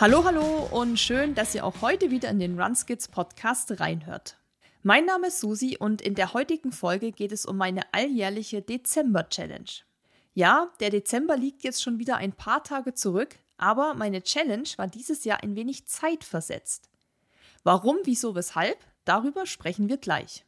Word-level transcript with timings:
Hallo, 0.00 0.24
hallo 0.24 0.66
und 0.70 0.98
schön, 0.98 1.34
dass 1.34 1.54
ihr 1.54 1.62
auch 1.62 1.82
heute 1.82 2.10
wieder 2.10 2.30
in 2.30 2.38
den 2.38 2.58
Runskids 2.58 3.08
Podcast 3.08 3.80
reinhört. 3.80 4.38
Mein 4.82 5.04
Name 5.04 5.26
ist 5.26 5.40
Susi 5.40 5.76
und 5.78 6.00
in 6.00 6.14
der 6.14 6.32
heutigen 6.32 6.72
Folge 6.72 7.12
geht 7.12 7.32
es 7.32 7.44
um 7.44 7.58
meine 7.58 7.82
alljährliche 7.92 8.62
Dezember-Challenge. 8.62 9.68
Ja, 10.32 10.70
der 10.80 10.88
Dezember 10.88 11.36
liegt 11.36 11.64
jetzt 11.64 11.82
schon 11.82 11.98
wieder 11.98 12.16
ein 12.16 12.32
paar 12.32 12.64
Tage 12.64 12.94
zurück, 12.94 13.36
aber 13.58 13.92
meine 13.92 14.22
Challenge 14.22 14.66
war 14.78 14.86
dieses 14.86 15.24
Jahr 15.24 15.42
ein 15.42 15.54
wenig 15.54 15.86
zeitversetzt. 15.86 16.88
Warum, 17.62 17.98
wieso, 18.04 18.34
weshalb? 18.34 18.78
Darüber 19.04 19.44
sprechen 19.44 19.90
wir 19.90 19.98
gleich. 19.98 20.46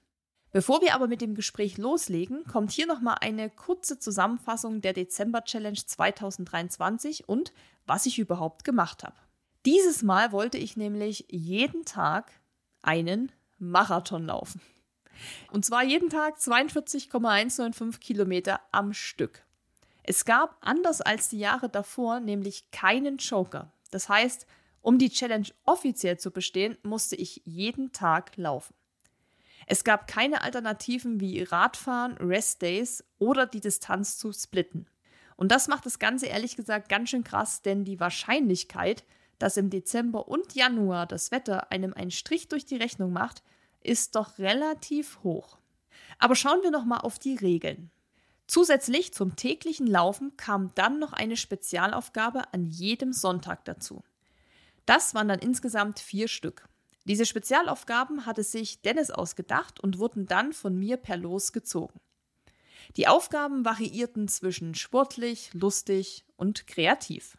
Bevor 0.52 0.80
wir 0.80 0.94
aber 0.94 1.08
mit 1.08 1.20
dem 1.20 1.34
Gespräch 1.34 1.76
loslegen, 1.76 2.44
kommt 2.44 2.70
hier 2.70 2.86
nochmal 2.86 3.18
eine 3.20 3.50
kurze 3.50 3.98
Zusammenfassung 3.98 4.80
der 4.80 4.94
Dezember 4.94 5.44
Challenge 5.44 5.76
2023 5.76 7.28
und 7.28 7.52
was 7.84 8.06
ich 8.06 8.18
überhaupt 8.18 8.64
gemacht 8.64 9.04
habe. 9.04 9.16
Dieses 9.64 10.02
Mal 10.02 10.32
wollte 10.32 10.58
ich 10.58 10.76
nämlich 10.76 11.26
jeden 11.30 11.84
Tag 11.84 12.32
einen 12.82 13.30
Marathon 13.58 14.26
laufen. 14.26 14.60
Und 15.52 15.64
zwar 15.64 15.84
jeden 15.84 16.10
Tag 16.10 16.40
42,195 16.40 18.00
Kilometer 18.00 18.60
am 18.72 18.92
Stück. 18.92 19.44
Es 20.02 20.24
gab, 20.24 20.56
anders 20.60 21.00
als 21.00 21.28
die 21.28 21.38
Jahre 21.38 21.68
davor, 21.68 22.18
nämlich 22.18 22.70
keinen 22.72 23.18
Joker. 23.18 23.72
Das 23.92 24.08
heißt, 24.08 24.46
um 24.80 24.98
die 24.98 25.10
Challenge 25.10 25.46
offiziell 25.64 26.18
zu 26.18 26.32
bestehen, 26.32 26.76
musste 26.82 27.14
ich 27.14 27.40
jeden 27.44 27.92
Tag 27.92 28.36
laufen. 28.36 28.74
Es 29.68 29.84
gab 29.84 30.08
keine 30.08 30.42
Alternativen 30.42 31.20
wie 31.20 31.44
Radfahren, 31.44 32.16
Restdays 32.16 33.04
oder 33.20 33.46
die 33.46 33.60
Distanz 33.60 34.18
zu 34.18 34.32
splitten. 34.32 34.88
Und 35.36 35.52
das 35.52 35.68
macht 35.68 35.86
das 35.86 36.00
Ganze 36.00 36.26
ehrlich 36.26 36.56
gesagt 36.56 36.88
ganz 36.88 37.10
schön 37.10 37.22
krass, 37.22 37.62
denn 37.62 37.84
die 37.84 38.00
Wahrscheinlichkeit, 38.00 39.04
dass 39.42 39.56
im 39.56 39.70
Dezember 39.70 40.28
und 40.28 40.54
Januar 40.54 41.04
das 41.04 41.32
Wetter 41.32 41.72
einem 41.72 41.92
einen 41.94 42.12
Strich 42.12 42.46
durch 42.46 42.64
die 42.64 42.76
Rechnung 42.76 43.12
macht, 43.12 43.42
ist 43.80 44.14
doch 44.14 44.38
relativ 44.38 45.18
hoch. 45.24 45.58
Aber 46.20 46.36
schauen 46.36 46.62
wir 46.62 46.70
noch 46.70 46.84
mal 46.84 46.98
auf 46.98 47.18
die 47.18 47.34
Regeln. 47.34 47.90
Zusätzlich 48.46 49.12
zum 49.12 49.34
täglichen 49.34 49.88
Laufen 49.88 50.36
kam 50.36 50.72
dann 50.76 51.00
noch 51.00 51.12
eine 51.12 51.36
Spezialaufgabe 51.36 52.54
an 52.54 52.66
jedem 52.66 53.12
Sonntag 53.12 53.64
dazu. 53.64 54.04
Das 54.86 55.12
waren 55.12 55.26
dann 55.26 55.40
insgesamt 55.40 55.98
vier 55.98 56.28
Stück. 56.28 56.68
Diese 57.04 57.26
Spezialaufgaben 57.26 58.26
hatte 58.26 58.44
sich 58.44 58.80
Dennis 58.82 59.10
ausgedacht 59.10 59.80
und 59.80 59.98
wurden 59.98 60.26
dann 60.26 60.52
von 60.52 60.78
mir 60.78 60.98
per 60.98 61.16
Los 61.16 61.52
gezogen. 61.52 61.98
Die 62.96 63.08
Aufgaben 63.08 63.64
variierten 63.64 64.28
zwischen 64.28 64.76
sportlich, 64.76 65.52
lustig 65.52 66.24
und 66.36 66.68
kreativ. 66.68 67.38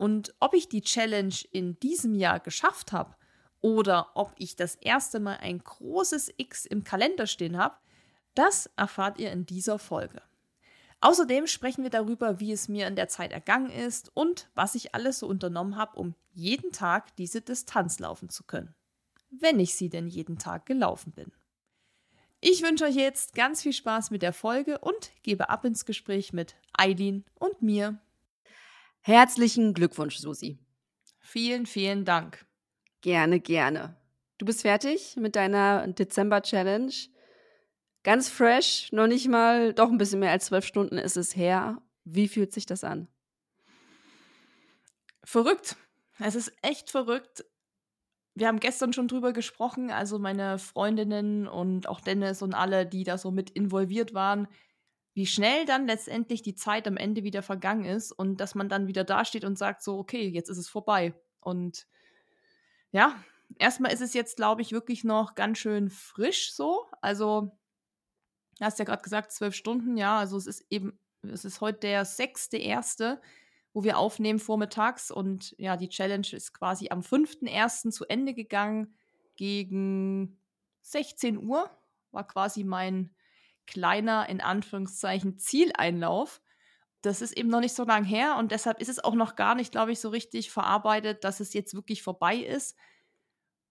Und 0.00 0.34
ob 0.40 0.54
ich 0.54 0.70
die 0.70 0.80
Challenge 0.80 1.34
in 1.50 1.78
diesem 1.78 2.14
Jahr 2.14 2.40
geschafft 2.40 2.90
habe 2.90 3.16
oder 3.60 4.12
ob 4.14 4.32
ich 4.38 4.56
das 4.56 4.76
erste 4.76 5.20
Mal 5.20 5.36
ein 5.42 5.58
großes 5.58 6.32
X 6.38 6.64
im 6.64 6.84
Kalender 6.84 7.26
stehen 7.26 7.58
habe, 7.58 7.76
das 8.34 8.70
erfahrt 8.76 9.18
ihr 9.18 9.30
in 9.30 9.44
dieser 9.44 9.78
Folge. 9.78 10.22
Außerdem 11.02 11.46
sprechen 11.46 11.82
wir 11.82 11.90
darüber, 11.90 12.40
wie 12.40 12.50
es 12.50 12.66
mir 12.66 12.86
in 12.86 12.96
der 12.96 13.08
Zeit 13.08 13.30
ergangen 13.30 13.68
ist 13.68 14.10
und 14.16 14.48
was 14.54 14.74
ich 14.74 14.94
alles 14.94 15.18
so 15.18 15.26
unternommen 15.26 15.76
habe, 15.76 16.00
um 16.00 16.14
jeden 16.32 16.72
Tag 16.72 17.14
diese 17.16 17.42
Distanz 17.42 17.98
laufen 17.98 18.30
zu 18.30 18.44
können. 18.44 18.74
Wenn 19.28 19.60
ich 19.60 19.74
sie 19.74 19.90
denn 19.90 20.06
jeden 20.06 20.38
Tag 20.38 20.64
gelaufen 20.64 21.12
bin. 21.12 21.30
Ich 22.40 22.62
wünsche 22.62 22.86
euch 22.86 22.96
jetzt 22.96 23.34
ganz 23.34 23.60
viel 23.60 23.74
Spaß 23.74 24.10
mit 24.10 24.22
der 24.22 24.32
Folge 24.32 24.78
und 24.78 25.12
gebe 25.22 25.50
ab 25.50 25.66
ins 25.66 25.84
Gespräch 25.84 26.32
mit 26.32 26.56
Eileen 26.72 27.26
und 27.34 27.60
mir. 27.60 28.00
Herzlichen 29.02 29.72
Glückwunsch, 29.72 30.18
Susi. 30.18 30.58
Vielen, 31.20 31.64
vielen 31.64 32.04
Dank. 32.04 32.44
Gerne, 33.00 33.40
gerne. 33.40 33.96
Du 34.36 34.44
bist 34.44 34.62
fertig 34.62 35.16
mit 35.16 35.36
deiner 35.36 35.86
Dezember-Challenge. 35.88 36.92
Ganz 38.02 38.28
fresh, 38.28 38.92
noch 38.92 39.06
nicht 39.06 39.28
mal, 39.28 39.72
doch 39.72 39.90
ein 39.90 39.98
bisschen 39.98 40.20
mehr 40.20 40.30
als 40.30 40.46
zwölf 40.46 40.64
Stunden 40.64 40.98
ist 40.98 41.16
es 41.16 41.34
her. 41.34 41.80
Wie 42.04 42.28
fühlt 42.28 42.52
sich 42.52 42.66
das 42.66 42.84
an? 42.84 43.08
Verrückt. 45.24 45.76
Es 46.18 46.34
ist 46.34 46.52
echt 46.62 46.90
verrückt. 46.90 47.44
Wir 48.34 48.48
haben 48.48 48.60
gestern 48.60 48.92
schon 48.92 49.08
drüber 49.08 49.32
gesprochen, 49.32 49.90
also 49.90 50.18
meine 50.18 50.58
Freundinnen 50.58 51.46
und 51.46 51.88
auch 51.88 52.00
Dennis 52.00 52.42
und 52.42 52.54
alle, 52.54 52.86
die 52.86 53.04
da 53.04 53.18
so 53.18 53.30
mit 53.30 53.50
involviert 53.50 54.14
waren, 54.14 54.46
wie 55.14 55.26
schnell 55.26 55.64
dann 55.64 55.86
letztendlich 55.86 56.42
die 56.42 56.54
Zeit 56.54 56.86
am 56.86 56.96
Ende 56.96 57.24
wieder 57.24 57.42
vergangen 57.42 57.84
ist 57.84 58.12
und 58.12 58.40
dass 58.40 58.54
man 58.54 58.68
dann 58.68 58.86
wieder 58.86 59.04
dasteht 59.04 59.44
und 59.44 59.58
sagt 59.58 59.82
so, 59.82 59.98
okay, 59.98 60.28
jetzt 60.28 60.48
ist 60.48 60.58
es 60.58 60.68
vorbei. 60.68 61.14
Und 61.40 61.86
ja, 62.92 63.22
erstmal 63.58 63.92
ist 63.92 64.02
es 64.02 64.14
jetzt, 64.14 64.36
glaube 64.36 64.62
ich, 64.62 64.72
wirklich 64.72 65.04
noch 65.04 65.34
ganz 65.34 65.58
schön 65.58 65.90
frisch 65.90 66.52
so. 66.54 66.86
Also, 67.00 67.56
du 68.58 68.64
hast 68.64 68.78
ja 68.78 68.84
gerade 68.84 69.02
gesagt, 69.02 69.32
zwölf 69.32 69.54
Stunden, 69.54 69.96
ja, 69.96 70.18
also 70.18 70.36
es 70.36 70.46
ist 70.46 70.64
eben, 70.70 70.98
es 71.22 71.44
ist 71.44 71.60
heute 71.60 71.80
der 71.80 72.04
sechste 72.04 72.56
erste, 72.56 73.20
wo 73.72 73.84
wir 73.84 73.98
aufnehmen 73.98 74.38
vormittags 74.38 75.10
und 75.10 75.54
ja, 75.58 75.76
die 75.76 75.88
Challenge 75.88 76.26
ist 76.32 76.52
quasi 76.52 76.88
am 76.90 77.02
fünften 77.02 77.46
ersten 77.46 77.92
zu 77.92 78.04
Ende 78.06 78.34
gegangen 78.34 78.94
gegen 79.36 80.40
16 80.82 81.38
Uhr, 81.38 81.70
war 82.10 82.26
quasi 82.26 82.64
mein 82.64 83.14
kleiner, 83.66 84.28
in 84.28 84.40
Anführungszeichen, 84.40 85.38
Zieleinlauf. 85.38 86.40
Das 87.02 87.22
ist 87.22 87.36
eben 87.36 87.48
noch 87.48 87.60
nicht 87.60 87.74
so 87.74 87.84
lang 87.84 88.04
her 88.04 88.36
und 88.38 88.52
deshalb 88.52 88.80
ist 88.80 88.88
es 88.88 89.02
auch 89.02 89.14
noch 89.14 89.34
gar 89.34 89.54
nicht, 89.54 89.72
glaube 89.72 89.92
ich, 89.92 90.00
so 90.00 90.10
richtig 90.10 90.50
verarbeitet, 90.50 91.24
dass 91.24 91.40
es 91.40 91.54
jetzt 91.54 91.74
wirklich 91.74 92.02
vorbei 92.02 92.36
ist. 92.36 92.76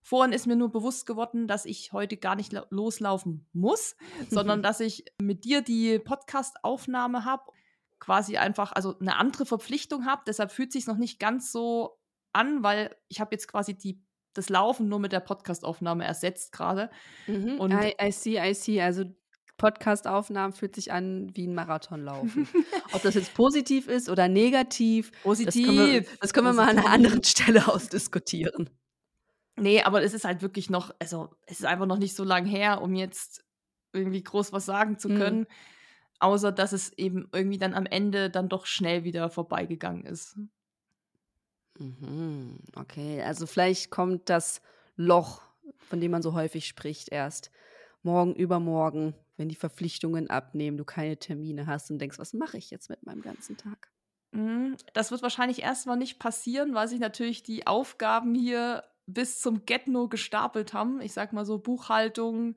Vorhin 0.02 0.34
ist 0.34 0.48
mir 0.48 0.56
nur 0.56 0.72
bewusst 0.72 1.06
geworden, 1.06 1.48
dass 1.48 1.66
ich 1.66 1.94
heute 1.94 2.18
gar 2.18 2.36
nicht 2.36 2.56
loslaufen 2.72 3.48
muss, 3.54 3.96
sondern 4.30 4.64
dass 4.64 4.80
ich 4.80 5.06
mit 5.22 5.46
dir 5.46 5.62
die 5.62 6.00
Podcast-Aufnahme 6.00 7.26
habe, 7.26 7.52
quasi 8.00 8.38
einfach, 8.38 8.72
also 8.72 8.98
eine 9.00 9.18
andere 9.18 9.46
Verpflichtung 9.46 10.06
habe. 10.06 10.24
Deshalb 10.26 10.52
fühlt 10.52 10.72
sich 10.72 10.88
noch 10.88 10.98
nicht 10.98 11.20
ganz 11.20 11.52
so 11.52 12.00
an, 12.34 12.64
weil 12.64 12.96
ich 13.10 13.20
habe 13.20 13.36
jetzt 13.36 13.48
quasi 13.48 13.78
die 13.78 14.02
das 14.34 14.50
Laufen 14.50 14.88
nur 14.88 15.00
mit 15.00 15.12
der 15.12 15.20
Podcastaufnahme 15.20 16.06
ersetzt 16.06 16.52
gerade. 16.52 16.90
Mhm. 17.28 17.60
I, 17.72 17.96
I 18.02 18.12
see, 18.12 18.40
I 18.40 18.54
see. 18.54 18.82
Also 18.82 19.06
Podcast-Aufnahmen 19.60 20.54
fühlt 20.54 20.74
sich 20.74 20.92
an 20.92 21.30
wie 21.36 21.46
ein 21.46 21.54
Marathonlaufen. 21.54 22.48
Ob 22.94 23.04
das 23.04 23.14
jetzt 23.14 23.36
positiv 23.36 23.88
ist 23.88 24.10
oder 24.10 24.28
negativ, 24.28 25.12
positiv. 25.22 25.68
Das 25.68 25.76
können 25.76 25.92
wir, 25.92 26.06
das 26.20 26.34
können 26.34 26.48
wir 26.48 26.54
mal 26.54 26.70
an 26.70 26.80
einer 26.80 26.90
anderen 26.90 27.24
Stelle 27.24 27.68
ausdiskutieren. 27.68 28.72
Nee, 29.56 29.84
aber 29.84 30.02
es 30.02 30.14
ist 30.14 30.26
halt 30.26 30.42
wirklich 30.42 30.72
noch, 30.72 30.96
also 31.00 31.30
es 31.46 31.60
ist 31.60 31.66
einfach 31.66 31.86
noch 31.86 32.00
nicht 32.00 32.16
so 32.16 32.24
lang 32.24 32.46
her, 32.46 32.82
um 32.82 32.96
jetzt 32.96 33.44
irgendwie 33.94 34.24
groß 34.24 34.54
was 34.54 34.66
sagen 34.66 34.98
zu 34.98 35.10
mhm. 35.10 35.18
können. 35.18 35.40
Mhm. 35.42 35.48
Außer 36.22 36.52
dass 36.52 36.74
es 36.74 36.92
eben 36.98 37.30
irgendwie 37.32 37.60
dann 37.60 37.76
am 37.76 37.86
Ende 37.86 38.30
dann 38.30 38.50
doch 38.50 38.66
schnell 38.66 39.04
wieder 39.04 39.30
vorbeigegangen 39.30 40.06
ist. 40.06 40.38
Mhm, 41.78 42.60
okay, 42.76 43.22
also 43.22 43.48
vielleicht 43.48 43.90
kommt 43.90 44.30
das 44.30 44.62
Loch, 44.98 45.42
von 45.78 46.02
dem 46.02 46.12
man 46.12 46.22
so 46.22 46.34
häufig 46.34 46.66
spricht, 46.66 47.10
erst 47.10 47.52
morgen, 48.04 48.36
übermorgen, 48.36 49.14
wenn 49.40 49.50
die 49.50 49.56
Verpflichtungen 49.56 50.30
abnehmen, 50.30 50.78
du 50.78 50.86
keine 50.86 51.18
Termine 51.18 51.66
hast 51.66 51.90
und 51.90 52.00
denkst, 52.00 52.20
was 52.20 52.34
mache 52.34 52.58
ich 52.58 52.70
jetzt 52.70 52.90
mit 52.90 53.06
meinem 53.06 53.22
ganzen 53.22 53.58
Tag? 53.58 53.90
Mhm. 54.32 54.76
Das 54.94 55.12
wird 55.12 55.24
wahrscheinlich 55.24 55.62
erstmal 55.62 55.98
nicht 55.98 56.20
passieren, 56.20 56.76
weil 56.76 56.88
sich 56.88 57.00
natürlich 57.00 57.42
die 57.42 57.66
Aufgaben 57.66 58.36
hier 58.36 58.84
bis 59.08 59.40
zum 59.42 59.66
Get-No 59.66 60.08
gestapelt 60.08 60.74
haben. 60.74 61.02
Ich 61.02 61.14
sag 61.14 61.34
mal 61.34 61.46
so 61.46 61.58
Buchhaltung, 61.58 62.56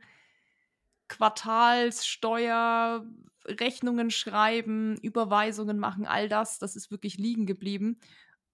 Quartalssteuer, 1.08 3.06
Rechnungen 3.46 4.10
schreiben, 4.10 4.96
Überweisungen 4.98 5.78
machen, 5.78 6.06
all 6.06 6.28
das, 6.28 6.58
das 6.58 6.76
ist 6.76 6.90
wirklich 6.90 7.16
liegen 7.16 7.46
geblieben. 7.46 7.98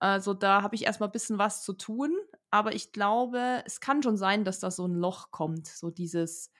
Also 0.00 0.32
da 0.34 0.62
habe 0.62 0.76
ich 0.76 0.84
erstmal 0.84 1.08
ein 1.08 1.12
bisschen 1.12 1.38
was 1.38 1.64
zu 1.64 1.72
tun, 1.72 2.16
aber 2.50 2.74
ich 2.74 2.92
glaube, 2.92 3.62
es 3.66 3.80
kann 3.80 4.02
schon 4.02 4.16
sein, 4.16 4.44
dass 4.44 4.60
da 4.60 4.70
so 4.70 4.86
ein 4.86 4.94
Loch 4.94 5.30
kommt, 5.30 5.66
so 5.66 5.90
dieses 5.90 6.52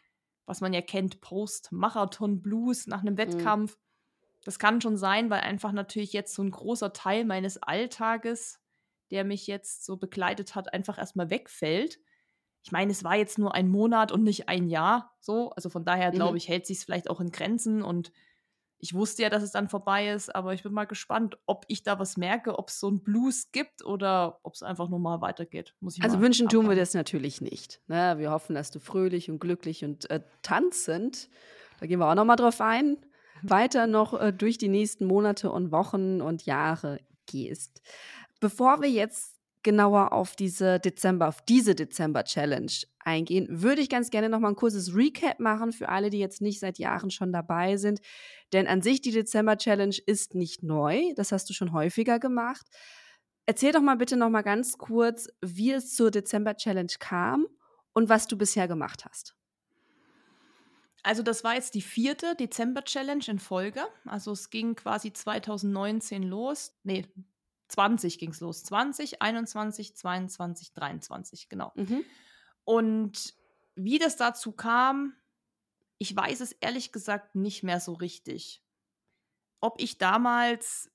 was 0.49 0.61
man 0.61 0.73
ja 0.73 0.81
kennt, 0.81 1.21
Post-Marathon-Blues 1.21 2.87
nach 2.87 3.03
einem 3.03 3.15
mhm. 3.15 3.19
Wettkampf. 3.19 3.77
Mhm. 3.77 3.81
Das 4.45 4.59
kann 4.59 4.81
schon 4.81 4.97
sein, 4.97 5.31
weil 5.31 5.41
einfach 5.41 5.73
natürlich 5.73 6.13
jetzt 6.13 6.35
so 6.35 6.43
ein 6.43 6.51
großer 6.51 6.93
Teil 6.93 7.25
meines 7.25 7.63
Alltages, 7.63 8.61
der 9.11 9.25
mich 9.25 9.47
jetzt 9.47 9.85
so 9.85 9.97
begleitet 9.97 10.55
hat, 10.55 10.73
einfach 10.73 10.99
erstmal 10.99 11.31
wegfällt. 11.31 11.99
Ich 12.63 12.73
meine, 12.73 12.91
es 12.91 13.05
war 13.05 13.17
jetzt 13.17 13.39
nur 13.39 13.55
ein 13.55 13.69
Monat 13.69 14.11
und 14.11 14.23
nicht 14.23 14.49
ein 14.49 14.69
Jahr 14.69 15.17
so. 15.21 15.51
Also 15.51 15.69
von 15.69 15.85
daher, 15.85 16.11
glaube 16.11 16.33
mhm. 16.33 16.37
ich, 16.39 16.49
hält 16.49 16.67
sich 16.67 16.79
es 16.79 16.85
vielleicht 16.85 17.11
auch 17.11 17.21
in 17.21 17.31
Grenzen 17.31 17.83
und 17.83 18.11
ich 18.81 18.95
wusste 18.95 19.23
ja, 19.23 19.31
dass 19.31 19.43
es 19.43 19.51
dann 19.51 19.69
vorbei 19.69 20.11
ist, 20.11 20.35
aber 20.35 20.55
ich 20.55 20.63
bin 20.63 20.73
mal 20.73 20.85
gespannt, 20.85 21.37
ob 21.47 21.65
ich 21.69 21.83
da 21.83 21.99
was 21.99 22.17
merke, 22.17 22.59
ob 22.59 22.69
es 22.69 22.79
so 22.79 22.91
ein 22.91 23.01
Blues 23.01 23.51
gibt 23.51 23.85
oder 23.85 24.39
ob 24.45 24.55
es 24.55 24.63
einfach 24.63 24.89
nur 24.89 25.01
mal 25.01 25.21
weitergeht. 25.21 25.75
also 26.01 26.21
wünschen 26.21 26.47
abwarten. 26.47 26.67
tun 26.67 26.71
wir 26.71 26.77
das 26.77 26.95
natürlich 26.95 27.41
nicht. 27.41 27.81
Ne? 27.89 28.15
Wir 28.19 28.31
hoffen, 28.31 28.55
dass 28.55 28.71
du 28.71 28.79
fröhlich 28.79 29.31
und 29.31 29.41
glücklich 29.41 29.85
und 29.85 30.09
äh, 30.11 30.23
tanzend, 30.43 31.29
da 31.81 31.87
gehen 31.87 31.99
wir 31.99 32.09
auch 32.09 32.15
noch 32.15 32.25
mal 32.25 32.37
drauf 32.37 32.61
ein, 32.61 32.99
weiter 33.43 33.87
noch 33.87 34.21
äh, 34.21 34.33
durch 34.33 34.59
die 34.59 34.69
nächsten 34.69 35.07
Monate 35.07 35.51
und 35.51 35.73
Wochen 35.73 36.21
und 36.21 36.47
Jahre 36.47 37.01
gehst. 37.27 37.83
Bevor 38.41 38.81
wir 38.81 38.91
jetzt 38.91 39.38
genauer 39.63 40.13
auf 40.13 40.37
diese 40.37 40.79
Dezember, 40.81 41.29
auf 41.29 41.43
diese 41.43 41.75
Dezember-Challenge 41.75 42.73
eingehen, 43.01 43.47
würde 43.51 43.81
ich 43.81 43.89
ganz 43.89 44.11
gerne 44.11 44.29
noch 44.29 44.41
mal 44.41 44.49
ein 44.49 44.57
kurzes 44.57 44.95
Recap 44.95 45.41
machen 45.41 45.73
für 45.73 45.89
alle, 45.89 46.11
die 46.11 46.19
jetzt 46.19 46.41
nicht 46.41 46.61
seit 46.61 46.79
Jahren 46.79 47.11
schon 47.11 47.33
dabei 47.33 47.77
sind. 47.77 48.01
Denn 48.53 48.67
an 48.67 48.83
sich 48.83 49.01
die 49.01 49.13
Dezember-Challenge 49.13 49.97
ist 50.07 50.35
nicht 50.35 50.63
neu. 50.63 51.13
Das 51.17 51.33
hast 51.33 51.49
du 51.51 51.55
schon 51.55 51.73
häufiger 51.73 52.19
gemacht. 52.19 52.67
Erzähl 53.47 53.73
doch 53.73 53.81
mal 53.81 53.97
bitte 53.97 54.17
noch 54.17 54.31
mal 54.31 54.43
ganz 54.43 54.77
kurz, 54.77 55.29
wie 55.41 55.73
es 55.73 55.95
zur 55.95 56.11
Dezember-Challenge 56.11 56.93
kam 56.99 57.47
und 57.95 58.09
was 58.09 58.27
du 58.27 58.37
bisher 58.37 58.69
gemacht 58.69 59.05
hast. 59.07 59.35
Also 61.03 61.23
das 61.23 61.45
war 61.45 61.55
jetzt 61.55 61.75
die 61.75 61.81
vierte 61.81 62.35
Dezember-Challenge 62.35 63.25
in 63.27 63.39
Folge. 63.39 63.81
Also 64.05 64.33
es 64.33 64.51
ging 64.51 64.75
quasi 64.75 65.13
2019 65.13 66.23
los. 66.23 66.73
Nee, 66.83 67.07
20 67.69 68.19
ging 68.19 68.31
es 68.31 68.41
los. 68.41 68.65
20, 68.65 69.23
21, 69.23 69.97
22, 69.97 70.73
23, 70.73 71.49
genau. 71.49 71.73
Mhm. 71.77 72.05
Und 72.65 73.35
wie 73.75 73.99
das 73.99 74.17
dazu 74.17 74.53
kam, 74.53 75.15
ich 75.99 76.15
weiß 76.15 76.41
es 76.41 76.53
ehrlich 76.53 76.93
gesagt 76.93 77.35
nicht 77.35 77.63
mehr 77.63 77.81
so 77.81 77.93
richtig. 77.93 78.63
Ob 79.61 79.81
ich 79.81 79.99
damals 79.99 80.91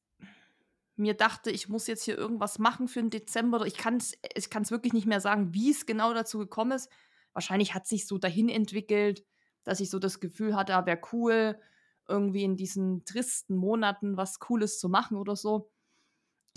mir 0.95 1.13
dachte, 1.13 1.51
ich 1.51 1.69
muss 1.69 1.87
jetzt 1.87 2.03
hier 2.03 2.17
irgendwas 2.17 2.59
machen 2.59 2.87
für 2.87 3.01
den 3.01 3.09
Dezember. 3.09 3.65
Ich 3.65 3.75
kann 3.75 3.97
es 3.97 4.17
ich 4.35 4.49
kann's 4.49 4.71
wirklich 4.71 4.93
nicht 4.93 5.07
mehr 5.07 5.21
sagen, 5.21 5.53
wie 5.53 5.71
es 5.71 5.85
genau 5.85 6.13
dazu 6.13 6.37
gekommen 6.39 6.71
ist. 6.71 6.89
Wahrscheinlich 7.33 7.73
hat 7.73 7.87
sich 7.87 8.07
so 8.07 8.17
dahin 8.17 8.47
entwickelt, 8.47 9.25
dass 9.63 9.79
ich 9.79 9.89
so 9.89 9.99
das 9.99 10.19
Gefühl 10.19 10.55
hatte, 10.55 10.75
ah, 10.75 10.85
wäre 10.85 11.01
cool, 11.11 11.59
irgendwie 12.07 12.43
in 12.43 12.55
diesen 12.55 13.05
tristen 13.05 13.55
Monaten 13.55 14.17
was 14.17 14.39
Cooles 14.39 14.79
zu 14.79 14.89
machen 14.89 15.17
oder 15.17 15.35
so 15.35 15.71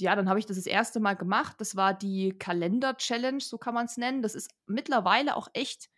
ja, 0.00 0.14
dann 0.14 0.28
habe 0.28 0.38
ich 0.38 0.46
das 0.46 0.56
das 0.56 0.66
erste 0.66 1.00
Mal 1.00 1.14
gemacht. 1.14 1.56
Das 1.58 1.76
war 1.76 1.94
die 1.94 2.30
Kalender-Challenge, 2.38 3.40
so 3.40 3.58
kann 3.58 3.74
man 3.74 3.86
es 3.86 3.96
nennen. 3.96 4.22
Das 4.22 4.34
ist 4.34 4.50
mittlerweile 4.66 5.36
auch 5.36 5.48
echt 5.52 5.88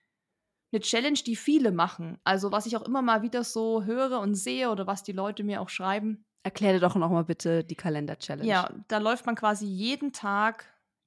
eine 0.72 0.80
Challenge, 0.80 1.18
die 1.18 1.36
viele 1.36 1.72
machen. 1.72 2.18
Also 2.24 2.52
was 2.52 2.66
ich 2.66 2.76
auch 2.76 2.82
immer 2.82 3.02
mal 3.02 3.22
wieder 3.22 3.44
so 3.44 3.84
höre 3.84 4.20
und 4.20 4.34
sehe 4.34 4.70
oder 4.70 4.86
was 4.86 5.02
die 5.02 5.12
Leute 5.12 5.42
mir 5.42 5.60
auch 5.60 5.68
schreiben. 5.68 6.24
Erkläre 6.42 6.80
doch 6.80 6.94
noch 6.94 7.10
mal 7.10 7.24
bitte 7.24 7.64
die 7.64 7.74
Kalender-Challenge. 7.74 8.48
Ja, 8.48 8.70
da 8.88 8.98
läuft 8.98 9.26
man 9.26 9.34
quasi 9.34 9.66
jeden 9.66 10.12
Tag 10.12 10.66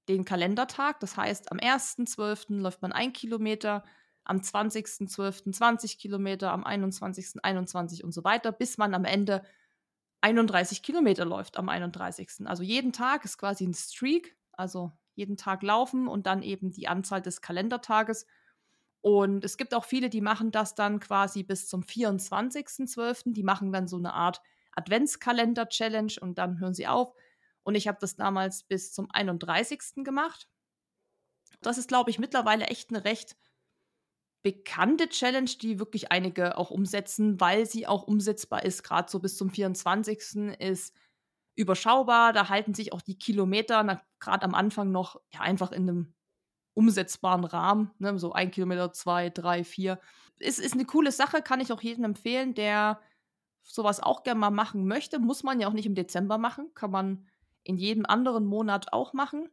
den 0.09 0.25
Kalendertag. 0.25 0.99
Das 0.99 1.15
heißt, 1.15 1.51
am 1.51 1.57
1.12. 1.57 2.59
läuft 2.59 2.81
man 2.81 2.91
ein 2.91 3.13
Kilometer, 3.13 3.83
am 4.23 4.37
20.12. 4.37 5.53
20 5.53 5.97
Kilometer, 5.97 6.51
am 6.51 6.63
21. 6.63 7.43
21 7.43 8.03
und 8.03 8.11
so 8.11 8.23
weiter, 8.23 8.51
bis 8.51 8.77
man 8.77 8.93
am 8.93 9.05
Ende 9.05 9.43
31 10.21 10.83
Kilometer 10.83 11.25
läuft 11.25 11.57
am 11.57 11.69
31. 11.69 12.45
Also 12.45 12.63
jeden 12.63 12.93
Tag 12.93 13.25
ist 13.25 13.37
quasi 13.37 13.65
ein 13.65 13.73
Streak, 13.73 14.35
also 14.53 14.91
jeden 15.15 15.37
Tag 15.37 15.63
laufen 15.63 16.07
und 16.07 16.27
dann 16.27 16.41
eben 16.43 16.71
die 16.71 16.87
Anzahl 16.87 17.21
des 17.21 17.41
Kalendertages. 17.41 18.25
Und 19.01 19.43
es 19.43 19.57
gibt 19.57 19.73
auch 19.73 19.83
viele, 19.83 20.09
die 20.09 20.21
machen 20.21 20.51
das 20.51 20.75
dann 20.75 20.99
quasi 20.99 21.43
bis 21.43 21.67
zum 21.67 21.81
24.12. 21.81 23.33
Die 23.33 23.43
machen 23.43 23.71
dann 23.71 23.87
so 23.87 23.97
eine 23.97 24.13
Art 24.13 24.41
Adventskalender-Challenge 24.73 26.13
und 26.21 26.37
dann 26.37 26.59
hören 26.59 26.75
sie 26.75 26.87
auf. 26.87 27.13
Und 27.63 27.75
ich 27.75 27.87
habe 27.87 27.97
das 27.99 28.15
damals 28.15 28.63
bis 28.63 28.93
zum 28.93 29.09
31. 29.11 30.03
gemacht. 30.03 30.47
Das 31.61 31.77
ist, 31.77 31.87
glaube 31.87 32.09
ich, 32.09 32.19
mittlerweile 32.19 32.65
echt 32.65 32.89
eine 32.89 33.03
recht 33.03 33.35
bekannte 34.43 35.09
Challenge, 35.09 35.49
die 35.61 35.79
wirklich 35.79 36.11
einige 36.11 36.57
auch 36.57 36.71
umsetzen, 36.71 37.39
weil 37.39 37.65
sie 37.65 37.87
auch 37.87 38.03
umsetzbar 38.03 38.65
ist. 38.65 38.83
Gerade 38.83 39.11
so 39.11 39.19
bis 39.19 39.37
zum 39.37 39.49
24. 39.49 40.57
ist 40.59 40.95
überschaubar. 41.55 42.33
Da 42.33 42.49
halten 42.49 42.73
sich 42.73 42.93
auch 42.93 43.01
die 43.01 43.19
Kilometer 43.19 44.01
gerade 44.19 44.43
am 44.43 44.55
Anfang 44.55 44.91
noch 44.91 45.21
ja, 45.33 45.41
einfach 45.41 45.71
in 45.71 45.89
einem 45.89 46.13
umsetzbaren 46.73 47.43
Rahmen. 47.43 47.91
Ne? 47.99 48.17
So 48.17 48.33
ein 48.33 48.51
Kilometer, 48.51 48.93
zwei, 48.93 49.29
drei, 49.29 49.63
vier. 49.63 49.99
Es 50.39 50.57
ist 50.57 50.73
eine 50.73 50.85
coole 50.85 51.11
Sache, 51.11 51.41
kann 51.41 51.59
ich 51.59 51.71
auch 51.71 51.81
jedem 51.81 52.05
empfehlen, 52.05 52.55
der 52.55 52.99
sowas 53.63 53.99
auch 53.99 54.23
gerne 54.23 54.39
mal 54.39 54.49
machen 54.49 54.87
möchte. 54.87 55.19
Muss 55.19 55.43
man 55.43 55.59
ja 55.59 55.67
auch 55.67 55.73
nicht 55.73 55.85
im 55.85 55.95
Dezember 55.95 56.37
machen, 56.37 56.73
kann 56.73 56.91
man 56.91 57.27
in 57.63 57.77
jedem 57.77 58.05
anderen 58.05 58.45
Monat 58.45 58.91
auch 58.91 59.13
machen. 59.13 59.49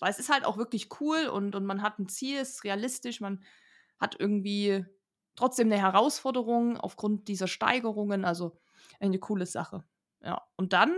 Weil 0.00 0.10
es 0.10 0.18
ist 0.18 0.30
halt 0.30 0.44
auch 0.44 0.58
wirklich 0.58 1.00
cool 1.00 1.26
und, 1.26 1.56
und 1.56 1.64
man 1.64 1.82
hat 1.82 1.98
ein 1.98 2.08
Ziel, 2.08 2.38
es 2.38 2.50
ist 2.50 2.64
realistisch, 2.64 3.20
man 3.20 3.42
hat 3.98 4.16
irgendwie 4.18 4.84
trotzdem 5.34 5.68
eine 5.68 5.80
Herausforderung 5.80 6.76
aufgrund 6.76 7.28
dieser 7.28 7.46
Steigerungen. 7.46 8.24
Also 8.24 8.58
eine 9.00 9.18
coole 9.18 9.46
Sache. 9.46 9.84
Ja. 10.20 10.42
Und 10.56 10.72
dann 10.72 10.94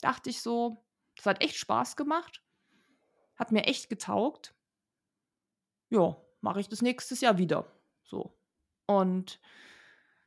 dachte 0.00 0.30
ich 0.30 0.40
so, 0.40 0.84
das 1.16 1.26
hat 1.26 1.42
echt 1.42 1.56
Spaß 1.56 1.96
gemacht. 1.96 2.42
Hat 3.36 3.52
mir 3.52 3.64
echt 3.64 3.88
getaugt. 3.88 4.54
Ja, 5.88 6.16
mache 6.40 6.60
ich 6.60 6.68
das 6.68 6.82
nächstes 6.82 7.20
Jahr 7.20 7.38
wieder. 7.38 7.66
So. 8.04 8.38
Und 8.86 9.40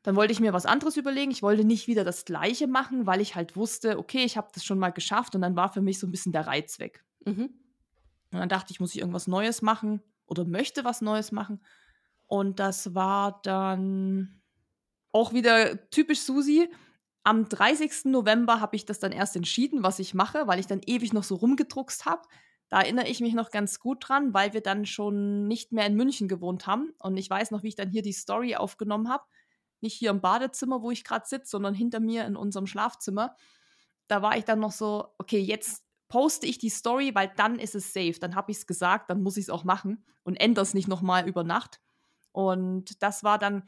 dann 0.04 0.18
wollte 0.18 0.34
ich 0.34 0.42
mir 0.42 0.52
was 0.52 0.66
anderes 0.66 0.98
überlegen. 0.98 1.32
Ich 1.32 1.42
wollte 1.42 1.64
nicht 1.64 1.88
wieder 1.88 2.04
das 2.04 2.26
Gleiche 2.26 2.68
machen, 2.68 3.06
weil 3.06 3.22
ich 3.22 3.36
halt 3.36 3.56
wusste, 3.56 3.98
okay, 3.98 4.26
ich 4.26 4.36
habe 4.36 4.50
das 4.54 4.66
schon 4.66 4.80
mal 4.80 4.92
geschafft 4.92 5.36
und 5.36 5.42
dann 5.42 5.56
war 5.56 5.72
für 5.72 5.82
mich 5.82 6.00
so 6.00 6.08
ein 6.08 6.12
bisschen 6.12 6.34
der 6.34 6.46
Reiz 6.46 6.80
weg. 6.80 7.06
Mhm. 7.26 7.54
Und 8.32 8.40
dann 8.40 8.50
dachte 8.50 8.74
ich, 8.74 8.82
muss 8.82 8.94
ich 8.94 9.00
irgendwas 9.00 9.28
Neues 9.28 9.62
machen 9.62 10.02
oder 10.34 10.46
möchte 10.46 10.84
was 10.84 11.02
Neues 11.02 11.32
machen. 11.32 11.62
Und 12.26 12.60
das 12.60 12.96
war 12.96 13.40
dann 13.44 14.42
auch 15.12 15.34
wieder 15.34 15.90
typisch 15.92 16.22
Susi. 16.22 16.68
Am 17.24 17.48
30. 17.48 18.06
November 18.06 18.60
habe 18.60 18.76
ich 18.76 18.86
das 18.86 19.00
dann 19.00 19.12
erst 19.12 19.36
entschieden, 19.36 19.84
was 19.84 20.00
ich 20.00 20.16
mache, 20.16 20.48
weil 20.48 20.60
ich 20.60 20.66
dann 20.66 20.82
ewig 20.84 21.14
noch 21.14 21.24
so 21.24 21.36
rumgedruckst 21.36 22.06
habe. 22.06 22.24
Da 22.70 22.82
erinnere 22.82 23.08
ich 23.08 23.20
mich 23.22 23.36
noch 23.36 23.52
ganz 23.52 23.80
gut 23.80 24.10
dran, 24.10 24.34
weil 24.34 24.54
wir 24.54 24.62
dann 24.62 24.88
schon 24.88 25.48
nicht 25.48 25.72
mehr 25.72 25.86
in 25.86 25.96
München 25.96 26.28
gewohnt 26.28 26.66
haben. 26.66 26.92
Und 26.98 27.18
ich 27.18 27.30
weiß 27.30 27.52
noch, 27.52 27.62
wie 27.62 27.68
ich 27.68 27.76
dann 27.76 27.92
hier 27.92 28.02
die 28.02 28.14
Story 28.14 28.56
aufgenommen 28.56 29.10
habe. 29.10 29.26
Nicht 29.80 29.94
hier 29.94 30.10
im 30.10 30.22
Badezimmer, 30.22 30.82
wo 30.82 30.90
ich 30.90 31.04
gerade 31.04 31.28
sitze, 31.28 31.52
sondern 31.52 31.76
hinter 31.76 32.00
mir 32.00 32.26
in 32.26 32.36
unserem 32.36 32.66
Schlafzimmer. 32.66 33.36
Da 34.08 34.24
war 34.24 34.38
ich 34.38 34.46
dann 34.46 34.60
noch 34.60 34.72
so, 34.72 35.10
okay, 35.20 35.40
jetzt 35.40 35.84
poste 36.08 36.46
ich 36.46 36.58
die 36.58 36.70
Story, 36.70 37.16
weil 37.16 37.32
dann 37.36 37.60
ist 37.60 37.76
es 37.76 37.94
safe. 37.94 38.20
Dann 38.20 38.36
habe 38.36 38.52
ich 38.52 38.58
es 38.58 38.68
gesagt, 38.68 39.10
dann 39.10 39.24
muss 39.24 39.38
ich 39.38 39.46
es 39.46 39.50
auch 39.50 39.64
machen 39.64 40.06
und 40.24 40.36
ändere 40.36 40.64
es 40.64 40.74
nicht 40.74 40.88
nochmal 40.88 41.28
über 41.28 41.44
Nacht. 41.44 41.82
Und 42.32 43.02
das 43.02 43.24
war 43.24 43.38
dann, 43.38 43.64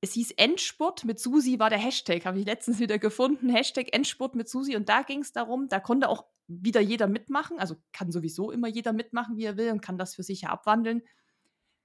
es 0.00 0.12
hieß 0.12 0.32
Endspurt 0.32 1.04
mit 1.04 1.18
Susi 1.18 1.58
war 1.58 1.70
der 1.70 1.78
Hashtag, 1.78 2.24
habe 2.24 2.38
ich 2.38 2.46
letztens 2.46 2.78
wieder 2.78 2.98
gefunden. 2.98 3.48
Hashtag 3.48 3.94
Endspurt 3.94 4.34
mit 4.34 4.48
Susi. 4.48 4.76
Und 4.76 4.88
da 4.88 5.02
ging 5.02 5.20
es 5.20 5.32
darum, 5.32 5.68
da 5.68 5.80
konnte 5.80 6.08
auch 6.08 6.26
wieder 6.48 6.80
jeder 6.80 7.06
mitmachen, 7.06 7.58
also 7.58 7.76
kann 7.92 8.12
sowieso 8.12 8.50
immer 8.50 8.68
jeder 8.68 8.92
mitmachen, 8.92 9.36
wie 9.36 9.44
er 9.44 9.56
will 9.56 9.72
und 9.72 9.80
kann 9.80 9.98
das 9.98 10.14
für 10.14 10.22
sich 10.22 10.42
ja 10.42 10.50
abwandeln. 10.50 11.02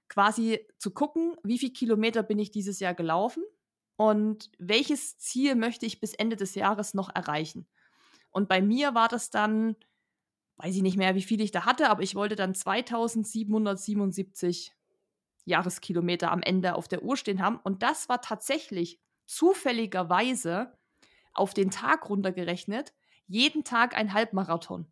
Quasi 0.08 0.66
zu 0.78 0.92
gucken, 0.92 1.36
wie 1.42 1.58
viele 1.58 1.72
Kilometer 1.72 2.22
bin 2.22 2.38
ich 2.38 2.50
dieses 2.50 2.78
Jahr 2.80 2.94
gelaufen 2.94 3.42
und 3.96 4.50
welches 4.58 5.18
Ziel 5.18 5.54
möchte 5.54 5.86
ich 5.86 6.00
bis 6.00 6.14
Ende 6.14 6.36
des 6.36 6.54
Jahres 6.54 6.94
noch 6.94 7.14
erreichen. 7.14 7.66
Und 8.32 8.48
bei 8.48 8.60
mir 8.60 8.94
war 8.94 9.08
das 9.08 9.30
dann, 9.30 9.76
weiß 10.56 10.74
ich 10.74 10.82
nicht 10.82 10.96
mehr, 10.96 11.14
wie 11.14 11.22
viel 11.22 11.40
ich 11.40 11.52
da 11.52 11.64
hatte, 11.64 11.90
aber 11.90 12.02
ich 12.02 12.14
wollte 12.14 12.36
dann 12.36 12.54
2777 12.54 14.72
Jahreskilometer 15.44 16.30
am 16.30 16.42
Ende 16.42 16.74
auf 16.74 16.88
der 16.88 17.02
Uhr 17.02 17.16
stehen 17.16 17.42
haben. 17.42 17.58
Und 17.62 17.82
das 17.82 18.08
war 18.08 18.20
tatsächlich 18.20 19.00
zufälligerweise 19.26 20.72
auf 21.34 21.54
den 21.54 21.70
Tag 21.70 22.08
runtergerechnet, 22.08 22.92
jeden 23.26 23.64
Tag 23.64 23.96
ein 23.96 24.12
Halbmarathon. 24.12 24.86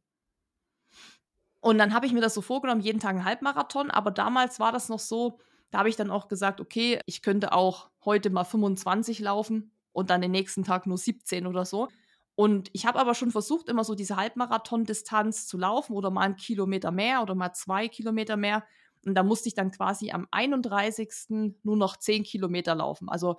Und 1.61 1.79
dann 1.79 1.93
habe 1.93 2.07
ich 2.07 2.13
mir 2.13 2.23
das 2.23 2.35
so 2.35 2.41
vorgenommen, 2.41 2.81
jeden 2.81 3.01
Tag 3.01 3.17
ein 3.17 3.25
Halbmarathon. 3.25 3.91
Aber 3.91 4.11
damals 4.11 4.61
war 4.61 4.73
das 4.73 4.89
noch 4.89 4.99
so, 4.99 5.39
da 5.71 5.79
habe 5.79 5.89
ich 5.89 5.97
dann 5.97 6.11
auch 6.11 6.29
gesagt, 6.29 6.61
okay, 6.61 7.01
ich 7.07 7.23
könnte 7.23 7.53
auch 7.53 7.91
heute 8.05 8.31
mal 8.31 8.45
25 8.45 9.21
laufen 9.21 9.73
und 9.93 10.11
dann 10.11 10.23
den 10.23 10.31
nächsten 10.31 10.65
Tag 10.65 10.87
nur 10.87 10.97
17 10.97 11.47
oder 11.47 11.65
so. 11.65 11.89
Und 12.35 12.71
ich 12.73 12.87
habe 12.87 12.99
aber 12.99 13.15
schon 13.15 13.31
versucht, 13.31 13.69
immer 13.69 13.85
so 13.85 13.95
diese 13.95 14.17
Halbmarathon-Distanz 14.17 15.47
zu 15.47 15.59
laufen 15.59 15.95
oder 15.95 16.11
mal 16.11 16.23
einen 16.23 16.37
Kilometer 16.37 16.91
mehr 16.91 17.23
oder 17.23 17.35
mal 17.35 17.53
zwei 17.53 17.89
Kilometer 17.89 18.37
mehr. 18.37 18.65
Und 19.05 19.15
da 19.15 19.23
musste 19.23 19.49
ich 19.49 19.55
dann 19.55 19.71
quasi 19.71 20.11
am 20.11 20.27
31. 20.31 21.55
nur 21.63 21.77
noch 21.77 21.97
zehn 21.97 22.23
Kilometer 22.23 22.75
laufen. 22.75 23.09
Also 23.09 23.39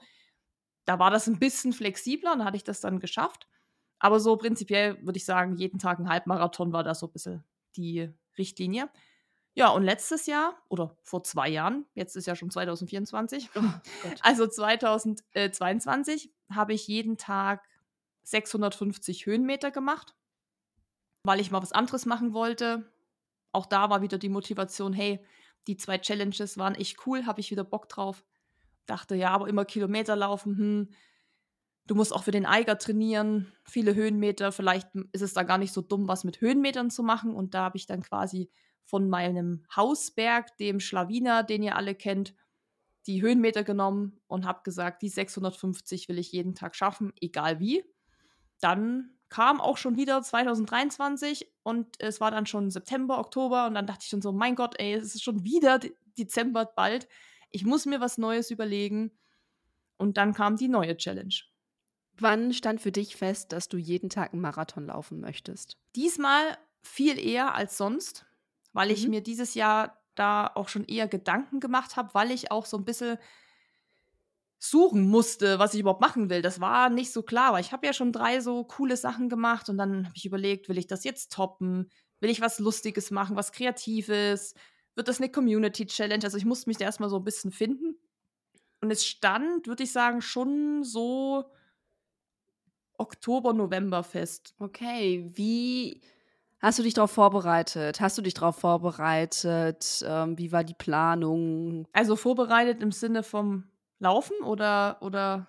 da 0.86 1.00
war 1.00 1.12
das 1.12 1.28
ein 1.28 1.40
bisschen 1.40 1.74
flexibler 1.74 2.34
und 2.34 2.40
da 2.40 2.46
hatte 2.46 2.58
ich 2.58 2.64
das 2.64 2.82
dann 2.82 3.00
geschafft. 3.00 3.48
Aber 4.00 4.20
so 4.20 4.36
prinzipiell 4.36 4.98
würde 5.06 5.18
ich 5.18 5.26
sagen, 5.26 5.58
jeden 5.58 5.78
Tag 5.78 6.00
ein 6.00 6.10
Halbmarathon 6.10 6.74
war 6.74 6.84
da 6.84 6.96
so 6.96 7.08
ein 7.08 7.12
bisschen 7.12 7.44
die 7.76 8.10
Richtlinie. 8.38 8.90
Ja, 9.54 9.70
und 9.70 9.84
letztes 9.84 10.28
Jahr 10.28 10.56
oder 10.70 10.98
vor 11.02 11.24
zwei 11.24 11.50
Jahren, 11.50 11.86
jetzt 11.94 12.16
ist 12.16 12.26
ja 12.26 12.36
schon 12.36 12.50
2024, 12.50 13.50
oh 13.56 13.62
also 14.22 14.48
2022, 14.48 16.34
habe 16.50 16.74
ich 16.74 16.88
jeden 16.88 17.18
Tag 17.18 17.62
650 18.24 19.26
Höhenmeter 19.26 19.72
gemacht, 19.72 20.16
weil 21.24 21.40
ich 21.40 21.52
mal 21.52 21.62
was 21.62 21.72
anderes 21.72 22.06
machen 22.06 22.34
wollte. 22.34 22.92
Auch 23.52 23.66
da 23.66 23.90
war 23.90 24.02
wieder 24.02 24.18
die 24.18 24.30
Motivation, 24.30 24.94
hey, 24.94 25.26
die 25.68 25.78
zwei 25.78 25.98
Challenges 25.98 26.58
waren 26.58 26.76
echt 26.76 27.06
cool, 27.06 27.26
habe 27.26 27.40
ich 27.40 27.52
wieder 27.52 27.64
Bock 27.64 27.90
drauf. 27.90 28.24
Dachte, 28.86 29.16
ja, 29.16 29.30
aber 29.30 29.48
immer 29.48 29.66
Kilometer 29.66 30.16
laufen, 30.16 30.58
hm, 30.58 30.90
Du 31.88 31.96
musst 31.96 32.14
auch 32.14 32.24
für 32.24 32.32
den 32.32 32.46
Eiger 32.46 32.78
trainieren, 32.78 33.52
viele 33.66 33.96
Höhenmeter. 33.96 34.52
Vielleicht 34.52 34.88
ist 35.12 35.22
es 35.22 35.34
da 35.34 35.44
gar 35.44 35.58
nicht 35.58 35.74
so 35.74 35.82
dumm, 35.82 36.08
was 36.08 36.24
mit 36.24 36.40
Höhenmetern 36.40 36.90
zu 36.90 37.04
machen. 37.04 37.36
Und 37.36 37.54
da 37.54 37.64
habe 37.64 37.78
ich 37.78 37.86
dann 37.86 38.02
quasi 38.02 38.50
von 38.86 39.10
meinem 39.10 39.66
Hausberg, 39.76 40.56
dem 40.58 40.80
Schlawiner, 40.80 41.44
den 41.44 41.64
ihr 41.64 41.76
alle 41.76 41.96
kennt, 41.96 42.36
die 43.08 43.22
Höhenmeter 43.22 43.64
genommen 43.64 44.22
und 44.28 44.46
habe 44.46 44.62
gesagt, 44.64 45.02
die 45.02 45.10
650 45.10 46.08
will 46.08 46.20
ich 46.20 46.32
jeden 46.32 46.56
Tag 46.56 46.76
schaffen, 46.76 47.14
egal 47.20 47.60
wie. 47.60 47.84
Dann 48.62 49.12
kam 49.30 49.62
auch 49.62 49.78
schon 49.78 49.96
wieder 49.96 50.22
2023 50.22 51.50
und 51.64 51.88
es 52.00 52.20
war 52.22 52.32
dann 52.32 52.46
schon 52.46 52.70
September, 52.70 53.20
Oktober 53.20 53.66
und 53.68 53.76
dann 53.76 53.88
dachte 53.88 54.02
ich 54.04 54.10
schon 54.10 54.22
so, 54.22 54.32
mein 54.32 54.56
Gott, 54.56 54.76
ey, 54.78 54.94
es 54.94 55.16
ist 55.16 55.24
schon 55.24 55.44
wieder 55.44 55.80
Dezember 56.18 56.66
bald. 56.66 57.08
Ich 57.50 57.66
muss 57.66 57.86
mir 57.86 58.02
was 58.02 58.18
Neues 58.18 58.52
überlegen. 58.52 59.12
Und 59.98 60.18
dann 60.18 60.34
kam 60.34 60.56
die 60.58 60.68
neue 60.68 60.98
Challenge. 60.98 61.36
Wann 62.18 62.54
stand 62.54 62.82
für 62.82 62.92
dich 62.92 63.16
fest, 63.16 63.52
dass 63.52 63.68
du 63.68 63.78
jeden 63.78 64.10
Tag 64.10 64.34
einen 64.34 64.42
Marathon 64.42 64.88
laufen 64.88 65.20
möchtest? 65.20 65.78
Diesmal 65.96 66.58
viel 66.82 67.20
eher 67.20 67.54
als 67.54 67.78
sonst, 67.78 68.26
weil 68.74 68.88
mhm. 68.88 68.94
ich 68.94 69.08
mir 69.08 69.22
dieses 69.22 69.54
Jahr 69.54 70.02
da 70.16 70.52
auch 70.56 70.70
schon 70.70 70.84
eher 70.86 71.08
Gedanken 71.08 71.60
gemacht 71.60 71.96
habe, 71.96 72.14
weil 72.14 72.32
ich 72.32 72.52
auch 72.52 72.66
so 72.66 72.78
ein 72.78 72.86
bisschen 72.86 73.18
suchen 74.64 75.10
musste, 75.10 75.58
was 75.58 75.74
ich 75.74 75.80
überhaupt 75.80 76.02
machen 76.02 76.30
will. 76.30 76.44
Das 76.44 76.62
war 76.62 76.92
nicht 76.92 77.12
so 77.12 77.24
klar, 77.24 77.54
weil 77.54 77.62
ich 77.62 77.72
habe 77.72 77.88
ja 77.88 77.94
schon 77.94 78.12
drei 78.12 78.42
so 78.42 78.64
coole 78.64 78.96
Sachen 78.96 79.28
gemacht 79.28 79.70
und 79.70 79.78
dann 79.80 80.06
habe 80.06 80.16
ich 80.16 80.26
überlegt, 80.26 80.70
will 80.70 80.78
ich 80.78 80.86
das 80.86 81.04
jetzt 81.04 81.34
toppen? 81.34 81.90
Will 82.20 82.30
ich 82.30 82.42
was 82.42 82.60
Lustiges 82.60 83.10
machen, 83.10 83.36
was 83.36 83.52
Kreatives? 83.52 84.54
Wird 84.94 85.08
das 85.08 85.20
eine 85.20 85.32
Community 85.32 85.88
Challenge? 85.88 86.24
Also 86.24 86.38
ich 86.38 86.46
musste 86.46 86.70
mich 86.70 86.78
da 86.78 86.86
erstmal 86.86 87.10
so 87.10 87.18
ein 87.18 87.24
bisschen 87.24 87.52
finden. 87.52 87.96
Und 88.82 88.92
es 88.92 89.04
stand, 89.04 89.66
würde 89.66 89.82
ich 89.82 89.92
sagen, 89.92 90.22
schon 90.22 90.84
so 90.84 91.46
Oktober, 93.00 93.54
November 93.54 94.04
fest. 94.04 94.54
Okay, 94.60 95.28
wie 95.34 96.02
hast 96.60 96.78
du 96.78 96.84
dich 96.84 96.94
darauf 96.94 97.10
vorbereitet? 97.10 98.00
Hast 98.00 98.20
du 98.20 98.22
dich 98.22 98.36
darauf 98.36 98.58
vorbereitet? 98.58 100.04
Ähm, 100.06 100.38
wie 100.38 100.52
war 100.52 100.64
die 100.64 100.76
Planung? 100.76 101.88
Also 101.94 102.16
vorbereitet 102.16 102.84
im 102.84 102.92
Sinne 102.92 103.24
vom 103.24 103.71
Laufen 104.02 104.36
oder, 104.44 104.98
oder? 105.02 105.48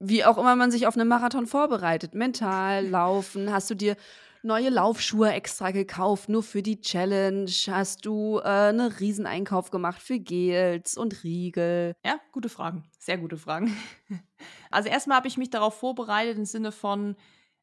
Wie 0.00 0.24
auch 0.24 0.36
immer 0.36 0.56
man 0.56 0.72
sich 0.72 0.86
auf 0.86 0.96
einen 0.96 1.08
Marathon 1.08 1.46
vorbereitet. 1.46 2.14
Mental, 2.14 2.84
laufen. 2.88 3.52
Hast 3.52 3.70
du 3.70 3.76
dir 3.76 3.96
neue 4.42 4.68
Laufschuhe 4.68 5.32
extra 5.32 5.70
gekauft, 5.70 6.28
nur 6.28 6.42
für 6.42 6.60
die 6.60 6.80
Challenge? 6.80 7.48
Hast 7.68 8.04
du 8.04 8.40
äh, 8.40 8.42
einen 8.42 8.92
Rieseneinkauf 8.92 9.70
gemacht 9.70 10.02
für 10.02 10.18
Gels 10.18 10.96
und 10.96 11.22
Riegel? 11.22 11.94
Ja, 12.04 12.18
gute 12.32 12.48
Fragen. 12.48 12.84
Sehr 12.98 13.16
gute 13.18 13.38
Fragen. 13.38 13.74
Also 14.70 14.88
erstmal 14.88 15.18
habe 15.18 15.28
ich 15.28 15.38
mich 15.38 15.50
darauf 15.50 15.78
vorbereitet 15.78 16.36
im 16.36 16.44
Sinne 16.44 16.72
von, 16.72 17.14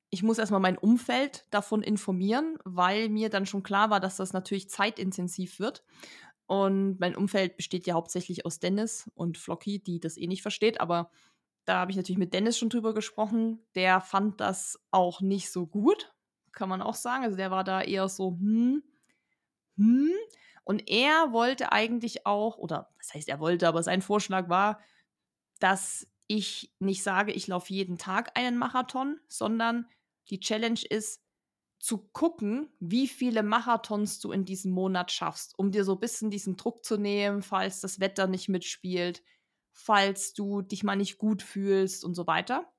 ich 0.09 0.23
muss 0.23 0.37
erstmal 0.39 0.61
mein 0.61 0.77
Umfeld 0.77 1.45
davon 1.51 1.83
informieren, 1.83 2.57
weil 2.63 3.09
mir 3.09 3.29
dann 3.29 3.45
schon 3.45 3.63
klar 3.63 3.89
war, 3.89 3.99
dass 3.99 4.15
das 4.15 4.31
natürlich 4.31 4.69
zeitintensiv 4.69 5.59
wird. 5.59 5.83
Und 6.51 6.99
mein 6.99 7.15
Umfeld 7.15 7.55
besteht 7.55 7.87
ja 7.87 7.93
hauptsächlich 7.93 8.45
aus 8.45 8.59
Dennis 8.59 9.09
und 9.13 9.37
Flocky, 9.37 9.79
die 9.79 10.01
das 10.01 10.17
eh 10.17 10.27
nicht 10.27 10.41
versteht, 10.41 10.81
aber 10.81 11.09
da 11.63 11.75
habe 11.75 11.91
ich 11.91 11.95
natürlich 11.95 12.17
mit 12.19 12.33
Dennis 12.33 12.57
schon 12.57 12.67
drüber 12.67 12.93
gesprochen. 12.93 13.65
Der 13.73 14.01
fand 14.01 14.41
das 14.41 14.77
auch 14.91 15.21
nicht 15.21 15.49
so 15.49 15.65
gut, 15.65 16.13
kann 16.51 16.67
man 16.67 16.81
auch 16.81 16.95
sagen. 16.95 17.23
Also 17.23 17.37
der 17.37 17.51
war 17.51 17.63
da 17.63 17.81
eher 17.81 18.09
so, 18.09 18.31
hm, 18.31 18.83
hm. 19.77 20.11
Und 20.65 20.89
er 20.89 21.31
wollte 21.31 21.71
eigentlich 21.71 22.25
auch, 22.25 22.57
oder 22.57 22.89
das 22.97 23.13
heißt, 23.13 23.29
er 23.29 23.39
wollte, 23.39 23.65
aber 23.65 23.81
sein 23.81 24.01
Vorschlag 24.01 24.49
war, 24.49 24.81
dass 25.59 26.05
ich 26.27 26.73
nicht 26.79 27.01
sage, 27.01 27.31
ich 27.31 27.47
laufe 27.47 27.73
jeden 27.73 27.97
Tag 27.97 28.37
einen 28.37 28.57
Marathon, 28.57 29.21
sondern 29.29 29.87
die 30.29 30.41
Challenge 30.41 30.81
ist, 30.89 31.23
zu 31.81 31.97
gucken, 31.97 32.69
wie 32.79 33.07
viele 33.07 33.41
Marathons 33.41 34.19
du 34.19 34.31
in 34.31 34.45
diesem 34.45 34.71
Monat 34.71 35.11
schaffst, 35.11 35.57
um 35.57 35.71
dir 35.71 35.83
so 35.83 35.93
ein 35.93 35.99
bisschen 35.99 36.29
diesen 36.29 36.55
Druck 36.55 36.85
zu 36.85 36.95
nehmen, 36.95 37.41
falls 37.41 37.81
das 37.81 37.99
Wetter 37.99 38.27
nicht 38.27 38.49
mitspielt, 38.49 39.23
falls 39.71 40.33
du 40.33 40.61
dich 40.61 40.83
mal 40.83 40.95
nicht 40.95 41.17
gut 41.17 41.41
fühlst 41.41 42.05
und 42.05 42.13
so 42.13 42.27
weiter. 42.27 42.71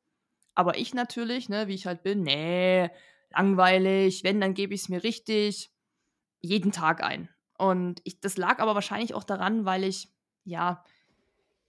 Aber 0.55 0.79
ich 0.79 0.95
natürlich, 0.95 1.49
ne, 1.49 1.67
wie 1.67 1.75
ich 1.75 1.87
halt 1.87 2.05
bin, 2.05 2.23
nee, 2.23 2.91
langweilig, 3.31 4.23
wenn, 4.23 4.41
dann 4.41 4.55
gebe 4.55 4.73
ich 4.75 4.83
es 4.83 4.89
mir 4.89 5.03
richtig 5.03 5.73
jeden 6.41 6.71
Tag 6.71 7.03
ein. 7.03 7.29
Und 7.59 8.01
ich, 8.05 8.21
das 8.21 8.37
lag 8.37 8.61
aber 8.61 8.77
wahrscheinlich 8.77 9.15
auch 9.15 9.25
daran, 9.25 9.65
weil 9.65 9.83
ich, 9.83 10.13
ja, 10.45 10.85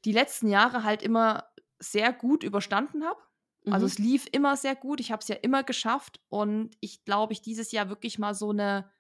die 0.05 0.11
letzten 0.11 0.49
Jahre 0.49 0.83
halt 0.83 1.01
immer 1.01 1.45
sehr 1.79 2.13
gut 2.13 2.43
überstanden 2.43 3.03
habe. 3.03 3.19
Also 3.65 3.69
mhm. 3.69 3.73
Also 3.73 3.85
es 3.85 3.97
lief 3.97 4.25
immer 4.31 4.57
sehr 4.57 4.75
gut, 4.75 4.99
ich 4.99 5.11
habe 5.11 5.21
es 5.21 5.27
ja 5.27 5.35
immer 5.35 5.63
geschafft 5.63 6.19
und 6.29 6.75
ich 6.79 7.05
glaube, 7.05 7.33
ich 7.33 7.41
dieses 7.41 7.71
Jahr 7.71 7.89
wirklich 7.89 8.19
mal 8.19 8.33
so 8.33 8.51
eine 8.51 8.91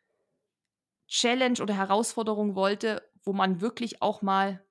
Challenge 1.07 1.61
oder 1.61 1.75
Herausforderung 1.75 2.55
wollte, 2.55 3.07
wo 3.23 3.33
man 3.33 3.61
wirklich 3.61 4.01
auch 4.01 4.21
mal 4.21 4.65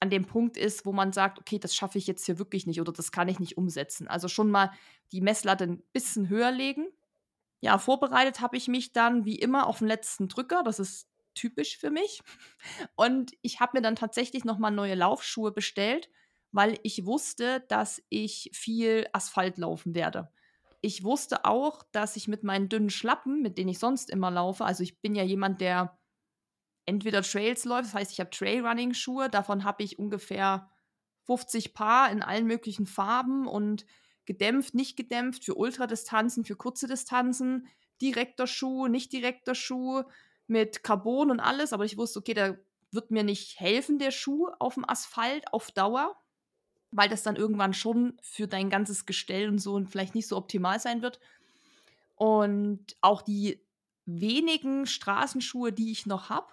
an 0.00 0.10
dem 0.10 0.24
Punkt 0.24 0.56
ist, 0.56 0.86
wo 0.86 0.92
man 0.92 1.12
sagt, 1.12 1.38
okay, 1.38 1.58
das 1.58 1.74
schaffe 1.74 1.98
ich 1.98 2.06
jetzt 2.06 2.24
hier 2.24 2.38
wirklich 2.38 2.66
nicht 2.66 2.80
oder 2.80 2.92
das 2.92 3.12
kann 3.12 3.28
ich 3.28 3.38
nicht 3.38 3.58
umsetzen. 3.58 4.08
Also 4.08 4.28
schon 4.28 4.50
mal 4.50 4.72
die 5.12 5.20
Messlatte 5.20 5.64
ein 5.64 5.82
bisschen 5.92 6.30
höher 6.30 6.50
legen. 6.50 6.86
Ja, 7.60 7.76
vorbereitet 7.76 8.40
habe 8.40 8.56
ich 8.56 8.66
mich 8.66 8.92
dann 8.92 9.26
wie 9.26 9.36
immer 9.36 9.66
auf 9.66 9.78
den 9.78 9.88
letzten 9.88 10.28
Drücker. 10.28 10.62
Das 10.62 10.78
ist 10.78 11.06
typisch 11.34 11.76
für 11.76 11.90
mich. 11.90 12.22
Und 12.96 13.32
ich 13.42 13.60
habe 13.60 13.76
mir 13.76 13.82
dann 13.82 13.94
tatsächlich 13.96 14.44
noch 14.44 14.58
mal 14.58 14.70
neue 14.70 14.94
Laufschuhe 14.94 15.52
bestellt, 15.52 16.08
weil 16.52 16.78
ich 16.82 17.06
wusste, 17.06 17.64
dass 17.68 18.02
ich 18.08 18.50
viel 18.52 19.06
Asphalt 19.12 19.58
laufen 19.58 19.94
werde. 19.94 20.32
Ich 20.80 21.04
wusste 21.04 21.44
auch, 21.44 21.82
dass 21.92 22.16
ich 22.16 22.28
mit 22.28 22.42
meinen 22.42 22.68
dünnen 22.68 22.90
Schlappen, 22.90 23.42
mit 23.42 23.58
denen 23.58 23.68
ich 23.68 23.78
sonst 23.78 24.10
immer 24.10 24.30
laufe, 24.30 24.64
also 24.64 24.82
ich 24.82 25.00
bin 25.00 25.14
ja 25.14 25.22
jemand, 25.22 25.60
der 25.60 25.98
entweder 26.86 27.22
Trails 27.22 27.64
läuft, 27.64 27.88
das 27.88 27.94
heißt, 27.94 28.12
ich 28.12 28.20
habe 28.20 28.30
Trailrunning-Schuhe, 28.30 29.28
davon 29.28 29.64
habe 29.64 29.82
ich 29.82 29.98
ungefähr 29.98 30.70
50 31.24 31.74
Paar 31.74 32.10
in 32.10 32.22
allen 32.22 32.46
möglichen 32.46 32.86
Farben 32.86 33.46
und 33.46 33.84
gedämpft, 34.24 34.74
nicht 34.74 34.96
gedämpft, 34.96 35.44
für 35.44 35.54
Ultradistanzen, 35.54 36.44
für 36.44 36.56
kurze 36.56 36.86
Distanzen, 36.86 37.68
direkter 38.00 38.46
Schuh, 38.46 38.88
nicht 38.88 39.12
direkter 39.12 39.54
Schuh, 39.54 40.02
mit 40.50 40.82
Carbon 40.82 41.30
und 41.30 41.40
alles, 41.40 41.72
aber 41.72 41.84
ich 41.84 41.96
wusste, 41.96 42.18
okay, 42.18 42.34
da 42.34 42.56
wird 42.90 43.12
mir 43.12 43.22
nicht 43.22 43.60
helfen, 43.60 44.00
der 44.00 44.10
Schuh 44.10 44.48
auf 44.58 44.74
dem 44.74 44.88
Asphalt 44.88 45.44
auf 45.52 45.70
Dauer, 45.70 46.19
weil 46.92 47.08
das 47.08 47.22
dann 47.22 47.36
irgendwann 47.36 47.74
schon 47.74 48.18
für 48.22 48.46
dein 48.48 48.70
ganzes 48.70 49.06
Gestell 49.06 49.48
und 49.48 49.58
so 49.58 49.82
vielleicht 49.86 50.14
nicht 50.14 50.26
so 50.26 50.36
optimal 50.36 50.80
sein 50.80 51.02
wird. 51.02 51.20
Und 52.16 52.96
auch 53.00 53.22
die 53.22 53.60
wenigen 54.04 54.86
Straßenschuhe, 54.86 55.72
die 55.72 55.92
ich 55.92 56.06
noch 56.06 56.28
habe, 56.28 56.48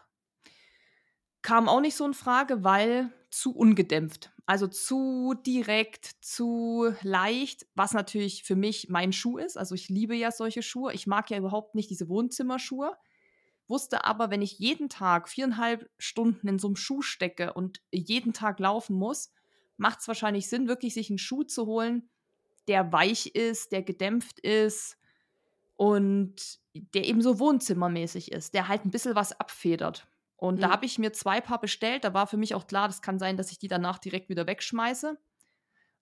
kam 1.41 1.69
auch 1.69 1.81
nicht 1.81 1.95
so 1.95 2.05
in 2.05 2.13
Frage, 2.13 2.63
weil 2.63 3.11
zu 3.31 3.55
ungedämpft. 3.55 4.31
Also 4.45 4.67
zu 4.67 5.33
direkt, 5.45 6.05
zu 6.21 6.93
leicht, 7.01 7.67
was 7.75 7.93
natürlich 7.93 8.43
für 8.43 8.55
mich 8.55 8.87
mein 8.89 9.11
Schuh 9.11 9.37
ist. 9.37 9.57
Also 9.57 9.75
ich 9.75 9.89
liebe 9.89 10.15
ja 10.15 10.31
solche 10.31 10.61
Schuhe. 10.61 10.93
Ich 10.93 11.05
mag 11.05 11.29
ja 11.29 11.37
überhaupt 11.37 11.75
nicht 11.75 11.89
diese 11.89 12.07
Wohnzimmerschuhe. 12.07 12.95
Wusste 13.67 14.05
aber, 14.05 14.31
wenn 14.31 14.41
ich 14.41 14.59
jeden 14.59 14.87
Tag 14.87 15.27
viereinhalb 15.27 15.89
Stunden 15.97 16.47
in 16.47 16.59
so 16.59 16.67
einem 16.67 16.77
Schuh 16.77 17.01
stecke 17.01 17.53
und 17.53 17.81
jeden 17.91 18.31
Tag 18.31 18.59
laufen 18.59 18.95
muss, 18.95 19.31
macht 19.77 19.99
es 20.01 20.07
wahrscheinlich 20.07 20.49
Sinn, 20.49 20.67
wirklich 20.67 20.93
sich 20.93 21.09
einen 21.09 21.19
Schuh 21.19 21.43
zu 21.43 21.65
holen, 21.65 22.09
der 22.67 22.91
weich 22.91 23.27
ist, 23.27 23.71
der 23.71 23.81
gedämpft 23.81 24.39
ist 24.39 24.97
und 25.75 26.35
der 26.73 27.05
eben 27.05 27.21
so 27.21 27.39
wohnzimmermäßig 27.39 28.31
ist, 28.31 28.53
der 28.53 28.67
halt 28.67 28.85
ein 28.85 28.91
bisschen 28.91 29.15
was 29.15 29.39
abfedert. 29.39 30.07
Und 30.35 30.55
mhm. 30.55 30.61
da 30.61 30.69
habe 30.69 30.85
ich 30.85 30.99
mir 30.99 31.13
zwei 31.13 31.41
Paar 31.41 31.59
bestellt. 31.59 32.03
Da 32.03 32.13
war 32.13 32.27
für 32.27 32.37
mich 32.37 32.53
auch 32.53 32.67
klar, 32.67 32.87
das 32.87 33.01
kann 33.01 33.19
sein, 33.19 33.37
dass 33.37 33.51
ich 33.51 33.59
die 33.59 33.67
danach 33.67 33.97
direkt 33.97 34.29
wieder 34.29 34.47
wegschmeiße, 34.47 35.17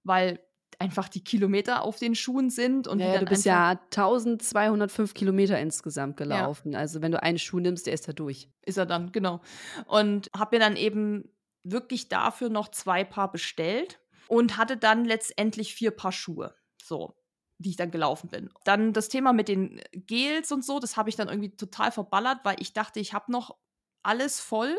weil 0.03 0.39
einfach 0.79 1.07
die 1.07 1.23
Kilometer 1.23 1.83
auf 1.83 1.99
den 1.99 2.15
Schuhen 2.15 2.49
sind. 2.49 2.87
Und 2.87 2.99
ja, 2.99 3.17
du 3.17 3.25
bist 3.25 3.45
ja 3.45 3.69
1205 3.69 5.13
Kilometer 5.13 5.57
insgesamt 5.59 6.17
gelaufen. 6.17 6.73
Ja. 6.73 6.79
Also 6.79 7.01
wenn 7.01 7.11
du 7.11 7.21
einen 7.21 7.39
Schuh 7.39 7.59
nimmst, 7.59 7.87
der 7.87 7.93
ist 7.93 8.07
da 8.07 8.13
durch. 8.13 8.49
Ist 8.65 8.77
er 8.77 8.85
dann, 8.85 9.11
genau. 9.11 9.41
Und 9.85 10.29
habe 10.35 10.57
mir 10.57 10.59
dann 10.59 10.75
eben 10.75 11.29
wirklich 11.65 12.07
dafür 12.07 12.49
noch 12.49 12.69
zwei 12.69 13.03
Paar 13.03 13.31
bestellt 13.31 13.99
und 14.27 14.57
hatte 14.57 14.77
dann 14.77 15.03
letztendlich 15.03 15.73
vier 15.73 15.91
Paar 15.91 16.11
Schuhe. 16.11 16.55
So, 16.81 17.15
die 17.57 17.71
ich 17.71 17.75
dann 17.75 17.91
gelaufen 17.91 18.29
bin. 18.29 18.49
Dann 18.63 18.93
das 18.93 19.09
Thema 19.09 19.33
mit 19.33 19.47
den 19.47 19.81
Gels 19.91 20.51
und 20.51 20.63
so, 20.63 20.79
das 20.79 20.95
habe 20.95 21.09
ich 21.09 21.15
dann 21.15 21.27
irgendwie 21.27 21.55
total 21.55 21.91
verballert, 21.91 22.39
weil 22.43 22.57
ich 22.59 22.73
dachte, 22.73 22.99
ich 22.99 23.13
habe 23.13 23.31
noch 23.31 23.57
alles 24.03 24.39
voll. 24.39 24.77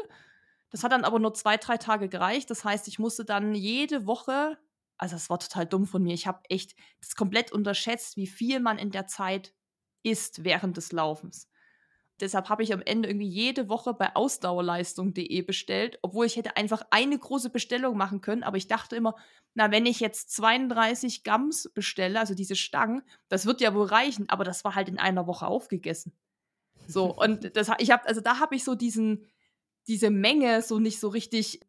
Das 0.70 0.84
hat 0.84 0.92
dann 0.92 1.04
aber 1.04 1.18
nur 1.18 1.34
zwei, 1.34 1.56
drei 1.56 1.76
Tage 1.76 2.08
gereicht. 2.08 2.50
Das 2.50 2.64
heißt, 2.64 2.86
ich 2.88 2.98
musste 2.98 3.24
dann 3.24 3.54
jede 3.54 4.06
Woche, 4.06 4.58
also 4.96 5.16
das 5.16 5.28
war 5.28 5.38
total 5.38 5.66
dumm 5.66 5.86
von 5.86 6.02
mir, 6.02 6.14
ich 6.14 6.26
habe 6.26 6.40
echt 6.48 6.76
das 7.00 7.16
komplett 7.16 7.50
unterschätzt, 7.50 8.16
wie 8.16 8.26
viel 8.26 8.60
man 8.60 8.78
in 8.78 8.90
der 8.90 9.06
Zeit 9.06 9.52
isst 10.02 10.44
während 10.44 10.76
des 10.76 10.92
Laufens. 10.92 11.48
Deshalb 12.20 12.48
habe 12.48 12.62
ich 12.62 12.72
am 12.72 12.80
Ende 12.80 13.08
irgendwie 13.08 13.28
jede 13.28 13.68
Woche 13.68 13.92
bei 13.92 14.16
ausdauerleistung.de 14.16 15.42
bestellt, 15.42 15.98
obwohl 16.00 16.24
ich 16.24 16.36
hätte 16.36 16.56
einfach 16.56 16.82
eine 16.90 17.18
große 17.18 17.50
Bestellung 17.50 17.96
machen 17.96 18.22
können. 18.22 18.42
Aber 18.42 18.56
ich 18.56 18.68
dachte 18.68 18.96
immer, 18.96 19.16
na, 19.54 19.70
wenn 19.70 19.84
ich 19.84 20.00
jetzt 20.00 20.30
32 20.34 21.24
Gams 21.24 21.70
bestelle, 21.74 22.18
also 22.18 22.34
diese 22.34 22.56
Stangen, 22.56 23.02
das 23.28 23.44
wird 23.44 23.60
ja 23.60 23.74
wohl 23.74 23.86
reichen. 23.86 24.30
Aber 24.30 24.44
das 24.44 24.64
war 24.64 24.74
halt 24.74 24.88
in 24.88 24.98
einer 24.98 25.26
Woche 25.26 25.46
aufgegessen. 25.46 26.12
So, 26.88 27.14
und 27.18 27.54
das, 27.54 27.70
ich 27.78 27.90
habe, 27.90 28.06
also 28.06 28.20
da 28.20 28.38
habe 28.38 28.54
ich 28.54 28.64
so 28.64 28.74
diesen, 28.74 29.26
diese 29.86 30.10
Menge 30.10 30.62
so 30.62 30.78
nicht 30.78 31.00
so 31.00 31.08
richtig 31.08 31.60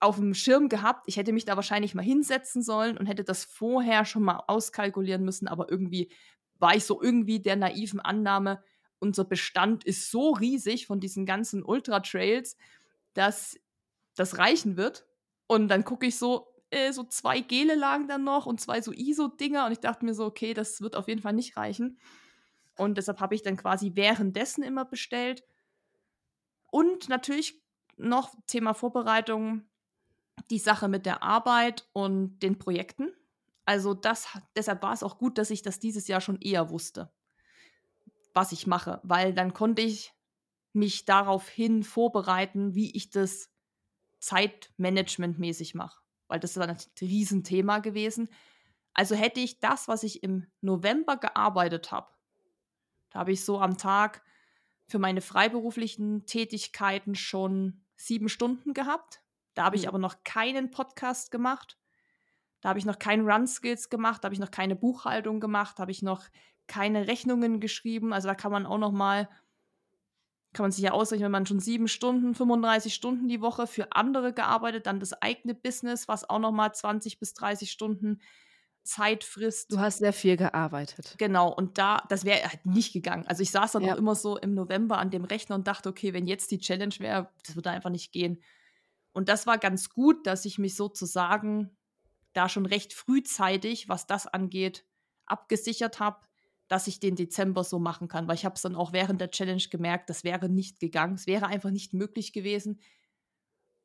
auf 0.00 0.16
dem 0.16 0.34
Schirm 0.34 0.68
gehabt. 0.68 1.04
Ich 1.06 1.16
hätte 1.18 1.32
mich 1.32 1.44
da 1.44 1.56
wahrscheinlich 1.56 1.94
mal 1.94 2.02
hinsetzen 2.02 2.62
sollen 2.62 2.96
und 2.96 3.06
hätte 3.06 3.24
das 3.24 3.44
vorher 3.44 4.04
schon 4.04 4.22
mal 4.22 4.42
auskalkulieren 4.46 5.24
müssen, 5.24 5.48
aber 5.48 5.70
irgendwie 5.70 6.10
war 6.58 6.74
ich 6.74 6.84
so 6.84 7.02
irgendwie 7.02 7.40
der 7.40 7.56
naiven 7.56 8.00
Annahme, 8.00 8.62
unser 8.98 9.24
Bestand 9.24 9.84
ist 9.84 10.10
so 10.10 10.30
riesig 10.30 10.86
von 10.86 11.00
diesen 11.00 11.26
ganzen 11.26 11.62
Ultra-Trails, 11.62 12.56
dass 13.14 13.58
das 14.14 14.38
reichen 14.38 14.76
wird. 14.76 15.06
Und 15.46 15.68
dann 15.68 15.84
gucke 15.84 16.06
ich 16.06 16.16
so, 16.18 16.48
äh, 16.70 16.92
so 16.92 17.04
zwei 17.04 17.40
Gele 17.40 17.74
lagen 17.74 18.08
dann 18.08 18.24
noch 18.24 18.46
und 18.46 18.60
zwei 18.60 18.80
so 18.80 18.92
ISO-Dinger 18.92 19.66
und 19.66 19.72
ich 19.72 19.80
dachte 19.80 20.04
mir 20.04 20.14
so, 20.14 20.24
okay, 20.24 20.54
das 20.54 20.80
wird 20.80 20.96
auf 20.96 21.08
jeden 21.08 21.22
Fall 21.22 21.34
nicht 21.34 21.56
reichen. 21.56 21.98
Und 22.76 22.98
deshalb 22.98 23.20
habe 23.20 23.34
ich 23.34 23.42
dann 23.42 23.56
quasi 23.56 23.92
währenddessen 23.94 24.62
immer 24.62 24.84
bestellt. 24.84 25.44
Und 26.70 27.08
natürlich 27.08 27.62
noch 27.96 28.34
Thema 28.46 28.74
Vorbereitung, 28.74 29.66
die 30.50 30.58
Sache 30.58 30.88
mit 30.88 31.06
der 31.06 31.22
Arbeit 31.22 31.88
und 31.92 32.40
den 32.40 32.58
Projekten. 32.58 33.12
Also 33.64 33.94
das, 33.94 34.28
deshalb 34.54 34.82
war 34.82 34.92
es 34.92 35.02
auch 35.02 35.18
gut, 35.18 35.38
dass 35.38 35.50
ich 35.50 35.62
das 35.62 35.78
dieses 35.78 36.08
Jahr 36.08 36.20
schon 36.20 36.40
eher 36.40 36.70
wusste 36.70 37.10
was 38.36 38.52
ich 38.52 38.66
mache, 38.66 39.00
weil 39.02 39.32
dann 39.32 39.54
konnte 39.54 39.82
ich 39.82 40.12
mich 40.72 41.06
daraufhin 41.06 41.82
vorbereiten, 41.82 42.74
wie 42.74 42.94
ich 42.94 43.10
das 43.10 43.50
zeitmanagementmäßig 44.20 45.74
mache, 45.74 46.00
weil 46.28 46.38
das 46.38 46.56
war 46.56 46.68
ein 46.68 46.76
Riesenthema 47.00 47.78
gewesen. 47.78 48.28
Also 48.92 49.14
hätte 49.14 49.40
ich 49.40 49.58
das, 49.58 49.88
was 49.88 50.02
ich 50.02 50.22
im 50.22 50.46
November 50.60 51.16
gearbeitet 51.16 51.90
habe, 51.90 52.08
da 53.10 53.20
habe 53.20 53.32
ich 53.32 53.44
so 53.44 53.58
am 53.60 53.78
Tag 53.78 54.22
für 54.88 54.98
meine 54.98 55.22
freiberuflichen 55.22 56.26
Tätigkeiten 56.26 57.14
schon 57.14 57.84
sieben 57.96 58.28
Stunden 58.28 58.74
gehabt. 58.74 59.22
Da 59.54 59.64
habe 59.64 59.76
ich 59.76 59.82
mhm. 59.82 59.88
aber 59.88 59.98
noch 59.98 60.22
keinen 60.22 60.70
Podcast 60.70 61.30
gemacht. 61.30 61.78
Da 62.60 62.68
habe 62.70 62.78
ich 62.78 62.84
noch 62.84 62.98
keine 62.98 63.22
Run-Skills 63.22 63.88
gemacht, 63.88 64.22
da 64.22 64.26
habe 64.26 64.34
ich 64.34 64.40
noch 64.40 64.50
keine 64.50 64.76
Buchhaltung 64.76 65.40
gemacht, 65.40 65.78
da 65.78 65.82
habe 65.82 65.92
ich 65.92 66.02
noch 66.02 66.24
keine 66.66 67.06
Rechnungen 67.06 67.60
geschrieben. 67.60 68.12
Also 68.12 68.28
da 68.28 68.34
kann 68.34 68.52
man 68.52 68.66
auch 68.66 68.78
noch 68.78 68.92
mal, 68.92 69.28
kann 70.52 70.64
man 70.64 70.72
sich 70.72 70.84
ja 70.84 70.92
ausrechnen, 70.92 71.26
wenn 71.26 71.32
man 71.32 71.46
schon 71.46 71.60
sieben 71.60 71.88
Stunden, 71.88 72.34
35 72.34 72.94
Stunden 72.94 73.28
die 73.28 73.40
Woche 73.40 73.66
für 73.66 73.92
andere 73.92 74.32
gearbeitet, 74.32 74.86
dann 74.86 75.00
das 75.00 75.12
eigene 75.14 75.54
Business, 75.54 76.08
was 76.08 76.28
auch 76.28 76.38
noch 76.38 76.52
mal 76.52 76.72
20 76.72 77.18
bis 77.18 77.34
30 77.34 77.70
Stunden 77.70 78.20
Zeit 78.86 79.24
frisst. 79.24 79.72
Du 79.72 79.78
hast 79.78 79.98
sehr 79.98 80.12
viel 80.12 80.36
gearbeitet. 80.36 81.16
Genau, 81.18 81.52
und 81.52 81.76
da, 81.76 82.04
das 82.08 82.24
wäre 82.24 82.48
halt 82.48 82.64
nicht 82.64 82.92
gegangen. 82.92 83.26
Also 83.26 83.42
ich 83.42 83.50
saß 83.50 83.72
dann 83.72 83.84
ja. 83.84 83.94
auch 83.94 83.98
immer 83.98 84.14
so 84.14 84.38
im 84.38 84.54
November 84.54 84.98
an 84.98 85.10
dem 85.10 85.24
Rechner 85.24 85.56
und 85.56 85.66
dachte, 85.66 85.88
okay, 85.88 86.14
wenn 86.14 86.26
jetzt 86.26 86.50
die 86.50 86.58
Challenge 86.58 86.94
wäre, 86.98 87.28
das 87.44 87.56
würde 87.56 87.70
einfach 87.70 87.90
nicht 87.90 88.12
gehen. 88.12 88.42
Und 89.12 89.28
das 89.28 89.46
war 89.46 89.58
ganz 89.58 89.90
gut, 89.90 90.26
dass 90.26 90.44
ich 90.44 90.58
mich 90.58 90.76
sozusagen 90.76 91.76
da 92.32 92.48
schon 92.48 92.66
recht 92.66 92.92
frühzeitig, 92.92 93.88
was 93.88 94.06
das 94.06 94.26
angeht, 94.26 94.84
abgesichert 95.24 96.00
habe, 96.00 96.20
dass 96.68 96.86
ich 96.86 97.00
den 97.00 97.16
Dezember 97.16 97.64
so 97.64 97.78
machen 97.78 98.08
kann, 98.08 98.26
weil 98.26 98.34
ich 98.34 98.44
habe 98.44 98.56
es 98.56 98.62
dann 98.62 98.74
auch 98.74 98.92
während 98.92 99.20
der 99.20 99.30
Challenge 99.30 99.62
gemerkt, 99.70 100.10
das 100.10 100.24
wäre 100.24 100.48
nicht 100.48 100.80
gegangen. 100.80 101.14
Es 101.14 101.26
wäre 101.26 101.46
einfach 101.46 101.70
nicht 101.70 101.92
möglich 101.92 102.32
gewesen, 102.32 102.80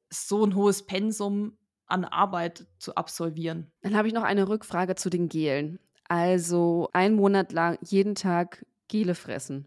so 0.10 0.44
ein 0.44 0.56
hohes 0.56 0.86
Pensum 0.86 1.58
an 1.86 2.06
Arbeit 2.06 2.65
zu 2.80 2.96
absolvieren. 2.96 3.72
Dann 3.82 3.96
habe 3.96 4.08
ich 4.08 4.13
noch 4.13 4.24
eine 4.24 4.48
Rückfrage 4.48 4.96
zu 4.96 5.10
den 5.10 5.30
Gelen. 5.30 5.80
Also 6.08 6.89
einen 6.94 7.15
Monat 7.15 7.52
lang 7.52 7.78
jeden 7.82 8.15
Tag 8.15 8.65
Gele 8.88 9.15
fressen. 9.15 9.65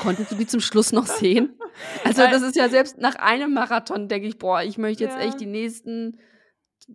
Konntest 0.00 0.30
du 0.30 0.36
die 0.36 0.46
zum 0.46 0.60
Schluss 0.60 0.92
noch 0.92 1.06
sehen? 1.06 1.58
Also 2.04 2.22
das 2.22 2.42
ist 2.42 2.56
ja 2.56 2.68
selbst 2.68 2.98
nach 2.98 3.14
einem 3.16 3.54
Marathon, 3.54 4.08
denke 4.08 4.28
ich, 4.28 4.38
boah, 4.38 4.62
ich 4.62 4.76
möchte 4.76 5.04
jetzt 5.04 5.16
ja. 5.16 5.22
echt 5.22 5.40
die 5.40 5.46
nächsten 5.46 6.18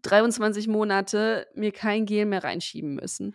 23 0.02 0.68
Monate 0.68 1.48
mir 1.56 1.72
kein 1.72 2.06
Gel 2.06 2.26
mehr 2.26 2.44
reinschieben 2.44 2.96
müssen. 2.96 3.34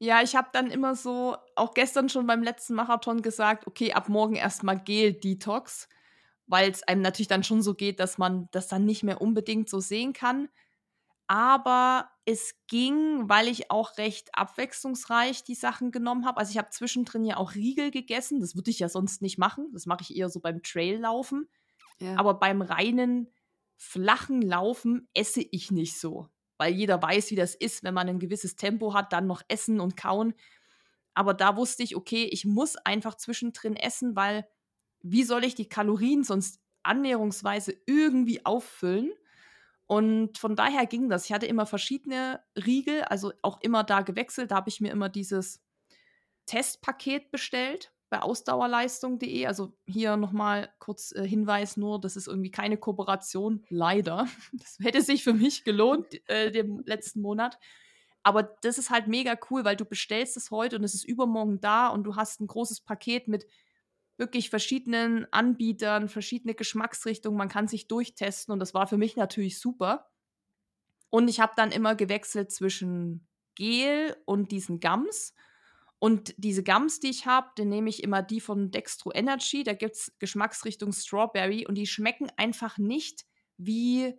Ja, 0.00 0.22
ich 0.22 0.36
habe 0.36 0.48
dann 0.52 0.70
immer 0.70 0.94
so, 0.94 1.36
auch 1.56 1.74
gestern 1.74 2.08
schon 2.08 2.26
beim 2.26 2.42
letzten 2.42 2.74
Marathon 2.74 3.20
gesagt, 3.20 3.66
okay, 3.66 3.92
ab 3.92 4.08
morgen 4.08 4.36
erstmal 4.36 4.78
Gel-Detox, 4.78 5.88
weil 6.46 6.70
es 6.70 6.84
einem 6.84 7.02
natürlich 7.02 7.28
dann 7.28 7.42
schon 7.42 7.62
so 7.62 7.74
geht, 7.74 7.98
dass 7.98 8.16
man 8.16 8.48
das 8.52 8.68
dann 8.68 8.84
nicht 8.84 9.02
mehr 9.02 9.20
unbedingt 9.20 9.68
so 9.68 9.80
sehen 9.80 10.12
kann. 10.12 10.48
Aber 11.26 12.10
es 12.24 12.54
ging, 12.68 13.28
weil 13.28 13.48
ich 13.48 13.70
auch 13.70 13.98
recht 13.98 14.30
abwechslungsreich 14.32 15.44
die 15.44 15.56
Sachen 15.56 15.90
genommen 15.90 16.26
habe. 16.26 16.38
Also 16.38 16.52
ich 16.52 16.58
habe 16.58 16.70
zwischendrin 16.70 17.24
ja 17.24 17.36
auch 17.36 17.54
Riegel 17.54 17.90
gegessen. 17.90 18.40
Das 18.40 18.54
würde 18.54 18.70
ich 18.70 18.78
ja 18.78 18.88
sonst 18.88 19.20
nicht 19.20 19.36
machen. 19.36 19.68
Das 19.72 19.84
mache 19.84 20.02
ich 20.02 20.16
eher 20.16 20.30
so 20.30 20.40
beim 20.40 20.62
Traillaufen. 20.62 21.50
Ja. 22.00 22.16
Aber 22.16 22.34
beim 22.34 22.62
reinen 22.62 23.30
flachen 23.76 24.40
Laufen 24.40 25.08
esse 25.12 25.42
ich 25.42 25.70
nicht 25.70 25.98
so 25.98 26.28
weil 26.58 26.74
jeder 26.74 27.00
weiß, 27.00 27.30
wie 27.30 27.36
das 27.36 27.54
ist, 27.54 27.82
wenn 27.84 27.94
man 27.94 28.08
ein 28.08 28.18
gewisses 28.18 28.56
Tempo 28.56 28.92
hat, 28.92 29.12
dann 29.12 29.26
noch 29.26 29.42
essen 29.48 29.80
und 29.80 29.96
kauen. 29.96 30.34
Aber 31.14 31.34
da 31.34 31.56
wusste 31.56 31.82
ich, 31.82 31.96
okay, 31.96 32.24
ich 32.24 32.44
muss 32.44 32.76
einfach 32.76 33.14
zwischendrin 33.16 33.76
essen, 33.76 34.14
weil 34.14 34.46
wie 35.00 35.24
soll 35.24 35.44
ich 35.44 35.54
die 35.54 35.68
Kalorien 35.68 36.24
sonst 36.24 36.60
annäherungsweise 36.82 37.74
irgendwie 37.86 38.44
auffüllen? 38.44 39.12
Und 39.86 40.36
von 40.36 40.54
daher 40.54 40.84
ging 40.86 41.08
das. 41.08 41.24
Ich 41.24 41.32
hatte 41.32 41.46
immer 41.46 41.64
verschiedene 41.64 42.42
Riegel, 42.54 43.02
also 43.04 43.32
auch 43.42 43.60
immer 43.62 43.84
da 43.84 44.02
gewechselt. 44.02 44.50
Da 44.50 44.56
habe 44.56 44.68
ich 44.68 44.80
mir 44.80 44.92
immer 44.92 45.08
dieses 45.08 45.62
Testpaket 46.46 47.30
bestellt 47.30 47.92
bei 48.10 48.20
ausdauerleistung.de. 48.20 49.46
Also 49.46 49.76
hier 49.86 50.16
nochmal 50.16 50.72
kurz 50.78 51.12
äh, 51.12 51.26
Hinweis 51.26 51.76
nur, 51.76 52.00
das 52.00 52.16
ist 52.16 52.28
irgendwie 52.28 52.50
keine 52.50 52.76
Kooperation, 52.76 53.64
leider. 53.68 54.26
Das 54.52 54.78
hätte 54.80 55.02
sich 55.02 55.24
für 55.24 55.34
mich 55.34 55.64
gelohnt, 55.64 56.06
äh, 56.28 56.50
dem 56.50 56.82
letzten 56.84 57.20
Monat. 57.20 57.58
Aber 58.22 58.42
das 58.42 58.78
ist 58.78 58.90
halt 58.90 59.06
mega 59.06 59.38
cool, 59.50 59.64
weil 59.64 59.76
du 59.76 59.84
bestellst 59.84 60.36
es 60.36 60.50
heute 60.50 60.76
und 60.76 60.84
es 60.84 60.94
ist 60.94 61.04
übermorgen 61.04 61.60
da 61.60 61.88
und 61.88 62.04
du 62.04 62.16
hast 62.16 62.40
ein 62.40 62.46
großes 62.46 62.80
Paket 62.82 63.28
mit 63.28 63.46
wirklich 64.16 64.50
verschiedenen 64.50 65.32
Anbietern, 65.32 66.08
verschiedene 66.08 66.54
Geschmacksrichtungen. 66.54 67.38
Man 67.38 67.48
kann 67.48 67.68
sich 67.68 67.86
durchtesten 67.86 68.52
und 68.52 68.58
das 68.58 68.74
war 68.74 68.86
für 68.86 68.98
mich 68.98 69.16
natürlich 69.16 69.58
super. 69.60 70.10
Und 71.10 71.28
ich 71.28 71.40
habe 71.40 71.52
dann 71.56 71.70
immer 71.70 71.94
gewechselt 71.94 72.50
zwischen 72.50 73.26
Gel 73.54 74.16
und 74.26 74.50
diesen 74.50 74.80
Gums. 74.80 75.34
Und 76.00 76.34
diese 76.36 76.62
Gums, 76.62 77.00
die 77.00 77.10
ich 77.10 77.26
habe, 77.26 77.48
den 77.58 77.68
nehme 77.68 77.88
ich 77.88 78.04
immer 78.04 78.22
die 78.22 78.40
von 78.40 78.70
Dextro 78.70 79.10
Energy. 79.12 79.64
Da 79.64 79.72
gibt 79.72 79.96
es 79.96 80.12
Geschmacksrichtung 80.18 80.92
Strawberry 80.92 81.66
und 81.66 81.74
die 81.74 81.86
schmecken 81.86 82.30
einfach 82.36 82.78
nicht 82.78 83.26
wie 83.56 84.14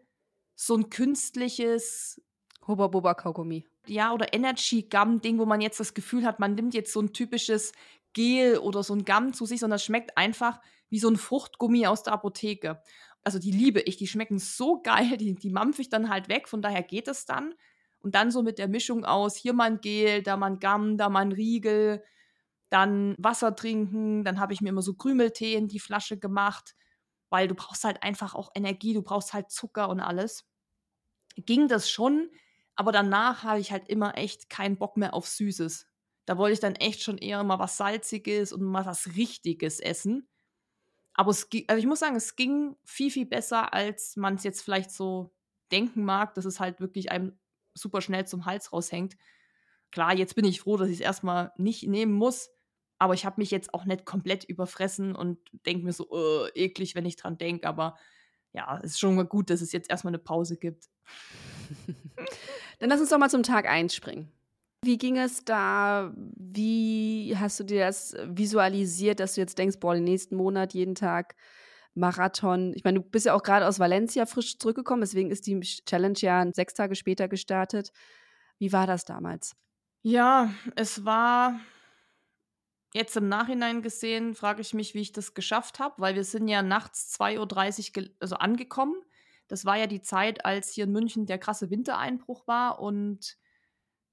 so 0.56 0.76
ein 0.76 0.89
künstliches 0.89 2.22
Hubba 2.68 2.88
Bubba 2.88 3.13
Kaugummi. 3.13 3.65
Ja, 3.88 4.13
oder 4.13 4.34
Energy 4.34 4.84
Gum 4.89 5.22
Ding, 5.22 5.39
wo 5.39 5.46
man 5.46 5.62
jetzt 5.62 5.80
das 5.80 5.94
Gefühl 5.94 6.26
hat, 6.26 6.39
man 6.39 6.54
nimmt 6.56 6.74
jetzt 6.74 6.92
so 6.92 7.00
ein 7.02 7.13
typisches 7.13 7.72
Gel 8.13 8.58
oder 8.58 8.84
so 8.84 8.94
ein 8.94 9.06
Gum 9.06 9.34
zu 9.34 9.46
sich, 9.46 9.62
sondern 9.62 9.78
es 9.78 9.86
schmeckt 9.86 10.18
einfach 10.18 10.60
wie 10.89 11.00
so 11.00 11.10
ein 11.10 11.15
Fruchtgummi 11.15 11.88
aus 11.88 12.04
der 12.04 12.13
Apotheke. 12.13 12.82
Also 13.24 13.39
die 13.39 13.52
liebe 13.52 13.80
ich, 13.82 13.98
die 13.98 14.08
schmecken 14.08 14.39
so 14.39 14.82
geil, 14.84 15.18
die, 15.18 15.36
die 15.36 15.50
mampfe 15.50 15.82
ich 15.82 15.89
dann 15.89 16.10
halt 16.10 16.28
weg, 16.28 16.48
von 16.48 16.62
daher 16.62 16.84
geht 16.84 17.08
es 17.08 17.26
dann. 17.26 17.54
Und 18.01 18.15
dann 18.15 18.31
so 18.31 18.43
mit 18.43 18.59
der 18.59 18.67
Mischung 18.67 19.05
aus, 19.05 19.35
hier 19.35 19.53
mal 19.53 19.77
Gel, 19.77 20.23
da 20.23 20.38
mal 20.38 20.57
Gamm, 20.57 20.97
da 20.97 21.09
mal 21.09 21.31
Riegel, 21.31 22.03
dann 22.69 23.15
Wasser 23.17 23.55
trinken, 23.55 24.23
dann 24.23 24.39
habe 24.39 24.53
ich 24.53 24.62
mir 24.62 24.69
immer 24.69 24.81
so 24.81 24.93
Krümeltee 24.93 25.55
in 25.55 25.67
die 25.67 25.79
Flasche 25.79 26.17
gemacht, 26.17 26.75
weil 27.29 27.47
du 27.47 27.55
brauchst 27.55 27.83
halt 27.83 28.03
einfach 28.03 28.35
auch 28.35 28.51
Energie, 28.55 28.93
du 28.93 29.01
brauchst 29.01 29.33
halt 29.33 29.51
Zucker 29.51 29.89
und 29.89 29.99
alles. 29.99 30.45
Ging 31.35 31.67
das 31.67 31.89
schon, 31.89 32.29
aber 32.75 32.91
danach 32.91 33.43
habe 33.43 33.59
ich 33.59 33.71
halt 33.71 33.89
immer 33.89 34.17
echt 34.17 34.49
keinen 34.49 34.77
Bock 34.77 34.97
mehr 34.97 35.13
auf 35.13 35.27
Süßes. 35.27 35.88
Da 36.25 36.38
wollte 36.38 36.53
ich 36.53 36.59
dann 36.59 36.75
echt 36.75 37.01
schon 37.01 37.17
eher 37.17 37.43
mal 37.43 37.59
was 37.59 37.77
Salziges 37.77 38.53
und 38.53 38.63
mal 38.63 38.85
was 38.85 39.15
Richtiges 39.15 39.79
essen. 39.79 40.27
Aber 41.13 41.31
es, 41.31 41.49
also 41.67 41.79
ich 41.79 41.88
muss 41.88 41.99
sagen, 41.99 42.15
es 42.15 42.35
ging 42.35 42.77
viel, 42.85 43.12
viel 43.12 43.25
besser, 43.25 43.73
als 43.73 44.15
man 44.15 44.35
es 44.35 44.43
jetzt 44.43 44.62
vielleicht 44.62 44.91
so 44.91 45.33
denken 45.71 46.03
mag, 46.05 46.35
dass 46.35 46.45
es 46.45 46.59
halt 46.59 46.79
wirklich 46.79 47.12
einem 47.12 47.38
super 47.80 48.02
schnell 48.02 48.28
zum 48.28 48.46
Hals 48.46 48.72
raushängt. 48.74 49.18
Klar, 49.92 50.15
jetzt 50.15 50.36
bin 50.36 50.46
ich 50.46 50.62
froh, 50.62 50.78
dass 50.78 50.89
ich 50.89 50.96
es 50.96 51.02
erstmal 51.02 51.52
nicht 51.58 51.88
nehmen 51.88 52.13
muss, 52.13 52.52
aber 53.00 53.13
ich 53.13 53.26
habe 53.26 53.42
mich 53.42 53.50
jetzt 53.50 53.74
auch 53.74 53.86
nicht 53.86 54.06
komplett 54.06 54.44
überfressen 54.44 55.15
und 55.15 55.39
denke 55.65 55.86
mir 55.86 55.94
so, 55.94 56.10
uh, 56.12 56.48
eklig, 56.54 56.96
wenn 56.96 57.06
ich 57.06 57.15
dran 57.15 57.38
denke, 57.38 57.68
aber 57.68 57.98
ja, 58.52 58.80
es 58.84 58.92
ist 58.92 59.00
schon 59.00 59.15
mal 59.15 59.26
gut, 59.26 59.50
dass 59.50 59.62
es 59.62 59.72
jetzt 59.72 59.89
erstmal 59.89 60.12
eine 60.12 60.20
Pause 60.20 60.58
gibt. 60.58 60.89
Dann 62.80 62.89
lass 62.89 63.00
uns 63.00 63.10
doch 63.10 63.18
mal 63.18 63.30
zum 63.30 63.44
Tag 63.44 63.68
1 63.68 63.94
springen. 63.94 64.32
Wie 64.84 64.98
ging 64.98 65.18
es 65.18 65.44
da? 65.44 66.13
Wie 66.15 67.36
hast 67.38 67.60
du 67.60 67.63
dir 67.63 67.86
das 67.86 68.15
visualisiert, 68.24 69.20
dass 69.20 69.36
du 69.36 69.42
jetzt 69.42 69.58
denkst, 69.58 69.80
boah, 69.80 69.94
den 69.94 70.06
nächsten 70.06 70.36
Monat 70.36 70.74
jeden 70.74 70.96
Tag 70.96 71.36
Marathon? 71.93 72.73
Ich 72.75 72.84
meine, 72.84 72.99
du 72.99 73.06
bist 73.10 73.25
ja 73.25 73.34
auch 73.34 73.43
gerade 73.43 73.67
aus 73.67 73.80
Valencia 73.80 74.25
frisch 74.25 74.58
zurückgekommen, 74.58 75.02
deswegen 75.02 75.32
ist 75.32 75.47
die 75.47 75.60
Challenge 75.60 76.17
ja 76.19 76.45
sechs 76.54 76.73
Tage 76.73 76.95
später 76.95 77.28
gestartet. 77.28 77.91
Wie 78.58 78.71
war 78.73 78.88
das 78.88 79.06
damals? 79.06 79.56
Ja, 80.02 80.54
es 80.75 81.06
war 81.06 81.60
jetzt 82.93 83.15
im 83.17 83.28
Nachhinein 83.28 83.82
gesehen, 83.82 84.34
frage 84.34 84.62
ich 84.62 84.73
mich, 84.73 84.93
wie 84.93 85.02
ich 85.02 85.12
das 85.12 85.34
geschafft 85.34 85.80
habe, 85.80 85.95
weil 85.97 86.15
wir 86.15 86.23
sind 86.23 86.47
ja 86.47 86.62
nachts 86.63 87.19
2.30 87.19 87.97
Uhr 87.97 88.10
also 88.19 88.36
angekommen. 88.36 88.95
Das 89.47 89.65
war 89.65 89.78
ja 89.78 89.88
die 89.88 90.02
Zeit, 90.02 90.45
als 90.45 90.71
hier 90.71 90.86
in 90.86 90.91
München 90.91 91.25
der 91.25 91.39
krasse 91.39 91.69
Wintereinbruch 91.69 92.47
war 92.47 92.80
und 92.80 93.38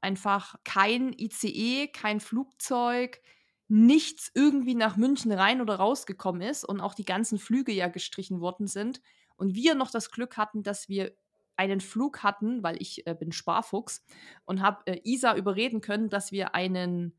einfach 0.00 0.56
kein 0.64 1.12
ICE, 1.12 1.88
kein 1.88 2.20
Flugzeug, 2.20 3.20
nichts 3.68 4.30
irgendwie 4.34 4.74
nach 4.74 4.96
München 4.96 5.32
rein 5.32 5.60
oder 5.60 5.76
rausgekommen 5.76 6.42
ist 6.42 6.64
und 6.64 6.80
auch 6.80 6.94
die 6.94 7.04
ganzen 7.04 7.38
Flüge 7.38 7.72
ja 7.72 7.88
gestrichen 7.88 8.40
worden 8.40 8.66
sind. 8.66 9.00
Und 9.36 9.54
wir 9.54 9.74
noch 9.74 9.90
das 9.90 10.10
Glück 10.10 10.36
hatten, 10.36 10.62
dass 10.62 10.88
wir 10.88 11.12
einen 11.56 11.80
Flug 11.80 12.22
hatten, 12.22 12.62
weil 12.62 12.80
ich 12.80 13.06
äh, 13.06 13.14
bin 13.14 13.32
Sparfuchs 13.32 14.04
und 14.44 14.62
habe 14.62 14.86
äh, 14.86 15.00
Isa 15.04 15.34
überreden 15.36 15.80
können, 15.80 16.08
dass 16.08 16.30
wir 16.30 16.54
einen, 16.54 17.14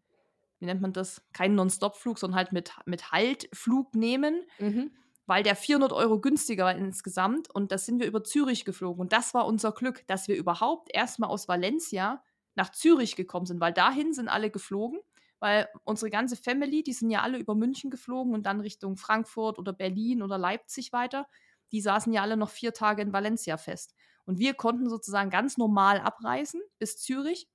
wie 0.59 0.65
nennt 0.65 0.81
man 0.81 0.93
das, 0.93 1.25
keinen 1.33 1.55
Non-Stop-Flug, 1.55 2.19
sondern 2.19 2.37
halt 2.37 2.51
mit, 2.51 2.71
mit 2.85 3.11
Haltflug 3.11 3.95
nehmen, 3.95 4.45
mhm. 4.59 4.91
weil 5.25 5.43
der 5.43 5.55
400 5.55 5.91
Euro 5.91 6.21
günstiger 6.21 6.65
war 6.65 6.75
insgesamt. 6.75 7.53
Und 7.53 7.71
da 7.71 7.77
sind 7.77 7.99
wir 7.99 8.07
über 8.07 8.23
Zürich 8.23 8.63
geflogen. 8.63 9.01
Und 9.01 9.11
das 9.11 9.33
war 9.33 9.47
unser 9.47 9.71
Glück, 9.71 10.05
dass 10.07 10.27
wir 10.27 10.35
überhaupt 10.37 10.89
erstmal 10.93 11.29
aus 11.29 11.47
Valencia 11.47 12.23
nach 12.55 12.71
Zürich 12.71 13.15
gekommen 13.15 13.45
sind, 13.45 13.59
weil 13.59 13.73
dahin 13.73 14.13
sind 14.13 14.29
alle 14.29 14.49
geflogen, 14.49 14.99
weil 15.39 15.67
unsere 15.83 16.09
ganze 16.09 16.35
Family, 16.35 16.83
die 16.83 16.93
sind 16.93 17.09
ja 17.09 17.21
alle 17.21 17.37
über 17.37 17.55
München 17.55 17.89
geflogen 17.89 18.33
und 18.33 18.45
dann 18.45 18.61
Richtung 18.61 18.97
Frankfurt 18.97 19.59
oder 19.59 19.73
Berlin 19.73 20.21
oder 20.21 20.37
Leipzig 20.37 20.93
weiter. 20.93 21.27
Die 21.71 21.81
saßen 21.81 22.13
ja 22.13 22.21
alle 22.21 22.37
noch 22.37 22.49
vier 22.49 22.73
Tage 22.73 23.01
in 23.01 23.13
Valencia 23.13 23.57
fest. 23.57 23.93
Und 24.25 24.39
wir 24.39 24.53
konnten 24.53 24.89
sozusagen 24.89 25.29
ganz 25.29 25.57
normal 25.57 25.99
abreisen 25.99 26.61
bis 26.79 26.97
Zürich. 26.97 27.47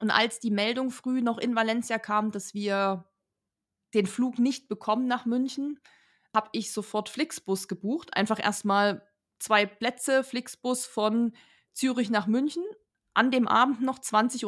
Und 0.00 0.10
als 0.10 0.40
die 0.40 0.50
Meldung 0.50 0.90
früh 0.90 1.22
noch 1.22 1.38
in 1.38 1.54
Valencia 1.54 1.98
kam, 1.98 2.30
dass 2.30 2.54
wir 2.54 3.04
den 3.94 4.06
Flug 4.06 4.38
nicht 4.38 4.68
bekommen 4.68 5.06
nach 5.06 5.24
München, 5.24 5.80
habe 6.34 6.48
ich 6.52 6.72
sofort 6.72 7.08
Flixbus 7.08 7.68
gebucht. 7.68 8.14
Einfach 8.14 8.42
erstmal 8.42 9.06
zwei 9.38 9.66
Plätze 9.66 10.24
Flixbus 10.24 10.84
von 10.84 11.32
Zürich 11.72 12.10
nach 12.10 12.26
München 12.26 12.64
an 13.14 13.30
dem 13.30 13.46
Abend 13.46 13.80
noch 13.82 13.98
20.30 13.98 14.44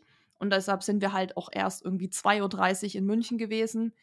Uhr. 0.00 0.06
Und 0.38 0.50
deshalb 0.50 0.82
sind 0.82 1.00
wir 1.00 1.12
halt 1.12 1.36
auch 1.36 1.48
erst 1.52 1.84
irgendwie 1.84 2.08
2.30 2.08 2.88
Uhr 2.88 2.94
in 2.96 3.06
München 3.06 3.38
gewesen. 3.38 3.94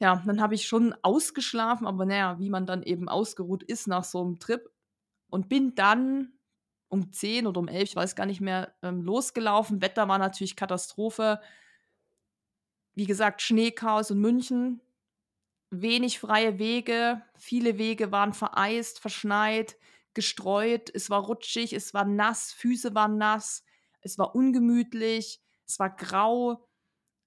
Ja, 0.00 0.22
dann 0.26 0.40
habe 0.40 0.54
ich 0.54 0.66
schon 0.66 0.94
ausgeschlafen, 1.02 1.86
aber 1.86 2.06
naja, 2.06 2.38
wie 2.38 2.50
man 2.50 2.66
dann 2.66 2.82
eben 2.82 3.08
ausgeruht 3.08 3.62
ist 3.62 3.86
nach 3.86 4.04
so 4.04 4.20
einem 4.20 4.38
Trip. 4.38 4.68
Und 5.28 5.48
bin 5.48 5.74
dann 5.74 6.32
um 6.88 7.12
10 7.12 7.46
oder 7.46 7.60
um 7.60 7.68
11, 7.68 7.90
ich 7.90 7.96
weiß 7.96 8.16
gar 8.16 8.26
nicht 8.26 8.40
mehr, 8.40 8.74
ähm, 8.82 9.02
losgelaufen. 9.02 9.80
Wetter 9.80 10.08
war 10.08 10.18
natürlich 10.18 10.56
Katastrophe. 10.56 11.40
Wie 12.94 13.06
gesagt, 13.06 13.40
Schneechaos 13.40 14.10
in 14.10 14.18
München. 14.18 14.80
Wenig 15.70 16.18
freie 16.18 16.58
Wege. 16.58 17.22
Viele 17.38 17.78
Wege 17.78 18.12
waren 18.12 18.34
vereist, 18.34 19.00
verschneit 19.00 19.76
gestreut, 20.14 20.90
es 20.94 21.10
war 21.10 21.22
rutschig, 21.22 21.72
es 21.72 21.94
war 21.94 22.04
nass, 22.04 22.52
Füße 22.52 22.94
waren 22.94 23.18
nass, 23.18 23.64
es 24.02 24.18
war 24.18 24.34
ungemütlich, 24.34 25.40
es 25.66 25.78
war 25.78 25.90
grau. 25.90 26.68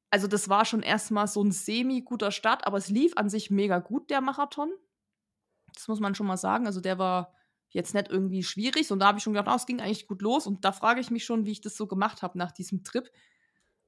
Also 0.10 0.28
das 0.28 0.50
war 0.50 0.66
schon 0.66 0.84
erstmal 0.84 1.28
so 1.28 1.44
ein 1.44 1.52
semi-guter 1.52 2.32
Start, 2.32 2.68
aber 2.68 2.78
es 2.78 2.90
lief 2.90 3.18
an 3.18 3.30
sich 3.30 3.50
mega 3.50 3.80
gut, 3.80 4.10
der 4.10 4.22
Marathon. 4.22 4.72
Das 5.74 5.88
muss 5.88 6.00
man 6.00 6.16
schon 6.16 6.28
mal 6.28 6.38
sagen. 6.38 6.68
Also 6.68 6.80
der 6.80 7.00
war 7.00 7.34
jetzt 7.70 7.94
nicht 7.94 8.10
irgendwie 8.10 8.44
schwierig. 8.44 8.92
Und 8.92 9.00
da 9.00 9.08
habe 9.08 9.18
ich 9.18 9.24
schon 9.24 9.34
gedacht, 9.34 9.50
oh, 9.52 9.56
es 9.56 9.66
ging 9.66 9.82
eigentlich 9.82 10.08
gut 10.08 10.22
los. 10.22 10.48
Und 10.48 10.64
da 10.64 10.72
frage 10.72 11.02
ich 11.02 11.12
mich 11.12 11.26
schon, 11.26 11.46
wie 11.46 11.52
ich 11.52 11.62
das 11.62 11.76
so 11.76 11.88
gemacht 11.88 12.22
habe 12.22 12.38
nach 12.38 12.52
diesem 12.52 12.84
Trip. 12.84 13.10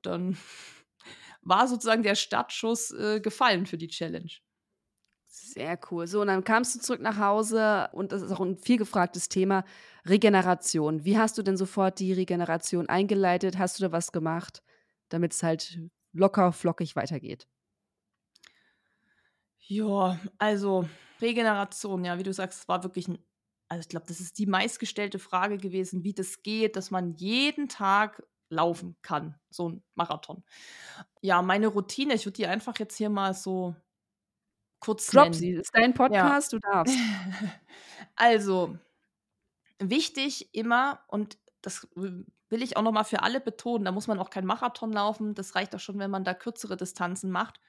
Dann 0.01 0.37
war 1.41 1.67
sozusagen 1.67 2.03
der 2.03 2.15
Startschuss 2.15 2.91
äh, 2.91 3.21
gefallen 3.21 3.65
für 3.65 3.77
die 3.77 3.87
Challenge. 3.87 4.31
Sehr 5.39 5.79
cool. 5.91 6.07
So, 6.07 6.21
und 6.21 6.27
dann 6.27 6.43
kamst 6.43 6.73
du 6.75 6.79
zurück 6.79 6.99
nach 7.01 7.17
Hause 7.19 7.89
und 7.93 8.11
das 8.11 8.21
ist 8.23 8.31
auch 8.31 8.39
ein 8.39 8.57
viel 8.57 8.77
gefragtes 8.77 9.29
Thema, 9.29 9.65
Regeneration. 10.05 11.05
Wie 11.05 11.17
hast 11.17 11.37
du 11.37 11.43
denn 11.43 11.57
sofort 11.57 11.99
die 11.99 12.11
Regeneration 12.13 12.89
eingeleitet? 12.89 13.57
Hast 13.59 13.77
du 13.79 13.83
da 13.83 13.91
was 13.91 14.11
gemacht, 14.11 14.63
damit 15.09 15.33
es 15.33 15.43
halt 15.43 15.79
locker, 16.11 16.51
flockig 16.53 16.95
weitergeht? 16.95 17.47
Ja, 19.59 20.19
also 20.37 20.87
Regeneration, 21.21 22.05
ja, 22.05 22.17
wie 22.17 22.23
du 22.23 22.33
sagst, 22.33 22.67
war 22.67 22.83
wirklich 22.83 23.07
ein, 23.07 23.17
also 23.69 23.81
ich 23.81 23.89
glaube, 23.89 24.05
das 24.07 24.19
ist 24.19 24.37
die 24.39 24.45
meistgestellte 24.45 25.19
Frage 25.19 25.57
gewesen, 25.57 26.03
wie 26.03 26.13
das 26.13 26.41
geht, 26.41 26.75
dass 26.75 26.89
man 26.91 27.15
jeden 27.15 27.67
Tag 27.67 28.23
laufen 28.49 28.95
kann, 29.01 29.35
so 29.49 29.69
ein 29.69 29.83
Marathon. 29.95 30.43
Ja, 31.21 31.41
meine 31.41 31.67
Routine, 31.67 32.13
ich 32.13 32.25
würde 32.25 32.37
die 32.37 32.47
einfach 32.47 32.79
jetzt 32.79 32.95
hier 32.97 33.09
mal 33.09 33.33
so 33.33 33.75
kurz 34.87 35.07
Drop 35.07 35.23
nennen. 35.23 35.33
sie, 35.33 35.51
ist 35.51 35.71
dein 35.73 35.93
Podcast, 35.93 36.53
ja. 36.53 36.59
du 36.59 36.67
darfst. 36.67 36.97
Also, 38.15 38.75
wichtig 39.79 40.49
immer, 40.55 41.01
und 41.07 41.37
das 41.61 41.87
will 41.95 42.61
ich 42.63 42.77
auch 42.77 42.81
nochmal 42.81 43.03
für 43.03 43.21
alle 43.21 43.39
betonen, 43.39 43.85
da 43.85 43.91
muss 43.91 44.07
man 44.07 44.17
auch 44.17 44.29
kein 44.29 44.45
Marathon 44.45 44.91
laufen, 44.91 45.35
das 45.35 45.55
reicht 45.55 45.75
auch 45.75 45.79
schon, 45.79 45.99
wenn 45.99 46.09
man 46.09 46.23
da 46.23 46.33
kürzere 46.33 46.77
Distanzen 46.77 47.29
macht, 47.29 47.59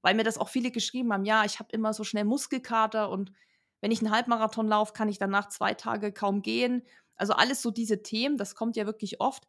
weil 0.00 0.14
mir 0.14 0.22
das 0.24 0.38
auch 0.38 0.48
viele 0.48 0.70
geschrieben 0.70 1.12
haben, 1.12 1.24
ja, 1.24 1.44
ich 1.44 1.58
habe 1.58 1.70
immer 1.72 1.92
so 1.92 2.04
schnell 2.04 2.24
Muskelkater 2.24 3.10
und 3.10 3.32
wenn 3.80 3.90
ich 3.90 4.00
einen 4.00 4.12
Halbmarathon 4.12 4.68
laufe, 4.68 4.92
kann 4.92 5.08
ich 5.08 5.18
danach 5.18 5.48
zwei 5.48 5.74
Tage 5.74 6.12
kaum 6.12 6.40
gehen. 6.40 6.82
Also 7.16 7.32
alles 7.32 7.60
so 7.60 7.70
diese 7.70 8.02
Themen, 8.02 8.38
das 8.38 8.54
kommt 8.54 8.76
ja 8.76 8.86
wirklich 8.86 9.20
oft. 9.20 9.46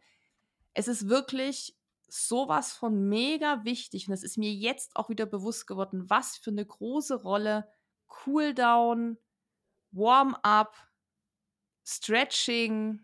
Es 0.74 0.88
ist 0.88 1.08
wirklich 1.08 1.79
sowas 2.12 2.74
von 2.74 3.10
mega 3.10 3.64
wichtig 3.64 4.08
und 4.08 4.14
es 4.14 4.24
ist 4.24 4.38
mir 4.38 4.52
jetzt 4.52 4.96
auch 4.96 5.10
wieder 5.10 5.26
bewusst 5.26 5.68
geworden, 5.68 6.10
was 6.10 6.38
für 6.38 6.52
eine 6.52 6.66
große 6.66 7.22
Rolle 7.22 7.68
Cooldown, 8.08 9.18
Warm-up, 9.92 10.76
Stretching 11.86 13.02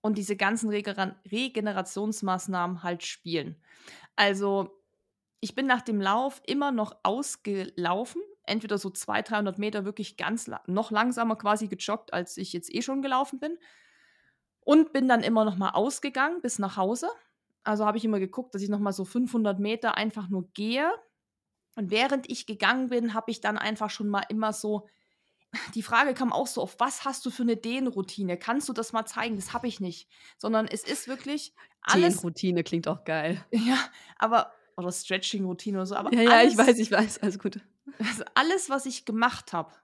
und 0.00 0.18
diese 0.18 0.36
ganzen 0.36 0.70
Regener 0.70 1.20
Regenerationsmaßnahmen 1.30 2.82
halt 2.82 3.04
spielen. 3.04 3.62
Also 4.16 4.82
ich 5.40 5.54
bin 5.54 5.66
nach 5.66 5.82
dem 5.82 6.00
Lauf 6.00 6.42
immer 6.46 6.70
noch 6.70 6.96
ausgelaufen, 7.02 8.22
entweder 8.44 8.78
so 8.78 8.90
200, 8.90 9.30
300 9.30 9.58
Meter 9.58 9.84
wirklich 9.84 10.16
ganz 10.16 10.46
la 10.46 10.62
noch 10.66 10.90
langsamer 10.90 11.36
quasi 11.36 11.68
gejoggt, 11.68 12.12
als 12.12 12.36
ich 12.36 12.52
jetzt 12.52 12.72
eh 12.72 12.82
schon 12.82 13.02
gelaufen 13.02 13.40
bin. 13.40 13.58
Und 14.62 14.92
bin 14.92 15.08
dann 15.08 15.22
immer 15.22 15.44
noch 15.44 15.56
mal 15.56 15.70
ausgegangen 15.70 16.42
bis 16.42 16.58
nach 16.58 16.76
Hause 16.76 17.08
also 17.64 17.86
habe 17.86 17.98
ich 17.98 18.04
immer 18.04 18.18
geguckt, 18.18 18.54
dass 18.54 18.62
ich 18.62 18.68
noch 18.68 18.78
mal 18.78 18.92
so 18.92 19.04
500 19.04 19.58
Meter 19.58 19.96
einfach 19.96 20.28
nur 20.28 20.50
gehe. 20.52 20.90
Und 21.76 21.90
während 21.90 22.30
ich 22.30 22.46
gegangen 22.46 22.88
bin, 22.88 23.14
habe 23.14 23.30
ich 23.30 23.40
dann 23.40 23.58
einfach 23.58 23.90
schon 23.90 24.08
mal 24.08 24.24
immer 24.28 24.52
so 24.52 24.86
die 25.74 25.82
Frage 25.82 26.14
kam 26.14 26.32
auch 26.32 26.46
so 26.46 26.62
oft, 26.62 26.78
was 26.78 27.04
hast 27.04 27.26
du 27.26 27.30
für 27.30 27.42
eine 27.42 27.56
Dehnroutine? 27.56 28.38
Kannst 28.38 28.68
du 28.68 28.72
das 28.72 28.92
mal 28.92 29.04
zeigen? 29.06 29.36
Das 29.36 29.52
habe 29.52 29.66
ich 29.66 29.80
nicht. 29.80 30.08
Sondern 30.38 30.66
es 30.66 30.84
ist 30.84 31.08
wirklich 31.08 31.54
alles. 31.82 32.16
Dehnroutine 32.16 32.62
klingt 32.62 32.86
auch 32.88 33.04
geil. 33.04 33.44
Ja, 33.52 33.78
aber, 34.16 34.52
oder 34.76 34.92
Stretching-Routine 34.92 35.78
oder 35.78 35.86
so. 35.86 35.96
Aber 35.96 36.12
ja, 36.14 36.30
alles, 36.30 36.54
ja, 36.54 36.62
ich 36.62 36.68
weiß, 36.68 36.78
ich 36.78 36.90
weiß, 36.90 37.18
alles 37.18 37.38
gut. 37.38 37.60
Also 37.98 38.24
alles, 38.34 38.70
was 38.70 38.86
ich 38.86 39.04
gemacht 39.04 39.52
habe, 39.52 39.74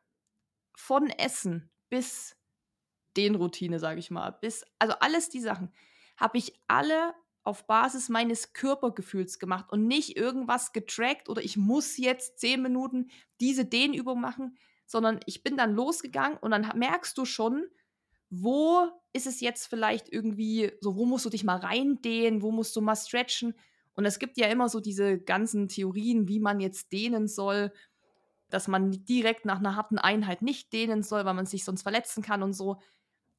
von 0.76 1.10
Essen 1.10 1.68
bis 1.88 2.36
Dehnroutine, 3.16 3.78
sage 3.78 3.98
ich 3.98 4.10
mal, 4.10 4.30
bis, 4.30 4.64
also 4.78 4.94
alles 5.00 5.28
die 5.28 5.40
Sachen, 5.40 5.72
habe 6.16 6.38
ich 6.38 6.54
alle 6.68 7.14
auf 7.46 7.66
Basis 7.66 8.09
meines 8.09 8.52
Körpergefühls 8.52 9.38
gemacht 9.38 9.66
und 9.70 9.87
nicht 9.87 10.16
irgendwas 10.16 10.72
getrackt 10.72 11.28
oder 11.28 11.42
ich 11.42 11.56
muss 11.56 11.96
jetzt 11.96 12.38
zehn 12.38 12.61
Minuten 12.61 13.11
diese 13.40 13.64
Dehnübung 13.64 14.20
machen, 14.20 14.56
sondern 14.87 15.20
ich 15.26 15.42
bin 15.42 15.56
dann 15.56 15.74
losgegangen 15.74 16.38
und 16.38 16.50
dann 16.50 16.70
merkst 16.76 17.16
du 17.16 17.24
schon, 17.24 17.66
wo 18.30 18.88
ist 19.12 19.26
es 19.26 19.40
jetzt 19.40 19.66
vielleicht 19.66 20.09
irgendwie 20.12 20.72
so, 20.80 20.96
wo 20.96 21.06
musst 21.06 21.24
du 21.24 21.30
dich 21.30 21.44
mal 21.44 21.59
reindehnen, 21.59 22.42
wo 22.42 22.50
musst 22.50 22.74
du 22.74 22.80
mal 22.80 22.96
stretchen. 22.96 23.54
Und 23.94 24.04
es 24.04 24.18
gibt 24.18 24.37
ja 24.37 24.48
immer 24.48 24.68
so 24.68 24.80
diese 24.80 25.18
ganzen 25.18 25.68
Theorien, 25.68 26.28
wie 26.28 26.40
man 26.40 26.61
jetzt 26.61 26.92
dehnen 26.92 27.28
soll, 27.28 27.72
dass 28.50 28.68
man 28.68 28.90
direkt 29.04 29.44
nach 29.44 29.59
einer 29.59 29.76
harten 29.76 29.98
Einheit 29.98 30.42
nicht 30.42 30.72
dehnen 30.72 31.02
soll, 31.02 31.24
weil 31.24 31.35
man 31.35 31.46
sich 31.46 31.64
sonst 31.64 31.82
verletzen 31.82 32.22
kann 32.22 32.42
und 32.42 32.52
so. 32.52 32.80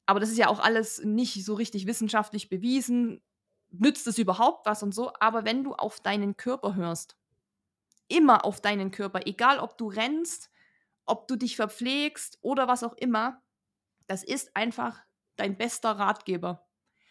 Aber 0.06 0.20
das 0.22 0.30
ist 0.30 0.38
ja 0.38 0.48
auch 0.48 0.60
alles 0.60 1.04
nicht 1.04 1.43
so 1.43 1.54
richtig 1.54 1.86
wissenschaftlich 1.86 2.50
bewiesen 2.50 3.22
nützt 3.69 4.08
es 4.08 4.17
überhaupt 4.17 4.65
was 4.65 4.84
und 4.84 4.93
so, 4.93 5.12
aber 5.19 5.45
wenn 5.45 5.63
du 5.63 5.73
auf 5.73 5.99
deinen 5.99 6.38
Körper 6.38 6.75
hörst, 6.75 7.15
immer 8.08 8.45
auf 8.45 8.62
deinen 8.62 8.91
Körper, 8.91 9.21
egal 9.25 9.60
ob 9.60 9.77
du 9.77 9.88
rennst, 9.88 10.49
ob 11.06 11.27
du 11.27 11.36
dich 11.36 11.56
verpflegst 11.56 12.39
oder 12.41 12.67
was 12.67 12.84
auch 12.84 12.93
immer, 12.93 13.41
das 14.08 14.23
ist 14.23 14.56
einfach 14.56 15.01
dein 15.36 15.58
bester 15.58 15.91
Ratgeber. 15.91 16.67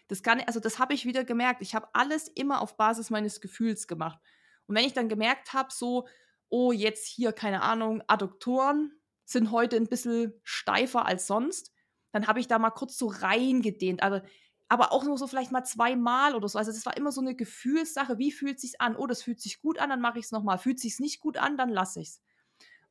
Das 0.09 0.23
kann, 0.23 0.41
also 0.41 0.61
das 0.61 0.79
habe 0.79 0.95
ich 0.95 1.05
wieder 1.05 1.25
gemerkt. 1.25 1.63
Ich 1.63 1.75
habe 1.75 1.89
alles 1.93 2.29
immer 2.29 2.61
auf 2.61 2.77
Basis 2.77 3.11
meines 3.11 3.41
Gefühls 3.41 3.87
gemacht. 3.87 4.19
Und 4.67 4.77
wenn 4.77 4.85
ich 4.85 4.93
dann 4.93 5.09
gemerkt 5.09 5.53
habe, 5.53 5.73
so, 5.73 6.07
oh, 6.49 6.73
jetzt 6.73 7.07
hier, 7.07 7.33
keine 7.33 7.63
Ahnung, 7.63 8.03
Adduktoren 8.07 8.93
sind 9.25 9.51
heute 9.51 9.77
ein 9.77 9.89
bisschen 9.89 10.33
steifer 10.45 11.07
als 11.07 11.27
sonst, 11.27 11.73
dann 12.13 12.29
habe 12.29 12.41
ich 12.41 12.47
da 12.47 12.59
mal 12.59 12.71
kurz 12.71 12.97
so 12.97 13.09
reingedehnt. 13.09 14.03
Aber, 14.03 14.23
aber 14.69 14.93
auch 14.93 15.05
nur 15.05 15.17
so 15.17 15.27
vielleicht 15.27 15.53
mal 15.53 15.65
zweimal 15.65 16.35
oder 16.35 16.49
so. 16.49 16.59
Also 16.59 16.73
das 16.73 16.87
war 16.87 16.97
immer 16.97 17.13
so 17.13 17.21
eine 17.21 17.35
Gefühlssache. 17.35 18.19
Wie 18.19 18.33
fühlt 18.33 18.57
es 18.57 18.63
sich 18.63 18.81
an? 18.81 18.97
Oh, 18.97 19.07
das 19.07 19.23
fühlt 19.23 19.41
sich 19.41 19.61
gut 19.61 19.79
an, 19.79 19.91
dann 19.91 20.01
mache 20.01 20.19
ich 20.19 20.27
es 20.27 20.33
nochmal. 20.33 20.59
Fühlt 20.59 20.81
sich 20.81 20.99
nicht 20.99 21.21
gut 21.21 21.37
an, 21.37 21.57
dann 21.57 21.69
lasse 21.69 22.01
ich 22.01 22.09
es. 22.09 22.23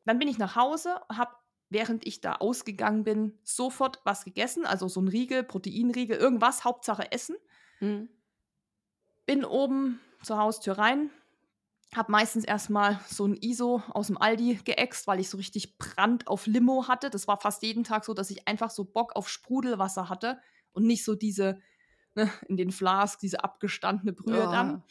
Dann 0.05 0.19
bin 0.19 0.27
ich 0.27 0.37
nach 0.37 0.55
Hause, 0.55 1.01
habe 1.11 1.35
während 1.69 2.05
ich 2.05 2.21
da 2.21 2.35
ausgegangen 2.35 3.03
bin, 3.03 3.37
sofort 3.43 3.99
was 4.05 4.23
gegessen, 4.23 4.65
also 4.65 4.87
so 4.87 5.01
ein 5.01 5.07
Riegel, 5.07 5.43
Proteinriegel, 5.43 6.15
irgendwas, 6.15 6.63
Hauptsache 6.63 7.11
Essen. 7.11 7.35
Mhm. 7.79 8.07
Bin 9.25 9.43
oben 9.43 9.99
zur 10.21 10.37
Haustür 10.37 10.77
rein, 10.77 11.09
habe 11.95 12.11
meistens 12.11 12.45
erstmal 12.45 12.99
so 13.07 13.25
ein 13.25 13.35
ISO 13.35 13.81
aus 13.89 14.07
dem 14.07 14.21
Aldi 14.21 14.59
geäxt, 14.63 15.07
weil 15.07 15.19
ich 15.19 15.29
so 15.29 15.37
richtig 15.37 15.77
Brand 15.77 16.27
auf 16.27 16.45
Limo 16.45 16.87
hatte. 16.87 17.09
Das 17.09 17.27
war 17.27 17.41
fast 17.41 17.63
jeden 17.63 17.83
Tag 17.83 18.05
so, 18.05 18.13
dass 18.13 18.29
ich 18.29 18.47
einfach 18.47 18.69
so 18.69 18.85
Bock 18.85 19.15
auf 19.15 19.27
Sprudelwasser 19.27 20.07
hatte 20.07 20.39
und 20.75 20.85
nicht 20.85 21.03
so 21.03 21.15
diese 21.15 21.59
ne, 22.15 22.29
in 22.47 22.57
den 22.57 22.71
Flask, 22.71 23.19
diese 23.19 23.43
abgestandene 23.43 24.13
Brühe 24.13 24.37
ja. 24.37 24.51
dann. 24.51 24.83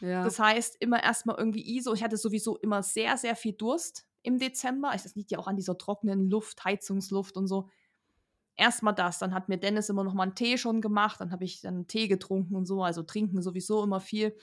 Ja. 0.00 0.24
Das 0.24 0.38
heißt, 0.38 0.76
immer 0.80 1.02
erstmal 1.02 1.36
irgendwie 1.36 1.76
ISO. 1.76 1.92
Ich 1.92 2.02
hatte 2.02 2.16
sowieso 2.16 2.56
immer 2.56 2.82
sehr, 2.82 3.16
sehr 3.16 3.36
viel 3.36 3.52
Durst 3.52 4.06
im 4.22 4.38
Dezember. 4.38 4.90
Das 4.92 5.14
liegt 5.14 5.30
ja 5.30 5.38
auch 5.38 5.46
an 5.46 5.56
dieser 5.56 5.76
trockenen 5.76 6.30
Luft, 6.30 6.64
Heizungsluft 6.64 7.36
und 7.36 7.46
so. 7.46 7.68
Erstmal 8.56 8.94
das, 8.94 9.18
dann 9.18 9.32
hat 9.32 9.48
mir 9.48 9.58
Dennis 9.58 9.88
immer 9.88 10.04
noch 10.04 10.12
mal 10.12 10.24
einen 10.24 10.34
Tee 10.34 10.58
schon 10.58 10.82
gemacht, 10.82 11.20
dann 11.20 11.32
habe 11.32 11.44
ich 11.44 11.62
dann 11.62 11.86
Tee 11.86 12.08
getrunken 12.08 12.56
und 12.56 12.66
so, 12.66 12.82
also 12.82 13.02
trinken 13.02 13.40
sowieso 13.40 13.82
immer 13.82 14.00
viel. 14.00 14.36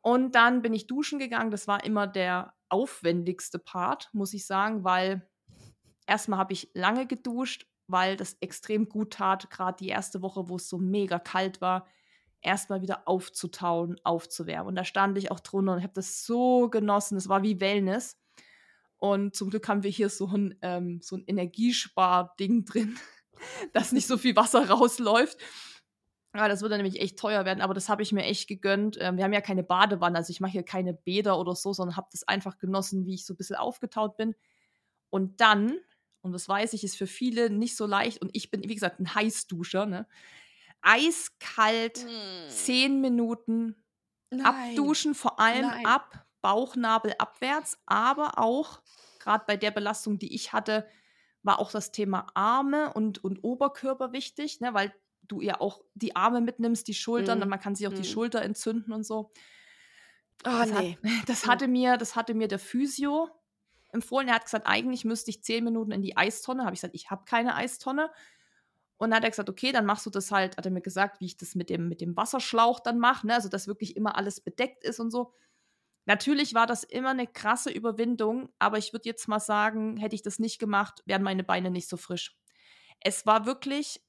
Und 0.00 0.34
dann 0.34 0.62
bin 0.62 0.72
ich 0.72 0.86
duschen 0.86 1.18
gegangen. 1.18 1.50
Das 1.50 1.66
war 1.66 1.84
immer 1.84 2.06
der 2.06 2.54
aufwendigste 2.68 3.58
Part, 3.58 4.10
muss 4.12 4.34
ich 4.34 4.46
sagen, 4.46 4.84
weil 4.84 5.28
erstmal 6.06 6.38
habe 6.38 6.52
ich 6.52 6.70
lange 6.74 7.06
geduscht, 7.06 7.66
weil 7.86 8.16
das 8.16 8.36
extrem 8.40 8.88
gut 8.88 9.14
tat, 9.14 9.50
gerade 9.50 9.76
die 9.78 9.88
erste 9.88 10.22
Woche, 10.22 10.48
wo 10.48 10.56
es 10.56 10.68
so 10.68 10.78
mega 10.78 11.18
kalt 11.18 11.60
war, 11.60 11.86
erstmal 12.40 12.82
wieder 12.82 13.08
aufzutauen, 13.08 13.96
aufzuwärmen. 14.04 14.68
Und 14.68 14.74
da 14.76 14.84
stand 14.84 15.18
ich 15.18 15.30
auch 15.30 15.40
drunter 15.40 15.74
und 15.74 15.82
habe 15.82 15.94
das 15.94 16.24
so 16.24 16.68
genossen. 16.68 17.16
Es 17.16 17.28
war 17.28 17.42
wie 17.42 17.60
Wellness. 17.60 18.18
Und 18.98 19.34
zum 19.34 19.50
Glück 19.50 19.68
haben 19.68 19.82
wir 19.82 19.90
hier 19.90 20.08
so 20.08 20.28
ein, 20.28 20.56
ähm, 20.62 21.00
so 21.02 21.16
ein 21.16 21.24
Energiespar-Ding 21.26 22.64
drin, 22.64 22.96
dass 23.72 23.92
nicht 23.92 24.06
so 24.06 24.16
viel 24.16 24.36
Wasser 24.36 24.68
rausläuft. 24.68 25.38
Ja, 26.36 26.48
das 26.48 26.62
würde 26.62 26.76
nämlich 26.76 27.00
echt 27.00 27.18
teuer 27.18 27.44
werden, 27.44 27.60
aber 27.60 27.74
das 27.74 27.88
habe 27.88 28.02
ich 28.02 28.10
mir 28.10 28.24
echt 28.24 28.48
gegönnt. 28.48 28.98
Ähm, 29.00 29.16
wir 29.16 29.24
haben 29.24 29.32
ja 29.32 29.40
keine 29.40 29.62
Badewanne, 29.62 30.18
also 30.18 30.30
ich 30.30 30.40
mache 30.40 30.52
hier 30.52 30.64
keine 30.64 30.92
Bäder 30.92 31.38
oder 31.38 31.54
so, 31.54 31.72
sondern 31.72 31.96
habe 31.96 32.08
das 32.10 32.26
einfach 32.26 32.58
genossen, 32.58 33.06
wie 33.06 33.14
ich 33.14 33.24
so 33.24 33.34
ein 33.34 33.36
bisschen 33.36 33.56
aufgetaut 33.56 34.16
bin. 34.16 34.34
Und 35.10 35.40
dann, 35.40 35.78
und 36.24 36.32
das 36.32 36.48
weiß 36.48 36.72
ich, 36.72 36.84
ist 36.84 36.96
für 36.96 37.06
viele 37.06 37.50
nicht 37.50 37.76
so 37.76 37.84
leicht, 37.84 38.22
und 38.22 38.30
ich 38.32 38.50
bin, 38.50 38.66
wie 38.66 38.74
gesagt, 38.74 38.98
ein 38.98 39.14
Heißduscher, 39.14 39.84
ne? 39.84 40.08
Eiskalt, 40.80 42.04
mm. 42.04 42.48
zehn 42.48 43.00
Minuten 43.02 43.76
Nein. 44.30 44.44
abduschen, 44.44 45.14
vor 45.14 45.38
allem 45.38 45.66
Nein. 45.66 45.86
ab 45.86 46.26
Bauchnabel 46.40 47.14
abwärts, 47.18 47.78
aber 47.84 48.38
auch, 48.38 48.80
gerade 49.18 49.44
bei 49.46 49.58
der 49.58 49.70
Belastung, 49.70 50.18
die 50.18 50.34
ich 50.34 50.54
hatte, 50.54 50.88
war 51.42 51.58
auch 51.58 51.70
das 51.70 51.92
Thema 51.92 52.26
Arme 52.32 52.94
und, 52.94 53.22
und 53.22 53.44
Oberkörper 53.44 54.12
wichtig, 54.12 54.60
ne, 54.60 54.72
weil 54.72 54.94
du 55.22 55.42
ja 55.42 55.60
auch 55.60 55.82
die 55.94 56.16
Arme 56.16 56.40
mitnimmst, 56.40 56.88
die 56.88 56.94
Schultern, 56.94 57.38
mm. 57.38 57.48
man 57.48 57.60
kann 57.60 57.74
sich 57.74 57.86
auch 57.86 57.92
mm. 57.92 57.96
die 57.96 58.00
mhm. 58.00 58.12
Schulter 58.12 58.40
entzünden 58.40 58.94
und 58.94 59.04
so. 59.04 59.30
Oh, 60.46 60.50
das, 60.50 60.70
nee. 60.70 60.98
hat, 61.02 61.12
das, 61.28 61.46
hatte 61.46 61.68
mir, 61.68 61.98
das 61.98 62.16
hatte 62.16 62.32
mir 62.32 62.48
der 62.48 62.58
Physio 62.58 63.28
empfohlen. 63.94 64.28
Er 64.28 64.34
hat 64.34 64.44
gesagt, 64.44 64.66
eigentlich 64.66 65.04
müsste 65.04 65.30
ich 65.30 65.42
zehn 65.42 65.64
Minuten 65.64 65.92
in 65.92 66.02
die 66.02 66.16
Eistonne. 66.16 66.64
Habe 66.64 66.74
ich 66.74 66.80
gesagt, 66.80 66.94
ich 66.94 67.10
habe 67.10 67.24
keine 67.24 67.54
Eistonne. 67.54 68.10
Und 68.96 69.10
dann 69.10 69.16
hat 69.16 69.24
er 69.24 69.30
gesagt, 69.30 69.48
okay, 69.48 69.72
dann 69.72 69.86
machst 69.86 70.06
du 70.06 70.10
das 70.10 70.30
halt, 70.30 70.56
hat 70.56 70.66
er 70.66 70.72
mir 70.72 70.80
gesagt, 70.80 71.20
wie 71.20 71.26
ich 71.26 71.36
das 71.36 71.54
mit 71.54 71.68
dem, 71.68 71.88
mit 71.88 72.00
dem 72.00 72.16
Wasserschlauch 72.16 72.80
dann 72.80 72.98
mache, 72.98 73.26
ne? 73.26 73.34
also 73.34 73.48
dass 73.48 73.66
wirklich 73.66 73.96
immer 73.96 74.16
alles 74.16 74.40
bedeckt 74.40 74.84
ist 74.84 75.00
und 75.00 75.10
so. 75.10 75.32
Natürlich 76.06 76.54
war 76.54 76.66
das 76.66 76.84
immer 76.84 77.10
eine 77.10 77.26
krasse 77.26 77.70
Überwindung, 77.70 78.50
aber 78.58 78.78
ich 78.78 78.92
würde 78.92 79.08
jetzt 79.08 79.26
mal 79.26 79.40
sagen, 79.40 79.96
hätte 79.96 80.14
ich 80.14 80.22
das 80.22 80.38
nicht 80.38 80.58
gemacht, 80.58 81.02
wären 81.06 81.22
meine 81.22 81.44
Beine 81.44 81.70
nicht 81.70 81.88
so 81.88 81.96
frisch. 81.96 82.36
Es 83.00 83.26
war 83.26 83.46
wirklich, 83.46 84.02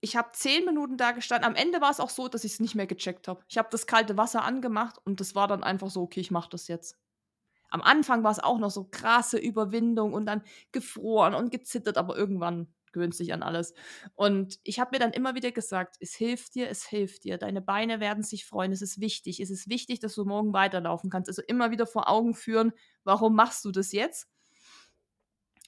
ich 0.00 0.16
habe 0.16 0.32
zehn 0.32 0.64
Minuten 0.64 0.96
da 0.96 1.12
gestanden. 1.12 1.48
Am 1.48 1.54
Ende 1.54 1.80
war 1.80 1.90
es 1.90 2.00
auch 2.00 2.10
so, 2.10 2.28
dass 2.28 2.44
ich 2.44 2.52
es 2.54 2.60
nicht 2.60 2.74
mehr 2.74 2.86
gecheckt 2.86 3.28
habe. 3.28 3.44
Ich 3.48 3.58
habe 3.58 3.68
das 3.70 3.86
kalte 3.86 4.16
Wasser 4.16 4.42
angemacht 4.42 4.98
und 5.04 5.20
das 5.20 5.34
war 5.34 5.48
dann 5.48 5.62
einfach 5.62 5.90
so, 5.90 6.02
okay, 6.02 6.20
ich 6.20 6.30
mache 6.30 6.50
das 6.50 6.68
jetzt. 6.68 6.98
Am 7.74 7.82
Anfang 7.82 8.22
war 8.22 8.30
es 8.30 8.38
auch 8.38 8.60
noch 8.60 8.70
so 8.70 8.84
krasse 8.84 9.36
Überwindung 9.36 10.12
und 10.12 10.26
dann 10.26 10.42
gefroren 10.70 11.34
und 11.34 11.50
gezittert, 11.50 11.98
aber 11.98 12.16
irgendwann 12.16 12.72
gewöhnst 12.92 13.18
dich 13.18 13.32
an 13.32 13.42
alles. 13.42 13.74
Und 14.14 14.60
ich 14.62 14.78
habe 14.78 14.90
mir 14.92 15.00
dann 15.00 15.12
immer 15.12 15.34
wieder 15.34 15.50
gesagt, 15.50 15.96
es 15.98 16.14
hilft 16.14 16.54
dir, 16.54 16.70
es 16.70 16.86
hilft 16.86 17.24
dir. 17.24 17.36
Deine 17.36 17.60
Beine 17.60 17.98
werden 17.98 18.22
sich 18.22 18.46
freuen, 18.46 18.70
es 18.70 18.80
ist 18.80 19.00
wichtig. 19.00 19.40
Es 19.40 19.50
ist 19.50 19.68
wichtig, 19.68 19.98
dass 19.98 20.14
du 20.14 20.24
morgen 20.24 20.52
weiterlaufen 20.52 21.10
kannst. 21.10 21.28
Also 21.28 21.42
immer 21.48 21.72
wieder 21.72 21.84
vor 21.84 22.08
Augen 22.08 22.34
führen, 22.34 22.70
warum 23.02 23.34
machst 23.34 23.64
du 23.64 23.72
das 23.72 23.90
jetzt? 23.90 24.28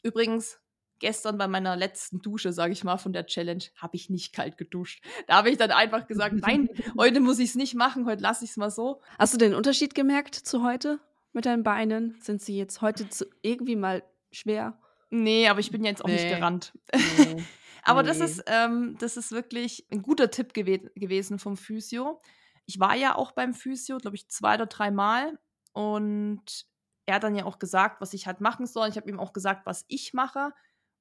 Übrigens, 0.04 0.60
gestern 1.00 1.38
bei 1.38 1.48
meiner 1.48 1.74
letzten 1.74 2.22
Dusche, 2.22 2.52
sage 2.52 2.72
ich 2.72 2.84
mal, 2.84 2.98
von 2.98 3.12
der 3.12 3.26
Challenge, 3.26 3.64
habe 3.74 3.96
ich 3.96 4.10
nicht 4.10 4.32
kalt 4.32 4.58
geduscht. 4.58 5.04
Da 5.26 5.38
habe 5.38 5.50
ich 5.50 5.56
dann 5.56 5.72
einfach 5.72 6.06
gesagt, 6.06 6.36
nein, 6.36 6.68
heute 6.96 7.18
muss 7.18 7.40
ich 7.40 7.48
es 7.48 7.54
nicht 7.56 7.74
machen, 7.74 8.06
heute 8.06 8.22
lasse 8.22 8.44
ich 8.44 8.50
es 8.50 8.56
mal 8.56 8.70
so. 8.70 9.02
Hast 9.18 9.34
du 9.34 9.38
den 9.38 9.56
Unterschied 9.56 9.96
gemerkt 9.96 10.36
zu 10.36 10.62
heute 10.62 11.00
mit 11.36 11.46
deinen 11.46 11.62
Beinen? 11.62 12.16
Sind 12.20 12.42
sie 12.42 12.56
jetzt 12.56 12.80
heute 12.80 13.06
irgendwie 13.42 13.76
mal 13.76 14.02
schwer? 14.32 14.76
Nee, 15.10 15.46
aber 15.48 15.60
ich 15.60 15.70
bin 15.70 15.84
jetzt 15.84 16.02
auch 16.02 16.08
nee. 16.08 16.14
nicht 16.14 16.28
gerannt. 16.28 16.72
Nee. 16.92 17.44
aber 17.84 18.02
nee. 18.02 18.08
das, 18.08 18.18
ist, 18.18 18.42
ähm, 18.46 18.96
das 18.98 19.16
ist 19.16 19.30
wirklich 19.30 19.86
ein 19.92 20.02
guter 20.02 20.30
Tipp 20.30 20.52
gew 20.54 20.78
gewesen 20.96 21.38
vom 21.38 21.56
Physio. 21.56 22.20
Ich 22.64 22.80
war 22.80 22.96
ja 22.96 23.14
auch 23.14 23.32
beim 23.32 23.54
Physio, 23.54 23.98
glaube 23.98 24.16
ich, 24.16 24.28
zwei 24.28 24.54
oder 24.54 24.66
drei 24.66 24.90
Mal. 24.90 25.38
Und 25.72 26.66
er 27.04 27.16
hat 27.16 27.22
dann 27.22 27.36
ja 27.36 27.44
auch 27.44 27.60
gesagt, 27.60 28.00
was 28.00 28.14
ich 28.14 28.26
halt 28.26 28.40
machen 28.40 28.66
soll. 28.66 28.88
Ich 28.88 28.96
habe 28.96 29.08
ihm 29.08 29.20
auch 29.20 29.32
gesagt, 29.32 29.66
was 29.66 29.84
ich 29.88 30.14
mache 30.14 30.52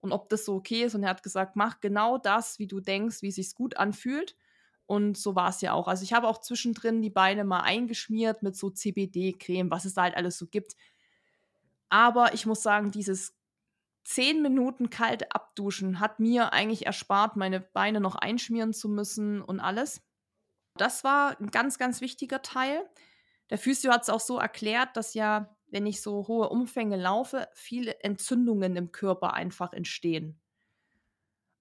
und 0.01 0.11
ob 0.11 0.29
das 0.29 0.45
so 0.45 0.55
okay 0.55 0.83
ist. 0.83 0.95
Und 0.95 1.03
er 1.03 1.09
hat 1.09 1.23
gesagt, 1.23 1.55
mach 1.55 1.79
genau 1.79 2.17
das, 2.17 2.59
wie 2.59 2.67
du 2.67 2.81
denkst, 2.81 3.21
wie 3.21 3.29
es 3.29 3.35
sich 3.35 3.55
gut 3.55 3.77
anfühlt. 3.77 4.35
Und 4.87 5.17
so 5.17 5.35
war 5.35 5.49
es 5.49 5.61
ja 5.61 5.73
auch. 5.73 5.87
Also 5.87 6.03
ich 6.03 6.13
habe 6.13 6.27
auch 6.27 6.39
zwischendrin 6.39 7.01
die 7.01 7.09
Beine 7.09 7.43
mal 7.43 7.61
eingeschmiert 7.61 8.43
mit 8.43 8.55
so 8.55 8.69
CBD-Creme, 8.69 9.71
was 9.71 9.85
es 9.85 9.95
da 9.95 10.03
halt 10.03 10.15
alles 10.15 10.37
so 10.37 10.47
gibt. 10.47 10.75
Aber 11.89 12.33
ich 12.33 12.45
muss 12.45 12.61
sagen, 12.61 12.91
dieses 12.91 13.35
zehn 14.03 14.41
Minuten 14.41 14.89
kalt 14.91 15.33
abduschen 15.35 15.99
hat 15.99 16.19
mir 16.19 16.53
eigentlich 16.53 16.85
erspart, 16.85 17.35
meine 17.35 17.59
Beine 17.59 17.99
noch 17.99 18.15
einschmieren 18.15 18.73
zu 18.73 18.87
müssen 18.87 19.41
und 19.41 19.59
alles. 19.59 20.01
Das 20.77 21.03
war 21.03 21.39
ein 21.39 21.51
ganz, 21.51 21.77
ganz 21.77 22.01
wichtiger 22.01 22.41
Teil. 22.41 22.87
Der 23.49 23.57
Physio 23.57 23.91
hat 23.91 24.03
es 24.03 24.09
auch 24.09 24.19
so 24.19 24.37
erklärt, 24.37 24.95
dass 24.95 25.13
ja, 25.13 25.55
wenn 25.67 25.85
ich 25.87 26.01
so 26.01 26.27
hohe 26.27 26.49
Umfänge 26.49 26.97
laufe, 26.97 27.47
viele 27.53 28.03
Entzündungen 28.03 28.75
im 28.75 28.91
Körper 28.91 29.33
einfach 29.33 29.73
entstehen. 29.73 30.39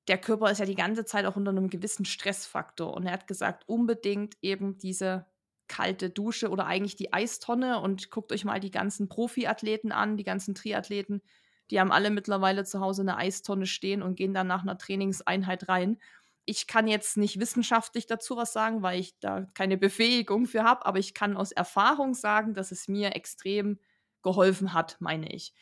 Der 0.08 0.18
Körper 0.18 0.50
ist 0.50 0.58
ja 0.58 0.66
die 0.66 0.74
ganze 0.74 1.04
Zeit 1.04 1.26
auch 1.26 1.36
unter 1.36 1.50
einem 1.50 1.70
gewissen 1.70 2.04
Stressfaktor. 2.04 2.94
Und 2.94 3.06
er 3.06 3.12
hat 3.12 3.26
gesagt, 3.26 3.64
unbedingt 3.66 4.36
eben 4.42 4.78
diese 4.78 5.26
kalte 5.66 6.10
Dusche 6.10 6.50
oder 6.50 6.66
eigentlich 6.66 6.96
die 6.96 7.12
Eistonne. 7.12 7.80
Und 7.80 8.10
guckt 8.10 8.32
euch 8.32 8.44
mal 8.44 8.60
die 8.60 8.70
ganzen 8.70 9.08
Profiathleten 9.08 9.92
an, 9.92 10.16
die 10.16 10.24
ganzen 10.24 10.54
Triathleten 10.54 11.22
die 11.70 11.80
haben 11.80 11.92
alle 11.92 12.10
mittlerweile 12.10 12.64
zu 12.64 12.80
Hause 12.80 13.02
eine 13.02 13.16
Eistonne 13.16 13.66
stehen 13.66 14.02
und 14.02 14.16
gehen 14.16 14.34
dann 14.34 14.46
nach 14.46 14.62
einer 14.62 14.78
Trainingseinheit 14.78 15.68
rein. 15.68 15.98
Ich 16.44 16.66
kann 16.66 16.86
jetzt 16.86 17.16
nicht 17.16 17.40
wissenschaftlich 17.40 18.06
dazu 18.06 18.36
was 18.36 18.52
sagen, 18.52 18.82
weil 18.82 19.00
ich 19.00 19.18
da 19.18 19.46
keine 19.54 19.78
Befähigung 19.78 20.46
für 20.46 20.62
habe, 20.62 20.84
aber 20.84 20.98
ich 20.98 21.14
kann 21.14 21.36
aus 21.36 21.52
Erfahrung 21.52 22.12
sagen, 22.14 22.52
dass 22.54 22.70
es 22.70 22.86
mir 22.86 23.16
extrem 23.16 23.78
geholfen 24.22 24.74
hat, 24.74 24.96
meine 25.00 25.32
ich. 25.32 25.54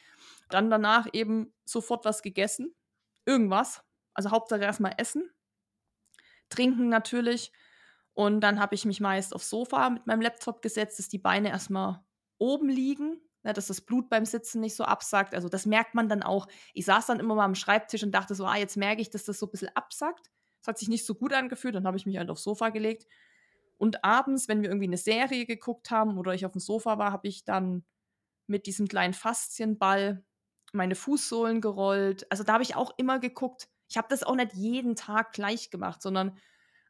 Dann 0.49 0.71
danach 0.71 1.07
eben 1.13 1.55
sofort 1.65 2.05
was 2.05 2.23
gegessen. 2.23 2.75
Irgendwas. 3.25 3.85
Also 4.15 4.31
Hauptsache 4.31 4.63
erstmal 4.63 4.95
essen. 4.99 5.31
Trinken 6.49 6.89
natürlich. 6.89 7.53
Und 8.15 8.41
dann 8.41 8.61
habe 8.61 8.75
ich 8.75 8.85
mich 8.85 9.01
meist 9.01 9.35
aufs 9.35 9.49
Sofa 9.49 9.91
mit 9.91 10.07
meinem 10.07 10.21
Laptop 10.21 10.63
gesetzt, 10.63 10.99
dass 10.99 11.09
die 11.09 11.19
Beine 11.19 11.49
erstmal 11.49 12.05
oben 12.39 12.69
liegen, 12.69 13.21
ne, 13.43 13.53
dass 13.53 13.69
das 13.69 13.81
Blut 13.81 14.11
beim 14.11 14.27
Sitzen 14.27 14.61
nicht 14.61 14.75
so 14.75 14.85
absackt. 14.85 15.35
Also 15.35 15.49
das 15.49 15.65
merkt 15.65 15.95
man 15.95 16.09
dann 16.09 16.23
auch. 16.23 16.47
Ich 16.75 16.85
saß 16.85 17.07
dann 17.07 17.21
immer 17.21 17.35
mal 17.35 17.45
am 17.45 17.55
Schreibtisch 17.55 18.03
und 18.03 18.13
dachte 18.13 18.35
so, 18.35 18.45
ah, 18.47 18.57
jetzt 18.57 18.77
merke 18.77 19.01
ich, 19.01 19.11
dass 19.11 19.25
das 19.25 19.39
so 19.39 19.47
ein 19.47 19.51
bisschen 19.51 19.75
absackt. 19.75 20.31
Das 20.61 20.69
hat 20.69 20.79
sich 20.79 20.89
nicht 20.89 21.07
so 21.07 21.15
gut 21.15 21.33
angefühlt, 21.33 21.75
dann 21.75 21.87
habe 21.87 21.97
ich 21.97 22.07
mich 22.07 22.19
halt 22.19 22.31
aufs 22.31 22.45
Sofa 22.45 22.69
gelegt. 22.69 23.07
Und 23.79 24.05
abends, 24.05 24.47
wenn 24.47 24.63
wir 24.63 24.69
irgendwie 24.69 24.87
eine 24.87 24.97
Serie 24.97 25.47
geguckt 25.47 25.91
haben 25.91 26.19
oder 26.19 26.35
ich 26.35 26.47
auf 26.47 26.53
dem 26.53 26.61
Sofa 26.61 26.99
war, 26.99 27.11
habe 27.11 27.27
ich 27.27 27.45
dann 27.45 27.85
mit 28.47 28.67
diesem 28.67 28.87
kleinen 28.87 29.15
Faszienball 29.15 30.25
meine 30.73 30.95
Fußsohlen 30.95 31.61
gerollt. 31.61 32.31
Also 32.31 32.45
da 32.45 32.55
habe 32.55 32.63
ich 32.63 32.77
auch 32.77 32.93
immer 32.97 33.19
geguckt. 33.19 33.69
Ich 33.93 33.99
habe 33.99 34.09
das 34.09 34.23
auch 34.23 34.35
nicht 34.35 34.55
jeden 34.55 34.97
Tag 34.97 35.35
gleich 35.35 35.69
gemacht, 35.69 36.01
sondern 36.01 36.39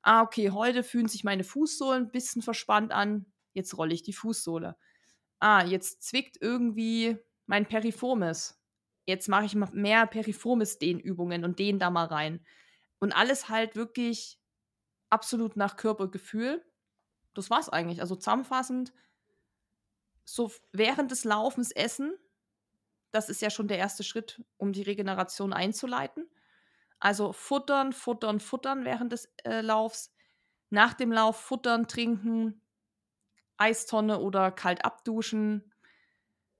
ah, 0.02 0.22
okay, 0.22 0.50
heute 0.50 0.84
fühlen 0.84 1.08
sich 1.08 1.24
meine 1.24 1.42
Fußsohlen 1.42 2.04
ein 2.04 2.12
bisschen 2.12 2.42
verspannt 2.42 2.92
an, 2.92 3.26
jetzt 3.54 3.76
rolle 3.76 3.92
ich 3.92 4.04
die 4.04 4.12
Fußsohle. 4.12 4.76
Ah, 5.40 5.64
jetzt 5.64 6.04
zwickt 6.04 6.36
irgendwie 6.40 7.18
mein 7.46 7.66
Periformis. 7.66 8.62
Jetzt 9.04 9.28
mache 9.28 9.46
ich 9.46 9.56
mehr 9.56 10.06
Periformis-Dehnübungen 10.06 11.44
und 11.44 11.58
dehne 11.58 11.78
da 11.78 11.90
mal 11.90 12.06
rein. 12.06 12.46
Und 13.00 13.10
alles 13.10 13.48
halt 13.48 13.74
wirklich 13.74 14.38
absolut 15.10 15.56
nach 15.56 15.76
Körpergefühl. 15.76 16.64
Das 17.34 17.50
war's 17.50 17.68
eigentlich. 17.68 18.00
Also 18.00 18.14
zusammenfassend, 18.14 18.92
so 20.24 20.52
während 20.70 21.10
des 21.10 21.24
Laufens 21.24 21.72
essen, 21.72 22.14
das 23.10 23.28
ist 23.28 23.42
ja 23.42 23.50
schon 23.50 23.66
der 23.66 23.78
erste 23.78 24.04
Schritt, 24.04 24.40
um 24.56 24.72
die 24.72 24.82
Regeneration 24.82 25.52
einzuleiten. 25.52 26.30
Also 27.02 27.32
futtern, 27.32 27.92
futtern, 27.92 28.38
futtern 28.38 28.84
während 28.84 29.10
des 29.10 29.28
äh, 29.42 29.60
Laufs. 29.60 30.14
Nach 30.70 30.94
dem 30.94 31.10
Lauf 31.10 31.36
futtern, 31.36 31.88
trinken, 31.88 32.62
Eistonne 33.56 34.20
oder 34.20 34.52
kalt 34.52 34.84
abduschen. 34.84 35.72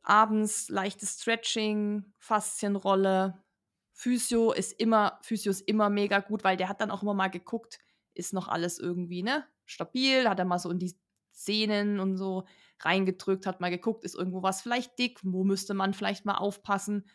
Abends 0.03 0.69
leichtes 0.69 1.21
Stretching, 1.21 2.13
Faszienrolle. 2.19 3.41
Physio 3.93 4.51
ist 4.51 4.73
immer, 4.81 5.21
Physio 5.23 5.53
ist 5.53 5.61
immer 5.61 5.91
mega 5.91 6.19
gut, 6.19 6.43
weil 6.43 6.57
der 6.57 6.69
hat 6.69 6.81
dann 6.81 6.91
auch 6.91 7.03
immer 7.05 7.15
mal 7.15 7.29
geguckt, 7.29 7.79
ist 8.15 8.33
noch 8.33 8.49
alles 8.49 8.81
irgendwie, 8.81 9.23
ne, 9.23 9.47
stabil, 9.65 10.29
hat 10.29 10.41
er 10.41 10.45
mal 10.45 10.59
so 10.59 10.71
in 10.71 10.81
die 10.81 10.99
Sehnen 11.31 12.01
und 12.01 12.17
so 12.17 12.47
reingedrückt, 12.81 13.47
hat 13.47 13.61
mal 13.61 13.71
geguckt, 13.71 14.03
ist 14.03 14.17
irgendwo 14.17 14.43
was 14.43 14.61
vielleicht 14.61 14.99
dick, 14.99 15.21
wo 15.23 15.45
müsste 15.45 15.73
man 15.75 15.95
vielleicht 15.95 16.25
mal 16.25 16.35
aufpassen. 16.35 17.09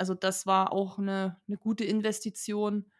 Also 0.00 0.14
das 0.14 0.46
war 0.46 0.72
auch 0.72 0.98
eine, 0.98 1.38
eine 1.46 1.58
gute 1.58 1.84
Investition. 1.84 2.90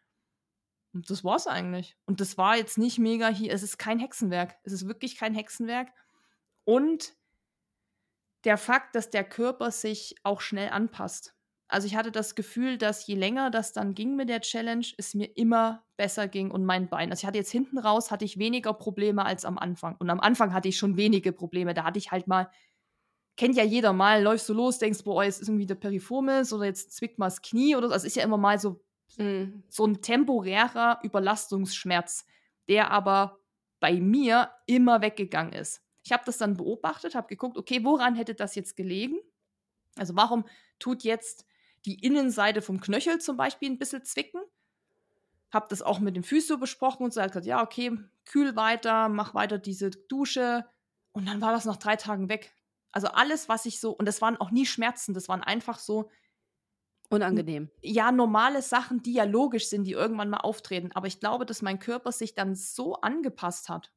Und 0.92 1.08
das 1.08 1.24
war 1.24 1.36
es 1.36 1.46
eigentlich. 1.46 1.96
Und 2.04 2.20
das 2.20 2.36
war 2.36 2.56
jetzt 2.56 2.76
nicht 2.76 2.98
mega 2.98 3.28
hier, 3.28 3.52
es 3.54 3.62
ist 3.62 3.78
kein 3.78 3.98
Hexenwerk. 3.98 4.58
Es 4.64 4.72
ist 4.72 4.86
wirklich 4.86 5.16
kein 5.16 5.34
Hexenwerk. 5.34 5.88
Und 6.64 7.14
der 8.44 8.58
Fakt, 8.58 8.94
dass 8.94 9.08
der 9.08 9.24
Körper 9.24 9.70
sich 9.70 10.14
auch 10.24 10.42
schnell 10.42 10.68
anpasst. 10.68 11.34
Also 11.68 11.86
ich 11.86 11.96
hatte 11.96 12.12
das 12.12 12.34
Gefühl, 12.34 12.76
dass 12.76 13.06
je 13.06 13.14
länger 13.14 13.50
das 13.50 13.72
dann 13.72 13.94
ging 13.94 14.14
mit 14.14 14.28
der 14.28 14.42
Challenge, 14.42 14.86
es 14.98 15.14
mir 15.14 15.36
immer 15.36 15.86
besser 15.96 16.28
ging 16.28 16.50
und 16.50 16.66
mein 16.66 16.88
Bein. 16.90 17.10
Also 17.10 17.22
ich 17.22 17.26
hatte 17.26 17.38
jetzt 17.38 17.52
hinten 17.52 17.78
raus, 17.78 18.10
hatte 18.10 18.26
ich 18.26 18.38
weniger 18.38 18.74
Probleme 18.74 19.24
als 19.24 19.46
am 19.46 19.56
Anfang. 19.56 19.96
Und 19.96 20.10
am 20.10 20.20
Anfang 20.20 20.52
hatte 20.52 20.68
ich 20.68 20.76
schon 20.76 20.98
wenige 20.98 21.32
Probleme. 21.32 21.72
Da 21.72 21.84
hatte 21.84 21.98
ich 21.98 22.10
halt 22.10 22.26
mal, 22.26 22.50
kennt 23.40 23.56
ja 23.56 23.64
jeder 23.64 23.94
mal, 23.94 24.22
läufst 24.22 24.46
du 24.50 24.52
los, 24.52 24.76
denkst, 24.76 25.02
boah, 25.02 25.24
jetzt 25.24 25.40
ist 25.40 25.48
irgendwie 25.48 25.64
der 25.64 25.74
Periformis 25.74 26.52
oder 26.52 26.66
jetzt 26.66 26.94
zwickt 26.94 27.18
mal 27.18 27.24
das 27.24 27.40
Knie 27.40 27.74
oder 27.74 27.88
so. 27.88 27.94
Also 27.94 28.06
ist 28.06 28.16
ja 28.16 28.22
immer 28.22 28.36
mal 28.36 28.58
so, 28.58 28.84
mhm. 29.16 29.62
so 29.70 29.86
ein 29.86 30.02
temporärer 30.02 31.00
Überlastungsschmerz, 31.02 32.26
der 32.68 32.90
aber 32.90 33.38
bei 33.80 33.94
mir 33.94 34.50
immer 34.66 35.00
weggegangen 35.00 35.54
ist. 35.54 35.82
Ich 36.04 36.12
habe 36.12 36.22
das 36.26 36.36
dann 36.36 36.58
beobachtet, 36.58 37.14
habe 37.14 37.28
geguckt, 37.28 37.56
okay, 37.56 37.82
woran 37.82 38.14
hätte 38.14 38.34
das 38.34 38.54
jetzt 38.56 38.76
gelegen? 38.76 39.16
Also 39.96 40.16
warum 40.16 40.44
tut 40.78 41.02
jetzt 41.02 41.46
die 41.86 41.94
Innenseite 41.94 42.60
vom 42.60 42.78
Knöchel 42.78 43.22
zum 43.22 43.38
Beispiel 43.38 43.70
ein 43.70 43.78
bisschen 43.78 44.04
zwicken. 44.04 44.42
Hab 45.50 45.70
das 45.70 45.80
auch 45.80 45.98
mit 45.98 46.14
dem 46.14 46.24
Physio 46.24 46.58
besprochen 46.58 47.04
und 47.04 47.14
so 47.14 47.22
hat 47.22 47.30
gesagt, 47.30 47.46
ja, 47.46 47.62
okay, 47.62 47.96
kühl 48.26 48.54
weiter, 48.54 49.08
mach 49.08 49.32
weiter 49.32 49.56
diese 49.56 49.88
Dusche. 49.88 50.66
Und 51.12 51.26
dann 51.26 51.40
war 51.40 51.52
das 51.52 51.64
nach 51.64 51.78
drei 51.78 51.96
Tagen 51.96 52.28
weg. 52.28 52.54
Also 52.92 53.08
alles, 53.08 53.48
was 53.48 53.66
ich 53.66 53.80
so, 53.80 53.92
und 53.92 54.06
das 54.06 54.20
waren 54.20 54.36
auch 54.36 54.50
nie 54.50 54.66
Schmerzen, 54.66 55.14
das 55.14 55.28
waren 55.28 55.42
einfach 55.42 55.78
so. 55.78 56.10
Unangenehm. 57.08 57.70
Ja, 57.82 58.12
normale 58.12 58.62
Sachen, 58.62 59.02
die 59.02 59.14
ja 59.14 59.24
logisch 59.24 59.68
sind, 59.68 59.84
die 59.84 59.92
irgendwann 59.92 60.30
mal 60.30 60.38
auftreten. 60.38 60.90
Aber 60.92 61.08
ich 61.08 61.18
glaube, 61.18 61.44
dass 61.44 61.60
mein 61.60 61.80
Körper 61.80 62.12
sich 62.12 62.34
dann 62.34 62.54
so 62.54 62.94
angepasst 63.00 63.68
hat. 63.68 63.92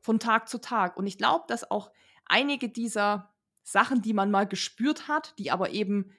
Von 0.00 0.18
Tag 0.18 0.48
zu 0.50 0.60
Tag. 0.60 0.98
Und 0.98 1.06
ich 1.06 1.16
glaube, 1.16 1.44
dass 1.48 1.70
auch 1.70 1.90
einige 2.26 2.68
dieser 2.68 3.34
Sachen, 3.62 4.02
die 4.02 4.12
man 4.12 4.30
mal 4.30 4.46
gespürt 4.46 5.08
hat, 5.08 5.34
die 5.38 5.50
aber 5.50 5.70
eben 5.70 6.12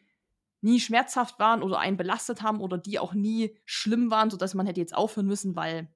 nie 0.62 0.80
schmerzhaft 0.80 1.38
waren 1.38 1.62
oder 1.62 1.78
einen 1.78 1.97
belastet 1.97 2.41
haben 2.41 2.60
oder 2.60 2.80
die 2.80 2.97
auch 2.97 3.13
nie 3.13 3.56
schlimm 3.65 4.10
waren, 4.10 4.32
sodass 4.32 4.56
man 4.56 4.65
hätte 4.65 4.82
jetzt 4.82 4.95
aufhören 4.95 5.28
müssen, 5.28 5.56
weil 5.56 5.93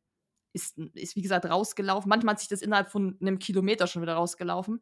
ist, 0.54 0.78
ist 0.78 1.16
wie 1.16 1.22
gesagt 1.22 1.46
rausgelaufen. 1.46 2.10
Manchmal 2.10 2.34
hat 2.34 2.40
sich 2.40 2.50
das 2.50 2.62
innerhalb 2.62 2.90
von 2.90 3.18
einem 3.22 3.40
Kilometer 3.40 3.88
schon 3.88 4.02
wieder 4.02 4.14
rausgelaufen. 4.14 4.82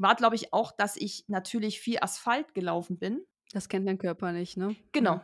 War, 0.00 0.14
glaube 0.14 0.34
ich, 0.34 0.52
auch, 0.54 0.72
dass 0.72 0.96
ich 0.96 1.24
natürlich 1.28 1.80
viel 1.80 1.98
Asphalt 2.00 2.54
gelaufen 2.54 2.98
bin. 2.98 3.22
Das 3.52 3.68
kennt 3.68 3.86
dein 3.86 3.98
Körper 3.98 4.32
nicht, 4.32 4.56
ne? 4.56 4.74
Genau. 4.92 5.20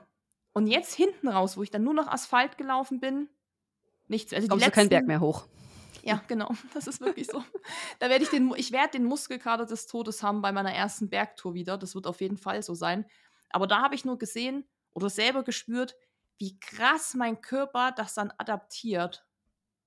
Und 0.52 0.66
jetzt 0.66 0.94
hinten 0.94 1.28
raus, 1.28 1.56
wo 1.56 1.62
ich 1.62 1.70
dann 1.70 1.82
nur 1.82 1.94
noch 1.94 2.08
Asphalt 2.08 2.58
gelaufen 2.58 3.00
bin, 3.00 3.28
nichts. 4.06 4.34
Also 4.34 4.48
Kommst 4.48 4.66
letzten, 4.66 4.72
du 4.72 4.80
keinen 4.80 4.88
Berg 4.90 5.06
mehr 5.06 5.20
hoch. 5.20 5.46
Ja, 6.02 6.22
genau. 6.28 6.50
Das 6.74 6.86
ist 6.86 7.00
wirklich 7.00 7.26
so. 7.26 7.42
da 8.00 8.10
werde 8.10 8.24
ich 8.24 8.30
den, 8.30 8.52
ich 8.56 8.70
werde 8.70 8.98
den 8.98 9.04
Muskelkater 9.04 9.64
des 9.64 9.86
Todes 9.86 10.22
haben 10.22 10.42
bei 10.42 10.52
meiner 10.52 10.72
ersten 10.72 11.08
Bergtour 11.08 11.54
wieder. 11.54 11.78
Das 11.78 11.94
wird 11.94 12.06
auf 12.06 12.20
jeden 12.20 12.36
Fall 12.36 12.62
so 12.62 12.74
sein. 12.74 13.06
Aber 13.48 13.66
da 13.66 13.80
habe 13.80 13.94
ich 13.94 14.04
nur 14.04 14.18
gesehen 14.18 14.66
oder 14.92 15.08
selber 15.08 15.42
gespürt, 15.42 15.96
wie 16.38 16.60
krass 16.60 17.14
mein 17.14 17.40
Körper 17.40 17.92
das 17.96 18.12
dann 18.12 18.30
adaptiert 18.36 19.26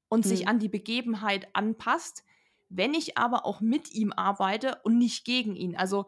und 0.08 0.26
mhm. 0.26 0.30
sich 0.30 0.48
an 0.48 0.58
die 0.58 0.70
Begebenheit 0.70 1.48
anpasst, 1.54 2.24
wenn 2.70 2.94
ich 2.94 3.18
aber 3.18 3.46
auch 3.46 3.62
mit 3.62 3.92
ihm 3.92 4.14
arbeite 4.14 4.80
und 4.84 4.98
nicht 4.98 5.26
gegen 5.26 5.56
ihn. 5.56 5.76
Also, 5.76 6.06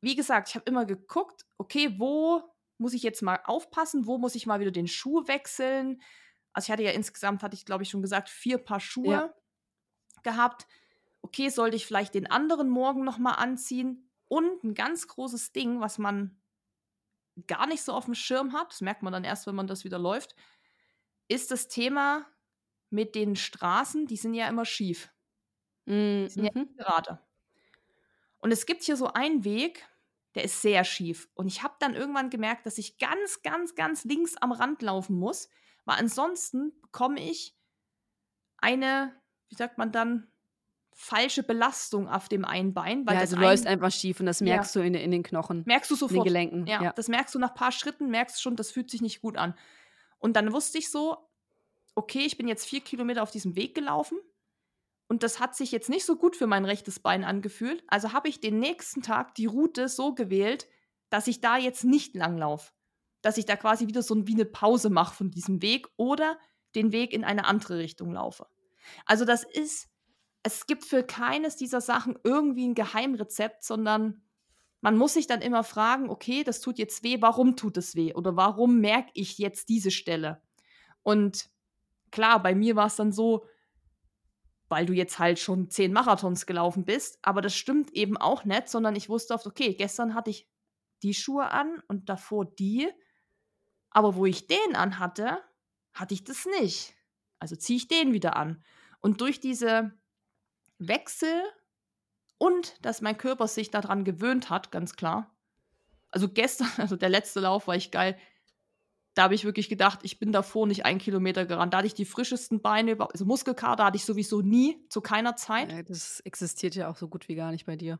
wie 0.00 0.16
gesagt, 0.16 0.48
ich 0.48 0.54
habe 0.54 0.64
immer 0.68 0.86
geguckt, 0.86 1.44
okay, 1.58 1.94
wo 1.98 2.42
muss 2.78 2.94
ich 2.94 3.02
jetzt 3.02 3.22
mal 3.22 3.40
aufpassen, 3.44 4.06
wo 4.06 4.18
muss 4.18 4.34
ich 4.34 4.46
mal 4.46 4.60
wieder 4.60 4.70
den 4.70 4.86
Schuh 4.86 5.26
wechseln. 5.26 6.00
Also 6.52 6.66
ich 6.66 6.72
hatte 6.72 6.84
ja 6.84 6.92
insgesamt, 6.92 7.42
hatte 7.42 7.56
ich 7.56 7.66
glaube 7.66 7.82
ich 7.82 7.90
schon 7.90 8.02
gesagt, 8.02 8.28
vier 8.28 8.58
Paar 8.58 8.80
Schuhe 8.80 9.12
ja. 9.12 9.34
gehabt. 10.22 10.66
Okay, 11.20 11.48
sollte 11.48 11.76
ich 11.76 11.84
vielleicht 11.84 12.14
den 12.14 12.30
anderen 12.30 12.68
morgen 12.68 13.04
noch 13.04 13.18
mal 13.18 13.32
anziehen? 13.32 14.10
Und 14.28 14.62
ein 14.62 14.74
ganz 14.74 15.08
großes 15.08 15.52
Ding, 15.52 15.80
was 15.80 15.98
man 15.98 16.40
gar 17.46 17.66
nicht 17.66 17.82
so 17.82 17.92
auf 17.92 18.04
dem 18.04 18.14
Schirm 18.14 18.52
hat, 18.52 18.70
das 18.72 18.80
merkt 18.80 19.02
man 19.02 19.12
dann 19.12 19.24
erst, 19.24 19.46
wenn 19.46 19.54
man 19.54 19.66
das 19.66 19.84
wieder 19.84 19.98
läuft, 19.98 20.34
ist 21.28 21.50
das 21.50 21.68
Thema 21.68 22.26
mit 22.90 23.14
den 23.14 23.36
Straßen, 23.36 24.06
die 24.06 24.16
sind 24.16 24.34
ja 24.34 24.48
immer 24.48 24.64
schief. 24.64 25.10
Die 25.88 26.28
sind 26.28 26.44
ja 26.44 26.50
mhm. 26.54 26.76
gerade. 26.76 27.18
Und 28.40 28.52
es 28.52 28.66
gibt 28.66 28.82
hier 28.82 28.96
so 28.96 29.08
einen 29.12 29.44
Weg, 29.44 29.88
der 30.34 30.44
ist 30.44 30.62
sehr 30.62 30.84
schief. 30.84 31.28
Und 31.34 31.46
ich 31.46 31.62
habe 31.62 31.74
dann 31.80 31.94
irgendwann 31.94 32.30
gemerkt, 32.30 32.66
dass 32.66 32.78
ich 32.78 32.98
ganz, 32.98 33.42
ganz, 33.42 33.74
ganz 33.74 34.04
links 34.04 34.36
am 34.36 34.52
Rand 34.52 34.82
laufen 34.82 35.18
muss, 35.18 35.48
weil 35.84 35.98
ansonsten 35.98 36.72
bekomme 36.82 37.20
ich 37.20 37.56
eine, 38.58 39.14
wie 39.48 39.56
sagt 39.56 39.78
man 39.78 39.90
dann, 39.90 40.28
falsche 40.92 41.44
Belastung 41.44 42.08
auf 42.08 42.28
dem 42.28 42.44
einen 42.44 42.74
Bein. 42.74 43.06
Weil 43.06 43.14
ja, 43.14 43.20
also 43.20 43.36
du 43.36 43.42
läufst 43.42 43.66
einfach 43.66 43.92
schief 43.92 44.18
und 44.18 44.26
das 44.26 44.40
merkst 44.40 44.74
ja. 44.74 44.80
du 44.80 44.86
in, 44.86 44.94
in, 44.94 45.12
den 45.12 45.22
Knochen. 45.22 45.62
Merkst 45.64 45.90
du 45.90 45.94
sofort. 45.94 46.18
In 46.18 46.22
den 46.24 46.24
Gelenken. 46.24 46.66
Ja, 46.66 46.82
ja, 46.82 46.92
das 46.92 47.08
merkst 47.08 47.34
du 47.34 47.38
nach 47.38 47.50
ein 47.50 47.54
paar 47.54 47.72
Schritten, 47.72 48.10
merkst 48.10 48.36
du 48.36 48.40
schon, 48.40 48.56
das 48.56 48.72
fühlt 48.72 48.90
sich 48.90 49.00
nicht 49.00 49.22
gut 49.22 49.36
an. 49.36 49.54
Und 50.18 50.34
dann 50.34 50.52
wusste 50.52 50.76
ich 50.78 50.90
so, 50.90 51.16
okay, 51.94 52.20
ich 52.20 52.36
bin 52.36 52.48
jetzt 52.48 52.66
vier 52.66 52.80
Kilometer 52.80 53.22
auf 53.22 53.30
diesem 53.30 53.54
Weg 53.54 53.76
gelaufen 53.76 54.18
und 55.08 55.22
das 55.22 55.40
hat 55.40 55.56
sich 55.56 55.72
jetzt 55.72 55.88
nicht 55.88 56.04
so 56.04 56.16
gut 56.16 56.36
für 56.36 56.46
mein 56.46 56.64
rechtes 56.64 57.00
Bein 57.00 57.24
angefühlt. 57.24 57.82
Also 57.88 58.12
habe 58.12 58.28
ich 58.28 58.40
den 58.40 58.58
nächsten 58.58 59.02
Tag 59.02 59.34
die 59.34 59.46
Route 59.46 59.88
so 59.88 60.14
gewählt, 60.14 60.68
dass 61.10 61.26
ich 61.26 61.40
da 61.40 61.56
jetzt 61.56 61.84
nicht 61.84 62.14
langlaufe. 62.14 62.72
Dass 63.22 63.38
ich 63.38 63.46
da 63.46 63.56
quasi 63.56 63.86
wieder 63.86 64.02
so 64.02 64.26
wie 64.26 64.34
eine 64.34 64.44
Pause 64.44 64.90
mache 64.90 65.14
von 65.14 65.30
diesem 65.30 65.62
Weg 65.62 65.88
oder 65.96 66.38
den 66.74 66.92
Weg 66.92 67.12
in 67.12 67.24
eine 67.24 67.46
andere 67.46 67.78
Richtung 67.78 68.12
laufe. 68.12 68.46
Also 69.06 69.24
das 69.24 69.44
ist 69.44 69.88
es 70.42 70.66
gibt 70.66 70.84
für 70.84 71.02
keines 71.02 71.56
dieser 71.56 71.80
Sachen 71.80 72.18
irgendwie 72.24 72.66
ein 72.68 72.74
Geheimrezept, 72.74 73.64
sondern 73.64 74.22
man 74.80 74.96
muss 74.96 75.14
sich 75.14 75.26
dann 75.26 75.42
immer 75.42 75.64
fragen, 75.64 76.08
okay, 76.08 76.44
das 76.44 76.60
tut 76.60 76.78
jetzt 76.78 77.02
weh, 77.02 77.20
warum 77.20 77.56
tut 77.56 77.76
es 77.76 77.96
weh? 77.96 78.14
Oder 78.14 78.36
warum 78.36 78.80
merke 78.80 79.10
ich 79.14 79.38
jetzt 79.38 79.68
diese 79.68 79.90
Stelle? 79.90 80.40
Und 81.02 81.50
klar, 82.10 82.42
bei 82.42 82.54
mir 82.54 82.76
war 82.76 82.86
es 82.86 82.96
dann 82.96 83.12
so, 83.12 83.44
weil 84.68 84.86
du 84.86 84.92
jetzt 84.92 85.18
halt 85.18 85.38
schon 85.38 85.70
zehn 85.70 85.92
Marathons 85.92 86.46
gelaufen 86.46 86.84
bist, 86.84 87.18
aber 87.22 87.40
das 87.40 87.54
stimmt 87.54 87.92
eben 87.92 88.16
auch 88.16 88.44
nicht, 88.44 88.68
sondern 88.68 88.96
ich 88.96 89.08
wusste 89.08 89.34
oft, 89.34 89.46
okay, 89.46 89.74
gestern 89.74 90.14
hatte 90.14 90.30
ich 90.30 90.48
die 91.02 91.14
Schuhe 91.14 91.50
an 91.50 91.82
und 91.88 92.08
davor 92.08 92.44
die, 92.44 92.88
aber 93.90 94.14
wo 94.14 94.26
ich 94.26 94.46
den 94.46 94.74
anhatte, 94.74 95.38
hatte 95.92 96.14
ich 96.14 96.24
das 96.24 96.46
nicht. 96.60 96.94
Also 97.38 97.56
ziehe 97.56 97.76
ich 97.76 97.88
den 97.88 98.12
wieder 98.12 98.36
an. 98.36 98.62
Und 99.00 99.20
durch 99.20 99.40
diese 99.40 99.92
Wechsel 100.78 101.42
und 102.36 102.84
dass 102.84 103.00
mein 103.00 103.18
Körper 103.18 103.48
sich 103.48 103.70
daran 103.70 104.04
gewöhnt 104.04 104.50
hat, 104.50 104.70
ganz 104.70 104.94
klar. 104.94 105.34
Also 106.10 106.28
gestern, 106.28 106.68
also 106.76 106.96
der 106.96 107.08
letzte 107.08 107.40
Lauf 107.40 107.66
war 107.66 107.76
ich 107.76 107.90
geil. 107.90 108.18
Da 109.18 109.24
habe 109.24 109.34
ich 109.34 109.44
wirklich 109.44 109.68
gedacht, 109.68 110.00
ich 110.04 110.20
bin 110.20 110.30
davor 110.32 110.66
nicht 110.68 110.84
einen 110.86 111.00
Kilometer 111.00 111.44
gerannt. 111.44 111.74
Da 111.74 111.78
hatte 111.78 111.88
ich 111.88 111.94
die 111.94 112.04
frischesten 112.04 112.62
Beine, 112.62 112.96
also 113.00 113.24
Muskelkater 113.24 113.84
hatte 113.84 113.96
ich 113.96 114.04
sowieso 114.04 114.42
nie, 114.42 114.78
zu 114.90 115.00
keiner 115.00 115.34
Zeit. 115.36 115.68
Ja, 115.70 115.82
das 115.82 116.20
existiert 116.20 116.74
ja 116.74 116.88
auch 116.90 116.96
so 116.96 117.08
gut 117.08 117.28
wie 117.28 117.34
gar 117.34 117.50
nicht 117.52 117.66
bei 117.66 117.76
dir. 117.76 117.98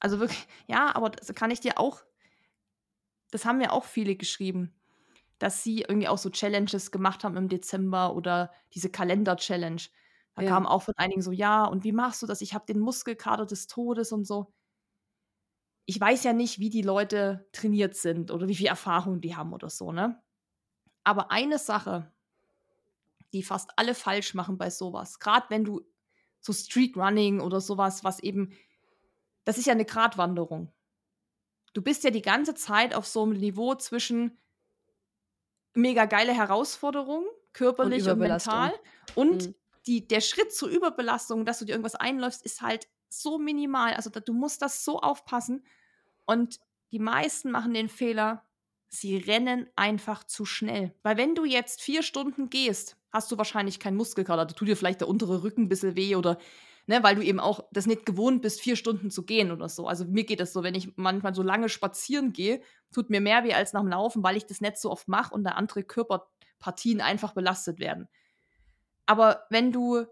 Also 0.00 0.18
wirklich, 0.20 0.46
ja, 0.66 0.94
aber 0.94 1.10
das 1.10 1.32
kann 1.34 1.50
ich 1.50 1.60
dir 1.60 1.78
auch, 1.78 2.02
das 3.30 3.44
haben 3.44 3.58
mir 3.58 3.72
auch 3.72 3.84
viele 3.84 4.16
geschrieben. 4.16 4.72
dass 5.40 5.64
sie 5.64 5.82
irgendwie 5.82 6.08
auch 6.08 6.18
so 6.18 6.30
Challenges 6.30 6.92
gemacht 6.92 7.24
haben 7.24 7.36
im 7.36 7.48
Dezember 7.48 8.16
oder 8.16 8.52
diese 8.74 8.90
Kalender-Challenge. 8.90 9.82
Da 10.34 10.42
Ja. 10.42 10.48
kam 10.48 10.66
auch 10.66 10.82
von 10.84 10.94
einigen 10.98 11.22
so, 11.22 11.32
ja, 11.32 11.64
und 11.66 11.84
wie 11.84 11.92
machst 11.92 12.22
du 12.22 12.26
das? 12.28 12.42
Ich 12.42 12.54
habe 12.54 12.66
den 12.66 12.80
Muskelkater 12.80 13.46
des 13.46 13.66
Todes 13.68 14.12
und 14.12 14.26
so. 14.26 14.54
Ich 15.86 16.00
weiß 16.00 16.24
ja 16.24 16.32
nicht, 16.32 16.58
wie 16.58 16.70
die 16.70 16.82
Leute 16.82 17.48
trainiert 17.52 17.94
sind 17.96 18.30
oder 18.30 18.48
wie 18.48 18.56
viel 18.56 18.66
Erfahrung 18.66 19.20
die 19.20 19.36
haben 19.36 19.52
oder 19.52 19.70
so, 19.70 19.92
ne? 19.92 20.22
Aber 21.04 21.30
eine 21.32 21.58
Sache, 21.58 22.12
die 23.32 23.42
fast 23.42 23.70
alle 23.76 23.94
falsch 23.94 24.34
machen 24.34 24.58
bei 24.58 24.70
sowas, 24.70 25.18
gerade 25.18 25.46
wenn 25.50 25.64
du 25.64 25.82
so 26.40 26.52
Street 26.52 26.96
Running 26.96 27.40
oder 27.40 27.60
sowas, 27.60 28.04
was 28.04 28.20
eben, 28.20 28.52
das 29.44 29.58
ist 29.58 29.66
ja 29.66 29.72
eine 29.72 29.84
Gratwanderung. 29.84 30.72
Du 31.74 31.82
bist 31.82 32.02
ja 32.04 32.10
die 32.10 32.22
ganze 32.22 32.54
Zeit 32.54 32.92
auf 32.94 33.06
so 33.06 33.22
einem 33.22 33.34
Niveau 33.34 33.74
zwischen 33.76 34.38
mega 35.74 36.06
geile 36.06 36.32
Herausforderung, 36.34 37.26
körperlich 37.52 38.08
und, 38.08 38.18
Überbelastung. 38.18 38.20
mental. 38.20 38.72
Und 39.14 39.48
Mhm. 39.48 39.54
die, 39.86 40.06
der 40.08 40.20
Schritt 40.20 40.52
zur 40.54 40.68
Überbelastung, 40.68 41.44
dass 41.44 41.58
du 41.58 41.64
dir 41.64 41.72
irgendwas 41.72 41.94
einläufst, 41.94 42.44
ist 42.44 42.62
halt 42.62 42.88
so 43.22 43.38
minimal. 43.38 43.94
Also 43.94 44.10
da, 44.10 44.20
du 44.20 44.32
musst 44.32 44.62
das 44.62 44.84
so 44.84 45.00
aufpassen. 45.00 45.64
Und 46.24 46.60
die 46.92 46.98
meisten 46.98 47.50
machen 47.50 47.74
den 47.74 47.88
Fehler, 47.88 48.44
sie 48.88 49.16
rennen 49.16 49.68
einfach 49.76 50.24
zu 50.24 50.44
schnell. 50.44 50.94
Weil 51.02 51.16
wenn 51.16 51.34
du 51.34 51.44
jetzt 51.44 51.82
vier 51.82 52.02
Stunden 52.02 52.50
gehst, 52.50 52.96
hast 53.12 53.30
du 53.30 53.38
wahrscheinlich 53.38 53.80
keinen 53.80 53.96
Muskelkater. 53.96 54.46
Da 54.46 54.54
tut 54.54 54.68
dir 54.68 54.76
vielleicht 54.76 55.00
der 55.00 55.08
untere 55.08 55.42
Rücken 55.42 55.62
ein 55.62 55.68
bisschen 55.68 55.96
weh 55.96 56.16
oder 56.16 56.38
ne, 56.86 57.02
weil 57.02 57.16
du 57.16 57.22
eben 57.22 57.40
auch 57.40 57.60
das 57.72 57.86
nicht 57.86 58.06
gewohnt 58.06 58.42
bist, 58.42 58.60
vier 58.60 58.76
Stunden 58.76 59.10
zu 59.10 59.24
gehen 59.24 59.50
oder 59.50 59.68
so. 59.68 59.86
Also 59.86 60.04
mir 60.04 60.24
geht 60.24 60.40
das 60.40 60.52
so, 60.52 60.62
wenn 60.62 60.74
ich 60.74 60.96
manchmal 60.96 61.34
so 61.34 61.42
lange 61.42 61.68
spazieren 61.68 62.32
gehe, 62.32 62.60
tut 62.92 63.10
mir 63.10 63.20
mehr 63.20 63.44
weh 63.44 63.54
als 63.54 63.72
nach 63.72 63.80
dem 63.80 63.90
Laufen, 63.90 64.22
weil 64.22 64.36
ich 64.36 64.46
das 64.46 64.60
nicht 64.60 64.78
so 64.78 64.90
oft 64.90 65.08
mache 65.08 65.34
und 65.34 65.44
da 65.44 65.52
andere 65.52 65.82
Körperpartien 65.82 67.00
einfach 67.00 67.32
belastet 67.32 67.78
werden. 67.78 68.08
Aber 69.06 69.44
wenn 69.50 69.72
du 69.72 70.04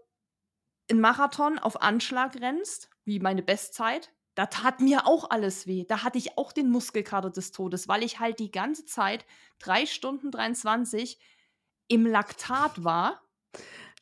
einen 0.89 1.01
Marathon 1.01 1.59
auf 1.59 1.81
Anschlag 1.81 2.39
rennst, 2.39 2.89
wie 3.05 3.19
meine 3.19 3.43
Bestzeit, 3.43 4.11
da 4.35 4.47
tat 4.47 4.81
mir 4.81 5.07
auch 5.07 5.29
alles 5.29 5.65
weh. 5.65 5.85
Da 5.87 6.03
hatte 6.03 6.17
ich 6.17 6.37
auch 6.37 6.51
den 6.51 6.69
Muskelkater 6.69 7.29
des 7.29 7.51
Todes, 7.51 7.87
weil 7.87 8.03
ich 8.03 8.19
halt 8.19 8.39
die 8.39 8.51
ganze 8.51 8.85
Zeit 8.85 9.25
drei 9.59 9.85
Stunden 9.85 10.29
23 10.29 11.19
im 11.87 12.05
Laktat 12.05 12.83
war. 12.83 13.21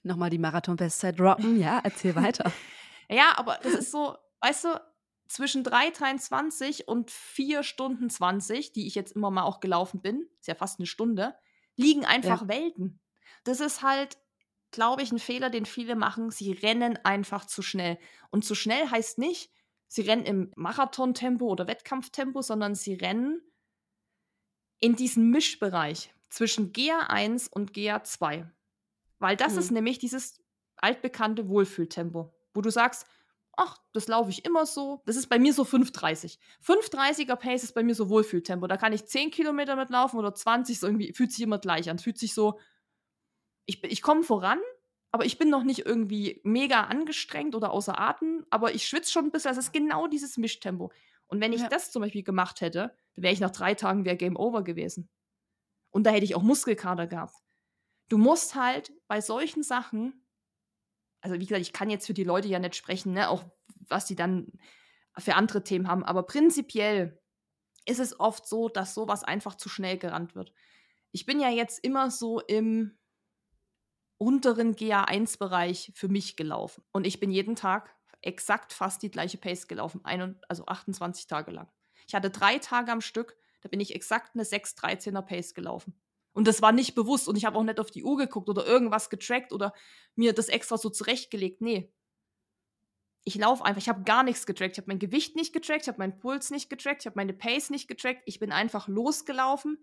Nochmal 0.01 0.31
die 0.31 0.39
Marathon-Bestzeit 0.39 1.19
droppen. 1.19 1.59
Ja, 1.59 1.79
erzähl 1.83 2.15
weiter. 2.15 2.51
Ja, 3.09 3.33
aber 3.37 3.59
das 3.61 3.73
ist 3.73 3.91
so, 3.91 4.17
weißt 4.41 4.65
du, 4.65 4.81
zwischen 5.27 5.63
3,23 5.63 6.85
und 6.85 7.11
4 7.11 7.63
Stunden 7.63 8.09
20, 8.09 8.71
die 8.71 8.87
ich 8.87 8.95
jetzt 8.95 9.15
immer 9.15 9.31
mal 9.31 9.43
auch 9.43 9.59
gelaufen 9.59 10.01
bin, 10.01 10.27
ist 10.39 10.47
ja 10.47 10.55
fast 10.55 10.79
eine 10.79 10.87
Stunde, 10.87 11.35
liegen 11.75 12.05
einfach 12.05 12.47
Welten. 12.47 12.99
Das 13.43 13.59
ist 13.59 13.81
halt, 13.81 14.17
glaube 14.73 15.01
ich, 15.03 15.11
ein 15.13 15.19
Fehler, 15.19 15.49
den 15.49 15.65
viele 15.65 15.95
machen. 15.95 16.31
Sie 16.31 16.51
rennen 16.51 16.99
einfach 17.05 17.45
zu 17.45 17.61
schnell. 17.61 17.97
Und 18.31 18.45
zu 18.45 18.55
schnell 18.55 18.89
heißt 18.89 19.19
nicht, 19.19 19.51
sie 19.87 20.01
rennen 20.01 20.25
im 20.25 20.51
Marathontempo 20.57 21.45
oder 21.47 21.67
Wettkampftempo, 21.67 22.41
sondern 22.41 22.75
sie 22.75 22.95
rennen 22.95 23.41
in 24.79 24.95
diesen 24.95 25.29
Mischbereich 25.29 26.13
zwischen 26.29 26.73
GA1 26.73 27.49
und 27.49 27.73
GA2. 27.73 28.51
Weil 29.19 29.37
das 29.37 29.53
Mhm. 29.53 29.59
ist 29.59 29.71
nämlich 29.71 29.99
dieses 29.99 30.41
altbekannte 30.77 31.47
Wohlfühltempo, 31.47 32.33
wo 32.53 32.61
du 32.61 32.69
sagst, 32.69 33.05
ach, 33.55 33.77
das 33.93 34.07
laufe 34.07 34.31
ich 34.31 34.45
immer 34.45 34.65
so. 34.65 35.03
Das 35.05 35.15
ist 35.15 35.27
bei 35.29 35.39
mir 35.39 35.53
so 35.53 35.63
5,30. 35.63 36.39
5,30er 36.59 37.35
Pace 37.35 37.63
ist 37.63 37.73
bei 37.73 37.83
mir 37.83 37.95
so 37.95 38.09
Wohlfühltempo. 38.09 38.67
Da 38.67 38.77
kann 38.77 38.93
ich 38.93 39.05
10 39.05 39.31
Kilometer 39.31 39.75
mitlaufen 39.75 40.19
oder 40.19 40.33
20, 40.35 40.79
so 40.79 40.87
irgendwie, 40.87 41.13
fühlt 41.13 41.31
sich 41.31 41.43
immer 41.43 41.59
gleich 41.59 41.89
an. 41.89 41.99
Fühlt 41.99 42.17
sich 42.17 42.33
so, 42.33 42.59
ich, 43.65 43.83
ich 43.83 44.01
komme 44.01 44.23
voran, 44.23 44.59
aber 45.11 45.25
ich 45.25 45.37
bin 45.37 45.49
noch 45.49 45.63
nicht 45.63 45.85
irgendwie 45.85 46.41
mega 46.43 46.81
angestrengt 46.81 47.55
oder 47.55 47.71
außer 47.71 47.99
Atem, 47.99 48.45
aber 48.49 48.73
ich 48.73 48.87
schwitze 48.87 49.11
schon 49.11 49.25
ein 49.25 49.31
bisschen. 49.31 49.49
Das 49.49 49.57
ist 49.63 49.73
genau 49.73 50.07
dieses 50.07 50.37
Mischtempo. 50.37 50.91
Und 51.27 51.39
wenn 51.41 51.53
ich 51.53 51.61
Ja. 51.61 51.69
das 51.69 51.91
zum 51.91 52.01
Beispiel 52.01 52.23
gemacht 52.23 52.61
hätte, 52.61 52.95
dann 53.15 53.23
wäre 53.23 53.33
ich 53.33 53.39
nach 53.39 53.51
drei 53.51 53.75
Tagen 53.75 54.05
wäre 54.05 54.17
Game 54.17 54.37
Over 54.37 54.63
gewesen. 54.63 55.09
Und 55.91 56.05
da 56.05 56.11
hätte 56.11 56.25
ich 56.25 56.35
auch 56.35 56.43
Muskelkater 56.43 57.07
gehabt. 57.07 57.35
Du 58.09 58.17
musst 58.17 58.55
halt 58.55 58.93
bei 59.07 59.21
solchen 59.21 59.63
Sachen, 59.63 60.25
also 61.21 61.35
wie 61.39 61.45
gesagt, 61.45 61.61
ich 61.61 61.73
kann 61.73 61.89
jetzt 61.89 62.07
für 62.07 62.13
die 62.13 62.23
Leute 62.23 62.47
ja 62.47 62.59
nicht 62.59 62.75
sprechen, 62.75 63.13
ne, 63.13 63.29
auch 63.29 63.45
was 63.87 64.05
die 64.05 64.15
dann 64.15 64.51
für 65.17 65.35
andere 65.35 65.63
Themen 65.63 65.87
haben, 65.87 66.03
aber 66.03 66.23
prinzipiell 66.23 67.21
ist 67.85 67.99
es 67.99 68.19
oft 68.19 68.47
so, 68.47 68.69
dass 68.69 68.93
sowas 68.93 69.23
einfach 69.23 69.55
zu 69.55 69.69
schnell 69.69 69.97
gerannt 69.97 70.35
wird. 70.35 70.53
Ich 71.11 71.25
bin 71.25 71.39
ja 71.39 71.49
jetzt 71.49 71.83
immer 71.83 72.09
so 72.11 72.39
im 72.39 72.97
unteren 74.23 74.75
GA1-Bereich 74.75 75.91
für 75.93 76.07
mich 76.07 76.35
gelaufen. 76.35 76.83
Und 76.91 77.05
ich 77.05 77.19
bin 77.19 77.31
jeden 77.31 77.55
Tag 77.55 77.93
exakt 78.21 78.71
fast 78.71 79.03
die 79.03 79.11
gleiche 79.11 79.37
Pace 79.37 79.67
gelaufen, 79.67 80.01
ein, 80.03 80.39
also 80.47 80.65
28 80.65 81.27
Tage 81.27 81.51
lang. 81.51 81.69
Ich 82.07 82.15
hatte 82.15 82.29
drei 82.29 82.57
Tage 82.57 82.91
am 82.91 83.01
Stück, 83.01 83.35
da 83.61 83.69
bin 83.69 83.79
ich 83.79 83.93
exakt 83.93 84.31
eine 84.33 84.43
6,13er 84.43 85.21
Pace 85.21 85.53
gelaufen. 85.53 85.93
Und 86.31 86.47
das 86.47 86.61
war 86.61 86.71
nicht 86.71 86.95
bewusst 86.95 87.27
und 87.27 87.37
ich 87.37 87.45
habe 87.45 87.57
auch 87.57 87.63
nicht 87.63 87.79
auf 87.79 87.91
die 87.91 88.03
Uhr 88.03 88.17
geguckt 88.17 88.49
oder 88.49 88.65
irgendwas 88.65 89.09
getrackt 89.09 89.53
oder 89.53 89.73
mir 90.15 90.33
das 90.33 90.47
extra 90.47 90.77
so 90.77 90.89
zurechtgelegt. 90.89 91.61
Nee. 91.61 91.93
Ich 93.25 93.35
laufe 93.35 93.63
einfach, 93.63 93.81
ich 93.81 93.89
habe 93.89 94.03
gar 94.03 94.23
nichts 94.23 94.45
getrackt. 94.45 94.73
Ich 94.73 94.77
habe 94.79 94.89
mein 94.89 94.99
Gewicht 94.99 95.35
nicht 95.35 95.53
getrackt, 95.53 95.83
ich 95.83 95.87
habe 95.87 95.99
meinen 95.99 96.17
Puls 96.17 96.49
nicht 96.49 96.69
getrackt, 96.69 97.01
ich 97.01 97.05
habe 97.05 97.17
meine 97.17 97.33
Pace 97.33 97.69
nicht 97.69 97.87
getrackt. 97.87 98.23
Ich 98.25 98.39
bin 98.39 98.51
einfach 98.51 98.87
losgelaufen 98.87 99.77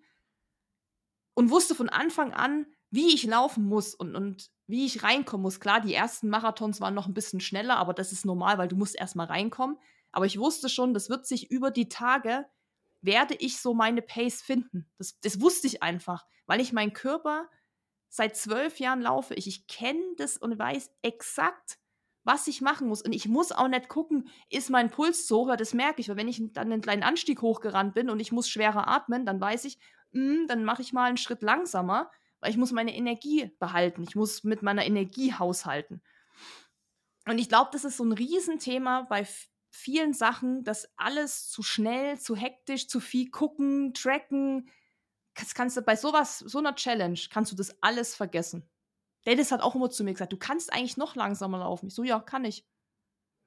und 1.35 1.51
wusste 1.51 1.75
von 1.75 1.89
Anfang 1.89 2.33
an, 2.33 2.67
wie 2.91 3.15
ich 3.15 3.25
laufen 3.25 3.65
muss 3.65 3.95
und, 3.95 4.17
und 4.17 4.51
wie 4.67 4.87
ich 4.87 5.03
reinkommen 5.03 5.43
muss. 5.43 5.61
Klar, 5.61 5.81
die 5.81 5.95
ersten 5.95 6.29
Marathons 6.29 6.81
waren 6.81 6.95
noch 6.95 7.07
ein 7.07 7.15
bisschen 7.15 7.41
schneller, 7.41 7.77
aber 7.77 7.95
das 7.95 8.13
ist 8.13 8.25
normal, 8.25 8.59
weil 8.59 8.69
du 8.69 8.77
musst 8.77 8.97
erstmal 8.97 9.27
reinkommen. 9.27 9.79
Aber 10.13 10.27
ich 10.27 10.39
wusste 10.39 10.69
schon, 10.69 10.95
das 10.95 11.09
wird 11.09 11.27
sich 11.27 11.51
über 11.51 11.71
die 11.71 11.89
Tage, 11.89 12.47
werde 13.01 13.35
ich 13.35 13.59
so 13.59 13.75
meine 13.75 14.03
Pace 14.03 14.43
finden. 14.43 14.87
Das, 14.99 15.19
das 15.21 15.41
wusste 15.41 15.67
ich 15.67 15.83
einfach, 15.83 16.27
weil 16.47 16.61
ich 16.61 16.73
meinen 16.73 16.93
Körper 16.93 17.49
seit 18.09 18.37
zwölf 18.37 18.79
Jahren 18.81 19.01
laufe. 19.01 19.35
Ich, 19.35 19.47
ich 19.47 19.67
kenne 19.67 20.03
das 20.17 20.37
und 20.37 20.59
weiß 20.59 20.91
exakt, 21.03 21.79
was 22.25 22.49
ich 22.49 22.61
machen 22.61 22.89
muss. 22.89 23.03
Und 23.03 23.13
ich 23.13 23.29
muss 23.29 23.53
auch 23.53 23.69
nicht 23.69 23.89
gucken, 23.89 24.29
ist 24.51 24.69
mein 24.69 24.91
Puls 24.91 25.27
so 25.27 25.47
hoch, 25.47 25.57
das 25.57 25.75
merke 25.75 26.01
ich. 26.01 26.09
Weil 26.09 26.17
wenn 26.17 26.29
ich 26.29 26.43
dann 26.53 26.73
einen 26.73 26.83
kleinen 26.83 27.05
Anstieg 27.05 27.41
hochgerannt 27.41 27.95
bin 27.95 28.11
und 28.11 28.21
ich 28.21 28.33
muss 28.33 28.49
schwerer 28.49 28.89
atmen, 28.89 29.25
dann 29.25 29.41
weiß 29.41 29.65
ich, 29.65 29.79
mm, 30.13 30.47
dann 30.49 30.65
mache 30.65 30.83
ich 30.83 30.93
mal 30.93 31.05
einen 31.05 31.17
Schritt 31.17 31.43
langsamer, 31.43 32.11
weil 32.41 32.51
ich 32.51 32.57
muss 32.57 32.73
meine 32.73 32.95
Energie 32.95 33.51
behalten. 33.59 34.03
Ich 34.03 34.15
muss 34.17 34.45
mit 34.45 34.63
meiner 34.63 34.85
Energie 34.85 35.35
haushalten. 35.35 36.03
Und 37.27 37.39
ich 37.39 37.49
glaube, 37.49 37.71
das 37.73 37.85
ist 37.85 37.97
so 37.99 38.05
ein 38.05 38.13
Riesenthema 38.13 39.03
bei 39.03 39.27
vielen 39.71 40.15
Sachen, 40.15 40.65
dass 40.65 40.91
alles 40.97 41.49
zu 41.49 41.63
schnell, 41.63 42.19
zu 42.19 42.35
hektisch, 42.35 42.89
zu 42.89 42.99
viel 42.99 43.31
gucken, 43.31 43.95
tracken. 43.95 44.69
Das 45.35 45.55
kannst 45.55 45.77
du 45.77 45.83
bei 45.83 45.97
sowas, 45.97 46.39
so 46.39 46.59
einer 46.59 46.75
Challenge, 46.75 47.19
kannst 47.31 47.53
du 47.53 47.57
das 47.57 47.81
alles 47.83 48.15
vergessen. 48.15 48.69
Dennis 49.27 49.53
hat 49.53 49.61
auch 49.61 49.75
immer 49.75 49.91
zu 49.91 50.03
mir 50.03 50.13
gesagt, 50.13 50.33
du 50.33 50.39
kannst 50.39 50.73
eigentlich 50.73 50.97
noch 50.97 51.15
langsamer 51.15 51.59
laufen. 51.59 51.89
Ich 51.89 51.95
so, 51.95 52.03
ja, 52.03 52.21
kann 52.21 52.45
ich. 52.45 52.67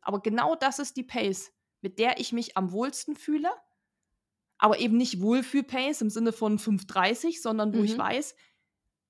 Aber 0.02 0.22
genau 0.22 0.56
das 0.56 0.80
ist 0.80 0.96
die 0.98 1.04
Pace, 1.04 1.52
mit 1.82 1.98
der 2.00 2.20
ich 2.20 2.32
mich 2.32 2.56
am 2.56 2.72
wohlsten 2.72 3.16
fühle. 3.16 3.50
Aber 4.60 4.80
eben 4.80 4.96
nicht 4.98 5.20
Wohlfühl-Pace 5.20 6.02
im 6.02 6.10
Sinne 6.10 6.32
von 6.32 6.58
5,30, 6.60 7.42
sondern 7.42 7.74
wo 7.74 7.80
Mhm. 7.80 7.86
ich 7.86 7.98
weiß, 7.98 8.36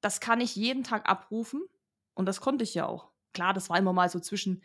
das 0.04 0.20
kann 0.20 0.42
ich 0.42 0.56
jeden 0.56 0.84
Tag 0.84 1.10
abrufen. 1.10 1.64
Und 2.14 2.26
das 2.26 2.42
konnte 2.42 2.64
ich 2.64 2.74
ja 2.74 2.86
auch. 2.86 3.12
Klar, 3.34 3.54
das 3.54 3.70
war 3.70 3.78
immer 3.78 3.94
mal 3.94 4.10
so 4.10 4.20
zwischen, 4.20 4.64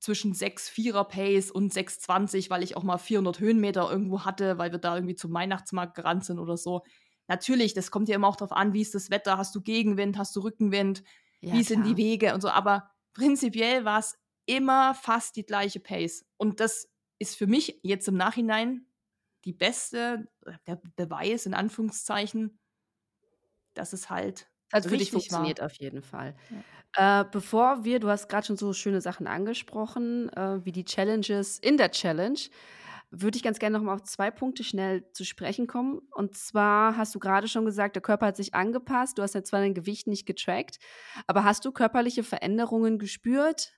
zwischen 0.00 0.34
6,4er 0.34 1.04
Pace 1.04 1.50
und 1.50 1.72
6,20, 1.72 2.50
weil 2.50 2.62
ich 2.62 2.76
auch 2.76 2.82
mal 2.82 2.98
400 2.98 3.38
Höhenmeter 3.38 3.90
irgendwo 3.90 4.24
hatte, 4.24 4.58
weil 4.58 4.72
wir 4.72 4.78
da 4.78 4.96
irgendwie 4.96 5.14
zum 5.14 5.32
Weihnachtsmarkt 5.32 5.94
gerannt 5.94 6.24
sind 6.24 6.38
oder 6.38 6.56
so. 6.56 6.82
Natürlich, 7.28 7.74
das 7.74 7.90
kommt 7.90 8.08
ja 8.08 8.16
immer 8.16 8.28
auch 8.28 8.36
darauf 8.36 8.52
an, 8.52 8.72
wie 8.72 8.80
ist 8.80 8.94
das 8.94 9.10
Wetter, 9.10 9.38
hast 9.38 9.54
du 9.54 9.60
Gegenwind, 9.60 10.18
hast 10.18 10.34
du 10.34 10.40
Rückenwind, 10.40 11.04
Ja, 11.40 11.52
wie 11.52 11.62
sind 11.62 11.84
die. 11.84 11.96
Wege 11.96 12.34
und 12.34 12.40
so. 12.40 12.48
Aber 12.48 12.90
prinzipiell 13.12 13.84
war 13.84 14.00
es 14.00 14.18
immer 14.46 14.94
fast 14.94 15.36
die 15.36 15.46
gleiche 15.46 15.80
Pace. 15.80 16.26
Und 16.36 16.60
das 16.60 16.90
ist 17.18 17.36
für 17.36 17.46
mich 17.46 17.80
jetzt 17.82 18.08
im 18.08 18.16
Nachhinein 18.16 18.86
die 19.44 19.52
beste, 19.52 20.26
der 20.66 20.80
Beweis 20.96 21.46
in 21.46 21.54
Anführungszeichen, 21.54 22.58
dass 23.74 23.92
es 23.92 24.10
halt 24.10 24.50
Hat 24.74 24.86
für 24.86 24.96
dich 24.98 25.12
richtig 25.12 25.32
war. 25.32 25.40
funktioniert 25.40 25.62
auf 25.62 25.74
jeden 25.80 26.02
Fall. 26.02 26.34
Äh, 26.96 27.24
bevor 27.30 27.84
wir, 27.84 28.00
du 28.00 28.08
hast 28.08 28.28
gerade 28.28 28.46
schon 28.46 28.56
so 28.56 28.72
schöne 28.72 29.00
Sachen 29.00 29.26
angesprochen, 29.26 30.28
äh, 30.30 30.64
wie 30.64 30.72
die 30.72 30.84
Challenges 30.84 31.58
in 31.58 31.76
der 31.76 31.90
Challenge, 31.90 32.38
würde 33.10 33.36
ich 33.36 33.42
ganz 33.42 33.58
gerne 33.58 33.78
noch 33.78 33.84
mal 33.84 33.94
auf 33.94 34.02
zwei 34.02 34.30
Punkte 34.30 34.64
schnell 34.64 35.10
zu 35.12 35.24
sprechen 35.24 35.66
kommen. 35.66 36.00
Und 36.12 36.36
zwar 36.36 36.96
hast 36.96 37.14
du 37.14 37.18
gerade 37.18 37.48
schon 37.48 37.64
gesagt, 37.64 37.96
der 37.96 38.02
Körper 38.02 38.26
hat 38.26 38.36
sich 38.36 38.54
angepasst. 38.54 39.18
Du 39.18 39.22
hast 39.22 39.34
ja 39.34 39.44
zwar 39.44 39.60
dein 39.60 39.74
Gewicht 39.74 40.06
nicht 40.06 40.26
getrackt, 40.26 40.78
aber 41.26 41.44
hast 41.44 41.64
du 41.64 41.72
körperliche 41.72 42.24
Veränderungen 42.24 42.98
gespürt? 42.98 43.72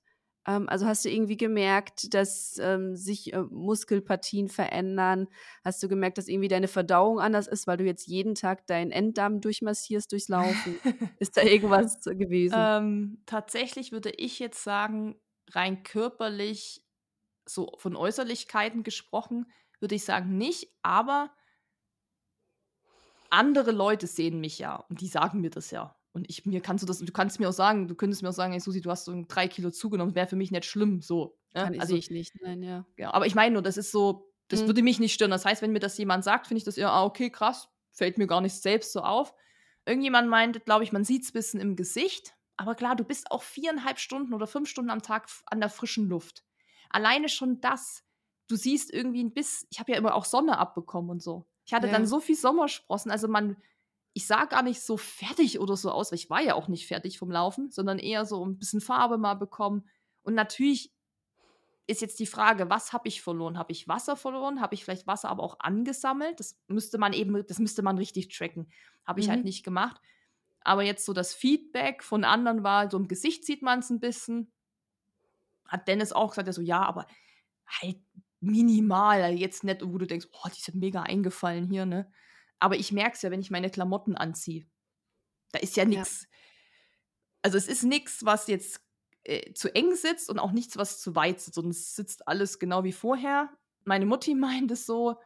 Ähm, 0.47 0.69
also 0.69 0.87
hast 0.87 1.05
du 1.05 1.11
irgendwie 1.11 1.37
gemerkt, 1.37 2.15
dass 2.15 2.59
ähm, 2.59 2.97
sich 2.97 3.33
äh, 3.33 3.43
Muskelpartien 3.51 4.49
verändern? 4.49 5.27
Hast 5.65 5.83
du 5.83 5.89
gemerkt, 5.89 6.19
dass 6.19 6.29
irgendwie 6.29 6.49
deine 6.49 6.69
Verdauung 6.69 7.19
anders 7.19 7.49
ist, 7.49 7.67
weil 7.67 7.77
du 7.77 7.85
jetzt 7.85 8.07
jeden 8.07 8.35
Tag 8.35 8.67
deinen 8.67 8.93
Enddarm 8.93 9.41
durchmassierst 9.41 10.13
durchs 10.13 10.29
Laufen? 10.29 10.79
ist 11.19 11.37
da 11.37 11.43
irgendwas 11.43 12.01
gewesen? 12.05 12.55
Ähm, 12.57 13.23
tatsächlich 13.27 13.93
würde 13.93 14.11
ich 14.11 14.39
jetzt 14.39 14.63
sagen, 14.63 15.21
rein 15.51 15.83
körperlich, 15.83 16.83
so 17.49 17.73
von 17.79 17.97
Äußerlichkeiten 17.97 18.83
gesprochen, 18.83 19.51
würde 19.81 19.95
ich 19.95 20.05
sagen 20.05 20.37
nicht, 20.39 20.73
aber 20.83 21.31
andere 23.31 23.73
Leute 23.73 24.07
sehen 24.07 24.41
mich 24.41 24.59
ja 24.59 24.77
und 24.89 25.01
die 25.01 25.09
sagen 25.09 25.41
mir 25.41 25.51
das 25.51 25.71
ja. 25.71 25.96
Und 26.17 26.31
ich, 26.31 26.47
mir 26.47 26.63
kannst 26.63 26.83
du 26.83 26.87
das, 26.87 27.01
du 27.01 27.13
kannst 27.13 27.41
mir 27.41 27.51
auch 27.51 27.53
sagen, 27.53 27.89
du 27.89 27.95
könntest 27.95 28.23
mir 28.23 28.31
auch 28.31 28.33
sagen, 28.33 28.55
ey 28.55 28.61
Susi, 28.61 28.81
du 28.81 28.91
hast 28.91 29.05
so 29.05 29.25
drei 29.29 29.49
Kilo 29.49 29.71
zugenommen, 29.71 30.15
wäre 30.15 30.27
für 30.27 30.35
mich 30.35 30.51
nicht 30.51 30.65
schlimm, 30.65 31.03
so. 31.03 31.37
Ne? 31.53 31.65
Kann 31.65 31.79
also 31.79 31.95
ich 31.95 32.11
nicht, 32.11 32.41
nein, 32.41 32.63
ja. 32.63 32.87
ja. 32.97 33.13
Aber 33.13 33.27
ich 33.27 33.35
meine 33.35 33.53
nur, 33.53 33.61
das 33.61 33.77
ist 33.77 33.93
so, 33.93 34.33
das 34.49 34.63
mhm. 34.63 34.69
würde 34.69 34.83
mich 34.83 34.99
nicht 34.99 35.13
stören. 35.13 35.31
Das 35.31 35.45
heißt, 35.45 35.61
wenn 35.61 35.73
mir 35.73 35.79
das 35.79 35.99
jemand 35.99 36.25
sagt, 36.25 36.47
finde 36.47 36.57
ich 36.57 36.65
das 36.65 36.79
eher, 36.79 36.91
ah, 36.91 37.05
okay, 37.05 37.29
krass, 37.29 37.69
fällt 37.93 38.17
mir 38.17 38.27
gar 38.27 38.41
nicht 38.41 38.55
selbst 38.55 38.95
so 38.95 39.01
auf. 39.01 39.35
Irgendjemand 39.85 40.31
meint, 40.31 40.65
glaube 40.65 40.85
ich, 40.85 40.93
man 40.93 41.05
sieht 41.05 41.25
es 41.25 41.29
ein 41.29 41.33
bisschen 41.35 41.61
im 41.61 41.77
Gesicht. 41.77 42.35
Aber 42.57 42.75
klar, 42.75 42.97
du 42.97 43.05
bist 43.05 43.31
auch 43.31 43.43
viereinhalb 43.43 43.99
Stunden 43.99 44.33
oder 44.33 44.47
fünf 44.47 44.71
Stunden 44.71 44.91
am 44.91 45.03
Tag 45.03 45.29
an 45.45 45.61
der 45.61 45.69
frischen 45.69 46.09
Luft. 46.09 46.45
Alleine 46.89 47.29
schon 47.29 47.61
das, 47.61 48.05
du 48.49 48.57
siehst 48.57 48.91
irgendwie 48.91 49.23
ein 49.23 49.35
bisschen, 49.35 49.69
ich 49.71 49.81
habe 49.81 49.93
ja 49.93 49.99
immer 49.99 50.15
auch 50.15 50.25
Sonne 50.25 50.57
abbekommen 50.57 51.11
und 51.11 51.23
so. 51.23 51.45
Ich 51.67 51.75
hatte 51.75 51.89
ja. 51.89 51.93
dann 51.93 52.07
so 52.07 52.21
viel 52.21 52.37
Sommersprossen, 52.37 53.11
also 53.11 53.29
man, 53.29 53.59
ich 54.17 54.27
sah 54.27 54.47
gar 54.47 54.63
nicht 54.63 54.81
so 54.81 54.97
fertig 54.97 55.61
oder 55.61 55.77
so 55.77 55.91
aus, 55.91 56.11
weil 56.11 56.19
ich 56.19 56.31
war 56.31 56.41
ja 56.41 56.55
auch 56.55 56.69
nicht 56.69 56.87
fertig 56.87 57.19
vom 57.19 57.31
Laufen, 57.31 57.71
sondern 57.71 57.99
eher 57.99 58.25
so 58.25 58.43
ein 58.47 58.57
bisschen 58.57 58.81
Farbe 58.81 59.19
mal 59.19 59.35
bekommen. 59.35 59.87
Und 60.23 60.33
natürlich 60.33 60.91
ist 61.87 62.01
jetzt 62.01 62.19
die 62.19 62.27
Frage, 62.27 62.71
was 62.71 62.95
habe 62.95 63.09
ich 63.09 63.21
verloren? 63.21 63.59
Habe 63.59 63.73
ich 63.73 63.89
Wasser 63.89 64.17
verloren? 64.17 64.63
Habe 64.63 64.75
ich 64.75 64.85
vielleicht 64.85 65.07
Wasser 65.07 65.29
aber 65.29 65.43
auch 65.43 65.61
angesammelt? 65.61 66.41
Das 66.41 66.59
müsste 66.67 66.97
man 66.97 67.13
eben, 67.13 67.45
das 67.47 67.59
müsste 67.59 67.83
man 67.83 67.99
richtig 67.99 68.35
tracken. 68.35 68.73
Habe 69.05 69.21
ich 69.21 69.29
halt 69.29 69.37
mhm. 69.37 69.41
halt 69.41 69.45
nicht 69.45 69.65
gemacht. 69.65 70.01
Aber 70.63 70.83
jetzt 70.83 71.05
so 71.05 71.13
das 71.13 71.35
Feedback 71.35 72.03
von 72.03 72.25
anderen 72.25 72.65
war, 72.65 72.91
so 72.91 72.97
im 72.97 73.09
Gesicht 73.09 73.45
sieht 73.45 73.61
man 73.61 73.81
es 73.81 73.91
ein 73.91 74.01
bisschen. 74.01 74.51
Hat 75.69 75.89
Dennis 75.89 76.13
auch 76.13 76.31
gesagt, 76.31 76.49
er 76.49 76.55
so, 76.55 76.63
ja, 76.63 76.81
aber 76.81 77.07
halt 77.67 77.99
minimal, 78.41 79.35
jetzt 79.35 79.63
nicht, 79.63 79.83
wo 79.85 79.99
du 79.99 80.07
denkst, 80.07 80.29
oh, 80.33 80.49
die 80.49 80.63
sind 80.63 80.77
mega 80.77 81.03
eingefallen 81.03 81.69
hier, 81.69 81.85
ne? 81.85 82.11
Aber 82.59 82.77
ich 82.77 82.93
merke 82.93 83.17
es 83.17 83.23
ja, 83.23 83.31
wenn 83.31 83.41
ich 83.41 83.51
meine 83.51 83.71
Klamotten 83.71 84.17
anziehe. 84.17 84.67
Da 85.53 85.59
ist 85.59 85.77
ja 85.77 85.85
nichts. 85.85 86.23
Ja. 86.23 86.29
Also 87.43 87.59
es 87.59 87.69
ist 87.69 87.85
nichts, 87.85 88.25
was 88.25 88.47
jetzt 88.49 88.81
äh, 89.25 89.53
zu 89.55 89.75
eng 89.75 89.95
sitzt 89.95 90.31
und 90.31 90.39
auch 90.39 90.53
nichts, 90.53 90.77
was 90.77 91.01
zu 91.01 91.15
weit 91.15 91.41
sitzt. 91.41 91.59
Und 91.59 91.71
es 91.71 91.95
sitzt 91.95 92.27
alles 92.29 92.59
genau 92.59 92.85
wie 92.85 92.93
vorher. 92.93 93.51
Meine 93.85 94.07
Mutti 94.07 94.35
meint 94.35 94.71
es 94.71 94.87
so, 94.87 95.21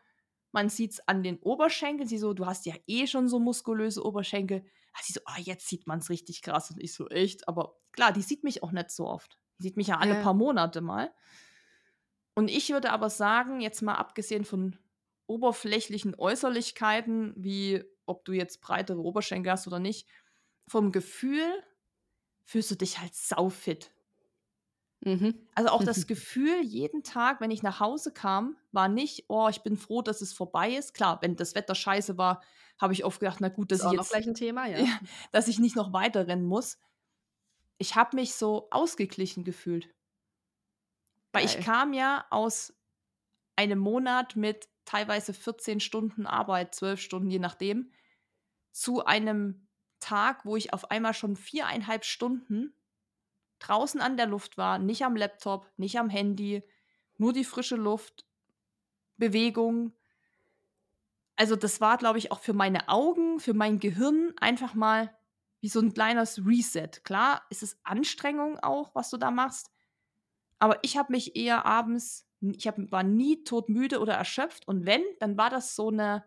man 0.52 0.68
sieht 0.68 0.92
es 0.92 1.08
an 1.08 1.22
den 1.22 1.38
Oberschenkeln. 1.38 2.08
Sie 2.08 2.18
so, 2.18 2.34
du 2.34 2.46
hast 2.46 2.66
ja 2.66 2.74
eh 2.86 3.06
schon 3.06 3.28
so 3.28 3.38
muskulöse 3.38 4.04
Oberschenkel. 4.04 4.64
Also 4.92 5.06
sie 5.06 5.12
so, 5.12 5.20
ah, 5.26 5.38
jetzt 5.38 5.68
sieht 5.68 5.86
man 5.86 6.00
es 6.00 6.10
richtig 6.10 6.42
krass. 6.42 6.70
Und 6.70 6.82
ich 6.82 6.92
so, 6.92 7.08
echt? 7.08 7.46
Aber 7.48 7.76
klar, 7.92 8.12
die 8.12 8.22
sieht 8.22 8.42
mich 8.42 8.62
auch 8.62 8.72
nicht 8.72 8.90
so 8.90 9.06
oft. 9.06 9.38
Die 9.58 9.64
sieht 9.64 9.76
mich 9.76 9.88
ja 9.88 9.98
alle 9.98 10.14
ja. 10.14 10.22
paar 10.22 10.34
Monate 10.34 10.80
mal. 10.80 11.12
Und 12.34 12.48
ich 12.48 12.70
würde 12.70 12.90
aber 12.90 13.10
sagen, 13.10 13.60
jetzt 13.60 13.82
mal 13.82 13.94
abgesehen 13.94 14.44
von 14.44 14.78
oberflächlichen 15.30 16.16
Äußerlichkeiten, 16.16 17.32
wie 17.36 17.84
ob 18.04 18.24
du 18.24 18.32
jetzt 18.32 18.60
breitere 18.60 18.98
Oberschenkel 18.98 19.52
hast 19.52 19.68
oder 19.68 19.78
nicht, 19.78 20.08
vom 20.66 20.90
Gefühl 20.90 21.46
fühlst 22.42 22.72
du 22.72 22.74
dich 22.74 22.98
halt 22.98 23.14
saufit. 23.14 23.92
Mhm. 25.02 25.46
Also 25.54 25.70
auch 25.70 25.84
das 25.84 26.06
Gefühl, 26.08 26.62
jeden 26.62 27.04
Tag, 27.04 27.40
wenn 27.40 27.52
ich 27.52 27.62
nach 27.62 27.78
Hause 27.78 28.12
kam, 28.12 28.56
war 28.72 28.88
nicht, 28.88 29.26
oh, 29.28 29.48
ich 29.48 29.62
bin 29.62 29.76
froh, 29.76 30.02
dass 30.02 30.20
es 30.20 30.32
vorbei 30.32 30.72
ist. 30.72 30.94
Klar, 30.94 31.22
wenn 31.22 31.36
das 31.36 31.54
Wetter 31.54 31.76
scheiße 31.76 32.18
war, 32.18 32.42
habe 32.80 32.92
ich 32.92 33.04
oft 33.04 33.20
gedacht, 33.20 33.40
na 33.40 33.48
gut, 33.48 33.70
dass 33.70 33.80
ist 33.80 33.86
ich 33.86 33.92
jetzt 33.92 34.10
gleich 34.10 34.26
ein 34.26 34.34
Thema, 34.34 34.66
ja. 34.66 34.78
ja. 34.84 35.00
dass 35.30 35.46
ich 35.46 35.60
nicht 35.60 35.76
noch 35.76 35.92
weiter 35.92 36.26
rennen 36.26 36.44
muss. 36.44 36.78
Ich 37.78 37.94
habe 37.94 38.16
mich 38.16 38.34
so 38.34 38.66
ausgeglichen 38.70 39.44
gefühlt. 39.44 39.88
Weil 41.32 41.46
Geil. 41.46 41.56
ich 41.58 41.64
kam 41.64 41.92
ja 41.92 42.26
aus 42.30 42.74
einem 43.54 43.78
Monat 43.78 44.34
mit 44.34 44.68
teilweise 44.90 45.32
14 45.32 45.78
Stunden 45.78 46.26
Arbeit, 46.26 46.74
12 46.74 47.00
Stunden, 47.00 47.30
je 47.30 47.38
nachdem, 47.38 47.92
zu 48.72 49.04
einem 49.04 49.68
Tag, 50.00 50.44
wo 50.44 50.56
ich 50.56 50.72
auf 50.72 50.90
einmal 50.90 51.14
schon 51.14 51.36
viereinhalb 51.36 52.04
Stunden 52.04 52.74
draußen 53.60 54.00
an 54.00 54.16
der 54.16 54.26
Luft 54.26 54.58
war, 54.58 54.80
nicht 54.80 55.04
am 55.04 55.14
Laptop, 55.14 55.70
nicht 55.76 55.96
am 55.96 56.08
Handy, 56.08 56.64
nur 57.18 57.32
die 57.32 57.44
frische 57.44 57.76
Luft, 57.76 58.26
Bewegung. 59.16 59.92
Also 61.36 61.54
das 61.54 61.80
war, 61.80 61.96
glaube 61.96 62.18
ich, 62.18 62.32
auch 62.32 62.40
für 62.40 62.54
meine 62.54 62.88
Augen, 62.88 63.38
für 63.38 63.54
mein 63.54 63.78
Gehirn 63.78 64.32
einfach 64.40 64.74
mal 64.74 65.16
wie 65.60 65.68
so 65.68 65.78
ein 65.78 65.94
kleines 65.94 66.44
Reset. 66.44 66.90
Klar, 67.04 67.42
ist 67.50 67.62
es 67.62 67.78
Anstrengung 67.84 68.58
auch, 68.58 68.92
was 68.96 69.10
du 69.10 69.18
da 69.18 69.30
machst, 69.30 69.70
aber 70.58 70.82
ich 70.82 70.96
habe 70.96 71.12
mich 71.12 71.36
eher 71.36 71.64
abends 71.64 72.29
ich 72.40 72.66
hab, 72.66 72.76
war 72.90 73.02
nie 73.02 73.44
todmüde 73.44 74.00
oder 74.00 74.14
erschöpft. 74.14 74.66
Und 74.66 74.86
wenn, 74.86 75.02
dann 75.18 75.36
war 75.36 75.50
das 75.50 75.76
so 75.76 75.88
eine, 75.88 76.24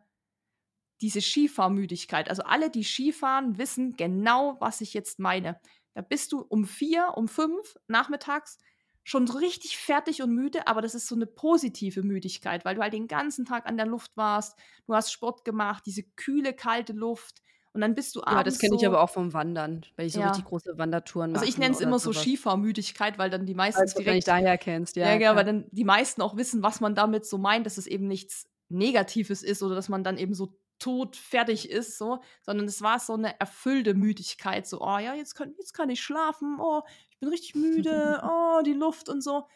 diese 1.02 1.22
Skifahrmüdigkeit. 1.22 2.30
Also 2.30 2.44
alle, 2.44 2.70
die 2.70 2.84
Skifahren, 2.84 3.58
wissen 3.58 3.96
genau, 3.96 4.58
was 4.60 4.82
ich 4.82 4.94
jetzt 4.94 5.20
meine. 5.20 5.60
Da 5.94 6.02
bist 6.02 6.32
du 6.32 6.42
um 6.42 6.66
vier, 6.66 7.14
um 7.16 7.28
fünf 7.28 7.76
nachmittags 7.88 8.58
schon 9.04 9.28
so 9.28 9.38
richtig 9.38 9.78
fertig 9.78 10.22
und 10.22 10.34
müde, 10.34 10.68
aber 10.68 10.82
das 10.82 10.96
ist 10.96 11.08
so 11.08 11.16
eine 11.16 11.26
positive 11.26 12.04
Müdigkeit, 12.04 12.64
weil 12.64 12.76
du 12.76 12.82
halt 12.82 12.94
den 12.94 13.08
ganzen 13.08 13.46
Tag 13.46 13.66
an 13.66 13.76
der 13.76 13.86
Luft 13.86 14.16
warst, 14.16 14.58
du 14.86 14.96
hast 14.96 15.12
Sport 15.12 15.44
gemacht, 15.44 15.84
diese 15.86 16.04
kühle, 16.04 16.54
kalte 16.54 16.94
Luft, 16.94 17.42
und 17.74 17.82
dann 17.82 17.96
bist 17.96 18.16
du 18.16 18.22
abends. 18.22 18.38
Ja, 18.38 18.44
das 18.44 18.60
kenne 18.60 18.76
ich 18.76 18.86
aber 18.86 19.02
auch 19.02 19.10
vom 19.10 19.34
Wandern, 19.34 19.84
weil 19.96 20.06
ich 20.06 20.14
so 20.14 20.20
ja. 20.20 20.28
richtig 20.28 20.46
große 20.46 20.78
Wandertouren 20.78 21.32
mache. 21.32 21.42
Also 21.42 21.50
ich 21.50 21.58
nenne 21.58 21.74
es 21.74 21.82
immer 21.82 21.98
so 21.98 22.14
Skifahrmüdigkeit, 22.14 23.18
weil 23.18 23.32
dann 23.32 23.48
die 23.48 23.56
meisten 23.56 23.82
also, 23.82 23.98
direkt. 23.98 24.08
Wenn 24.08 24.18
ich 24.20 24.26
daher 24.26 24.58
kennst, 24.60 24.96
ja. 24.96 25.12
Ja, 25.12 25.20
ja, 25.20 25.36
weil 25.36 25.44
dann 25.44 25.66
die 25.72 25.84
meisten 25.84 26.22
auch 26.22 26.38
wissen, 26.38 26.62
was 26.62 26.82
man 26.82 26.94
damit 26.94 27.26
so 27.26 27.40
meint, 27.40 27.66
dass 27.66 27.78
es 27.78 27.88
eben 27.88 28.08
nichts 28.08 28.48
Negatives 28.70 29.42
ist 29.42 29.64
oder 29.64 29.74
dass 29.74 29.90
man 29.90 30.04
dann 30.04 30.18
eben 30.18 30.36
so 30.36 30.56
tot 30.78 31.16
fertig 31.16 31.70
ist, 31.70 31.98
so, 31.98 32.20
sondern 32.42 32.68
es 32.68 32.82
war 32.82 33.00
so 33.00 33.14
eine 33.14 33.40
erfüllte 33.40 33.94
Müdigkeit, 33.94 34.68
so, 34.68 34.82
oh 34.82 34.98
ja, 34.98 35.14
jetzt 35.16 35.34
kann, 35.34 35.54
jetzt 35.58 35.74
kann 35.74 35.90
ich 35.90 36.02
schlafen, 36.02 36.58
oh, 36.60 36.82
ich 37.10 37.20
bin 37.20 37.30
richtig 37.30 37.56
müde, 37.56 38.22
oh, 38.24 38.62
die 38.64 38.74
Luft 38.74 39.10
und 39.10 39.24
so. 39.24 39.48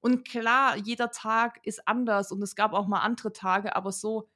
Und 0.00 0.26
klar, 0.26 0.76
jeder 0.76 1.10
Tag 1.10 1.58
ist 1.64 1.88
anders 1.88 2.30
und 2.30 2.40
es 2.42 2.54
gab 2.54 2.72
auch 2.72 2.86
mal 2.86 3.00
andere 3.00 3.32
Tage, 3.32 3.74
aber 3.74 3.90
so 3.90 4.28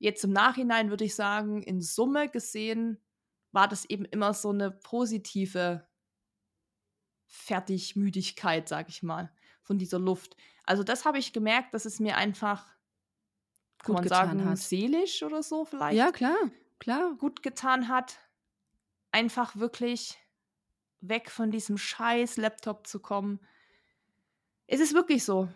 Jetzt 0.00 0.24
im 0.24 0.32
Nachhinein 0.32 0.88
würde 0.88 1.04
ich 1.04 1.14
sagen, 1.14 1.62
in 1.62 1.82
Summe 1.82 2.30
gesehen 2.30 2.98
war 3.52 3.68
das 3.68 3.84
eben 3.84 4.06
immer 4.06 4.32
so 4.32 4.48
eine 4.48 4.70
positive 4.70 5.86
Fertigmüdigkeit, 7.26 8.66
sag 8.66 8.88
ich 8.88 9.02
mal, 9.02 9.30
von 9.62 9.78
dieser 9.78 9.98
Luft. 9.98 10.36
Also 10.64 10.82
das 10.82 11.04
habe 11.04 11.18
ich 11.18 11.34
gemerkt, 11.34 11.74
dass 11.74 11.84
es 11.84 12.00
mir 12.00 12.16
einfach, 12.16 12.66
kann 13.78 13.94
gut 13.94 13.96
man 13.96 14.08
sagen, 14.08 14.44
hat. 14.46 14.56
seelisch 14.56 15.22
oder 15.22 15.42
so 15.42 15.66
vielleicht. 15.66 15.98
Ja, 15.98 16.10
klar, 16.12 16.50
klar. 16.78 17.14
Gut 17.18 17.42
getan 17.42 17.88
hat, 17.88 18.18
einfach 19.12 19.56
wirklich 19.56 20.16
weg 21.02 21.30
von 21.30 21.50
diesem 21.50 21.76
scheiß 21.76 22.38
Laptop 22.38 22.86
zu 22.86 23.00
kommen. 23.00 23.38
Es 24.66 24.80
ist 24.80 24.94
wirklich 24.94 25.26
so. 25.26 25.48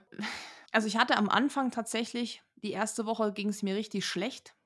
Also 0.71 0.87
ich 0.87 0.99
hatte 0.99 1.17
am 1.17 1.31
Anfang 1.31 1.71
tatsächlich 1.71 2.44
die 2.65 2.73
erste 2.73 3.07
Woche 3.07 3.33
ging 3.33 3.51
es 3.51 3.63
mir 3.63 3.77
richtig 3.77 4.05
schlecht. 4.05 4.57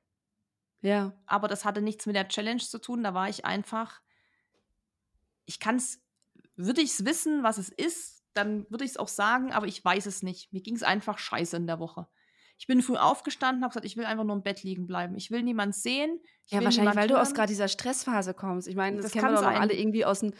Ja. 0.80 1.12
Aber 1.26 1.48
das 1.48 1.64
hatte 1.64 1.82
nichts 1.82 2.06
mit 2.06 2.16
der 2.16 2.28
Challenge 2.28 2.62
zu 2.62 2.78
tun. 2.78 3.02
Da 3.02 3.12
war 3.12 3.28
ich 3.28 3.44
einfach. 3.44 4.00
Ich 5.44 5.60
kann 5.60 5.76
es, 5.76 6.00
würde 6.56 6.80
ich 6.80 6.92
es 6.92 7.04
wissen, 7.04 7.42
was 7.42 7.58
es 7.58 7.68
ist, 7.68 8.22
dann 8.34 8.70
würde 8.70 8.84
ich 8.84 8.92
es 8.92 8.96
auch 8.96 9.08
sagen, 9.08 9.52
aber 9.52 9.66
ich 9.66 9.84
weiß 9.84 10.06
es 10.06 10.22
nicht. 10.22 10.52
Mir 10.52 10.62
ging 10.62 10.76
es 10.76 10.82
einfach 10.82 11.18
scheiße 11.18 11.56
in 11.56 11.66
der 11.66 11.80
Woche. 11.80 12.06
Ich 12.58 12.66
bin 12.66 12.82
früh 12.82 12.96
aufgestanden, 12.96 13.62
habe 13.62 13.70
gesagt, 13.70 13.86
ich 13.86 13.96
will 13.96 14.04
einfach 14.04 14.24
nur 14.24 14.36
im 14.36 14.42
Bett 14.42 14.62
liegen 14.62 14.86
bleiben. 14.86 15.16
Ich 15.16 15.30
will 15.30 15.42
niemand 15.42 15.74
sehen. 15.74 16.20
ja, 16.46 16.62
wahrscheinlich, 16.62 16.96
weil 16.96 17.08
hören. 17.08 17.16
du 17.16 17.20
aus 17.20 17.34
gerade 17.34 17.48
dieser 17.48 17.68
Stressphase 17.68 18.34
kommst. 18.34 18.68
Ich 18.68 18.74
meine, 18.76 18.96
das, 18.96 19.06
das 19.06 19.12
kennen 19.12 19.34
wir 19.34 19.40
doch 19.40 19.46
alle 19.46 19.74
irgendwie 19.74 20.04
aus 20.04 20.20
dem 20.20 20.34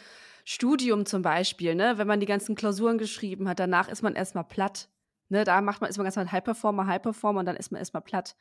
Studium 0.45 1.05
zum 1.05 1.21
Beispiel, 1.21 1.75
ne? 1.75 1.97
Wenn 1.97 2.07
man 2.07 2.19
die 2.19 2.25
ganzen 2.25 2.55
Klausuren 2.55 2.97
geschrieben 2.97 3.47
hat, 3.47 3.59
danach 3.59 3.87
ist 3.87 4.01
man 4.01 4.15
erstmal 4.15 4.43
platt. 4.43 4.89
Ne, 5.29 5.43
da 5.43 5.61
macht 5.61 5.81
man, 5.81 5.89
ist 5.89 5.97
man 5.97 6.05
ganz 6.05 6.15
mal 6.15 6.31
High 6.31 6.43
Performer, 6.43 6.87
High 6.87 7.01
Performer 7.01 7.39
und 7.41 7.45
dann 7.45 7.55
ist 7.55 7.71
man 7.71 7.79
erstmal 7.79 8.01
platt. 8.01 8.35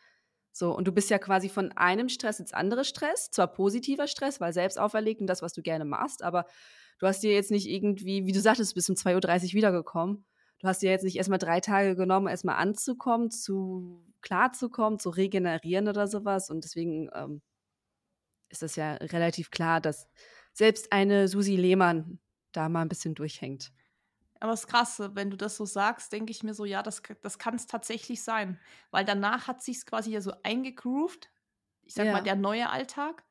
So, 0.53 0.75
und 0.75 0.89
du 0.89 0.93
bist 0.93 1.11
ja 1.11 1.19
quasi 1.19 1.49
von 1.49 1.73
einem 1.73 2.09
Stress 2.09 2.41
ins 2.41 2.53
andere 2.53 2.85
Stress, 2.85 3.31
zwar 3.31 3.49
positiver 3.49 4.09
Stress, 4.09 4.41
weil 4.41 4.53
selbst 4.53 4.79
auferlegt 4.79 5.21
und 5.21 5.27
das, 5.27 5.43
was 5.43 5.53
du 5.53 5.63
gerne 5.63 5.85
machst, 5.85 6.23
aber 6.23 6.47
du 6.99 7.07
hast 7.07 7.23
dir 7.23 7.33
jetzt 7.33 7.51
nicht 7.51 7.69
irgendwie, 7.69 8.27
wie 8.27 8.33
du 8.33 8.41
sagtest, 8.41 8.75
bis 8.75 8.89
um 8.89 8.97
2.30 8.97 9.49
Uhr 9.49 9.53
wiedergekommen. 9.55 10.25
Du 10.61 10.67
hast 10.67 10.83
dir 10.83 10.91
jetzt 10.91 11.05
nicht 11.05 11.17
erstmal 11.17 11.39
drei 11.39 11.61
Tage 11.61 11.95
genommen, 11.95 12.27
erstmal 12.27 12.57
anzukommen, 12.57 13.31
zu 13.31 14.05
klarzukommen, 14.23 14.99
zu 14.99 15.11
regenerieren 15.11 15.87
oder 15.89 16.09
sowas. 16.09 16.51
Und 16.51 16.65
deswegen 16.65 17.09
ähm, 17.15 17.43
ist 18.49 18.63
es 18.63 18.77
ja 18.77 18.95
relativ 18.95 19.51
klar, 19.51 19.81
dass 19.81 20.09
selbst 20.53 20.93
eine 20.93 21.29
Susi 21.29 21.57
Lehmann 21.57 22.19
da 22.53 22.69
mal 22.69 22.83
ein 22.83 22.89
bisschen 22.89 23.15
durchhängt. 23.15 23.73
Aber 24.41 24.53
es 24.53 24.61
ist 24.61 24.67
krass, 24.69 25.01
wenn 25.15 25.31
du 25.31 25.37
das 25.37 25.57
so 25.57 25.65
sagst, 25.67 26.13
denke 26.13 26.31
ich 26.31 26.43
mir 26.43 26.55
so, 26.55 26.65
ja, 26.65 26.83
das, 26.83 27.03
das 27.23 27.39
kann 27.39 27.55
es 27.57 27.67
tatsächlich 27.67 28.23
sein. 28.23 28.61
Weil 28.91 29.05
danach 29.05 29.49
hat 29.49 29.63
sich 29.63 29.85
quasi 29.87 30.11
ja 30.13 30.21
so 30.21 30.33
eingegroovt. 30.45 31.31
Ich 31.83 31.95
sag 31.95 32.11
mal, 32.11 32.21
Ja. 32.21 32.23
der 32.23 32.37
neue 32.37 32.71
Alltag. 32.71 33.25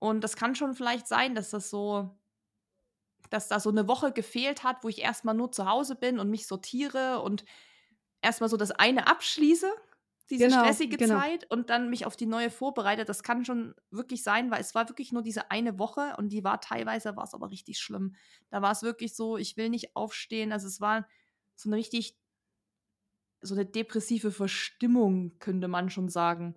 Und 0.00 0.22
das 0.24 0.36
kann 0.36 0.54
schon 0.56 0.74
vielleicht 0.74 1.08
sein, 1.08 1.34
dass 1.34 1.50
das 1.50 1.70
so, 1.70 2.18
dass 3.30 3.48
da 3.48 3.60
so 3.60 3.70
eine 3.70 3.86
Woche 3.88 4.12
gefehlt 4.12 4.64
hat, 4.64 4.82
wo 4.82 4.88
ich 4.88 5.00
erstmal 5.02 5.34
nur 5.34 5.52
zu 5.52 5.66
Hause 5.66 5.94
bin 5.94 6.18
und 6.18 6.30
mich 6.30 6.46
sortiere 6.46 7.20
und 7.20 7.44
erstmal 8.22 8.50
so 8.50 8.56
das 8.56 8.70
eine 8.72 9.06
abschließe, 9.08 9.70
diese 10.30 10.48
Genau, 10.48 10.50
stressige 10.50 10.96
genau. 10.96 11.22
Zeit, 11.22 11.50
und 11.50 11.70
dann 11.70 11.90
mich 11.90 12.06
auf 12.06 12.16
die 12.16 12.26
neue 12.26 12.50
vorbereite. 12.50 13.04
Das 13.04 13.22
kann 13.22 13.44
schon 13.44 13.74
wirklich 13.90 14.22
sein, 14.22 14.50
weil 14.50 14.60
es 14.60 14.74
war 14.74 14.88
wirklich 14.88 15.12
nur 15.12 15.22
diese 15.22 15.50
eine 15.50 15.78
Woche 15.78 16.14
und 16.18 16.30
die 16.30 16.44
war 16.44 16.60
teilweise, 16.60 17.16
war 17.16 17.24
es 17.24 17.34
aber 17.34 17.50
richtig 17.50 17.78
schlimm. 17.78 18.14
Da 18.50 18.62
war 18.62 18.72
es 18.72 18.82
wirklich 18.82 19.14
so, 19.14 19.36
ich 19.36 19.56
will 19.56 19.68
nicht 19.70 19.96
aufstehen. 19.96 20.52
Also 20.52 20.66
es 20.68 20.80
war 20.80 21.06
so 21.56 21.68
eine 21.68 21.76
richtig, 21.76 22.16
so 23.42 23.54
eine 23.54 23.66
depressive 23.66 24.30
Verstimmung, 24.32 25.38
könnte 25.38 25.68
man 25.68 25.90
schon 25.90 26.08
sagen. 26.08 26.54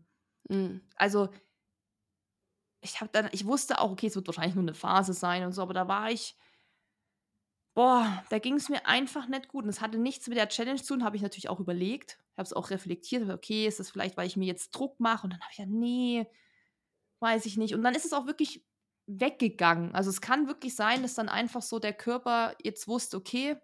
Mhm. 0.49 0.81
Also 0.95 1.29
ich 2.81 2.99
habe 3.01 3.09
dann, 3.11 3.29
ich 3.31 3.45
wusste 3.45 3.79
auch, 3.79 3.91
okay, 3.91 4.07
es 4.07 4.15
wird 4.15 4.27
wahrscheinlich 4.27 4.55
nur 4.55 4.63
eine 4.63 4.73
Phase 4.73 5.13
sein 5.13 5.43
und 5.45 5.53
so, 5.53 5.61
aber 5.61 5.73
da 5.73 5.87
war 5.87 6.11
ich, 6.11 6.35
boah, 7.73 8.23
da 8.29 8.39
ging 8.39 8.55
es 8.55 8.69
mir 8.69 8.85
einfach 8.85 9.27
nicht 9.27 9.47
gut. 9.47 9.63
Und 9.63 9.69
es 9.69 9.81
hatte 9.81 9.97
nichts 9.97 10.27
mit 10.27 10.37
der 10.37 10.49
Challenge 10.49 10.81
zu 10.81 10.93
tun, 10.93 11.03
habe 11.03 11.15
ich 11.15 11.21
natürlich 11.21 11.49
auch 11.49 11.59
überlegt. 11.59 12.19
Habe 12.37 12.45
es 12.45 12.53
auch 12.53 12.69
reflektiert, 12.69 13.29
okay, 13.29 13.67
ist 13.67 13.79
das 13.79 13.91
vielleicht, 13.91 14.17
weil 14.17 14.27
ich 14.27 14.37
mir 14.37 14.45
jetzt 14.45 14.71
Druck 14.71 14.99
mache? 14.99 15.25
Und 15.25 15.33
dann 15.33 15.41
habe 15.41 15.51
ich 15.51 15.57
ja, 15.57 15.65
nee, 15.65 16.27
weiß 17.19 17.45
ich 17.45 17.57
nicht. 17.57 17.73
Und 17.73 17.83
dann 17.83 17.95
ist 17.95 18.05
es 18.05 18.13
auch 18.13 18.25
wirklich 18.25 18.65
weggegangen. 19.07 19.93
Also 19.95 20.09
es 20.09 20.21
kann 20.21 20.47
wirklich 20.47 20.75
sein, 20.75 21.01
dass 21.01 21.15
dann 21.15 21.29
einfach 21.29 21.61
so 21.61 21.79
der 21.79 21.93
Körper 21.93 22.55
jetzt 22.61 22.87
wusste, 22.87 23.17
okay, 23.17 23.57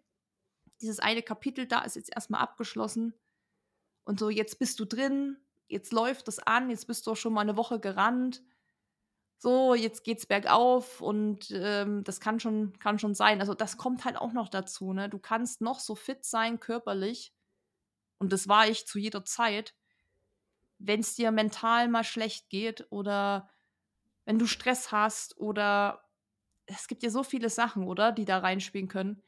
dieses 0.81 0.99
eine 0.99 1.21
Kapitel 1.21 1.65
da 1.67 1.81
ist 1.81 1.95
jetzt 1.95 2.13
erstmal 2.13 2.41
abgeschlossen. 2.41 3.13
Und 4.05 4.19
so, 4.19 4.29
jetzt 4.29 4.59
bist 4.59 4.79
du 4.79 4.85
drin, 4.85 5.37
jetzt 5.67 5.93
läuft 5.93 6.27
das 6.27 6.39
an, 6.39 6.69
jetzt 6.69 6.87
bist 6.87 7.05
du 7.05 7.11
auch 7.11 7.17
schon 7.17 7.33
mal 7.33 7.41
eine 7.41 7.57
Woche 7.57 7.79
gerannt. 7.79 8.41
So, 9.43 9.73
jetzt 9.73 10.03
geht's 10.03 10.25
bergauf 10.25 10.99
und 10.99 11.49
ähm, 11.51 12.03
das 12.03 12.19
kann 12.19 12.41
schon, 12.41 12.77
kann 12.77 12.99
schon 12.99 13.15
sein. 13.15 13.39
Also, 13.39 13.53
das 13.53 13.77
kommt 13.77 14.03
halt 14.03 14.17
auch 14.17 14.33
noch 14.33 14.49
dazu, 14.49 14.91
ne? 14.91 15.07
Du 15.07 15.17
kannst 15.17 15.61
noch 15.61 15.79
so 15.79 15.95
fit 15.95 16.25
sein 16.25 16.59
körperlich, 16.59 17.33
und 18.19 18.33
das 18.33 18.47
war 18.49 18.67
ich 18.69 18.87
zu 18.87 18.99
jeder 18.99 19.25
Zeit, 19.25 19.73
wenn 20.79 21.01
es 21.01 21.15
dir 21.15 21.31
mental 21.31 21.89
mal 21.89 22.03
schlecht 22.05 22.49
geht 22.49 22.87
oder 22.89 23.49
wenn 24.25 24.39
du 24.39 24.47
Stress 24.47 24.91
hast 24.91 25.37
oder 25.37 26.05
es 26.67 26.87
gibt 26.87 27.03
ja 27.03 27.09
so 27.11 27.23
viele 27.23 27.49
Sachen, 27.49 27.83
oder, 27.85 28.11
die 28.13 28.25
da 28.25 28.39
reinspielen 28.39 28.87
können. 28.89 29.23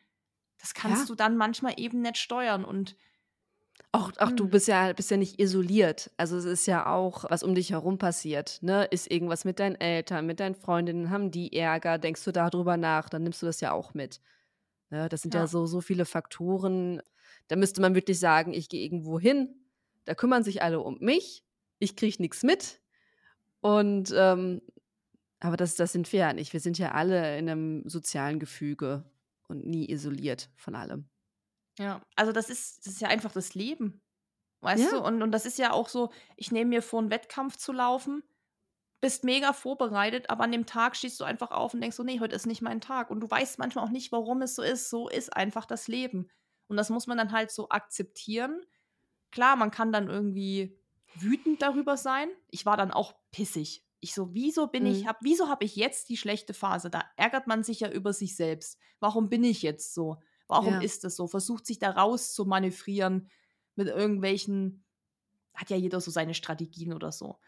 Das 0.60 0.74
kannst 0.76 1.08
Ja. 1.08 1.12
du 1.12 1.16
dann 1.16 1.38
manchmal 1.38 1.76
eben 1.80 2.02
nicht 2.02 2.18
steuern 2.18 2.66
und 2.66 2.98
Auch, 3.94 4.12
auch 4.20 4.32
du 4.32 4.46
Mhm. 4.46 4.50
bist 4.52 4.68
ja, 4.70 4.94
bist 4.94 5.12
ja 5.12 5.18
nicht 5.18 5.40
isoliert. 5.40 6.12
Also 6.16 6.38
es 6.38 6.46
ist 6.46 6.66
ja 6.66 6.86
auch, 6.86 7.26
was 7.30 7.44
um 7.44 7.56
dich 7.56 7.72
herum 7.72 7.98
passiert. 7.98 8.60
Ne? 8.62 8.86
Ist 8.86 9.12
irgendwas 9.12 9.44
mit 9.44 9.60
deinen 9.60 9.76
Eltern, 9.76 10.26
mit 10.26 10.40
deinen 10.40 10.56
Freundinnen, 10.56 11.10
haben 11.10 11.30
die 11.32 11.54
Ärger, 11.58 11.98
denkst 11.98 12.24
du 12.24 12.32
darüber 12.32 12.78
nach, 12.78 13.10
dann 13.10 13.24
nimmst 13.24 13.42
du 13.42 13.46
das 13.48 13.60
ja 13.60 13.74
auch 13.74 13.94
mit. 13.94 14.22
Ne? 14.92 15.10
Das 15.10 15.22
sind 15.24 15.34
ja. 15.34 15.42
Ja. 15.42 15.48
so, 15.48 15.66
so 15.66 15.82
viele 15.82 16.06
Faktoren. 16.06 17.02
Da 17.50 17.58
müsste 17.58 17.82
man 17.82 17.94
wirklich 17.96 18.20
sagen, 18.20 18.54
ich 18.54 18.70
gehe 18.70 18.84
irgendwo 18.84 19.20
hin, 19.20 19.50
da 20.06 20.16
kümmern 20.16 20.44
sich 20.44 20.62
alle 20.64 20.80
um 20.80 20.98
mich, 21.00 21.44
ich 21.80 21.96
kriege 21.98 22.22
nichts 22.22 22.44
mit. 22.44 22.80
Und 23.60 24.14
ähm, 24.16 24.62
aber 25.42 25.58
das, 25.58 25.76
das 25.76 25.92
sind 25.92 26.12
wir 26.14 26.20
ja 26.20 26.34
nicht. 26.34 26.54
Wir 26.54 26.60
sind 26.60 26.78
ja 26.78 26.92
alle 26.92 27.38
in 27.38 27.50
einem 27.50 27.90
sozialen 27.90 28.40
Gefüge 28.40 29.04
und 29.48 29.66
nie 29.66 29.90
isoliert 29.92 30.50
von 30.56 30.76
allem. 30.76 31.10
Ja, 31.80 32.02
also 32.16 32.32
das 32.32 32.50
ist, 32.50 32.86
das 32.86 32.94
ist 32.94 33.02
ja 33.02 33.08
einfach 33.08 33.32
das 33.32 33.56
Leben. 33.56 34.02
Weißt 34.62 34.92
Ja. 34.92 34.92
du? 34.92 35.02
Und, 35.04 35.22
und 35.24 35.32
das 35.32 35.46
ist 35.46 35.58
ja 35.60 35.72
auch 35.74 35.90
so, 35.90 36.12
ich 36.38 36.52
nehme 36.52 36.70
mir 36.70 36.82
vor, 36.82 37.00
einen 37.00 37.12
Wettkampf 37.12 37.58
zu 37.58 37.72
laufen, 37.74 38.24
bist 39.02 39.24
mega 39.24 39.54
vorbereitet, 39.54 40.30
aber 40.30 40.44
an 40.46 40.52
dem 40.52 40.66
Tag 40.68 40.96
stehst 40.96 41.20
du 41.20 41.26
einfach 41.26 41.52
auf 41.52 41.74
und 41.74 41.82
denkst 41.82 41.98
so, 41.98 42.04
nee, 42.04 42.20
heute 42.20 42.36
ist 42.36 42.48
nicht 42.48 42.62
mein 42.62 42.82
Tag. 42.82 43.10
Und 43.12 43.22
du 43.22 43.30
weißt 43.32 43.60
manchmal 43.60 43.86
auch 43.86 43.92
nicht, 43.92 44.12
warum 44.12 44.42
es 44.44 44.56
so 44.56 44.64
ist. 44.64 44.90
So 44.90 45.10
ist 45.10 45.36
einfach 45.36 45.66
das 45.66 45.88
Leben. 45.88 46.30
Und 46.68 46.78
das 46.78 46.90
muss 46.92 47.08
man 47.08 47.18
dann 47.18 47.32
halt 47.32 47.52
so 47.52 47.70
akzeptieren. 47.70 48.62
Klar, 49.32 49.56
man 49.56 49.72
kann 49.72 49.92
dann 49.92 50.10
irgendwie 50.10 50.80
wütend 51.16 51.62
darüber 51.62 51.98
sein. 51.98 52.30
Ich 52.50 52.66
war 52.66 52.78
dann 52.78 52.92
auch 52.92 53.16
pissig. 53.32 53.86
Ich 54.00 54.14
so, 54.14 54.34
wieso 54.34 54.68
bin 54.68 54.86
ich, 54.86 55.04
Mhm. 55.04 55.08
hab, 55.08 55.18
wieso 55.22 55.50
habe 55.50 55.66
ich 55.66 55.76
jetzt 55.76 56.10
die 56.10 56.18
schlechte 56.18 56.54
Phase? 56.54 56.90
Da 56.90 57.04
ärgert 57.18 57.48
man 57.48 57.64
sich 57.64 57.82
ja 57.82 57.90
über 57.92 58.14
sich 58.14 58.36
selbst. 58.36 58.80
Warum 59.00 59.30
bin 59.30 59.44
ich 59.44 59.62
jetzt 59.64 59.94
so? 59.94 60.18
Warum 60.52 60.80
Ja. 60.80 60.82
ist 60.82 61.06
es 61.06 61.18
so? 61.18 61.28
Versucht 61.28 61.68
sich 61.68 61.80
da 61.80 61.92
raus 61.92 62.36
zu 62.36 62.46
manövrieren 62.46 63.30
mit 63.76 63.90
irgendwelchen, 63.90 64.86
hat 65.56 65.70
ja 65.72 65.78
jeder 65.78 66.02
so 66.02 66.12
seine 66.12 66.36
Strategien 66.36 66.94
oder 66.94 67.12
so. 67.12 67.40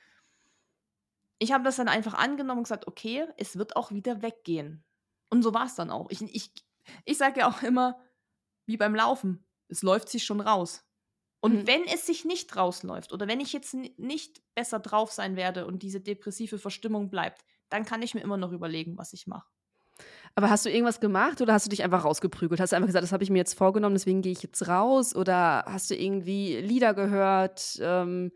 Ich 1.39 1.51
habe 1.51 1.63
das 1.63 1.75
dann 1.75 1.87
einfach 1.87 2.13
angenommen 2.13 2.59
und 2.59 2.63
gesagt, 2.63 2.87
okay, 2.87 3.27
es 3.37 3.57
wird 3.57 3.75
auch 3.75 3.91
wieder 3.91 4.21
weggehen. 4.21 4.85
Und 5.29 5.41
so 5.43 5.53
war 5.53 5.65
es 5.65 5.75
dann 5.75 5.89
auch. 5.89 6.09
Ich, 6.09 6.21
ich, 6.21 6.51
ich 7.05 7.17
sage 7.17 7.41
ja 7.41 7.49
auch 7.49 7.63
immer, 7.63 7.99
wie 8.65 8.77
beim 8.77 8.95
Laufen, 8.95 9.45
es 9.67 9.83
läuft 9.83 10.09
sich 10.09 10.23
schon 10.25 10.41
raus. 10.41 10.85
Und 11.41 11.65
Mhm. 11.65 11.67
wenn 11.67 11.85
es 11.85 12.05
sich 12.07 12.25
nicht 12.25 12.55
rausläuft 12.55 13.13
oder 13.13 13.27
wenn 13.27 13.41
ich 13.41 13.53
jetzt 13.53 13.73
nicht 13.75 14.41
besser 14.55 14.79
drauf 14.79 15.11
sein 15.11 15.35
werde 15.35 15.67
und 15.67 15.83
diese 15.83 16.01
depressive 16.01 16.59
Verstimmung 16.59 17.09
bleibt, 17.09 17.43
dann 17.69 17.85
kann 17.85 18.01
ich 18.01 18.15
mir 18.15 18.21
immer 18.21 18.37
noch 18.37 18.51
überlegen, 18.53 18.97
was 18.97 19.13
ich 19.13 19.27
mache. 19.27 19.49
Aber 20.35 20.49
hast 20.49 20.65
du 20.65 20.69
irgendwas 20.71 20.99
gemacht 20.99 21.41
oder 21.41 21.53
hast 21.53 21.65
du 21.65 21.69
dich 21.69 21.83
einfach 21.83 22.05
rausgeprügelt? 22.05 22.59
Hast 22.59 22.71
du 22.71 22.75
einfach 22.75 22.87
gesagt, 22.87 23.03
das 23.03 23.11
habe 23.11 23.23
ich 23.23 23.29
mir 23.29 23.37
jetzt 23.37 23.53
vorgenommen, 23.53 23.93
deswegen 23.95 24.21
gehe 24.23 24.31
ich 24.31 24.41
jetzt 24.41 24.67
raus? 24.67 25.15
Oder 25.15 25.63
hast 25.67 25.91
du 25.91 25.95
irgendwie 25.95 26.57
Lieder 26.57 26.95
gehört, 26.95 27.77
ähm, 27.81 28.31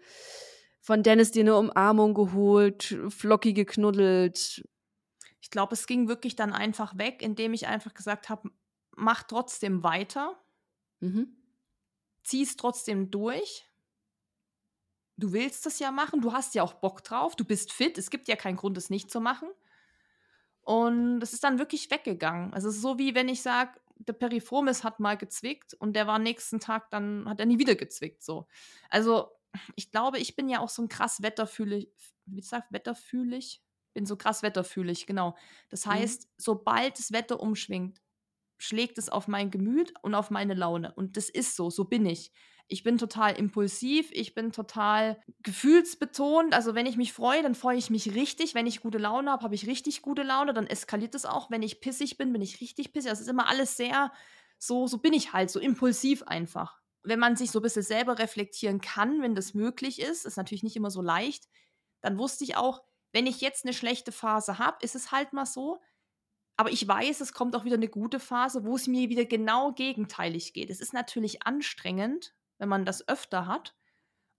von 0.80 1.02
Dennis 1.02 1.32
dir 1.32 1.42
eine 1.42 1.58
Umarmung 1.58 2.14
geholt, 2.14 2.96
Flocki 3.10 3.54
geknuddelt? 3.54 4.64
Ich 5.42 5.50
glaube, 5.50 5.74
es 5.74 5.88
ging 5.88 6.08
wirklich 6.08 6.36
dann 6.36 6.54
einfach 6.54 6.98
weg, 6.98 7.22
indem 7.22 7.54
ich 7.54 7.68
einfach 7.68 7.94
gesagt 7.96 8.30
habe, 8.30 8.52
mach 8.96 9.24
trotzdem 9.24 9.84
weiter, 9.84 10.38
Mhm. 11.00 11.28
zieh 12.24 12.44
es 12.44 12.56
trotzdem 12.58 13.10
durch. 13.10 13.66
Du 15.18 15.34
willst 15.34 15.66
das 15.66 15.80
ja 15.80 15.92
machen, 15.92 16.22
du 16.22 16.32
hast 16.34 16.54
ja 16.54 16.62
auch 16.64 16.74
Bock 16.74 17.04
drauf, 17.04 17.36
du 17.36 17.44
bist 17.44 17.72
fit, 17.74 17.98
es 17.98 18.10
gibt 18.12 18.28
ja 18.28 18.36
keinen 18.36 18.56
Grund, 18.56 18.78
es 18.78 18.90
nicht 18.92 19.10
zu 19.10 19.20
machen. 19.20 19.50
Und 20.68 21.22
es 21.24 21.32
ist 21.32 21.46
dann 21.46 21.60
wirklich 21.60 21.90
weggegangen. 21.92 22.54
Also 22.54 22.68
es 22.68 22.76
ist 22.76 22.82
so 22.82 23.00
wie 23.00 23.16
wenn 23.16 23.30
ich 23.30 23.42
sage, 23.42 23.80
der 24.00 24.12
Periformis 24.14 24.84
hat 24.84 25.00
mal 25.00 25.16
gezwickt 25.18 25.74
und 25.76 25.94
der 25.96 26.08
war 26.08 26.20
nächsten 26.20 26.60
Tag, 26.60 26.92
dann 26.92 27.28
hat 27.30 27.40
er 27.40 27.46
nie 27.46 27.58
wieder 27.58 27.76
gezwickt. 27.76 28.22
So. 28.22 28.48
Also 28.90 29.30
ich 29.78 29.92
glaube, 29.92 30.20
ich 30.20 30.36
bin 30.36 30.50
ja 30.50 30.60
auch 30.60 30.68
so 30.70 30.82
ein 30.82 30.90
krass 30.90 31.22
wetterfühlig, 31.22 31.90
wie 32.26 32.42
sagt 32.42 32.74
wetterfühlig? 32.74 33.64
Bin 33.94 34.06
so 34.06 34.18
krass 34.18 34.44
wetterfühlig, 34.44 35.08
genau. 35.08 35.38
Das 35.70 35.86
Mhm. 35.90 35.92
heißt, 35.92 36.30
sobald 36.38 37.00
das 37.00 37.14
Wetter 37.14 37.40
umschwingt, 37.40 38.02
schlägt 38.58 38.98
es 38.98 39.10
auf 39.10 39.28
mein 39.28 39.52
Gemüt 39.52 39.94
und 40.02 40.16
auf 40.16 40.32
meine 40.32 40.54
Laune. 40.56 40.94
Und 40.96 41.18
das 41.18 41.30
ist 41.30 41.56
so, 41.56 41.70
so 41.70 41.86
bin 41.86 42.06
ich. 42.06 42.32
Ich 42.70 42.84
bin 42.84 42.98
total 42.98 43.34
impulsiv, 43.38 44.10
ich 44.12 44.34
bin 44.36 44.52
total 44.52 45.22
gefühlsbetont. 45.44 46.54
Also 46.54 46.76
wenn 46.76 46.86
ich 46.86 46.98
mich 46.98 47.14
freue, 47.14 47.42
dann 47.42 47.56
freue 47.56 47.78
ich 47.78 47.90
mich 47.90 48.14
richtig. 48.14 48.56
Wenn 48.56 48.68
ich 48.68 48.82
gute 48.82 48.98
Laune 48.98 49.32
habe, 49.32 49.44
habe 49.44 49.56
ich 49.56 49.68
richtig 49.68 50.02
gute 50.02 50.24
Laune. 50.24 50.54
Dann 50.54 50.68
eskaliert 50.68 51.16
es 51.16 51.26
auch. 51.26 51.50
Wenn 51.50 51.62
ich 51.62 51.80
pissig 51.80 52.18
bin, 52.18 52.34
bin 52.34 52.42
ich 52.42 52.60
richtig 52.60 52.92
pissig. 52.92 53.10
Das 53.10 53.22
ist 53.22 53.30
immer 53.30 53.48
alles 53.48 53.78
sehr, 53.78 54.12
so, 54.60 54.88
so 54.88 54.98
bin 54.98 55.14
ich 55.14 55.34
halt, 55.34 55.50
so 55.50 55.60
impulsiv 55.60 56.24
einfach. 56.24 56.80
Wenn 57.04 57.20
man 57.20 57.38
sich 57.38 57.52
so 57.52 57.60
ein 57.60 57.64
bisschen 57.64 57.84
selber 57.84 58.20
reflektieren 58.20 58.82
kann, 58.82 59.22
wenn 59.22 59.36
das 59.36 59.54
möglich 59.54 60.02
ist, 60.02 60.26
ist 60.26 60.36
natürlich 60.36 60.64
nicht 60.64 60.76
immer 60.76 60.92
so 60.92 61.02
leicht, 61.02 61.48
dann 62.02 62.18
wusste 62.18 62.44
ich 62.44 62.58
auch, 62.58 62.84
wenn 63.14 63.28
ich 63.28 63.40
jetzt 63.40 63.66
eine 63.66 63.74
schlechte 63.74 64.12
Phase 64.12 64.60
habe, 64.60 64.78
ist 64.82 64.96
es 64.96 65.12
halt 65.12 65.32
mal 65.32 65.46
so. 65.46 65.80
Aber 66.58 66.72
ich 66.72 66.88
weiß, 66.88 67.22
es 67.22 67.34
kommt 67.34 67.56
auch 67.56 67.66
wieder 67.66 67.76
eine 67.76 67.88
gute 67.88 68.20
Phase, 68.20 68.66
wo 68.66 68.76
es 68.76 68.88
mir 68.88 69.10
wieder 69.10 69.26
genau 69.26 69.72
gegenteilig 69.74 70.54
geht. 70.54 70.70
Es 70.70 70.82
ist 70.82 70.92
natürlich 70.92 71.44
anstrengend, 71.44 72.34
wenn 72.58 72.70
man 72.70 72.86
das 72.86 73.08
öfter 73.08 73.48
hat. 73.48 73.76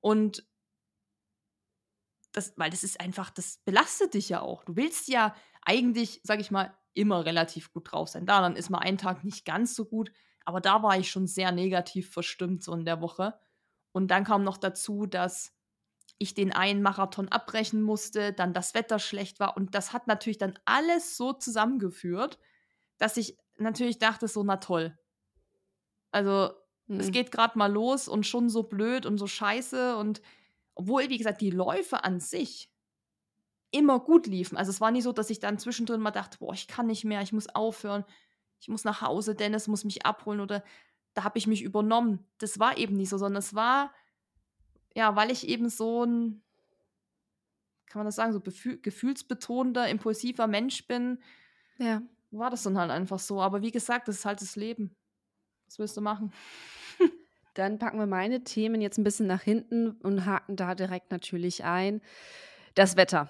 Und 0.01 0.47
das, 2.33 2.53
weil 2.57 2.71
das 2.71 2.85
ist 2.85 3.01
einfach, 3.01 3.31
das 3.31 3.59
belastet 3.64 4.14
dich 4.14 4.29
ja 4.29 4.41
auch. 4.41 4.64
Du 4.64 4.77
willst 4.77 5.09
ja 5.09 5.35
eigentlich, 5.62 6.21
sag 6.25 6.41
ich 6.41 6.51
mal, 6.51 6.77
immer 6.95 7.25
relativ 7.25 7.73
gut 7.73 7.93
drauf 7.93 8.09
sein. 8.09 8.27
Da, 8.27 8.41
dann 8.41 8.57
ist 8.57 8.71
mal 8.71 8.79
ein 8.79 8.99
Tag 8.99 9.25
nicht 9.25 9.45
ganz 9.45 9.75
so 9.75 9.85
gut, 9.85 10.11
aber 10.45 10.61
da 10.61 10.83
war 10.83 10.99
ich 10.99 11.11
schon 11.11 11.27
sehr 11.27 11.53
negativ 11.53 12.11
verstimmt 12.11 12.62
so 12.62 12.75
in 12.75 12.85
der 12.85 13.01
Woche. 13.01 13.39
Und 13.93 14.09
dann 14.11 14.25
kam 14.25 14.45
noch 14.45 14.57
dazu, 14.57 15.07
dass 15.07 15.55
ich 16.19 16.35
den 16.35 16.53
einen 16.53 16.83
Marathon 16.83 17.29
abbrechen 17.29 17.83
musste, 17.83 18.33
dann 18.33 18.53
das 18.53 18.75
Wetter 18.75 18.99
schlecht 18.99 19.41
war 19.41 19.57
und 19.57 19.75
das 19.75 19.93
hat 19.93 20.09
natürlich 20.09 20.39
dann 20.39 20.59
alles 20.64 21.16
so 21.16 21.33
zusammengeführt, 21.33 22.39
dass 22.99 23.16
ich 23.16 23.39
natürlich 23.57 23.99
dachte 23.99 24.27
so, 24.27 24.43
na 24.43 24.57
toll. 24.57 24.99
Also 26.11 26.51
es 26.89 27.09
Mhm. 27.09 27.12
geht 27.12 27.30
gerade 27.32 27.59
mal 27.59 27.70
los 27.70 28.09
und 28.09 28.26
schon 28.26 28.49
so 28.49 28.62
blöd 28.62 29.07
und 29.07 29.18
so 29.18 29.26
scheiße 29.26 29.97
und 29.97 30.22
obwohl, 30.74 31.09
wie 31.11 31.18
gesagt, 31.18 31.41
die 31.41 31.51
Läufe 31.51 32.05
an 32.05 32.20
sich 32.20 32.70
immer 33.70 34.01
gut 34.01 34.26
liefen. 34.26 34.57
Also 34.57 34.70
es 34.70 34.80
war 34.80 34.91
nie 34.91 35.03
so, 35.03 35.12
dass 35.12 35.28
ich 35.30 35.41
dann 35.41 35.59
zwischendrin 35.59 36.01
mal 36.01 36.11
dachte, 36.11 36.39
boah, 36.39 36.55
ich 36.55 36.68
kann 36.68 36.86
nicht 36.86 37.05
mehr, 37.05 37.20
ich 37.22 37.32
muss 37.32 37.49
aufhören. 37.55 38.05
ich 38.61 38.68
muss 38.68 38.84
nach 38.84 39.03
Hause, 39.03 39.34
Dennis 39.34 39.68
muss 39.68 39.84
mich 39.84 40.07
abholen 40.07 40.41
oder 40.41 40.64
da 41.14 41.24
habe 41.24 41.39
ich 41.39 41.47
mich 41.47 41.62
übernommen. 41.62 42.26
Das 42.39 42.59
war 42.59 42.76
eben 42.78 42.97
nicht 42.97 43.09
so, 43.11 43.18
sondern 43.18 43.39
es 43.41 43.55
war, 43.55 43.93
ja, 44.95 45.14
weil 45.16 45.30
ich 45.30 45.47
eben 45.49 45.68
so 45.68 46.05
ein, 46.05 46.43
kann 47.86 48.01
man 48.01 48.07
das 48.07 48.16
sagen, 48.16 48.32
so 48.32 48.41
gefühlsbetonter, 48.41 49.89
impulsiver 49.89 50.47
Mensch 50.47 50.86
bin, 50.86 51.18
ja. 51.78 52.03
war 52.30 52.51
das 52.51 52.62
dann 52.62 52.78
halt 52.78 52.91
einfach 52.91 53.18
so. 53.18 53.41
Aber 53.41 53.62
wie 53.62 53.70
gesagt, 53.72 54.09
das 54.09 54.16
ist 54.16 54.24
halt 54.24 54.41
das 54.41 54.57
Leben. 54.57 54.97
Was 55.66 55.78
willst 55.78 55.97
du 55.97 56.01
machen? 56.01 56.32
Dann 57.59 57.80
packen 57.80 57.98
wir 57.98 58.06
meine 58.06 58.44
Themen 58.44 58.80
jetzt 58.80 58.98
ein 58.98 59.04
bisschen 59.04 59.26
nach 59.26 59.42
hinten 59.42 59.90
und 60.02 60.26
haken 60.26 60.54
da 60.54 60.76
direkt 60.76 61.11
natürlich 61.11 61.64
ein. 61.64 62.00
Das 62.76 62.96
Wetter. 62.96 63.28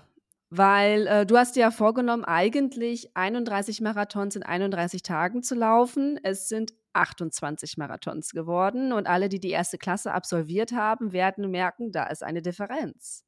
Weil 0.50 1.06
äh, 1.06 1.26
du 1.26 1.38
hast 1.38 1.56
dir 1.56 1.60
ja 1.60 1.70
vorgenommen, 1.70 2.24
eigentlich 2.24 3.16
31 3.16 3.80
Marathons 3.80 4.36
in 4.36 4.42
31 4.42 5.02
Tagen 5.02 5.42
zu 5.42 5.54
laufen. 5.54 6.20
Es 6.22 6.48
sind 6.48 6.74
28 6.92 7.78
Marathons 7.78 8.32
geworden 8.32 8.92
und 8.92 9.06
alle, 9.06 9.30
die 9.30 9.40
die 9.40 9.50
erste 9.50 9.78
Klasse 9.78 10.12
absolviert 10.12 10.72
haben, 10.72 11.12
werden 11.12 11.50
merken, 11.50 11.90
da 11.90 12.04
ist 12.04 12.22
eine 12.22 12.42
Differenz. 12.42 13.24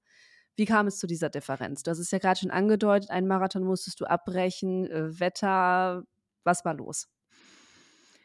Wie 0.57 0.67
kam 0.67 0.87
es 0.87 0.99
zu 0.99 1.07
dieser 1.07 1.31
Differenz? 1.31 1.83
Du 1.83 1.91
hast 1.91 1.99
es 1.99 2.11
ja 2.11 2.19
gerade 2.19 2.41
schon 2.41 2.51
angedeutet, 2.51 3.11
einen 3.11 3.27
Marathon 3.27 3.65
musstest 3.65 4.01
du 4.01 4.05
abbrechen, 4.05 4.87
äh, 4.91 5.19
Wetter, 5.19 6.05
was 6.45 6.65
war 6.67 6.75
los? 6.75 7.09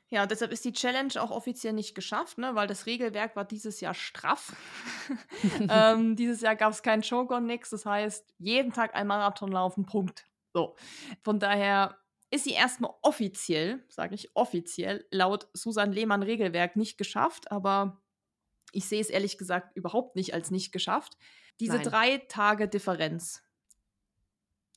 Ja, 0.10 0.28
deshalb 0.28 0.52
ist 0.52 0.64
die 0.64 0.74
Challenge 0.74 1.14
auch 1.20 1.32
offiziell 1.32 1.74
nicht 1.74 1.96
geschafft, 1.96 2.38
ne, 2.38 2.54
weil 2.54 2.68
das 2.68 2.86
Regelwerk 2.86 3.36
war 3.36 3.44
dieses 3.44 3.82
Jahr 3.82 3.96
straff. 3.96 4.56
ähm, 5.70 6.16
dieses 6.16 6.42
Jahr 6.42 6.56
gab 6.56 6.72
es 6.72 6.84
keinen 6.84 7.04
Shogun, 7.04 7.48
nix. 7.48 7.72
Das 7.72 7.86
heißt, 7.86 8.36
jeden 8.38 8.72
Tag 8.72 8.96
ein 8.96 9.08
Marathon 9.08 9.52
laufen, 9.52 9.86
Punkt. 9.86 10.26
So. 10.54 10.76
Von 11.24 11.40
daher 11.40 11.98
ist 12.30 12.44
sie 12.44 12.54
erstmal 12.54 12.94
offiziell, 13.02 13.84
sage 13.90 14.14
ich 14.16 14.36
offiziell, 14.36 15.08
laut 15.10 15.48
Susan 15.54 15.92
Lehmann 15.92 16.24
Regelwerk 16.24 16.76
nicht 16.76 16.98
geschafft, 16.98 17.52
aber 17.52 18.02
ich 18.72 18.86
sehe 18.86 19.02
es 19.02 19.10
ehrlich 19.10 19.38
gesagt 19.38 19.76
überhaupt 19.76 20.16
nicht 20.16 20.34
als 20.34 20.52
nicht 20.52 20.72
geschafft. 20.72 21.18
Diese 21.60 21.78
Nein. 21.78 21.84
drei 21.84 22.18
Tage 22.30 22.68
Differenz. 22.68 23.42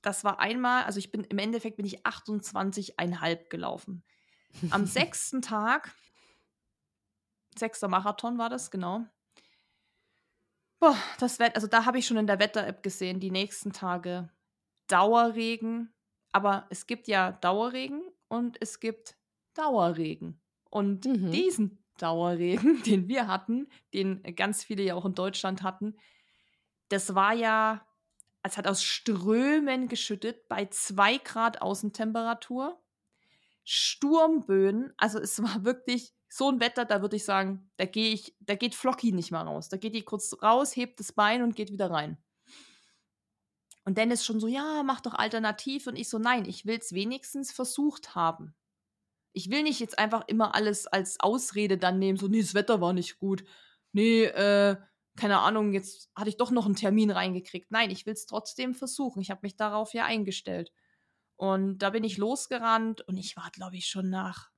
Das 0.03 0.25
war 0.25 0.39
einmal, 0.39 0.85
also 0.85 0.99
ich 0.99 1.11
bin 1.11 1.25
im 1.25 1.39
Endeffekt 1.39 1.77
bin 1.77 1.87
ich 1.87 2.07
28,5 2.07 3.49
gelaufen. 3.49 4.05
Am 4.71 4.87
sechsten 4.87 5.43
Tag, 5.43 5.95
sechster 7.57 7.89
Marathon 7.89 8.39
war 8.39 8.49
das, 8.49 8.71
genau. 8.71 9.07
Boah, 10.81 10.97
das 11.19 11.39
Wetter, 11.39 11.57
also 11.57 11.67
da 11.67 11.85
habe 11.85 11.99
ich 11.99 12.07
schon 12.07 12.17
in 12.17 12.27
der 12.27 12.39
Wetter-App 12.39 12.83
gesehen, 12.83 13.21
die 13.21 13.31
nächsten 13.31 13.73
Tage 13.73 14.31
Dauerregen. 14.87 15.93
Aber 16.33 16.67
es 16.71 16.87
gibt 16.87 17.09
ja 17.09 17.33
Dauerregen 17.33 18.03
und 18.29 18.57
es 18.61 18.81
gibt 18.81 19.17
Dauerregen. 19.55 20.41
Und 20.71 21.05
mhm. 21.05 21.31
diesen 21.33 21.83
Dauerregen, 21.99 22.83
den 22.87 23.09
wir 23.09 23.27
hatten, 23.27 23.69
den 23.93 24.23
ganz 24.37 24.63
viele 24.63 24.83
ja 24.83 24.95
auch 24.95 25.05
in 25.05 25.15
Deutschland 25.15 25.63
hatten, 25.63 25.97
das 26.91 27.15
war 27.15 27.35
ja, 27.35 27.85
es 28.43 28.57
hat 28.57 28.67
aus 28.67 28.83
Strömen 28.83 29.89
geschüttet 29.89 30.49
bei 30.49 30.67
zwei 30.67 31.19
Grad 31.19 31.61
Außentemperatur. 31.61 32.81
Sturmböen. 33.71 34.95
Also 34.97 35.19
es 35.19 35.43
war 35.43 35.63
wirklich 35.65 36.15
so 36.31 36.51
ein 36.51 36.61
Wetter, 36.61 36.87
da 36.87 37.03
würde 37.03 37.17
ich 37.17 37.25
sagen, 37.25 37.71
da 37.77 37.85
gehe 37.85 38.13
ich, 38.13 38.35
da 38.41 38.55
geht 38.55 38.75
Flocky 38.75 39.13
nicht 39.13 39.31
mal 39.31 39.43
raus. 39.43 39.69
Da 39.69 39.77
geht 39.77 39.95
die 39.95 40.03
kurz 40.03 40.35
raus, 40.43 40.75
hebt 40.75 41.01
das 41.01 41.13
Bein 41.13 41.43
und 41.43 41.55
geht 41.55 41.71
wieder 41.71 41.91
rein. 41.91 42.17
Und 43.85 43.99
Dennis 43.99 44.25
schon 44.25 44.41
so, 44.41 44.47
ja, 44.47 44.83
mach 44.83 45.01
doch 45.01 45.15
alternativ. 45.15 45.87
Und 45.87 45.97
ich 45.97 46.09
so, 46.09 46.19
nein, 46.19 46.47
ich 46.47 46.65
will 46.65 46.79
es 46.79 46.93
wenigstens 46.93 47.53
versucht 47.53 48.15
haben. 48.15 48.55
Ich 49.33 49.51
will 49.51 49.63
nicht 49.63 49.81
jetzt 49.81 49.99
einfach 49.99 50.25
immer 50.29 50.55
alles 50.55 50.87
als 50.87 51.21
Ausrede 51.21 51.77
dann 51.77 51.99
nehmen, 51.99 52.19
so, 52.19 52.27
nee, 52.27 52.41
das 52.41 52.55
Wetter 52.55 52.81
war 52.81 52.95
nicht 52.95 53.19
gut. 53.19 53.45
Nee, 53.93 54.25
äh, 54.25 54.77
keine 55.17 55.41
Ahnung, 55.41 55.73
jetzt 55.73 56.11
hatte 56.15 56.31
ich 56.31 56.37
doch 56.37 56.51
noch 56.51 56.67
einen 56.67 56.77
Termin 56.77 57.11
reingekriegt. 57.11 57.71
Nein, 57.71 57.91
ich 57.91 58.07
will 58.07 58.15
es 58.15 58.27
trotzdem 58.27 58.75
versuchen. 58.75 59.21
Ich 59.21 59.31
habe 59.31 59.41
mich 59.43 59.57
darauf 59.57 59.93
ja 59.93 60.05
eingestellt. 60.05 60.73
Und 61.39 61.79
da 61.79 61.91
bin 61.91 62.03
ich 62.03 62.19
losgerannt 62.19 63.01
und 63.03 63.17
ich 63.17 63.37
war, 63.37 63.49
glaube 63.53 63.77
ich, 63.77 63.87
schon 63.87 64.11
nach 64.11 64.51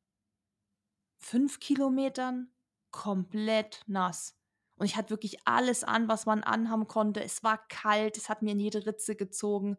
fünf 1.18 1.61
Kilometern 1.61 2.55
komplett 2.91 3.83
nass. 3.87 4.39
Und 4.76 4.87
ich 4.87 4.97
hatte 4.97 5.11
wirklich 5.11 5.47
alles 5.47 5.85
an, 5.85 6.09
was 6.09 6.24
man 6.24 6.43
anhaben 6.43 6.89
konnte. 6.89 7.22
Es 7.22 7.45
war 7.45 7.59
kalt, 7.68 8.16
es 8.16 8.31
hat 8.31 8.41
mir 8.41 8.53
in 8.53 8.61
jede 8.61 8.87
Ritze 8.87 9.14
gezogen. 9.14 9.76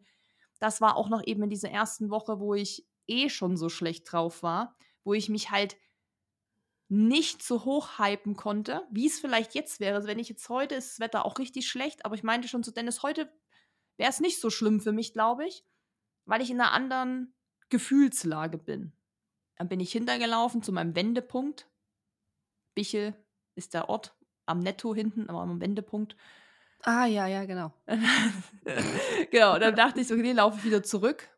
Das 0.59 0.79
war 0.79 0.95
auch 0.95 1.09
noch 1.09 1.23
eben 1.25 1.41
in 1.41 1.49
dieser 1.49 1.71
ersten 1.71 2.11
Woche, 2.11 2.39
wo 2.39 2.53
ich 2.53 2.87
eh 3.07 3.29
schon 3.29 3.57
so 3.57 3.67
schlecht 3.67 4.11
drauf 4.11 4.43
war, 4.43 4.77
wo 5.03 5.15
ich 5.15 5.27
mich 5.27 5.49
halt 5.49 5.77
nicht 6.87 7.41
so 7.41 7.65
hoch 7.65 7.97
hypen 7.97 8.35
konnte, 8.35 8.87
wie 8.91 9.07
es 9.07 9.19
vielleicht 9.19 9.55
jetzt 9.55 9.79
wäre. 9.79 9.95
Also 9.95 10.07
wenn 10.07 10.19
ich 10.19 10.29
jetzt 10.29 10.47
heute 10.49 10.75
ist 10.75 10.91
das 10.91 10.99
Wetter 10.99 11.25
auch 11.25 11.39
richtig 11.39 11.67
schlecht, 11.67 12.05
aber 12.05 12.13
ich 12.13 12.21
meinte 12.21 12.47
schon 12.47 12.63
zu 12.63 12.71
Dennis, 12.71 13.01
heute 13.01 13.33
wäre 13.97 14.11
es 14.11 14.19
nicht 14.19 14.39
so 14.39 14.51
schlimm 14.51 14.79
für 14.79 14.91
mich, 14.91 15.13
glaube 15.13 15.47
ich 15.47 15.63
weil 16.31 16.41
ich 16.41 16.49
in 16.49 16.61
einer 16.61 16.71
anderen 16.71 17.33
Gefühlslage 17.67 18.57
bin. 18.57 18.93
Dann 19.57 19.67
bin 19.67 19.81
ich 19.81 19.91
hintergelaufen 19.91 20.63
zu 20.63 20.71
meinem 20.71 20.95
Wendepunkt. 20.95 21.67
Bichel 22.73 23.13
ist 23.55 23.73
der 23.73 23.89
Ort 23.89 24.15
am 24.45 24.59
Netto 24.59 24.95
hinten, 24.95 25.29
aber 25.29 25.41
am 25.41 25.59
Wendepunkt. 25.59 26.15
Ah, 26.83 27.03
ja, 27.03 27.27
ja, 27.27 27.43
genau. 27.43 27.73
genau, 29.29 29.59
dann 29.59 29.75
dachte 29.75 29.99
ich 29.99 30.07
so, 30.07 30.15
okay, 30.15 30.31
laufe 30.31 30.59
ich 30.59 30.63
wieder 30.63 30.83
zurück 30.83 31.29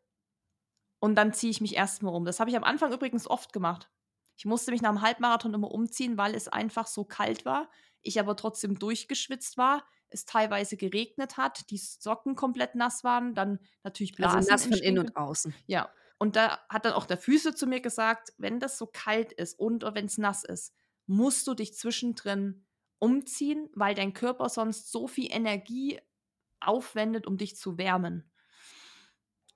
und 1.00 1.16
dann 1.16 1.34
ziehe 1.34 1.50
ich 1.50 1.60
mich 1.60 1.76
erstmal 1.76 2.14
um. 2.14 2.24
Das 2.24 2.39
habe 2.39 2.52
ich 2.52 2.56
am 2.56 2.64
Anfang 2.64 2.94
übrigens 2.94 3.28
oft 3.28 3.52
gemacht. 3.52 3.89
Ich 4.38 4.46
musste 4.46 4.70
mich 4.70 4.84
nach 4.84 4.91
dem 4.91 5.02
Halbmarathon 5.02 5.56
immer 5.56 5.72
umziehen, 5.72 6.20
weil 6.20 6.36
es 6.36 6.48
einfach 6.48 6.86
so 6.86 7.04
kalt 7.04 7.46
war. 7.46 7.68
Ich 8.04 8.20
aber 8.20 8.36
trotzdem 8.36 8.78
durchgeschwitzt 8.78 9.58
war 9.58 9.84
es 10.14 10.26
teilweise 10.26 10.78
geregnet 10.78 11.38
hat, 11.38 11.70
die 11.70 11.78
Socken 11.78 12.36
komplett 12.36 12.76
nass 12.76 13.04
waren, 13.04 13.36
dann 13.36 13.60
natürlich 13.84 14.14
Blasen. 14.14 14.38
Also 14.38 14.51
nass 14.51 14.66
von 14.66 14.78
innen 14.78 14.99
und 14.99 15.16
außen. 15.16 15.54
Ja. 15.66 15.89
Und 16.20 16.36
da 16.36 16.60
hat 16.70 16.86
dann 16.86 16.93
auch 16.93 17.06
der 17.06 17.18
Füße 17.18 17.56
zu 17.56 17.68
mir 17.68 17.82
gesagt, 17.82 18.34
wenn 18.38 18.60
das 18.60 18.78
so 18.78 18.88
kalt 18.88 19.34
ist 19.34 19.60
und 19.60 19.84
wenn 19.84 20.06
es 20.06 20.18
nass 20.18 20.43
ist, 20.43 20.74
musst 21.06 21.47
du 21.47 21.54
dich 21.54 21.76
zwischendrin 21.76 22.66
umziehen, 22.99 23.70
weil 23.74 23.95
dein 23.95 24.14
Körper 24.14 24.47
sonst 24.47 24.91
so 24.91 25.08
viel 25.08 25.30
Energie 25.32 25.99
aufwendet, 26.62 27.28
um 27.28 27.38
dich 27.38 27.58
zu 27.58 27.78
wärmen. 27.78 28.32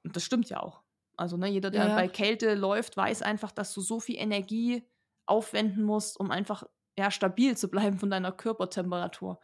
Und 0.04 0.16
das 0.16 0.24
stimmt 0.24 0.50
ja 0.50 0.62
auch. 0.62 0.84
Also 1.16 1.38
ne, 1.38 1.48
jeder, 1.48 1.72
der 1.72 1.88
ja. 1.88 1.96
bei 1.96 2.08
Kälte 2.10 2.54
läuft, 2.56 2.98
weiß 2.98 3.22
einfach, 3.22 3.52
dass 3.52 3.74
du 3.74 3.82
so 3.82 4.00
viel 4.00 4.18
Energie 4.18 4.86
aufwenden 5.26 5.84
musst, 5.84 6.20
um 6.20 6.32
einfach 6.32 6.64
ja, 6.98 7.12
stabil 7.12 7.56
zu 7.56 7.70
bleiben 7.70 8.00
von 8.00 8.10
deiner 8.10 8.32
Körpertemperatur. 8.32 9.40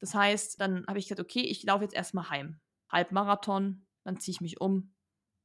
Das 0.00 0.14
heißt, 0.14 0.60
dann 0.60 0.84
habe 0.86 0.98
ich 0.98 1.06
gesagt, 1.06 1.20
okay, 1.20 1.40
ich 1.40 1.62
laufe 1.64 1.84
jetzt 1.84 1.94
erstmal 1.94 2.30
heim. 2.30 2.60
Halbmarathon, 2.90 3.86
dann 4.04 4.18
ziehe 4.18 4.34
ich 4.34 4.40
mich 4.40 4.60
um, 4.60 4.94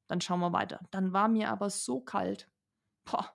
dann 0.07 0.21
schauen 0.21 0.39
wir 0.39 0.53
weiter. 0.53 0.79
Dann 0.91 1.13
war 1.13 1.27
mir 1.27 1.49
aber 1.49 1.69
so 1.69 2.01
kalt. 2.01 2.49
Boah. 3.05 3.31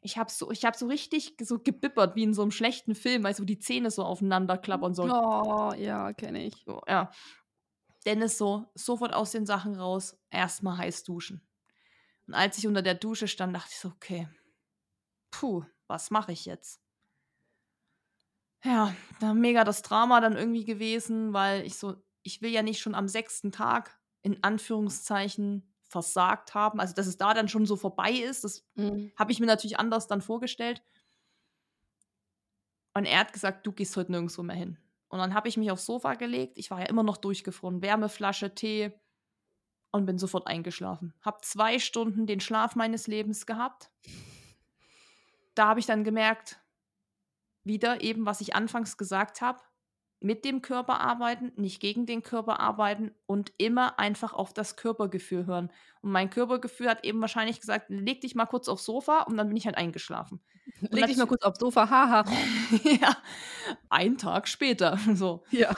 Ich 0.00 0.16
habe 0.16 0.30
so, 0.30 0.50
hab 0.50 0.76
so 0.76 0.86
richtig 0.86 1.36
so 1.40 1.58
gebippert, 1.58 2.14
wie 2.14 2.22
in 2.22 2.34
so 2.34 2.42
einem 2.42 2.50
schlechten 2.50 2.94
Film, 2.94 3.24
weil 3.24 3.34
so 3.34 3.44
die 3.44 3.58
Zähne 3.58 3.90
so 3.90 4.04
aufeinander 4.04 4.56
klappern 4.56 4.94
sollen. 4.94 5.10
Oh, 5.10 5.72
ja, 5.74 6.12
kenne 6.12 6.44
ich. 6.44 6.62
So, 6.64 6.82
ja. 6.86 7.10
Dennis 8.06 8.38
so, 8.38 8.70
sofort 8.74 9.12
aus 9.12 9.32
den 9.32 9.44
Sachen 9.44 9.74
raus, 9.74 10.16
erstmal 10.30 10.78
heiß 10.78 11.02
duschen. 11.02 11.46
Und 12.26 12.34
als 12.34 12.58
ich 12.58 12.66
unter 12.66 12.82
der 12.82 12.94
Dusche 12.94 13.26
stand, 13.26 13.56
dachte 13.56 13.70
ich 13.72 13.78
so, 13.78 13.88
okay, 13.88 14.28
puh, 15.30 15.64
was 15.88 16.10
mache 16.10 16.32
ich 16.32 16.44
jetzt? 16.44 16.80
Ja, 18.64 18.94
da 19.20 19.34
mega 19.34 19.64
das 19.64 19.82
Drama 19.82 20.20
dann 20.20 20.36
irgendwie 20.36 20.64
gewesen, 20.64 21.32
weil 21.32 21.64
ich 21.64 21.76
so 21.76 21.96
ich 22.22 22.42
will 22.42 22.50
ja 22.50 22.62
nicht 22.62 22.80
schon 22.80 22.94
am 22.94 23.08
sechsten 23.08 23.52
Tag 23.52 23.98
in 24.22 24.42
Anführungszeichen 24.42 25.72
versagt 25.84 26.52
haben. 26.54 26.80
Also, 26.80 26.94
dass 26.94 27.06
es 27.06 27.16
da 27.16 27.32
dann 27.32 27.48
schon 27.48 27.64
so 27.64 27.76
vorbei 27.76 28.10
ist, 28.12 28.44
das 28.44 28.66
Mhm. 28.76 29.10
habe 29.16 29.32
ich 29.32 29.40
mir 29.40 29.46
natürlich 29.46 29.78
anders 29.78 30.08
dann 30.08 30.20
vorgestellt. 30.20 30.82
Und 32.94 33.04
er 33.06 33.20
hat 33.20 33.32
gesagt: 33.32 33.66
„Du 33.66 33.72
gehst 33.72 33.96
heute 33.96 34.12
nirgendswo 34.12 34.42
mehr 34.42 34.56
hin.“ 34.56 34.78
Und 35.08 35.18
dann 35.18 35.34
habe 35.34 35.48
ich 35.48 35.56
mich 35.56 35.70
aufs 35.70 35.86
Sofa 35.86 36.14
gelegt. 36.14 36.58
Ich 36.58 36.70
war 36.70 36.80
ja 36.80 36.86
immer 36.86 37.02
noch 37.02 37.16
durchgefroren. 37.16 37.80
Wärmeflasche, 37.82 38.54
Tee 38.54 38.92
und 39.92 40.06
bin 40.06 40.18
sofort 40.18 40.46
eingeschlafen. 40.46 41.14
Habe 41.22 41.38
zwei 41.42 41.78
Stunden 41.78 42.26
den 42.26 42.40
Schlaf 42.40 42.76
meines 42.76 43.06
Lebens 43.06 43.46
gehabt. 43.46 43.90
Da 45.54 45.66
habe 45.68 45.80
ich 45.80 45.86
dann 45.86 46.04
gemerkt 46.04 46.60
wieder 47.68 48.02
eben, 48.02 48.26
was 48.26 48.40
ich 48.40 48.54
anfangs 48.54 48.96
gesagt 48.96 49.40
habe, 49.40 49.60
mit 50.20 50.44
dem 50.44 50.62
Körper 50.62 51.00
arbeiten, 51.00 51.52
nicht 51.54 51.80
gegen 51.80 52.04
den 52.04 52.24
Körper 52.24 52.58
arbeiten 52.58 53.14
und 53.26 53.52
immer 53.56 54.00
einfach 54.00 54.32
auf 54.32 54.52
das 54.52 54.74
Körpergefühl 54.74 55.46
hören. 55.46 55.70
Und 56.02 56.10
mein 56.10 56.28
Körpergefühl 56.28 56.88
hat 56.88 57.04
eben 57.04 57.20
wahrscheinlich 57.20 57.60
gesagt, 57.60 57.86
leg 57.88 58.20
dich 58.20 58.34
mal 58.34 58.46
kurz 58.46 58.68
aufs 58.68 58.84
Sofa 58.84 59.22
und 59.22 59.36
dann 59.36 59.46
bin 59.46 59.56
ich 59.56 59.66
halt 59.66 59.76
eingeschlafen. 59.76 60.40
leg 60.90 61.06
dich 61.06 61.16
mal 61.16 61.26
kurz 61.26 61.42
aufs 61.44 61.60
Sofa, 61.60 61.88
haha. 61.88 62.24
ja, 63.00 63.16
ein 63.88 64.18
Tag 64.18 64.48
später. 64.48 64.98
So. 65.14 65.44
Ja. 65.50 65.74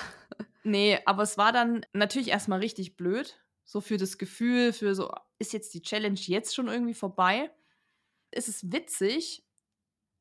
Nee, 0.63 0.99
aber 1.05 1.23
es 1.23 1.37
war 1.37 1.53
dann 1.53 1.85
natürlich 1.93 2.29
erstmal 2.29 2.61
richtig 2.61 2.97
blöd. 2.97 3.39
So 3.65 3.81
für 3.81 3.99
das 3.99 4.17
Gefühl, 4.17 4.73
für 4.73 4.95
so, 4.95 5.13
ist 5.39 5.53
jetzt 5.53 5.75
die 5.75 5.83
Challenge 5.83 6.19
jetzt 6.19 6.55
schon 6.55 6.69
irgendwie 6.69 6.95
vorbei? 6.95 7.51
es 8.31 8.49
ist 8.49 8.73
witzig, 8.73 9.45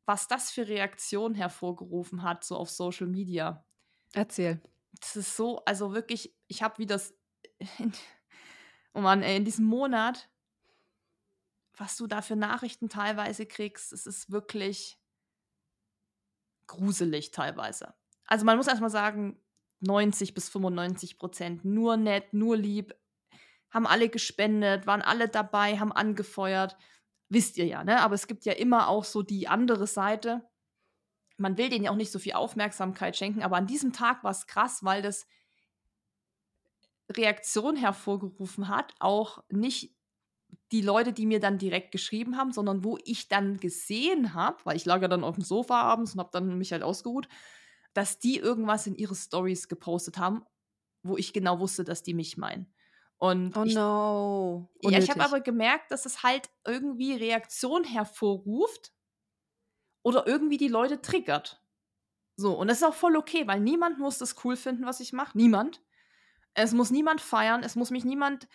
was 0.10 0.28
das 0.28 0.50
für 0.50 0.68
Reaktionen 0.68 1.36
hervorgerufen 1.36 2.24
hat, 2.24 2.44
so 2.44 2.58
auf 2.58 2.72
Social 2.72 3.06
Media. 3.06 3.64
Erzähl. 4.14 4.60
Das 5.00 5.16
ist 5.16 5.36
so, 5.36 5.64
also 5.66 5.94
wirklich, 5.94 6.36
ich 6.48 6.64
habe 6.64 6.80
wie 6.80 6.88
das, 6.88 7.14
in, 7.78 7.94
oh 8.96 9.02
Mann, 9.02 9.22
ey, 9.22 9.38
in 9.38 9.46
diesem 9.46 9.66
Monat, 9.66 10.28
was 11.78 11.96
du 11.96 12.08
da 12.08 12.24
für 12.24 12.36
Nachrichten 12.36 12.90
teilweise 12.90 13.46
kriegst, 13.46 13.94
es 13.94 14.08
ist 14.08 14.32
wirklich 14.32 15.00
gruselig 16.66 17.30
teilweise. 17.30 17.94
Also 18.26 18.46
man 18.46 18.58
muss 18.58 18.68
erstmal 18.68 18.90
sagen, 18.90 19.40
90 19.82 20.34
bis 20.34 20.50
95 20.50 21.20
Prozent 21.20 21.66
nur 21.66 21.98
nett, 21.98 22.34
nur 22.34 22.58
lieb, 22.58 22.96
haben 23.70 23.86
alle 23.86 24.10
gespendet, 24.10 24.88
waren 24.88 25.04
alle 25.04 25.30
dabei, 25.30 25.78
haben 25.78 25.92
angefeuert. 25.92 26.78
Wisst 27.30 27.58
ihr 27.58 27.66
ja, 27.66 27.84
ne? 27.84 28.02
Aber 28.02 28.16
es 28.16 28.28
gibt 28.28 28.46
ja 28.46 28.54
immer 28.54 28.88
auch 28.88 29.04
so 29.04 29.22
die 29.22 29.48
andere 29.48 29.88
Seite. 29.88 30.48
Man 31.38 31.58
will 31.58 31.70
denen 31.70 31.86
ja 31.86 31.92
auch 31.92 31.96
nicht 31.96 32.12
so 32.12 32.20
viel 32.20 32.34
Aufmerksamkeit 32.34 33.16
schenken, 33.16 33.44
aber 33.44 33.56
an 33.56 33.68
diesem 33.68 33.94
Tag 33.94 34.24
war 34.24 34.32
es 34.32 34.48
krass, 34.48 34.84
weil 34.84 35.02
das 35.02 35.26
Reaktion 37.12 37.76
hervorgerufen 37.76 38.68
hat, 38.68 38.94
auch 39.00 39.44
nicht 39.50 39.96
die 40.72 40.82
Leute, 40.82 41.14
die 41.14 41.26
mir 41.26 41.40
dann 41.40 41.58
direkt 41.58 41.92
geschrieben 41.92 42.38
haben, 42.38 42.52
sondern 42.52 42.84
wo 42.84 42.98
ich 43.04 43.28
dann 43.28 43.58
gesehen 43.58 44.34
habe, 44.34 44.58
weil 44.66 44.76
ich 44.76 44.86
lag 44.86 45.02
ja 45.02 45.08
dann 45.08 45.24
auf 45.24 45.36
dem 45.36 45.44
Sofa 45.44 45.82
abends 45.82 46.14
und 46.14 46.20
habe 46.20 46.30
dann 46.32 46.58
mich 46.58 46.72
halt 46.72 46.84
ausgeruht, 46.84 47.28
dass 47.94 48.20
die 48.20 48.38
irgendwas 48.38 48.86
in 48.86 48.96
ihre 48.96 49.16
Stories 49.16 49.68
gepostet 49.68 50.18
haben, 50.18 50.44
wo 51.04 51.18
ich 51.18 51.34
genau 51.34 51.60
wusste, 51.60 51.84
dass 51.84 52.04
die 52.04 52.14
mich 52.14 52.38
meinen. 52.38 52.72
Und 53.20 53.56
oh 53.58 53.64
ich, 53.64 53.76
no. 53.76 54.70
Ja, 54.82 54.98
ich 54.98 55.10
habe 55.10 55.24
aber 55.24 55.42
gemerkt, 55.42 55.92
dass 55.92 56.06
es 56.06 56.24
halt 56.24 56.50
irgendwie 56.66 57.14
Reaktion 57.14 57.84
hervorruft 57.84 58.94
oder 60.04 60.26
irgendwie 60.26 60.58
die 60.58 60.70
Leute 60.70 61.02
triggert. 61.02 61.62
So, 62.38 62.58
und 62.58 62.70
das 62.70 62.78
ist 62.78 62.84
auch 62.84 62.94
voll 62.94 63.18
okay, 63.18 63.46
weil 63.46 63.60
niemand 63.60 64.00
muss 64.00 64.18
das 64.18 64.44
cool 64.46 64.56
finden, 64.56 64.86
was 64.86 65.02
ich 65.02 65.12
mache. 65.12 65.38
Niemand. 65.38 65.82
Es 66.54 66.72
muss 66.72 66.92
niemand 66.92 67.20
feiern, 67.20 67.62
es 67.64 67.76
muss 67.76 67.92
mich 67.92 68.06
niemand. 68.06 68.48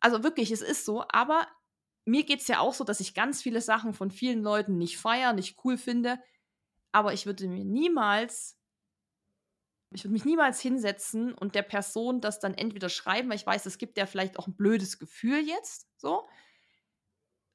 Also 0.00 0.24
wirklich, 0.24 0.50
es 0.50 0.62
ist 0.62 0.84
so, 0.84 1.04
aber 1.08 1.46
mir 2.04 2.24
geht 2.24 2.40
es 2.40 2.48
ja 2.48 2.58
auch 2.58 2.74
so, 2.74 2.82
dass 2.82 2.98
ich 2.98 3.14
ganz 3.14 3.40
viele 3.40 3.60
Sachen 3.60 3.94
von 3.94 4.10
vielen 4.10 4.42
Leuten 4.42 4.76
nicht 4.78 4.98
feiere, 4.98 5.32
nicht 5.32 5.64
cool 5.64 5.78
finde. 5.78 6.18
Aber 6.90 7.12
ich 7.12 7.26
würde 7.26 7.46
mir 7.46 7.64
niemals 7.64 8.57
ich 9.90 10.04
würde 10.04 10.12
mich 10.12 10.24
niemals 10.24 10.60
hinsetzen 10.60 11.32
und 11.34 11.54
der 11.54 11.62
Person 11.62 12.20
das 12.20 12.40
dann 12.40 12.54
entweder 12.54 12.88
schreiben, 12.88 13.28
weil 13.28 13.36
ich 13.36 13.46
weiß, 13.46 13.66
es 13.66 13.78
gibt 13.78 13.96
ja 13.96 14.06
vielleicht 14.06 14.38
auch 14.38 14.46
ein 14.46 14.56
blödes 14.56 14.98
Gefühl 14.98 15.40
jetzt, 15.40 15.88
so. 15.96 16.28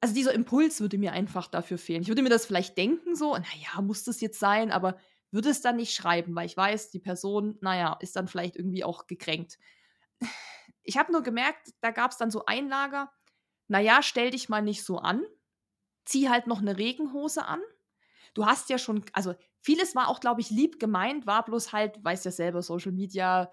Also 0.01 0.15
dieser 0.15 0.33
Impuls 0.33 0.81
würde 0.81 0.97
mir 0.97 1.13
einfach 1.13 1.47
dafür 1.47 1.77
fehlen. 1.77 2.01
Ich 2.01 2.09
würde 2.09 2.23
mir 2.23 2.29
das 2.29 2.45
vielleicht 2.45 2.77
denken, 2.77 3.15
so, 3.15 3.33
naja, 3.37 3.81
muss 3.81 4.03
das 4.03 4.19
jetzt 4.19 4.39
sein, 4.39 4.71
aber 4.71 4.97
würde 5.31 5.49
es 5.49 5.61
dann 5.61 5.77
nicht 5.77 5.95
schreiben, 5.95 6.35
weil 6.35 6.45
ich 6.45 6.57
weiß, 6.57 6.91
die 6.91 6.99
Person, 6.99 7.57
naja, 7.61 7.97
ist 8.01 8.15
dann 8.15 8.27
vielleicht 8.27 8.55
irgendwie 8.55 8.83
auch 8.83 9.07
gekränkt. 9.07 9.57
Ich 10.83 10.97
habe 10.97 11.13
nur 11.13 11.23
gemerkt, 11.23 11.69
da 11.79 11.91
gab 11.91 12.11
es 12.11 12.17
dann 12.17 12.31
so 12.31 12.45
Einlager, 12.45 13.11
naja, 13.69 14.03
stell 14.03 14.31
dich 14.31 14.49
mal 14.49 14.61
nicht 14.61 14.83
so 14.83 14.97
an, 14.97 15.23
zieh 16.03 16.29
halt 16.29 16.47
noch 16.47 16.59
eine 16.59 16.77
Regenhose 16.77 17.45
an. 17.45 17.61
Du 18.33 18.45
hast 18.45 18.69
ja 18.69 18.77
schon, 18.77 19.05
also 19.13 19.35
Vieles 19.63 19.95
war 19.95 20.09
auch, 20.09 20.19
glaube 20.19 20.41
ich, 20.41 20.49
lieb 20.49 20.77
gemeint, 20.77 21.25
war 21.25 21.45
bloß 21.45 21.71
halt, 21.71 22.03
weiß 22.03 22.25
ja 22.25 22.31
selber, 22.31 22.61
Social 22.61 22.91
Media, 22.91 23.49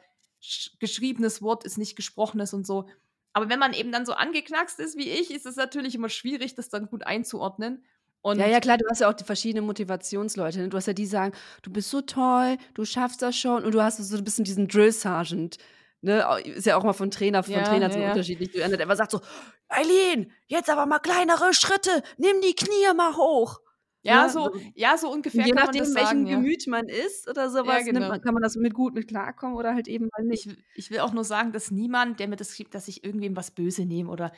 geschriebenes 0.80 1.40
Wort 1.40 1.64
ist 1.64 1.78
nicht 1.78 1.94
gesprochenes 1.94 2.52
und 2.52 2.66
so. 2.66 2.88
Aber 3.32 3.48
wenn 3.48 3.60
man 3.60 3.72
eben 3.72 3.92
dann 3.92 4.04
so 4.04 4.12
angeknackst 4.12 4.80
ist 4.80 4.96
wie 4.98 5.08
ich, 5.08 5.30
ist 5.32 5.46
es 5.46 5.54
natürlich 5.54 5.94
immer 5.94 6.08
schwierig, 6.08 6.56
das 6.56 6.68
dann 6.68 6.86
gut 6.86 7.06
einzuordnen. 7.06 7.84
Und 8.22 8.40
ja, 8.40 8.48
ja, 8.48 8.58
klar, 8.58 8.76
du 8.76 8.84
hast 8.90 9.00
ja 9.00 9.08
auch 9.08 9.14
die 9.14 9.24
verschiedenen 9.24 9.64
Motivationsleute. 9.66 10.58
Ne? 10.58 10.68
Du 10.68 10.76
hast 10.76 10.86
ja 10.86 10.92
die, 10.92 11.02
die 11.02 11.08
sagen, 11.08 11.32
du 11.62 11.70
bist 11.70 11.90
so 11.90 12.00
toll, 12.00 12.58
du 12.74 12.84
schaffst 12.84 13.22
das 13.22 13.36
schon. 13.36 13.64
Und 13.64 13.72
du 13.72 13.80
hast 13.80 13.96
so 13.98 14.16
ein 14.16 14.24
bisschen 14.24 14.44
diesen 14.44 14.66
Drill 14.66 14.90
Sergeant. 14.90 15.58
Ne? 16.02 16.26
Ist 16.44 16.66
ja 16.66 16.76
auch 16.76 16.82
mal 16.82 16.92
von 16.92 17.10
Trainer, 17.10 17.42
von 17.42 17.54
ja, 17.54 17.62
Trainer 17.62 17.86
ja, 17.86 17.92
zu 17.92 17.98
ja. 18.00 18.10
unterschiedlich. 18.10 18.50
Du 18.50 18.62
einer 18.62 18.96
sagt 18.96 19.12
so, 19.12 19.20
Eileen, 19.68 20.32
jetzt 20.48 20.68
aber 20.68 20.86
mal 20.86 20.98
kleinere 20.98 21.54
Schritte, 21.54 22.02
nimm 22.18 22.40
die 22.42 22.54
Knie 22.54 22.94
mal 22.96 23.16
hoch. 23.16 23.60
Ja, 24.02 24.24
ne? 24.24 24.30
so, 24.30 24.50
ja, 24.74 24.96
so 24.96 25.10
ungefähr. 25.12 25.46
Je 25.46 25.52
nachdem, 25.52 25.84
in 25.84 25.94
welchem 25.94 26.26
ja. 26.26 26.36
Gemüt 26.36 26.66
man 26.66 26.88
ist 26.88 27.28
oder 27.28 27.50
sowas, 27.50 27.86
ja, 27.86 27.92
genau. 27.92 28.08
man, 28.08 28.20
kann 28.22 28.32
man 28.32 28.42
das 28.42 28.56
mit 28.56 28.72
gut 28.72 28.94
mit 28.94 29.08
klarkommen 29.08 29.56
oder 29.56 29.74
halt 29.74 29.88
eben 29.88 30.08
mal 30.16 30.24
nicht. 30.24 30.46
Ich, 30.46 30.58
ich, 30.74 30.90
will 30.90 31.00
auch 31.00 31.12
nur 31.12 31.24
sagen, 31.24 31.52
dass 31.52 31.70
niemand, 31.70 32.18
der 32.18 32.28
mir 32.28 32.36
das 32.36 32.54
schrieb, 32.54 32.70
dass 32.70 32.88
ich 32.88 33.04
irgendwem 33.04 33.36
was 33.36 33.50
böse 33.50 33.84
nehme 33.84 34.10
oder 34.10 34.32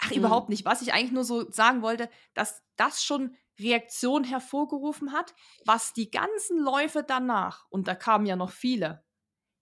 ach, 0.00 0.10
mhm. 0.10 0.18
überhaupt 0.18 0.50
nicht. 0.50 0.64
Was 0.66 0.82
ich 0.82 0.92
eigentlich 0.92 1.12
nur 1.12 1.24
so 1.24 1.50
sagen 1.50 1.80
wollte, 1.80 2.10
dass 2.34 2.62
das 2.76 3.02
schon 3.02 3.34
Reaktion 3.58 4.22
hervorgerufen 4.24 5.12
hat, 5.12 5.34
was 5.64 5.94
die 5.94 6.10
ganzen 6.10 6.58
Läufe 6.58 7.02
danach, 7.02 7.66
und 7.70 7.88
da 7.88 7.94
kamen 7.94 8.26
ja 8.26 8.36
noch 8.36 8.50
viele, 8.50 9.02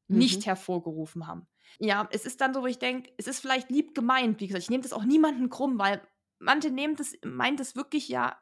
mhm. 0.09 0.19
nicht 0.19 0.47
hervorgerufen 0.47 1.29
haben. 1.29 1.47
Ja, 1.79 2.09
es 2.11 2.25
ist 2.25 2.41
dann 2.41 2.55
so, 2.55 2.63
wo 2.63 2.67
ich 2.67 2.79
denke, 2.79 3.13
es 3.19 3.27
ist 3.27 3.41
vielleicht 3.41 3.71
lieb 3.71 3.95
gemeint, 3.95 4.41
wie 4.41 4.49
gesagt, 4.49 4.65
ich 4.65 4.71
nehme 4.71 4.83
das 4.83 4.93
auch 4.93 5.05
niemanden 5.05 5.49
krumm, 5.49 5.79
weil 5.79 6.03
manche 6.39 6.71
nehmen 6.71 6.97
das, 6.97 7.15
meint 7.25 7.61
das 7.61 7.77
wirklich 7.77 8.09
ja 8.09 8.37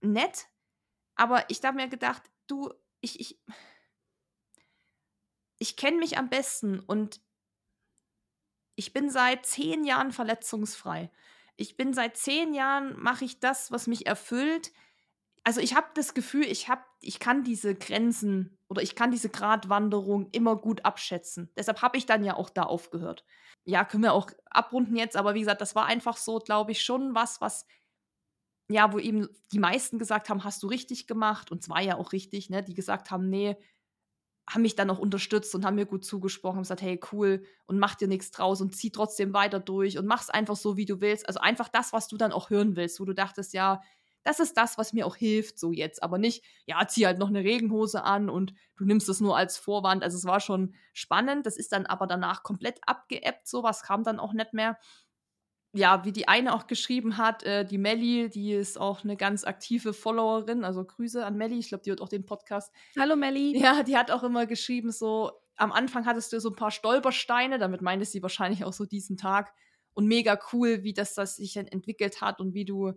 nett, 0.00 0.48
aber 1.16 1.48
ich 1.50 1.62
habe 1.62 1.76
mir 1.76 1.88
gedacht, 1.88 2.22
du, 2.46 2.72
ich, 3.00 3.20
ich, 3.20 3.40
ich 5.58 5.76
kenne 5.76 5.98
mich 5.98 6.18
am 6.18 6.28
besten 6.28 6.80
und 6.80 7.20
ich 8.76 8.92
bin 8.92 9.10
seit 9.10 9.46
zehn 9.46 9.84
Jahren 9.84 10.12
verletzungsfrei. 10.12 11.10
Ich 11.56 11.76
bin 11.76 11.94
seit 11.94 12.16
zehn 12.16 12.54
Jahren, 12.54 12.98
mache 13.00 13.24
ich 13.24 13.38
das, 13.38 13.70
was 13.70 13.86
mich 13.86 14.06
erfüllt. 14.06 14.72
Also 15.44 15.60
ich 15.60 15.76
habe 15.76 15.86
das 15.94 16.14
Gefühl, 16.14 16.44
ich, 16.44 16.68
hab, 16.68 16.84
ich 17.00 17.20
kann 17.20 17.44
diese 17.44 17.74
Grenzen 17.74 18.58
oder 18.68 18.82
ich 18.82 18.96
kann 18.96 19.12
diese 19.12 19.28
Gratwanderung 19.28 20.30
immer 20.32 20.56
gut 20.56 20.84
abschätzen. 20.84 21.52
Deshalb 21.56 21.82
habe 21.82 21.98
ich 21.98 22.06
dann 22.06 22.24
ja 22.24 22.34
auch 22.34 22.50
da 22.50 22.64
aufgehört. 22.64 23.24
Ja, 23.64 23.84
können 23.84 24.02
wir 24.02 24.12
auch 24.12 24.30
abrunden 24.50 24.96
jetzt, 24.96 25.16
aber 25.16 25.34
wie 25.34 25.40
gesagt, 25.40 25.60
das 25.60 25.74
war 25.74 25.86
einfach 25.86 26.16
so, 26.16 26.38
glaube 26.38 26.72
ich, 26.72 26.82
schon 26.82 27.14
was, 27.14 27.40
was 27.40 27.66
ja, 28.68 28.92
wo 28.92 28.98
eben 28.98 29.28
die 29.52 29.58
meisten 29.58 29.98
gesagt 29.98 30.28
haben, 30.28 30.44
hast 30.44 30.62
du 30.62 30.66
richtig 30.68 31.06
gemacht 31.06 31.50
und 31.52 31.62
zwar 31.62 31.82
ja 31.82 31.96
auch 31.96 32.12
richtig, 32.12 32.50
ne, 32.50 32.62
die 32.62 32.74
gesagt 32.74 33.10
haben, 33.10 33.28
nee, 33.28 33.56
haben 34.48 34.62
mich 34.62 34.76
dann 34.76 34.90
auch 34.90 34.98
unterstützt 34.98 35.54
und 35.54 35.64
haben 35.64 35.76
mir 35.76 35.86
gut 35.86 36.04
zugesprochen, 36.04 36.56
haben 36.56 36.62
gesagt, 36.62 36.82
hey, 36.82 37.00
cool 37.12 37.44
und 37.66 37.78
mach 37.78 37.94
dir 37.94 38.08
nichts 38.08 38.30
draus 38.30 38.60
und 38.60 38.76
zieh 38.76 38.90
trotzdem 38.90 39.32
weiter 39.32 39.60
durch 39.60 39.98
und 39.98 40.06
mach's 40.06 40.30
einfach 40.30 40.56
so, 40.56 40.76
wie 40.76 40.84
du 40.84 41.00
willst. 41.00 41.26
Also 41.26 41.40
einfach 41.40 41.68
das, 41.68 41.92
was 41.92 42.08
du 42.08 42.16
dann 42.16 42.32
auch 42.32 42.50
hören 42.50 42.76
willst, 42.76 43.00
wo 43.00 43.04
du 43.04 43.14
dachtest, 43.14 43.54
ja, 43.54 43.80
das 44.22 44.40
ist 44.40 44.56
das, 44.56 44.78
was 44.78 44.92
mir 44.92 45.06
auch 45.06 45.16
hilft, 45.16 45.58
so 45.58 45.70
jetzt. 45.70 46.02
Aber 46.02 46.18
nicht, 46.18 46.44
ja, 46.66 46.86
zieh 46.88 47.06
halt 47.06 47.18
noch 47.18 47.28
eine 47.28 47.44
Regenhose 47.44 48.04
an 48.04 48.30
und 48.30 48.54
du 48.76 48.84
nimmst 48.84 49.08
das 49.08 49.20
nur 49.20 49.36
als 49.36 49.58
Vorwand. 49.58 50.02
Also 50.02 50.16
es 50.16 50.24
war 50.24 50.40
schon 50.40 50.74
spannend. 50.94 51.46
Das 51.46 51.56
ist 51.58 51.72
dann 51.72 51.84
aber 51.86 52.06
danach 52.06 52.42
komplett 52.42 52.80
abgeebbt. 52.86 53.46
Sowas 53.46 53.82
kam 53.82 54.02
dann 54.02 54.18
auch 54.18 54.32
nicht 54.32 54.54
mehr 54.54 54.78
ja, 55.74 56.04
wie 56.04 56.12
die 56.12 56.28
eine 56.28 56.54
auch 56.54 56.68
geschrieben 56.68 57.16
hat, 57.16 57.42
äh, 57.42 57.64
die 57.64 57.78
Melli, 57.78 58.30
die 58.30 58.52
ist 58.52 58.80
auch 58.80 59.02
eine 59.02 59.16
ganz 59.16 59.44
aktive 59.44 59.92
Followerin, 59.92 60.64
also 60.64 60.84
Grüße 60.84 61.26
an 61.26 61.36
Melli, 61.36 61.58
ich 61.58 61.68
glaube, 61.68 61.82
die 61.82 61.90
hört 61.90 62.00
auch 62.00 62.08
den 62.08 62.24
Podcast. 62.24 62.72
Hallo 62.98 63.16
Melli. 63.16 63.58
Ja, 63.58 63.82
die 63.82 63.96
hat 63.96 64.12
auch 64.12 64.22
immer 64.22 64.46
geschrieben, 64.46 64.92
so, 64.92 65.32
am 65.56 65.72
Anfang 65.72 66.06
hattest 66.06 66.32
du 66.32 66.40
so 66.40 66.50
ein 66.50 66.56
paar 66.56 66.70
Stolpersteine, 66.70 67.58
damit 67.58 67.82
meinte 67.82 68.04
sie 68.04 68.22
wahrscheinlich 68.22 68.64
auch 68.64 68.72
so 68.72 68.86
diesen 68.86 69.16
Tag. 69.16 69.52
Und 69.94 70.06
mega 70.06 70.38
cool, 70.52 70.82
wie 70.82 70.92
das, 70.92 71.14
das 71.14 71.36
sich 71.36 71.56
entwickelt 71.56 72.20
hat 72.20 72.40
und 72.40 72.54
wie 72.54 72.64
du 72.64 72.92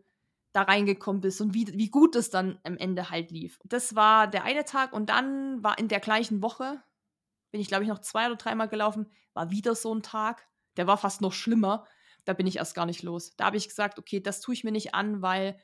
da 0.52 0.64
reingekommen 0.64 1.22
bist 1.22 1.42
und 1.42 1.54
wie, 1.54 1.68
wie 1.74 1.90
gut 1.90 2.16
es 2.16 2.30
dann 2.30 2.60
am 2.64 2.78
Ende 2.78 3.10
halt 3.12 3.30
lief. 3.32 3.60
Das 3.66 3.96
war 3.96 4.28
der 4.28 4.44
eine 4.44 4.66
Tag 4.66 4.94
und 4.94 5.10
dann 5.10 5.64
war 5.64 5.78
in 5.78 5.88
der 5.88 6.00
gleichen 6.00 6.42
Woche, 6.42 6.82
bin 7.52 7.62
ich 7.62 7.68
glaube 7.68 7.84
ich 7.84 7.90
noch 7.90 8.00
zwei 8.00 8.26
oder 8.26 8.36
dreimal 8.36 8.68
gelaufen, 8.68 9.12
war 9.34 9.52
wieder 9.52 9.76
so 9.76 9.94
ein 9.94 10.02
Tag. 10.02 10.48
Der 10.78 10.88
war 10.88 10.98
fast 10.98 11.22
noch 11.22 11.34
schlimmer 11.34 11.86
da 12.28 12.34
bin 12.34 12.48
ich 12.48 12.58
erst 12.58 12.76
gar 12.76 12.86
nicht 12.86 13.04
los. 13.04 13.36
Da 13.38 13.46
habe 13.46 13.58
ich 13.58 13.70
gesagt, 13.70 14.00
okay, 14.00 14.20
das 14.20 14.42
tue 14.42 14.54
ich 14.54 14.64
mir 14.64 14.72
nicht 14.72 14.94
an, 14.94 15.22
weil 15.22 15.60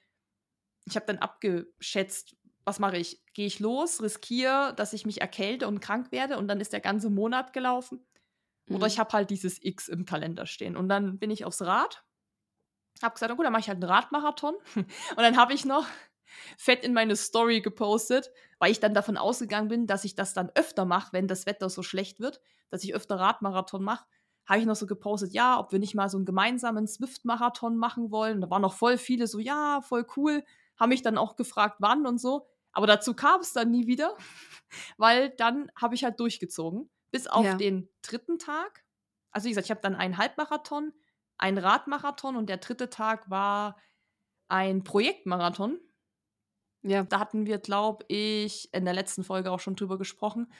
ich 0.86 0.96
habe 0.96 1.06
dann 1.06 1.18
abgeschätzt, 1.18 2.38
was 2.64 2.80
mache 2.80 2.98
ich? 2.98 3.22
Gehe 3.34 3.46
ich 3.46 3.60
los, 3.60 4.02
riskiere, 4.02 4.74
dass 4.78 4.94
ich 4.94 5.06
mich 5.06 5.20
erkälte 5.20 5.68
und 5.68 5.82
krank 5.82 6.12
werde 6.12 6.38
und 6.38 6.48
dann 6.48 6.62
ist 6.62 6.72
der 6.72 6.80
ganze 6.80 7.10
Monat 7.10 7.52
gelaufen? 7.52 8.06
Mhm. 8.68 8.78
Oder 8.78 8.88
ich 8.88 8.98
habe 8.98 9.12
halt 9.12 9.30
dieses 9.30 9.62
X 9.62 9.90
im 9.90 10.06
Kalender 10.06 10.46
stehen. 10.46 10.78
Und 10.78 10.88
dann 10.88 11.20
bin 11.20 11.32
ich 11.32 11.44
aufs 11.44 11.62
Rad, 11.62 12.06
habe 13.02 13.14
gesagt, 13.14 13.30
na 13.30 13.36
gut, 13.36 13.46
dann 13.46 13.52
mache 13.52 13.62
ich 13.62 13.68
halt 13.68 13.84
einen 13.84 13.92
Radmarathon. 13.92 14.56
und 14.76 14.88
dann 15.18 15.36
habe 15.36 15.54
ich 15.54 15.66
noch 15.66 15.86
fett 16.58 16.86
in 16.86 16.94
meine 16.94 17.18
Story 17.18 17.60
gepostet, 17.60 18.32
weil 18.58 18.72
ich 18.72 18.80
dann 18.80 18.94
davon 18.94 19.18
ausgegangen 19.18 19.68
bin, 19.68 19.86
dass 19.86 20.06
ich 20.06 20.16
das 20.16 20.34
dann 20.34 20.50
öfter 20.56 20.86
mache, 20.86 21.12
wenn 21.12 21.28
das 21.28 21.46
Wetter 21.46 21.70
so 21.70 21.84
schlecht 21.84 22.22
wird, 22.22 22.40
dass 22.70 22.86
ich 22.86 22.96
öfter 22.96 23.20
Radmarathon 23.20 23.84
mache 23.84 24.06
habe 24.46 24.60
ich 24.60 24.66
noch 24.66 24.76
so 24.76 24.86
gepostet, 24.86 25.34
ja, 25.34 25.60
ob 25.60 25.72
wir 25.72 25.80
nicht 25.80 25.96
mal 25.96 26.10
so 26.10 26.18
einen 26.18 26.26
gemeinsamen 26.26 26.88
Swift-Marathon 26.88 27.78
machen 27.78 28.12
wollen. 28.12 28.36
Und 28.36 28.42
da 28.42 28.50
waren 28.50 28.62
noch 28.62 28.74
voll 28.74 28.98
viele 28.98 29.28
so, 29.28 29.40
ja, 29.40 29.82
voll 29.82 30.06
cool. 30.18 30.44
Haben 30.78 30.90
mich 30.90 31.02
dann 31.02 31.18
auch 31.18 31.36
gefragt, 31.36 31.78
wann 31.80 32.06
und 32.06 32.20
so. 32.20 32.48
Aber 32.74 32.88
dazu 32.88 33.14
kam 33.14 33.42
es 33.42 33.54
dann 33.54 33.72
nie 33.72 33.88
wieder, 33.88 34.16
weil 34.98 35.30
dann 35.30 35.72
habe 35.80 35.96
ich 35.96 36.04
halt 36.04 36.20
durchgezogen. 36.20 36.90
Bis 37.12 37.28
auf 37.28 37.46
ja. 37.46 37.56
den 37.56 37.90
dritten 38.02 38.40
Tag. 38.40 38.84
Also, 39.32 39.46
wie 39.46 39.50
gesagt, 39.50 39.66
ich 39.66 39.72
habe 39.72 39.82
dann 39.82 39.96
einen 39.96 40.18
Halbmarathon, 40.18 40.94
einen 41.38 41.60
Radmarathon 41.60 42.36
und 42.36 42.50
der 42.50 42.58
dritte 42.58 42.90
Tag 42.90 43.30
war 43.30 43.78
ein 44.48 44.84
Projektmarathon. 44.84 45.80
Ja. 46.82 47.04
Da 47.04 47.20
hatten 47.20 47.46
wir, 47.46 47.60
glaube 47.60 48.04
ich, 48.08 48.74
in 48.74 48.86
der 48.86 48.94
letzten 48.94 49.24
Folge 49.24 49.52
auch 49.52 49.60
schon 49.60 49.76
drüber 49.76 49.98
gesprochen. 49.98 50.52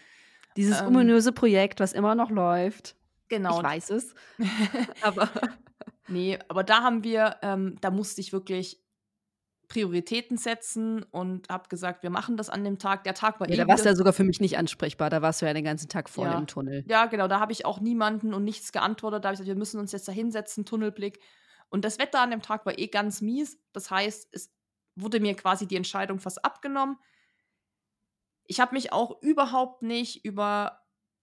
Dieses 0.56 0.80
ähm, 0.80 0.88
ominöse 0.88 1.32
Projekt, 1.32 1.80
was 1.80 1.94
immer 1.94 2.16
noch 2.16 2.30
läuft. 2.30 2.96
Genau. 3.30 3.58
Ich 3.58 3.64
weiß 3.64 3.90
es. 3.92 4.16
aber. 5.02 5.30
Nee, 6.10 6.38
aber 6.50 6.66
da 6.66 6.84
haben 6.84 7.06
wir, 7.06 7.38
ähm, 7.42 7.78
da 7.80 7.90
musste 7.90 8.20
ich 8.20 8.34
wirklich 8.34 8.84
Prioritäten 9.70 10.38
setzen 10.38 11.04
und 11.04 11.50
habe 11.50 11.70
gesagt, 11.70 12.04
wir 12.04 12.10
machen 12.10 12.38
das 12.38 12.50
an 12.50 12.64
dem 12.64 12.78
Tag. 12.78 13.04
Der 13.06 13.14
Tag 13.14 13.40
war 13.40 13.48
ja, 13.48 13.56
eh 13.56 13.58
da 13.58 13.68
warst 13.68 13.86
du 13.86 13.90
ja 13.90 13.96
sogar 13.96 14.14
für 14.14 14.24
mich 14.24 14.40
nicht 14.40 14.58
ansprechbar. 14.58 15.10
Da 15.10 15.22
warst 15.22 15.42
du 15.42 15.46
ja 15.46 15.54
den 15.54 15.64
ganzen 15.64 15.90
Tag 15.90 16.10
vorne 16.10 16.34
ja. 16.34 16.38
im 16.38 16.46
Tunnel. 16.46 16.84
Ja, 16.88 17.06
genau. 17.06 17.28
Da 17.28 17.40
habe 17.40 17.52
ich 17.52 17.66
auch 17.66 17.80
niemanden 17.80 18.34
und 18.34 18.44
nichts 18.44 18.72
geantwortet. 18.72 19.24
Da 19.24 19.30
habe 19.30 19.34
ich 19.34 19.40
gesagt, 19.40 19.48
wir 19.48 19.60
müssen 19.60 19.80
uns 19.80 19.92
jetzt 19.92 20.08
da 20.08 20.12
hinsetzen, 20.12 20.66
Tunnelblick. 20.66 21.20
Und 21.70 21.86
das 21.86 21.98
Wetter 21.98 22.20
an 22.20 22.32
dem 22.32 22.42
Tag 22.42 22.66
war 22.66 22.78
eh 22.78 22.88
ganz 22.88 23.22
mies. 23.22 23.58
Das 23.72 23.90
heißt, 23.90 24.28
es 24.32 24.54
wurde 24.96 25.20
mir 25.20 25.36
quasi 25.36 25.68
die 25.68 25.78
Entscheidung 25.78 26.20
fast 26.20 26.44
abgenommen. 26.46 26.98
Ich 28.46 28.60
habe 28.60 28.76
mich 28.76 28.92
auch 28.92 29.22
überhaupt 29.22 29.82
nicht 29.82 30.24
über, 30.26 30.82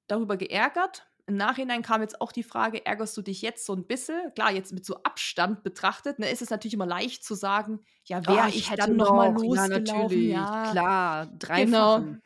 darüber 0.08 0.36
geärgert, 0.36 1.06
im 1.30 1.36
Nachhinein 1.36 1.82
kam 1.82 2.02
jetzt 2.02 2.20
auch 2.20 2.32
die 2.32 2.42
Frage, 2.42 2.84
ärgerst 2.84 3.16
du 3.16 3.22
dich 3.22 3.40
jetzt 3.40 3.64
so 3.64 3.72
ein 3.72 3.86
bisschen? 3.86 4.34
Klar, 4.34 4.50
jetzt 4.50 4.72
mit 4.72 4.84
so 4.84 4.96
Abstand 5.04 5.62
betrachtet, 5.62 6.18
ne, 6.18 6.28
ist 6.28 6.42
es 6.42 6.50
natürlich 6.50 6.74
immer 6.74 6.86
leicht 6.86 7.24
zu 7.24 7.36
sagen, 7.36 7.78
ja, 8.04 8.26
wäre 8.26 8.46
oh, 8.46 8.48
ich, 8.48 8.68
ich 8.68 8.76
dann 8.76 8.96
noch 8.96 9.14
mal 9.14 9.32
losgelaufen. 9.32 9.70
Ja, 9.70 9.78
natürlich, 9.78 10.32
ja. 10.32 10.70
klar, 10.72 11.26
dreifach. 11.38 12.00
Genau. 12.00 12.16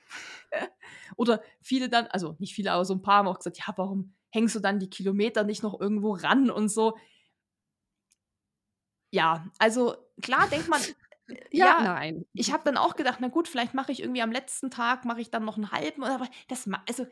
Oder 1.17 1.43
viele 1.61 1.91
dann, 1.91 2.07
also 2.07 2.35
nicht 2.39 2.55
viele, 2.55 2.73
aber 2.73 2.87
so 2.87 2.95
ein 2.95 3.03
paar 3.03 3.19
haben 3.19 3.29
auch 3.29 3.37
gesagt, 3.37 3.59
ja, 3.59 3.75
warum 3.77 4.15
hängst 4.31 4.57
du 4.57 4.61
dann 4.61 4.79
die 4.79 4.89
Kilometer 4.89 5.45
nicht 5.45 5.63
noch 5.63 5.79
irgendwo 5.79 6.15
ran 6.15 6.51
und 6.51 6.71
so? 6.71 6.97
Ja, 9.11 9.47
also 9.59 9.97
klar 10.23 10.49
denkt 10.49 10.69
man, 10.69 10.81
ja, 11.51 11.67
ja, 11.67 11.83
nein. 11.83 12.25
Ich 12.33 12.55
habe 12.55 12.65
dann 12.65 12.79
auch 12.79 12.97
gedacht, 12.97 13.19
na 13.21 13.29
gut, 13.29 13.49
vielleicht 13.49 13.75
mache 13.75 13.93
ich 13.93 14.01
irgendwie 14.01 14.23
am 14.23 14.33
letzten 14.33 14.71
Tag, 14.71 15.05
mache 15.05 15.21
ich 15.21 15.31
dann 15.31 15.45
noch 15.45 15.57
einen 15.57 15.73
halben, 15.73 16.05
aber 16.05 16.27
das, 16.49 16.69
also 16.89 17.07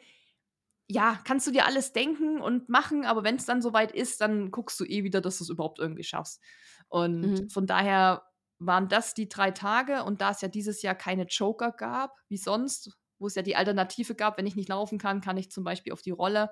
ja, 0.88 1.18
kannst 1.24 1.46
du 1.46 1.50
dir 1.50 1.66
alles 1.66 1.92
denken 1.92 2.40
und 2.40 2.68
machen, 2.68 3.04
aber 3.04 3.24
wenn 3.24 3.36
es 3.36 3.46
dann 3.46 3.62
soweit 3.62 3.92
ist, 3.92 4.20
dann 4.20 4.50
guckst 4.50 4.78
du 4.78 4.84
eh 4.84 5.04
wieder, 5.04 5.20
dass 5.20 5.38
du 5.38 5.44
es 5.44 5.50
überhaupt 5.50 5.78
irgendwie 5.78 6.04
schaffst. 6.04 6.40
Und 6.88 7.20
mhm. 7.20 7.50
von 7.50 7.66
daher 7.66 8.22
waren 8.58 8.88
das 8.88 9.14
die 9.14 9.28
drei 9.28 9.50
Tage 9.50 10.04
und 10.04 10.20
da 10.20 10.30
es 10.30 10.40
ja 10.40 10.48
dieses 10.48 10.82
Jahr 10.82 10.94
keine 10.94 11.24
Joker 11.24 11.72
gab, 11.72 12.16
wie 12.28 12.36
sonst, 12.36 12.96
wo 13.18 13.26
es 13.26 13.34
ja 13.34 13.42
die 13.42 13.56
Alternative 13.56 14.14
gab, 14.14 14.38
wenn 14.38 14.46
ich 14.46 14.56
nicht 14.56 14.68
laufen 14.68 14.98
kann, 14.98 15.20
kann 15.20 15.36
ich 15.36 15.50
zum 15.50 15.64
Beispiel 15.64 15.92
auf 15.92 16.02
die 16.02 16.10
Rolle, 16.10 16.50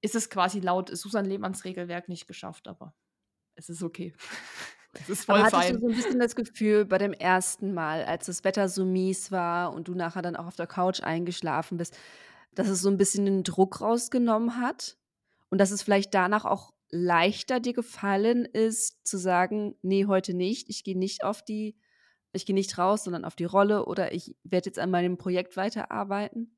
ist 0.00 0.14
es 0.14 0.28
quasi 0.28 0.60
laut 0.60 0.94
Susan 0.94 1.24
Lehmanns 1.24 1.64
Regelwerk 1.64 2.08
nicht 2.08 2.26
geschafft, 2.26 2.68
aber 2.68 2.94
es 3.54 3.68
ist 3.68 3.82
okay. 3.82 4.14
Es 4.96 5.08
ist 5.08 5.24
voll 5.24 5.40
aber 5.40 5.46
hattest 5.46 5.62
fein. 5.62 5.72
du 5.74 5.80
so 5.80 5.88
ein 5.88 5.96
bisschen 5.96 6.20
das 6.20 6.36
Gefühl 6.36 6.84
bei 6.84 6.98
dem 6.98 7.12
ersten 7.12 7.74
Mal, 7.74 8.04
als 8.04 8.26
das 8.26 8.44
Wetter 8.44 8.68
so 8.68 8.84
mies 8.84 9.32
war 9.32 9.72
und 9.72 9.88
du 9.88 9.94
nachher 9.96 10.22
dann 10.22 10.36
auch 10.36 10.46
auf 10.46 10.54
der 10.54 10.68
Couch 10.68 11.02
eingeschlafen 11.02 11.78
bist, 11.78 11.98
dass 12.54 12.68
es 12.68 12.80
so 12.80 12.88
ein 12.88 12.96
bisschen 12.96 13.24
den 13.24 13.44
Druck 13.44 13.80
rausgenommen 13.80 14.60
hat 14.60 14.96
und 15.50 15.58
dass 15.58 15.70
es 15.70 15.82
vielleicht 15.82 16.14
danach 16.14 16.44
auch 16.44 16.72
leichter 16.90 17.60
dir 17.60 17.72
gefallen 17.72 18.44
ist, 18.44 19.06
zu 19.06 19.18
sagen, 19.18 19.76
nee, 19.82 20.06
heute 20.06 20.34
nicht, 20.34 20.68
ich 20.68 20.84
gehe 20.84 20.98
nicht 20.98 21.24
auf 21.24 21.44
die, 21.44 21.76
ich 22.32 22.46
gehe 22.46 22.54
nicht 22.54 22.78
raus, 22.78 23.04
sondern 23.04 23.24
auf 23.24 23.36
die 23.36 23.44
Rolle 23.44 23.86
oder 23.86 24.12
ich 24.12 24.36
werde 24.44 24.68
jetzt 24.68 24.78
an 24.78 24.90
meinem 24.90 25.18
Projekt 25.18 25.56
weiterarbeiten? 25.56 26.56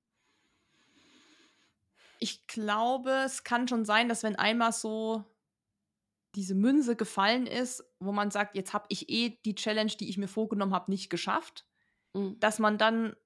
Ich 2.18 2.47
glaube, 2.47 3.11
es 3.24 3.44
kann 3.44 3.68
schon 3.68 3.84
sein, 3.84 4.09
dass 4.09 4.22
wenn 4.22 4.36
einmal 4.36 4.72
so 4.72 5.24
diese 6.34 6.55
Münze 6.55 6.97
gefallen 6.97 7.47
ist, 7.47 7.82
wo 7.99 8.12
man 8.12 8.30
sagt, 8.30 8.57
jetzt 8.57 8.74
habe 8.74 8.86
ich 8.90 9.09
eh 9.09 9.38
die 9.44 9.55
Challenge, 9.55 9.92
die 9.99 10.09
ich 10.09 10.18
mir 10.18 10.28
vorgenommen 10.28 10.74
habe, 10.74 10.90
nicht 10.90 11.09
geschafft, 11.09 11.66
mhm. 12.12 12.38
dass 12.40 12.59
man 12.59 12.78
dann 12.78 13.16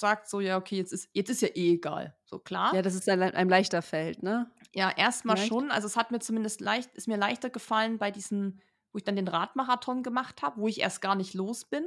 sagt 0.00 0.28
so, 0.28 0.40
ja, 0.40 0.56
okay, 0.56 0.76
jetzt 0.76 0.92
ist, 0.92 1.08
jetzt 1.12 1.30
ist 1.30 1.42
ja 1.42 1.48
eh 1.48 1.74
egal. 1.74 2.16
So 2.24 2.38
klar. 2.38 2.74
Ja, 2.74 2.82
dass 2.82 2.94
es 2.94 3.08
einem 3.08 3.48
leichter 3.48 3.82
fällt, 3.82 4.22
ne? 4.22 4.50
Ja, 4.74 4.90
erstmal 4.90 5.36
schon. 5.36 5.70
Also 5.70 5.86
es 5.86 5.96
hat 5.96 6.10
mir 6.10 6.20
zumindest 6.20 6.60
leicht, 6.60 6.94
ist 6.94 7.08
mir 7.08 7.16
leichter 7.16 7.50
gefallen 7.50 7.98
bei 7.98 8.10
diesen, 8.10 8.60
wo 8.92 8.98
ich 8.98 9.04
dann 9.04 9.16
den 9.16 9.28
Radmarathon 9.28 10.02
gemacht 10.02 10.42
habe, 10.42 10.60
wo 10.60 10.68
ich 10.68 10.80
erst 10.80 11.00
gar 11.00 11.14
nicht 11.14 11.34
los 11.34 11.64
bin. 11.64 11.84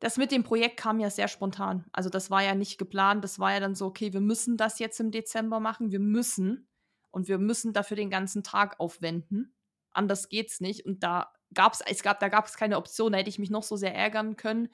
Das 0.00 0.16
mit 0.16 0.32
dem 0.32 0.42
Projekt 0.42 0.76
kam 0.76 1.00
ja 1.00 1.08
sehr 1.08 1.28
spontan. 1.28 1.86
Also 1.92 2.10
das 2.10 2.30
war 2.30 2.42
ja 2.42 2.54
nicht 2.54 2.78
geplant. 2.78 3.24
Das 3.24 3.38
war 3.38 3.52
ja 3.52 3.60
dann 3.60 3.74
so, 3.74 3.86
okay, 3.86 4.12
wir 4.12 4.20
müssen 4.20 4.56
das 4.56 4.78
jetzt 4.78 5.00
im 5.00 5.10
Dezember 5.10 5.60
machen. 5.60 5.92
Wir 5.92 6.00
müssen. 6.00 6.68
Und 7.10 7.28
wir 7.28 7.38
müssen 7.38 7.72
dafür 7.72 7.96
den 7.96 8.10
ganzen 8.10 8.42
Tag 8.42 8.80
aufwenden. 8.80 9.54
Anders 9.92 10.28
geht's 10.28 10.60
nicht. 10.60 10.84
Und 10.84 11.04
da 11.04 11.32
gab 11.54 11.74
es, 11.74 11.80
es 11.80 12.02
gab, 12.02 12.18
da 12.18 12.28
gab 12.28 12.46
es 12.46 12.56
keine 12.56 12.76
Option. 12.76 13.12
Da 13.12 13.18
hätte 13.18 13.30
ich 13.30 13.38
mich 13.38 13.50
noch 13.50 13.62
so 13.62 13.76
sehr 13.76 13.94
ärgern 13.94 14.36
können. 14.36 14.68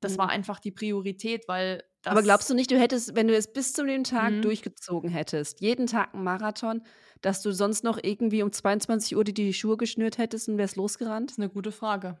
Das 0.00 0.14
mhm. 0.14 0.18
war 0.18 0.28
einfach 0.30 0.58
die 0.58 0.72
Priorität, 0.72 1.46
weil 1.48 1.84
Aber 2.04 2.22
glaubst 2.22 2.50
du 2.50 2.54
nicht, 2.54 2.70
du 2.70 2.78
hättest, 2.78 3.14
wenn 3.14 3.28
du 3.28 3.36
es 3.36 3.52
bis 3.52 3.72
zu 3.72 3.84
dem 3.84 4.04
Tag 4.04 4.32
mhm. 4.32 4.42
durchgezogen 4.42 5.10
hättest, 5.10 5.60
jeden 5.60 5.86
Tag 5.86 6.14
einen 6.14 6.24
Marathon, 6.24 6.82
dass 7.20 7.42
du 7.42 7.52
sonst 7.52 7.84
noch 7.84 7.98
irgendwie 8.02 8.42
um 8.42 8.52
22 8.52 9.16
Uhr 9.16 9.24
die, 9.24 9.34
die 9.34 9.54
Schuhe 9.54 9.76
geschnürt 9.76 10.18
hättest 10.18 10.48
und 10.48 10.58
wärst 10.58 10.76
losgerannt? 10.76 11.30
Das 11.30 11.38
ist 11.38 11.42
eine 11.42 11.50
gute 11.50 11.70
Frage. 11.72 12.18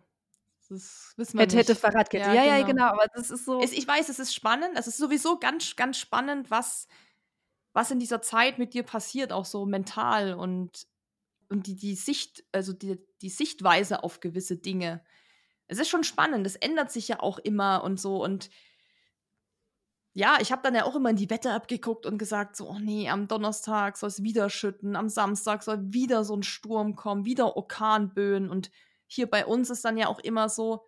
Das 0.68 1.12
wissen 1.16 1.34
wir 1.34 1.42
hätte, 1.42 1.56
nicht. 1.56 1.68
hätte 1.68 1.78
Fahrradkette. 1.78 2.28
Ja, 2.28 2.32
ja, 2.32 2.42
genau. 2.42 2.58
ja, 2.58 2.66
genau. 2.66 2.84
Aber 2.84 3.06
das 3.14 3.30
ist 3.30 3.44
so. 3.44 3.60
Ich 3.60 3.86
weiß, 3.86 4.08
es 4.08 4.18
ist 4.18 4.34
spannend. 4.34 4.78
Es 4.78 4.86
ist 4.86 4.96
sowieso 4.96 5.38
ganz, 5.38 5.76
ganz 5.76 5.98
spannend, 5.98 6.50
was, 6.50 6.86
was 7.72 7.90
in 7.90 7.98
dieser 7.98 8.22
Zeit 8.22 8.58
mit 8.58 8.74
dir 8.74 8.84
passiert, 8.84 9.32
auch 9.32 9.44
so 9.44 9.66
mental 9.66 10.34
und, 10.34 10.86
und 11.48 11.66
die, 11.66 11.76
die 11.76 11.96
Sicht, 11.96 12.44
also 12.52 12.72
die, 12.72 12.98
die 13.20 13.28
Sichtweise 13.28 14.04
auf 14.04 14.20
gewisse 14.20 14.56
Dinge 14.56 15.02
es 15.72 15.78
ist 15.78 15.88
schon 15.88 16.04
spannend, 16.04 16.46
es 16.46 16.56
ändert 16.56 16.92
sich 16.92 17.08
ja 17.08 17.20
auch 17.20 17.38
immer 17.38 17.82
und 17.82 17.98
so 17.98 18.22
und 18.22 18.50
ja, 20.14 20.38
ich 20.40 20.52
habe 20.52 20.62
dann 20.62 20.74
ja 20.74 20.84
auch 20.84 20.94
immer 20.94 21.10
in 21.10 21.16
die 21.16 21.30
Wette 21.30 21.52
abgeguckt 21.52 22.04
und 22.04 22.18
gesagt, 22.18 22.56
so, 22.56 22.68
oh 22.68 22.78
nee, 22.78 23.08
am 23.08 23.28
Donnerstag 23.28 23.96
soll 23.96 24.08
es 24.08 24.22
wieder 24.22 24.50
schütten, 24.50 24.94
am 24.94 25.08
Samstag 25.08 25.62
soll 25.62 25.78
wieder 25.92 26.24
so 26.24 26.36
ein 26.36 26.42
Sturm 26.42 26.96
kommen, 26.96 27.24
wieder 27.24 27.56
Orkanböen. 27.56 28.50
Und 28.50 28.70
hier 29.06 29.30
bei 29.30 29.46
uns 29.46 29.70
ist 29.70 29.84
dann 29.84 29.96
ja 29.96 30.08
auch 30.08 30.18
immer 30.18 30.50
so, 30.50 30.86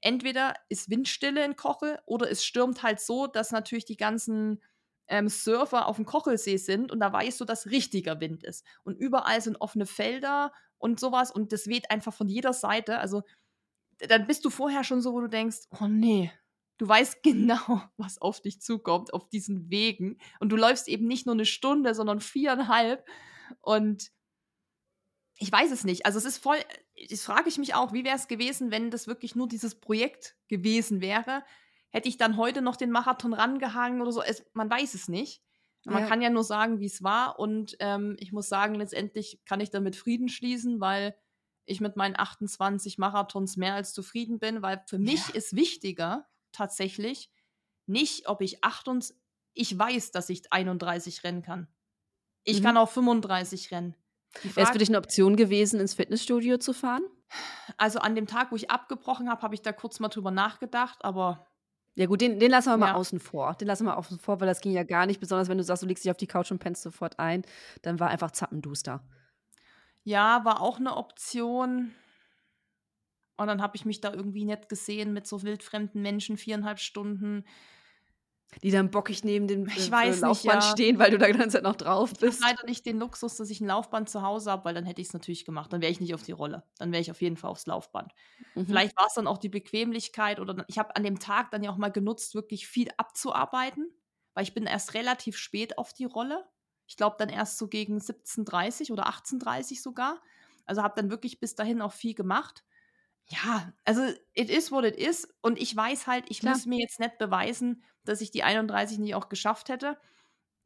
entweder 0.00 0.54
ist 0.68 0.90
Windstille 0.90 1.44
in 1.44 1.56
Kochel 1.56 1.98
oder 2.04 2.30
es 2.30 2.44
stürmt 2.44 2.82
halt 2.82 3.00
so, 3.00 3.28
dass 3.28 3.52
natürlich 3.52 3.84
die 3.84 3.96
ganzen 3.96 4.60
ähm, 5.06 5.28
Surfer 5.28 5.86
auf 5.86 5.96
dem 5.96 6.04
Kochelsee 6.04 6.56
sind 6.56 6.90
und 6.90 6.98
da 7.00 7.12
weißt 7.12 7.40
du, 7.40 7.44
dass 7.44 7.66
richtiger 7.66 8.20
Wind 8.20 8.42
ist. 8.42 8.66
Und 8.82 8.96
überall 8.96 9.40
sind 9.40 9.60
offene 9.60 9.86
Felder 9.86 10.52
und 10.78 10.98
sowas 10.98 11.30
und 11.30 11.52
das 11.52 11.68
weht 11.68 11.90
einfach 11.90 12.12
von 12.12 12.28
jeder 12.28 12.52
Seite. 12.52 12.98
Also 12.98 13.22
dann 13.98 14.26
bist 14.26 14.44
du 14.44 14.50
vorher 14.50 14.82
schon 14.82 15.00
so, 15.00 15.12
wo 15.12 15.20
du 15.20 15.28
denkst, 15.28 15.58
oh 15.80 15.86
nee, 15.86 16.32
du 16.78 16.88
weißt 16.88 17.22
genau, 17.22 17.82
was 17.96 18.20
auf 18.20 18.40
dich 18.40 18.60
zukommt, 18.60 19.12
auf 19.12 19.28
diesen 19.28 19.70
Wegen. 19.70 20.18
Und 20.40 20.50
du 20.50 20.56
läufst 20.56 20.88
eben 20.88 21.06
nicht 21.06 21.26
nur 21.26 21.34
eine 21.34 21.46
Stunde, 21.46 21.94
sondern 21.94 22.20
viereinhalb. 22.20 23.06
Und 23.60 24.10
ich 25.36 25.50
weiß 25.50 25.70
es 25.72 25.84
nicht. 25.84 26.06
Also 26.06 26.18
es 26.18 26.24
ist 26.24 26.38
voll, 26.38 26.58
das 27.10 27.22
frage 27.22 27.48
ich 27.48 27.58
mich 27.58 27.74
auch, 27.74 27.92
wie 27.92 28.04
wäre 28.04 28.16
es 28.16 28.28
gewesen, 28.28 28.70
wenn 28.70 28.90
das 28.90 29.06
wirklich 29.06 29.34
nur 29.34 29.48
dieses 29.48 29.74
Projekt 29.80 30.36
gewesen 30.48 31.00
wäre? 31.00 31.44
Hätte 31.90 32.08
ich 32.08 32.16
dann 32.16 32.36
heute 32.36 32.62
noch 32.62 32.76
den 32.76 32.90
Marathon 32.90 33.34
rangehangen 33.34 34.00
oder 34.00 34.12
so? 34.12 34.22
Es, 34.22 34.44
man 34.52 34.70
weiß 34.70 34.94
es 34.94 35.08
nicht. 35.08 35.42
Man 35.84 36.04
ja. 36.04 36.08
kann 36.08 36.22
ja 36.22 36.30
nur 36.30 36.44
sagen, 36.44 36.80
wie 36.80 36.86
es 36.86 37.02
war. 37.02 37.38
Und 37.38 37.76
ähm, 37.78 38.16
ich 38.18 38.32
muss 38.32 38.48
sagen, 38.48 38.74
letztendlich 38.74 39.40
kann 39.44 39.60
ich 39.60 39.70
damit 39.70 39.96
Frieden 39.96 40.28
schließen, 40.28 40.80
weil 40.80 41.14
ich 41.66 41.80
mit 41.80 41.96
meinen 41.96 42.18
28 42.18 42.98
Marathons 42.98 43.56
mehr 43.56 43.74
als 43.74 43.92
zufrieden 43.92 44.38
bin, 44.38 44.62
weil 44.62 44.82
für 44.86 44.98
mich 44.98 45.28
ja. 45.28 45.34
ist 45.34 45.56
wichtiger 45.56 46.26
tatsächlich 46.54 47.30
nicht, 47.86 48.28
ob 48.28 48.40
ich 48.40 48.64
28, 48.64 49.16
ich 49.54 49.78
weiß, 49.78 50.10
dass 50.10 50.28
ich 50.30 50.52
31 50.52 51.24
rennen 51.24 51.42
kann. 51.42 51.68
Ich 52.44 52.60
mhm. 52.60 52.64
kann 52.64 52.76
auch 52.76 52.90
35 52.90 53.70
rennen. 53.70 53.94
Wäre 54.42 54.66
es 54.66 54.70
für 54.70 54.78
dich 54.78 54.88
eine 54.88 54.98
Option 54.98 55.36
gewesen, 55.36 55.80
ins 55.80 55.94
Fitnessstudio 55.94 56.58
zu 56.58 56.72
fahren? 56.72 57.02
Also 57.76 58.00
an 58.00 58.14
dem 58.14 58.26
Tag, 58.26 58.52
wo 58.52 58.56
ich 58.56 58.70
abgebrochen 58.70 59.30
habe, 59.30 59.42
habe 59.42 59.54
ich 59.54 59.62
da 59.62 59.72
kurz 59.72 60.00
mal 60.00 60.08
drüber 60.08 60.30
nachgedacht, 60.30 61.04
aber. 61.04 61.46
Ja, 61.94 62.06
gut, 62.06 62.20
den, 62.20 62.40
den 62.40 62.50
lassen 62.50 62.70
wir 62.70 62.76
mal 62.76 62.88
ja. 62.88 62.94
außen 62.94 63.20
vor. 63.20 63.54
Den 63.54 63.68
lassen 63.68 63.84
wir 63.84 63.96
außen 63.96 64.18
vor, 64.18 64.40
weil 64.40 64.48
das 64.48 64.60
ging 64.60 64.72
ja 64.72 64.82
gar 64.82 65.06
nicht. 65.06 65.20
Besonders 65.20 65.48
wenn 65.48 65.58
du 65.58 65.64
sagst, 65.64 65.84
du 65.84 65.86
legst 65.86 66.04
dich 66.04 66.10
auf 66.10 66.16
die 66.16 66.26
Couch 66.26 66.50
und 66.50 66.58
pennst 66.58 66.82
sofort 66.82 67.20
ein, 67.20 67.44
dann 67.82 68.00
war 68.00 68.08
einfach 68.08 68.32
zappenduster. 68.32 69.04
Ja, 70.02 70.44
war 70.44 70.60
auch 70.60 70.78
eine 70.78 70.96
Option. 70.96 71.94
Und 73.36 73.48
dann 73.48 73.60
habe 73.60 73.76
ich 73.76 73.84
mich 73.84 74.00
da 74.00 74.12
irgendwie 74.12 74.44
nett 74.44 74.68
gesehen 74.68 75.12
mit 75.12 75.26
so 75.26 75.42
wildfremden 75.42 76.00
Menschen, 76.00 76.36
viereinhalb 76.36 76.78
Stunden. 76.78 77.44
Die 78.62 78.70
dann 78.70 78.90
bockig 78.90 79.24
neben 79.24 79.48
dem 79.48 79.66
ich 79.66 79.88
äh, 79.88 79.90
weiß 79.90 80.20
Laufband 80.20 80.56
nicht, 80.56 80.64
ja. 80.64 80.72
stehen, 80.72 80.98
weil 80.98 81.10
du 81.10 81.18
da 81.18 81.26
die 81.26 81.32
ganze 81.32 81.56
Zeit 81.56 81.64
noch 81.64 81.74
drauf 81.74 82.12
bist. 82.20 82.38
Ich 82.38 82.44
habe 82.44 82.54
leider 82.56 82.68
nicht 82.68 82.86
den 82.86 82.98
Luxus, 82.98 83.36
dass 83.36 83.50
ich 83.50 83.60
ein 83.60 83.66
Laufband 83.66 84.08
zu 84.08 84.22
Hause 84.22 84.50
habe, 84.50 84.64
weil 84.64 84.74
dann 84.74 84.84
hätte 84.84 85.00
ich 85.00 85.08
es 85.08 85.12
natürlich 85.12 85.44
gemacht. 85.44 85.72
Dann 85.72 85.80
wäre 85.80 85.90
ich 85.90 86.00
nicht 86.00 86.14
auf 86.14 86.22
die 86.22 86.32
Rolle. 86.32 86.62
Dann 86.78 86.92
wäre 86.92 87.00
ich 87.00 87.10
auf 87.10 87.20
jeden 87.20 87.36
Fall 87.36 87.50
aufs 87.50 87.66
Laufband. 87.66 88.12
Mhm. 88.54 88.66
Vielleicht 88.66 88.96
war 88.96 89.06
es 89.08 89.14
dann 89.14 89.26
auch 89.26 89.38
die 89.38 89.48
Bequemlichkeit 89.48 90.38
oder 90.38 90.64
ich 90.68 90.78
habe 90.78 90.94
an 90.94 91.02
dem 91.02 91.18
Tag 91.18 91.50
dann 91.50 91.64
ja 91.64 91.70
auch 91.70 91.76
mal 91.76 91.90
genutzt, 91.90 92.34
wirklich 92.34 92.68
viel 92.68 92.88
abzuarbeiten, 92.96 93.90
weil 94.34 94.44
ich 94.44 94.54
bin 94.54 94.66
erst 94.66 94.94
relativ 94.94 95.36
spät 95.36 95.78
auf 95.78 95.92
die 95.92 96.04
Rolle. 96.04 96.44
Ich 96.86 96.96
glaube 96.96 97.16
dann 97.18 97.30
erst 97.30 97.58
so 97.58 97.66
gegen 97.66 97.98
17.30 97.98 98.92
oder 98.92 99.08
18.30 99.08 99.82
sogar. 99.82 100.22
Also 100.66 100.82
habe 100.82 100.94
dann 100.96 101.10
wirklich 101.10 101.40
bis 101.40 101.54
dahin 101.54 101.82
auch 101.82 101.92
viel 101.92 102.14
gemacht. 102.14 102.64
Ja, 103.26 103.72
also 103.84 104.02
it 104.34 104.50
is 104.50 104.70
what 104.70 104.84
it 104.84 104.96
is. 104.96 105.28
Und 105.40 105.58
ich 105.60 105.74
weiß 105.74 106.06
halt, 106.06 106.26
ich 106.30 106.40
Klar. 106.40 106.44
muss 106.44 106.66
mir 106.66 106.78
jetzt 106.78 107.00
nicht 107.00 107.18
beweisen, 107.18 107.82
dass 108.04 108.20
ich 108.20 108.30
die 108.30 108.42
31 108.42 108.98
nicht 108.98 109.14
auch 109.14 109.28
geschafft 109.28 109.68
hätte. 109.68 109.98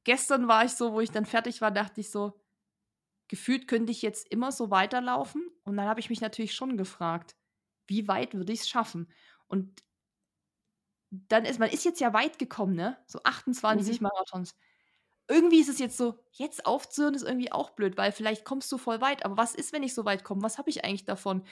Gestern 0.04 0.48
war 0.48 0.64
ich 0.64 0.72
so, 0.72 0.92
wo 0.94 1.00
ich 1.00 1.11
dann 1.12 1.26
fertig 1.26 1.61
war, 1.62 1.70
dachte 1.70 2.00
ich 2.00 2.11
so, 2.11 2.40
gefühlt 3.28 3.68
könnte 3.68 3.92
ich 3.92 4.02
jetzt 4.02 4.28
immer 4.30 4.52
so 4.52 4.70
weiterlaufen. 4.70 5.48
Und 5.64 5.76
dann 5.78 5.88
habe 5.88 6.00
ich 6.00 6.11
mich 6.11 6.20
natürlich 6.22 6.54
schon 6.54 6.76
gefragt, 6.78 7.36
wie 7.86 8.09
weit 8.09 8.34
würde 8.34 8.52
ich 8.52 8.61
es 8.62 8.68
schaffen? 8.70 9.12
Und 9.48 9.82
dann 11.11 11.44
ist 11.44 11.59
man 11.59 11.70
ist 11.70 11.84
jetzt 11.84 12.00
ja 12.00 12.12
weit 12.12 12.38
gekommen, 12.38 12.74
ne? 12.74 12.98
So 13.06 13.20
28 13.24 14.00
Mhm. 14.00 14.00
Marathons. 14.00 14.54
Irgendwie 15.28 15.61
ist 15.61 15.68
es 15.68 15.78
jetzt 15.78 15.96
so, 15.98 16.20
jetzt 16.32 16.66
aufzuhören 16.66 17.14
ist 17.14 17.22
irgendwie 17.24 17.52
auch 17.52 17.70
blöd, 17.70 17.96
weil 17.98 18.12
vielleicht 18.12 18.44
kommst 18.44 18.72
du 18.72 18.78
voll 18.78 19.00
weit, 19.02 19.24
aber 19.24 19.36
was 19.38 19.54
ist, 19.54 19.72
wenn 19.72 19.82
ich 19.82 19.94
so 19.94 20.04
weit 20.06 20.24
komme? 20.24 20.42
Was 20.42 20.59
habe 20.59 20.70
ich 20.70 20.84
eigentlich 20.84 21.04
davon? 21.06 21.44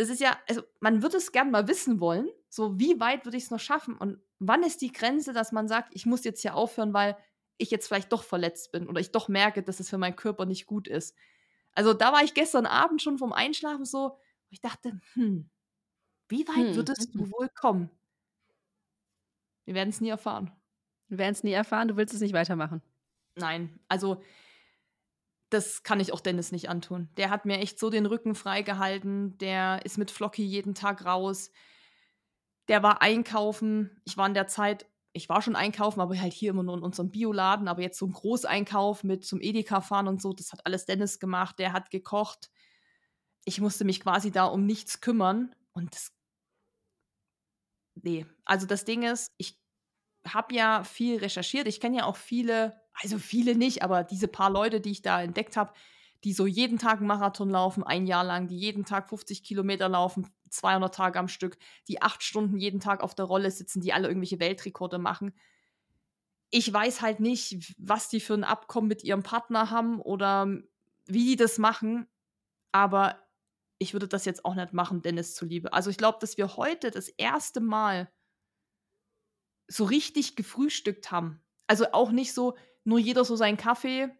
Das 0.00 0.08
ist 0.08 0.20
ja 0.20 0.38
also, 0.48 0.62
man 0.80 1.02
würde 1.02 1.18
es 1.18 1.32
gern 1.32 1.50
mal 1.50 1.68
wissen 1.68 2.00
wollen, 2.00 2.30
so 2.48 2.78
wie 2.80 3.00
weit 3.00 3.24
würde 3.26 3.36
ich 3.36 3.44
es 3.44 3.50
noch 3.50 3.60
schaffen 3.60 3.96
und 3.96 4.18
wann 4.38 4.62
ist 4.62 4.80
die 4.80 4.92
Grenze, 4.92 5.32
dass 5.34 5.52
man 5.52 5.68
sagt: 5.68 5.94
„Ich 5.94 6.06
muss 6.06 6.24
jetzt 6.24 6.40
hier 6.42 6.54
aufhören, 6.54 6.94
weil 6.94 7.16
ich 7.58 7.70
jetzt 7.70 7.88
vielleicht 7.88 8.12
doch 8.12 8.22
verletzt 8.24 8.72
bin 8.72 8.88
oder 8.88 9.00
ich 9.00 9.12
doch 9.12 9.28
merke, 9.28 9.62
dass 9.62 9.80
es 9.80 9.90
für 9.90 9.98
meinen 9.98 10.16
Körper 10.16 10.46
nicht 10.46 10.66
gut 10.66 10.88
ist.“ 10.88 11.16
Also, 11.74 11.94
da 11.94 12.12
war 12.12 12.24
ich 12.24 12.34
gestern 12.34 12.66
Abend 12.66 13.02
schon 13.02 13.18
vorm 13.18 13.32
Einschlafen 13.34 13.84
so, 13.84 14.10
wo 14.18 14.18
ich 14.50 14.60
dachte: 14.62 15.00
„Hm, 15.14 15.50
wie 16.28 16.48
weit 16.48 16.76
Hm, 16.76 16.76
würdest 16.76 17.10
mhm. 17.14 17.16
du 17.16 17.30
wohl 17.32 17.48
kommen?“ 17.60 17.90
Wir 19.64 19.74
werden 19.74 19.88
es 19.90 20.00
nie 20.02 20.10
erfahren. 20.10 20.50
Wir 21.08 21.16
werden 21.18 21.32
es 21.32 21.42
nie 21.44 21.52
erfahren, 21.52 21.88
du 21.88 21.96
willst 21.96 22.14
es 22.14 22.20
nicht 22.20 22.34
weitermachen. 22.34 22.82
Nein, 23.36 23.80
also 23.88 24.22
das 25.50 25.82
kann 25.82 26.00
ich 26.00 26.12
auch 26.12 26.20
Dennis 26.20 26.52
nicht 26.52 26.68
antun. 26.68 27.08
Der 27.16 27.30
hat 27.30 27.44
mir 27.44 27.58
echt 27.58 27.78
so 27.78 27.90
den 27.90 28.06
Rücken 28.06 28.34
freigehalten. 28.34 29.36
Der 29.38 29.84
ist 29.84 29.98
mit 29.98 30.10
Flocky 30.10 30.44
jeden 30.44 30.74
Tag 30.74 31.04
raus. 31.04 31.50
Der 32.68 32.82
war 32.82 33.02
einkaufen. 33.02 34.00
Ich 34.04 34.16
war 34.16 34.26
in 34.26 34.34
der 34.34 34.46
Zeit, 34.46 34.86
ich 35.12 35.28
war 35.28 35.42
schon 35.42 35.56
einkaufen, 35.56 36.00
aber 36.00 36.18
halt 36.18 36.32
hier 36.32 36.50
immer 36.50 36.62
nur 36.62 36.76
in 36.76 36.84
unserem 36.84 37.10
Bioladen. 37.10 37.66
Aber 37.66 37.82
jetzt 37.82 37.98
so 37.98 38.06
ein 38.06 38.12
Großeinkauf 38.12 39.02
mit 39.02 39.24
zum 39.24 39.40
Edeka 39.40 39.80
fahren 39.80 40.08
und 40.08 40.22
so, 40.22 40.32
das 40.32 40.52
hat 40.52 40.64
alles 40.64 40.86
Dennis 40.86 41.18
gemacht. 41.18 41.58
Der 41.58 41.72
hat 41.72 41.90
gekocht. 41.90 42.50
Ich 43.44 43.60
musste 43.60 43.84
mich 43.84 44.00
quasi 44.00 44.30
da 44.30 44.44
um 44.44 44.64
nichts 44.64 45.00
kümmern. 45.00 45.54
Und 45.72 45.94
das. 45.94 46.12
Nee. 47.96 48.24
Also 48.44 48.66
das 48.66 48.84
Ding 48.84 49.02
ist, 49.02 49.32
ich 49.36 49.59
habe 50.26 50.54
ja 50.54 50.84
viel 50.84 51.18
recherchiert. 51.18 51.66
Ich 51.66 51.80
kenne 51.80 51.98
ja 51.98 52.04
auch 52.04 52.16
viele, 52.16 52.80
also 52.92 53.18
viele 53.18 53.54
nicht, 53.54 53.82
aber 53.82 54.04
diese 54.04 54.28
paar 54.28 54.50
Leute, 54.50 54.80
die 54.80 54.90
ich 54.90 55.02
da 55.02 55.22
entdeckt 55.22 55.56
habe, 55.56 55.72
die 56.24 56.32
so 56.32 56.46
jeden 56.46 56.78
Tag 56.78 56.98
einen 56.98 57.06
Marathon 57.06 57.48
laufen, 57.48 57.82
ein 57.82 58.06
Jahr 58.06 58.24
lang, 58.24 58.46
die 58.46 58.58
jeden 58.58 58.84
Tag 58.84 59.08
50 59.08 59.42
Kilometer 59.42 59.88
laufen, 59.88 60.28
200 60.50 60.94
Tage 60.94 61.18
am 61.18 61.28
Stück, 61.28 61.56
die 61.88 62.02
acht 62.02 62.22
Stunden 62.22 62.58
jeden 62.58 62.80
Tag 62.80 63.02
auf 63.02 63.14
der 63.14 63.24
Rolle 63.24 63.50
sitzen, 63.50 63.80
die 63.80 63.92
alle 63.92 64.08
irgendwelche 64.08 64.40
Weltrekorde 64.40 64.98
machen. 64.98 65.32
Ich 66.50 66.70
weiß 66.72 67.00
halt 67.00 67.20
nicht, 67.20 67.74
was 67.78 68.08
die 68.08 68.20
für 68.20 68.34
ein 68.34 68.44
Abkommen 68.44 68.88
mit 68.88 69.04
ihrem 69.04 69.22
Partner 69.22 69.70
haben 69.70 70.00
oder 70.00 70.48
wie 71.06 71.26
die 71.26 71.36
das 71.36 71.58
machen, 71.58 72.06
aber 72.72 73.16
ich 73.78 73.94
würde 73.94 74.08
das 74.08 74.24
jetzt 74.24 74.44
auch 74.44 74.54
nicht 74.54 74.72
machen, 74.72 75.00
Dennis 75.00 75.34
zuliebe. 75.34 75.72
Also 75.72 75.88
ich 75.88 75.96
glaube, 75.96 76.18
dass 76.20 76.36
wir 76.36 76.56
heute 76.56 76.90
das 76.90 77.08
erste 77.08 77.60
Mal 77.60 78.12
so 79.70 79.84
richtig 79.84 80.36
gefrühstückt 80.36 81.12
haben. 81.12 81.42
Also 81.68 81.86
auch 81.92 82.12
nicht 82.12 82.34
so, 82.34 82.56
nur 82.84 82.98
jeder 83.00 83.24
so 83.24 83.36
seinen 83.36 83.56
Kaffee 83.58 84.10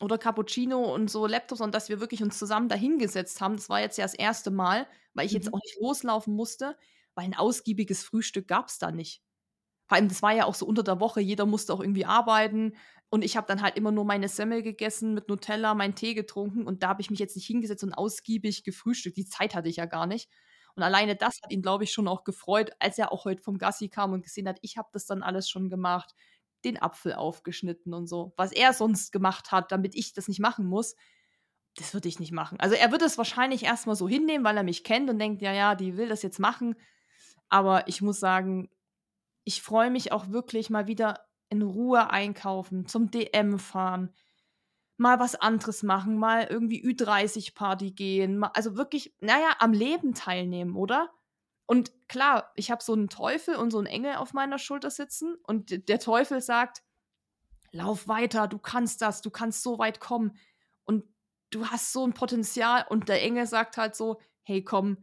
oder 0.00 0.18
Cappuccino 0.18 0.94
und 0.94 1.10
so 1.10 1.26
Laptop, 1.26 1.58
sondern 1.58 1.72
dass 1.72 1.88
wir 1.88 2.00
wirklich 2.00 2.22
uns 2.22 2.38
zusammen 2.38 2.68
dahingesetzt 2.68 3.40
haben. 3.40 3.56
Das 3.56 3.68
war 3.68 3.80
jetzt 3.80 3.98
ja 3.98 4.04
das 4.04 4.14
erste 4.14 4.50
Mal, 4.50 4.86
weil 5.14 5.26
ich 5.26 5.32
jetzt 5.32 5.48
Mhm. 5.48 5.54
auch 5.54 5.60
nicht 5.64 5.78
loslaufen 5.80 6.34
musste, 6.34 6.76
weil 7.14 7.24
ein 7.26 7.36
ausgiebiges 7.36 8.02
Frühstück 8.04 8.48
gab 8.48 8.68
es 8.68 8.78
da 8.78 8.90
nicht. 8.92 9.22
Vor 9.88 9.96
allem, 9.96 10.08
das 10.08 10.22
war 10.22 10.32
ja 10.32 10.44
auch 10.44 10.54
so 10.54 10.66
unter 10.66 10.82
der 10.84 11.00
Woche, 11.00 11.20
jeder 11.20 11.46
musste 11.46 11.74
auch 11.74 11.80
irgendwie 11.80 12.04
arbeiten 12.06 12.74
und 13.10 13.24
ich 13.24 13.36
habe 13.36 13.46
dann 13.48 13.60
halt 13.62 13.76
immer 13.76 13.90
nur 13.90 14.04
meine 14.04 14.28
Semmel 14.28 14.62
gegessen 14.62 15.14
mit 15.14 15.28
Nutella, 15.28 15.74
meinen 15.74 15.96
Tee 15.96 16.14
getrunken 16.14 16.64
und 16.66 16.82
da 16.82 16.88
habe 16.90 17.02
ich 17.02 17.10
mich 17.10 17.18
jetzt 17.18 17.34
nicht 17.36 17.46
hingesetzt 17.46 17.82
und 17.84 17.94
ausgiebig 17.94 18.62
gefrühstückt. 18.64 19.16
Die 19.16 19.26
Zeit 19.26 19.54
hatte 19.54 19.68
ich 19.68 19.76
ja 19.76 19.86
gar 19.86 20.06
nicht. 20.06 20.30
Und 20.76 20.82
alleine 20.82 21.16
das 21.16 21.40
hat 21.42 21.52
ihn, 21.52 21.62
glaube 21.62 21.84
ich, 21.84 21.92
schon 21.92 22.08
auch 22.08 22.24
gefreut, 22.24 22.70
als 22.78 22.98
er 22.98 23.12
auch 23.12 23.24
heute 23.24 23.42
vom 23.42 23.58
Gassi 23.58 23.88
kam 23.88 24.12
und 24.12 24.22
gesehen 24.22 24.48
hat, 24.48 24.58
ich 24.62 24.76
habe 24.76 24.88
das 24.92 25.06
dann 25.06 25.22
alles 25.22 25.48
schon 25.48 25.68
gemacht, 25.68 26.14
den 26.64 26.80
Apfel 26.80 27.14
aufgeschnitten 27.14 27.94
und 27.94 28.06
so. 28.06 28.32
Was 28.36 28.52
er 28.52 28.72
sonst 28.72 29.12
gemacht 29.12 29.52
hat, 29.52 29.72
damit 29.72 29.94
ich 29.94 30.12
das 30.12 30.28
nicht 30.28 30.40
machen 30.40 30.66
muss, 30.66 30.94
das 31.76 31.94
würde 31.94 32.08
ich 32.08 32.20
nicht 32.20 32.32
machen. 32.32 32.58
Also 32.60 32.74
er 32.74 32.90
würde 32.90 33.04
es 33.04 33.18
wahrscheinlich 33.18 33.64
erstmal 33.64 33.96
so 33.96 34.08
hinnehmen, 34.08 34.44
weil 34.44 34.56
er 34.56 34.62
mich 34.62 34.84
kennt 34.84 35.08
und 35.08 35.18
denkt, 35.18 35.40
ja, 35.42 35.52
ja, 35.52 35.74
die 35.74 35.96
will 35.96 36.08
das 36.08 36.22
jetzt 36.22 36.38
machen. 36.38 36.74
Aber 37.48 37.88
ich 37.88 38.02
muss 38.02 38.20
sagen, 38.20 38.70
ich 39.44 39.62
freue 39.62 39.90
mich 39.90 40.12
auch 40.12 40.28
wirklich 40.28 40.70
mal 40.70 40.86
wieder 40.86 41.26
in 41.48 41.62
Ruhe 41.62 42.10
einkaufen, 42.10 42.86
zum 42.86 43.10
DM 43.10 43.58
fahren, 43.58 44.14
mal 45.00 45.18
was 45.18 45.34
anderes 45.34 45.82
machen, 45.82 46.18
mal 46.18 46.44
irgendwie 46.44 46.84
Ü30-Party 46.84 47.92
gehen, 47.92 48.36
mal, 48.36 48.50
also 48.52 48.76
wirklich, 48.76 49.14
naja, 49.20 49.56
am 49.58 49.72
Leben 49.72 50.12
teilnehmen, 50.12 50.76
oder? 50.76 51.10
Und 51.64 51.90
klar, 52.06 52.52
ich 52.54 52.70
habe 52.70 52.82
so 52.82 52.92
einen 52.92 53.08
Teufel 53.08 53.56
und 53.56 53.70
so 53.70 53.78
einen 53.78 53.86
Engel 53.86 54.16
auf 54.16 54.34
meiner 54.34 54.58
Schulter 54.58 54.90
sitzen 54.90 55.36
und 55.46 55.88
der 55.88 56.00
Teufel 56.00 56.42
sagt, 56.42 56.82
lauf 57.72 58.08
weiter, 58.08 58.46
du 58.46 58.58
kannst 58.58 59.00
das, 59.00 59.22
du 59.22 59.30
kannst 59.30 59.62
so 59.62 59.78
weit 59.78 60.00
kommen 60.00 60.36
und 60.84 61.04
du 61.48 61.66
hast 61.68 61.94
so 61.94 62.06
ein 62.06 62.12
Potenzial 62.12 62.84
und 62.86 63.08
der 63.08 63.22
Engel 63.22 63.46
sagt 63.46 63.78
halt 63.78 63.96
so, 63.96 64.20
hey, 64.42 64.62
komm, 64.62 64.98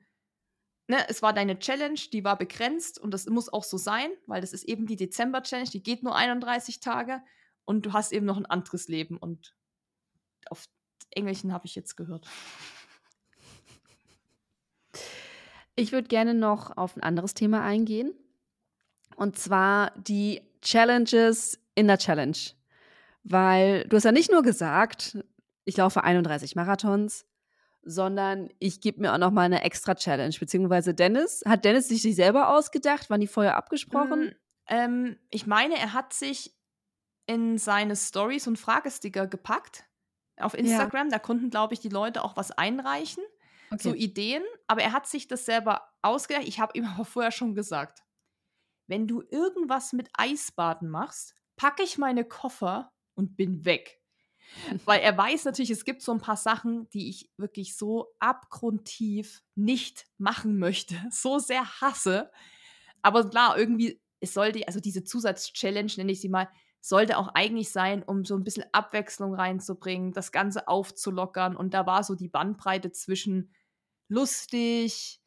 ne, 0.87 1.09
es 1.09 1.23
war 1.23 1.33
deine 1.33 1.57
Challenge, 1.57 1.99
die 2.13 2.23
war 2.23 2.37
begrenzt 2.37 2.99
und 2.99 3.11
das 3.15 3.25
muss 3.25 3.51
auch 3.51 3.63
so 3.63 3.77
sein, 3.77 4.11
weil 4.27 4.41
das 4.41 4.53
ist 4.53 4.65
eben 4.65 4.85
die 4.85 4.95
Dezember-Challenge, 4.95 5.71
die 5.71 5.81
geht 5.81 6.03
nur 6.03 6.15
31 6.15 6.81
Tage 6.81 7.23
und 7.65 7.87
du 7.87 7.93
hast 7.93 8.11
eben 8.11 8.27
noch 8.27 8.37
ein 8.37 8.45
anderes 8.45 8.87
Leben 8.89 9.17
und 9.17 9.55
auf 10.51 10.65
Engelchen 11.11 11.53
habe 11.53 11.65
ich 11.65 11.75
jetzt 11.75 11.95
gehört. 11.95 12.27
Ich 15.75 15.91
würde 15.91 16.07
gerne 16.07 16.33
noch 16.33 16.75
auf 16.75 16.95
ein 16.95 17.03
anderes 17.03 17.33
Thema 17.33 17.63
eingehen. 17.63 18.13
Und 19.15 19.37
zwar 19.37 19.91
die 19.95 20.41
Challenges 20.61 21.59
in 21.75 21.87
der 21.87 21.97
Challenge. 21.97 22.37
Weil 23.23 23.87
du 23.87 23.95
hast 23.95 24.03
ja 24.03 24.11
nicht 24.11 24.31
nur 24.31 24.41
gesagt, 24.41 25.17
ich 25.65 25.77
laufe 25.77 26.03
31 26.03 26.55
Marathons, 26.55 27.25
sondern 27.83 28.49
ich 28.59 28.81
gebe 28.81 29.01
mir 29.01 29.13
auch 29.13 29.17
noch 29.17 29.31
mal 29.31 29.43
eine 29.43 29.63
extra 29.63 29.95
Challenge. 29.95 30.33
Beziehungsweise 30.39 30.93
Dennis, 30.93 31.43
hat 31.45 31.65
Dennis 31.65 31.87
sich 31.87 32.01
die 32.01 32.13
selber 32.13 32.49
ausgedacht? 32.55 33.09
Waren 33.09 33.21
die 33.21 33.27
vorher 33.27 33.55
abgesprochen? 33.55 34.25
Mm, 34.25 34.35
ähm, 34.67 35.17
ich 35.29 35.45
meine, 35.45 35.77
er 35.77 35.93
hat 35.93 36.13
sich 36.13 36.55
in 37.27 37.57
seine 37.57 37.95
Stories 37.95 38.47
und 38.47 38.57
Fragesticker 38.57 39.27
gepackt 39.27 39.83
auf 40.37 40.53
Instagram. 40.53 41.09
Da 41.09 41.19
konnten, 41.19 41.49
glaube 41.49 41.73
ich, 41.73 41.79
die 41.79 41.89
Leute 41.89 42.23
auch 42.23 42.37
was 42.37 42.51
einreichen, 42.51 43.23
so 43.77 43.93
Ideen. 43.93 44.43
Aber 44.67 44.81
er 44.81 44.93
hat 44.93 45.07
sich 45.07 45.27
das 45.27 45.45
selber 45.45 45.89
ausgedacht. 46.01 46.47
Ich 46.47 46.59
habe 46.59 46.77
ihm 46.77 46.85
aber 46.95 47.05
vorher 47.05 47.31
schon 47.31 47.55
gesagt, 47.55 48.03
wenn 48.87 49.07
du 49.07 49.21
irgendwas 49.29 49.93
mit 49.93 50.09
Eisbaden 50.13 50.89
machst, 50.89 51.35
packe 51.57 51.83
ich 51.83 51.97
meine 51.97 52.23
Koffer 52.23 52.93
und 53.15 53.35
bin 53.35 53.65
weg. 53.65 53.99
Weil 54.85 55.01
er 55.01 55.17
weiß 55.17 55.45
natürlich, 55.45 55.71
es 55.71 55.83
gibt 55.83 56.01
so 56.01 56.13
ein 56.13 56.21
paar 56.21 56.37
Sachen, 56.37 56.89
die 56.89 57.09
ich 57.09 57.29
wirklich 57.37 57.75
so 57.75 58.13
abgrundtief 58.19 59.43
nicht 59.55 60.05
machen 60.17 60.57
möchte, 60.57 60.95
so 61.11 61.39
sehr 61.39 61.65
hasse. 61.81 62.31
Aber 63.01 63.29
klar, 63.29 63.57
irgendwie, 63.57 64.01
es 64.19 64.33
sollte, 64.33 64.65
also 64.67 64.79
diese 64.79 65.03
Zusatz-Challenge, 65.03 65.91
nenne 65.97 66.11
ich 66.11 66.21
sie 66.21 66.29
mal, 66.29 66.49
sollte 66.81 67.17
auch 67.17 67.29
eigentlich 67.29 67.71
sein, 67.71 68.03
um 68.03 68.23
so 68.23 68.35
ein 68.35 68.43
bisschen 68.43 68.65
Abwechslung 68.71 69.33
reinzubringen, 69.33 70.13
das 70.13 70.31
Ganze 70.31 70.67
aufzulockern. 70.67 71.55
Und 71.55 71.73
da 71.73 71.85
war 71.85 72.03
so 72.03 72.15
die 72.15 72.29
Bandbreite 72.29 72.91
zwischen 72.91 73.53
lustig, 74.07 75.21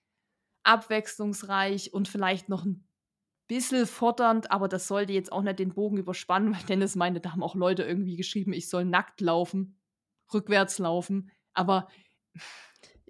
abwechslungsreich 0.62 1.93
und 1.93 2.09
vielleicht 2.09 2.48
noch 2.48 2.64
ein 2.64 2.86
bisschen 3.47 3.86
fordernd, 3.86 4.52
aber 4.52 4.68
das 4.68 4.86
sollte 4.86 5.12
jetzt 5.12 5.32
auch 5.32 5.43
nicht 5.43 5.59
den 5.59 5.74
Bogen 5.74 5.97
überspannen, 5.97 6.55
weil 6.55 6.62
Dennis 6.62 6.94
meinte, 6.94 7.20
da 7.20 7.32
haben 7.32 7.43
auch 7.43 7.56
Leute 7.56 7.82
irgendwie 7.82 8.16
geschrieben, 8.16 8.52
ich 8.52 8.68
soll 8.68 8.85
nackt 8.85 9.20
laufen, 9.20 9.81
rückwärts 10.32 10.78
laufen. 10.78 11.31
Aber 11.52 11.89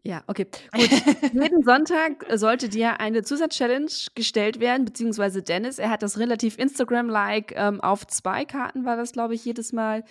Ja, 0.02 0.24
okay. 0.27 0.47
Gut. 0.72 0.90
Jeden 1.35 1.62
Sonntag 1.62 2.27
sollte 2.35 2.68
dir 2.68 3.01
eine 3.01 3.22
Zusatzchallenge 3.22 3.90
gestellt 4.14 4.59
werden, 4.59 4.86
beziehungsweise 4.86 5.43
Dennis, 5.43 5.78
er 5.78 5.90
hat 5.90 6.02
das 6.02 6.18
relativ 6.18 6.59
Instagram-like 6.59 7.52
ähm, 7.55 7.81
auf 7.81 8.06
zwei 8.06 8.44
Karten, 8.44 8.85
war 8.85 8.97
das, 8.97 9.12
glaube 9.12 9.35
ich, 9.35 9.44
jedes 9.44 9.72
Mal 9.72 10.05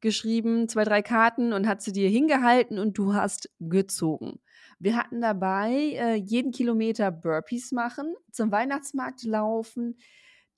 geschrieben, 0.00 0.68
zwei, 0.68 0.84
drei 0.84 1.02
Karten 1.02 1.52
und 1.52 1.66
hat 1.66 1.82
sie 1.82 1.92
dir 1.92 2.08
hingehalten 2.08 2.78
und 2.78 2.98
du 2.98 3.14
hast 3.14 3.50
gezogen. 3.60 4.40
Wir 4.78 4.96
hatten 4.96 5.20
dabei 5.20 5.72
äh, 5.72 6.14
jeden 6.14 6.52
Kilometer 6.52 7.10
Burpees 7.10 7.72
machen, 7.72 8.14
zum 8.32 8.50
Weihnachtsmarkt 8.50 9.24
laufen, 9.24 9.98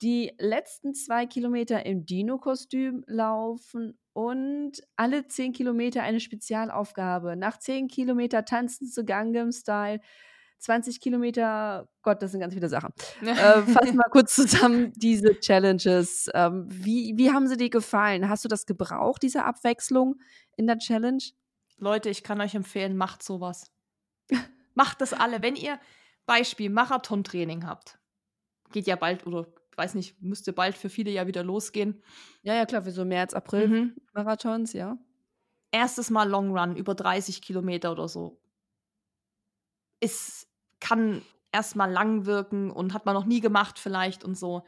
die 0.01 0.33
letzten 0.37 0.93
zwei 0.93 1.25
Kilometer 1.25 1.85
im 1.85 2.05
Dino-Kostüm 2.05 3.03
laufen 3.07 3.97
und 4.13 4.73
alle 4.95 5.27
zehn 5.27 5.53
Kilometer 5.53 6.03
eine 6.03 6.19
Spezialaufgabe. 6.19 7.35
Nach 7.35 7.57
zehn 7.57 7.87
Kilometer 7.87 8.45
tanzen 8.45 8.87
zu 8.87 9.03
Gangnam 9.03 9.51
Style. 9.51 9.99
20 10.59 11.01
Kilometer, 11.01 11.89
Gott, 12.03 12.21
das 12.21 12.31
sind 12.31 12.39
ganz 12.39 12.53
viele 12.53 12.69
Sachen. 12.69 12.93
äh, 13.21 13.61
fass 13.63 13.93
mal 13.93 14.09
kurz 14.09 14.35
zusammen 14.35 14.93
diese 14.95 15.37
Challenges. 15.39 16.29
Ähm, 16.33 16.65
wie, 16.69 17.13
wie 17.17 17.31
haben 17.31 17.47
sie 17.47 17.57
dir 17.57 17.69
gefallen? 17.69 18.29
Hast 18.29 18.45
du 18.45 18.49
das 18.49 18.65
gebraucht, 18.65 19.23
diese 19.23 19.43
Abwechslung 19.43 20.15
in 20.55 20.65
der 20.65 20.77
Challenge? 20.77 21.21
Leute, 21.77 22.09
ich 22.09 22.23
kann 22.23 22.39
euch 22.39 22.55
empfehlen, 22.55 22.95
macht 22.95 23.23
sowas. 23.23 23.71
macht 24.73 25.01
das 25.01 25.11
alle. 25.11 25.41
Wenn 25.41 25.57
ihr 25.57 25.79
Beispiel 26.25 26.69
Marathontraining 26.69 27.65
habt, 27.65 27.99
geht 28.71 28.87
ja 28.87 28.95
bald 28.95 29.27
oder 29.27 29.47
weiß 29.77 29.95
nicht, 29.95 30.21
müsste 30.21 30.53
bald 30.53 30.77
für 30.77 30.89
viele 30.89 31.11
ja 31.11 31.27
wieder 31.27 31.43
losgehen. 31.43 32.01
Ja, 32.41 32.53
ja, 32.53 32.65
klar, 32.65 32.83
für 32.83 32.91
so 32.91 33.05
März, 33.05 33.33
April 33.33 33.67
mhm. 33.67 33.95
Marathons, 34.13 34.73
ja. 34.73 34.97
Erstes 35.71 36.09
Mal 36.09 36.29
Long 36.29 36.57
Run, 36.57 36.75
über 36.75 36.95
30 36.95 37.41
Kilometer 37.41 37.91
oder 37.91 38.07
so. 38.07 38.39
Es 39.99 40.47
kann 40.79 41.21
erstmal 41.51 41.91
lang 41.91 42.25
wirken 42.25 42.71
und 42.71 42.93
hat 42.93 43.05
man 43.05 43.15
noch 43.15 43.25
nie 43.25 43.39
gemacht 43.39 43.79
vielleicht 43.79 44.23
und 44.23 44.37
so. 44.37 44.63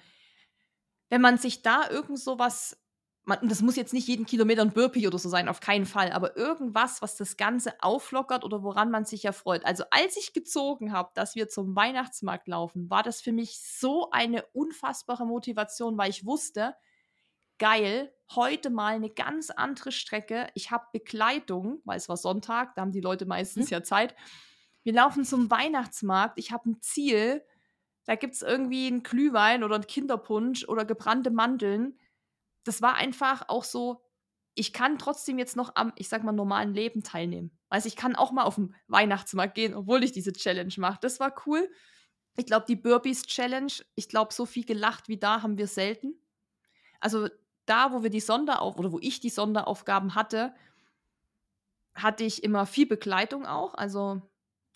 Wenn 1.10 1.22
man 1.22 1.38
sich 1.38 1.62
da 1.62 1.90
irgend 1.90 2.20
so 2.20 2.40
was 2.40 2.78
man, 3.26 3.40
das 3.50 3.62
muss 3.62 3.76
jetzt 3.76 3.94
nicht 3.94 4.08
jeden 4.08 4.26
Kilometer 4.26 4.62
ein 4.62 4.72
Burpee 4.72 5.08
oder 5.08 5.18
so 5.18 5.30
sein, 5.30 5.50
auf 5.50 5.60
keinen 5.60 5.86
Fall, 5.86 6.12
aber 6.12 6.38
irgendwas, 6.38 7.02
was 7.02 7.18
das 7.18 7.38
Ganze 7.38 7.74
auflockert 7.82 8.44
oder 8.44 8.62
woran 8.64 8.92
man 8.92 9.06
sich 9.06 9.26
erfreut. 9.26 9.66
Also 9.66 9.84
als 9.90 10.16
ich 10.16 10.34
gezogen 10.34 10.92
habe, 10.94 11.10
dass 11.16 11.36
wir 11.36 11.50
zum 11.50 11.76
Weihnachtsmarkt 11.76 12.48
laufen, 12.48 12.90
war 12.90 13.04
das 13.04 13.22
für 13.22 13.32
mich 13.32 13.60
so 13.60 14.12
eine 14.12 14.46
unfassbare 14.54 15.26
Motivation, 15.26 15.98
weil 15.98 16.12
ich 16.12 16.26
wusste, 16.26 16.76
geil, 17.58 18.14
heute 18.36 18.70
mal 18.70 18.96
eine 18.96 19.10
ganz 19.10 19.50
andere 19.50 19.92
Strecke. 19.92 20.48
Ich 20.54 20.70
habe 20.70 20.86
Begleitung, 20.94 21.82
weil 21.84 21.98
es 21.98 22.10
war 22.10 22.18
Sonntag, 22.18 22.76
da 22.76 22.82
haben 22.82 22.92
die 22.92 23.02
Leute 23.02 23.26
meistens 23.26 23.66
hm. 23.66 23.72
ja 23.72 23.84
Zeit. 23.84 24.16
Wir 24.84 24.94
laufen 24.94 25.26
zum 25.26 25.50
Weihnachtsmarkt, 25.50 26.38
ich 26.38 26.52
habe 26.52 26.70
ein 26.70 26.82
Ziel, 26.82 27.44
da 28.06 28.14
gibt 28.14 28.36
es 28.36 28.44
irgendwie 28.44 28.86
einen 28.86 29.02
Glühwein 29.02 29.64
oder 29.64 29.76
einen 29.76 29.88
Kinderpunsch 29.88 30.68
oder 30.68 30.86
gebrannte 30.86 31.32
Mandeln 31.32 31.98
das 32.66 32.82
war 32.82 32.96
einfach 32.96 33.48
auch 33.48 33.64
so, 33.64 34.02
ich 34.56 34.74
kann 34.74 34.98
trotzdem 34.98 35.38
jetzt 35.38 35.56
noch 35.56 35.76
am, 35.76 35.94
ich 35.96 36.10
sag 36.10 36.24
mal, 36.24 36.32
normalen 36.32 36.74
Leben 36.74 37.04
teilnehmen. 37.04 37.58
Also 37.70 37.88
ich 37.88 37.96
kann 37.96 38.16
auch 38.16 38.32
mal 38.32 38.44
auf 38.44 38.56
den 38.56 38.76
Weihnachtsmarkt 38.88 39.56
gehen, 39.56 39.74
obwohl 39.74 40.04
ich 40.04 40.12
diese 40.12 40.34
Challenge 40.34 40.74
mache. 40.78 41.00
Das 41.02 41.20
war 41.20 41.34
cool. 41.46 41.70
Ich 42.38 42.46
glaube, 42.46 42.66
die 42.68 42.76
Burpees 42.76 43.24
Challenge, 43.24 43.72
ich 43.96 44.10
glaube, 44.10 44.34
so 44.34 44.46
viel 44.46 44.66
gelacht 44.66 45.08
wie 45.08 45.18
da 45.18 45.42
haben 45.42 45.58
wir 45.58 45.68
selten. 45.68 46.16
Also 47.00 47.30
da, 47.66 47.92
wo 47.92 48.04
wir 48.04 48.10
die 48.10 48.20
Sonderauf 48.20 48.78
oder 48.78 48.92
wo 48.92 49.00
ich 49.00 49.20
die 49.20 49.30
Sonderaufgaben 49.30 50.16
hatte, 50.16 50.54
hatte 51.94 52.24
ich 52.24 52.44
immer 52.44 52.66
viel 52.66 52.88
Begleitung 52.88 53.46
auch. 53.46 53.74
Also 53.76 54.22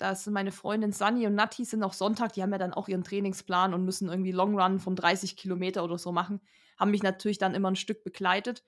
dass 0.01 0.25
meine 0.27 0.51
Freundin 0.51 0.91
Sunny 0.91 1.27
und 1.27 1.35
Nati 1.35 1.65
sind 1.65 1.83
auch 1.83 1.93
Sonntag, 1.93 2.33
die 2.33 2.41
haben 2.41 2.51
ja 2.51 2.57
dann 2.57 2.73
auch 2.73 2.87
ihren 2.87 3.03
Trainingsplan 3.03 3.73
und 3.73 3.85
müssen 3.85 4.09
irgendwie 4.09 4.31
Long 4.31 4.59
Run 4.59 4.79
von 4.79 4.95
30 4.95 5.35
Kilometer 5.37 5.83
oder 5.83 5.97
so 5.97 6.11
machen 6.11 6.41
haben 6.79 6.91
mich 6.91 7.03
natürlich 7.03 7.37
dann 7.37 7.53
immer 7.53 7.69
ein 7.69 7.75
Stück 7.75 8.03
begleitet. 8.03 8.63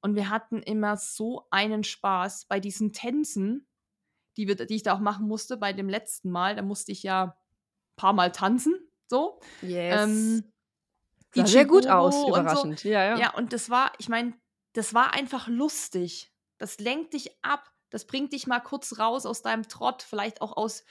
Und 0.00 0.14
wir 0.14 0.30
hatten 0.30 0.62
immer 0.62 0.96
so 0.96 1.48
einen 1.50 1.82
Spaß 1.82 2.46
bei 2.46 2.60
diesen 2.60 2.92
Tänzen, 2.92 3.66
die, 4.36 4.46
wir, 4.46 4.54
die 4.54 4.76
ich 4.76 4.84
da 4.84 4.94
auch 4.94 5.00
machen 5.00 5.26
musste 5.26 5.56
bei 5.56 5.72
dem 5.72 5.88
letzten 5.88 6.30
Mal. 6.30 6.54
Da 6.54 6.62
musste 6.62 6.92
ich 6.92 7.02
ja 7.02 7.24
ein 7.24 7.32
paar 7.96 8.12
Mal 8.12 8.30
tanzen. 8.30 8.74
So. 9.08 9.40
Yes. 9.60 10.04
Ähm, 10.04 10.52
sah 11.34 11.46
sehr 11.46 11.64
gut 11.64 11.88
aus, 11.88 12.14
überraschend. 12.28 12.78
So. 12.78 12.88
Ja, 12.88 13.04
ja. 13.04 13.18
ja, 13.18 13.34
und 13.34 13.52
das 13.52 13.70
war, 13.70 13.92
ich 13.98 14.08
meine, 14.08 14.34
das 14.74 14.94
war 14.94 15.12
einfach 15.12 15.48
lustig. 15.48 16.32
Das 16.58 16.78
lenkt 16.78 17.14
dich 17.14 17.36
ab. 17.42 17.68
Das 17.90 18.06
bringt 18.06 18.32
dich 18.32 18.46
mal 18.46 18.60
kurz 18.60 18.98
raus 18.98 19.26
aus 19.26 19.42
deinem 19.42 19.68
Trott, 19.68 20.02
vielleicht 20.02 20.40
auch 20.40 20.56
aus 20.56 20.84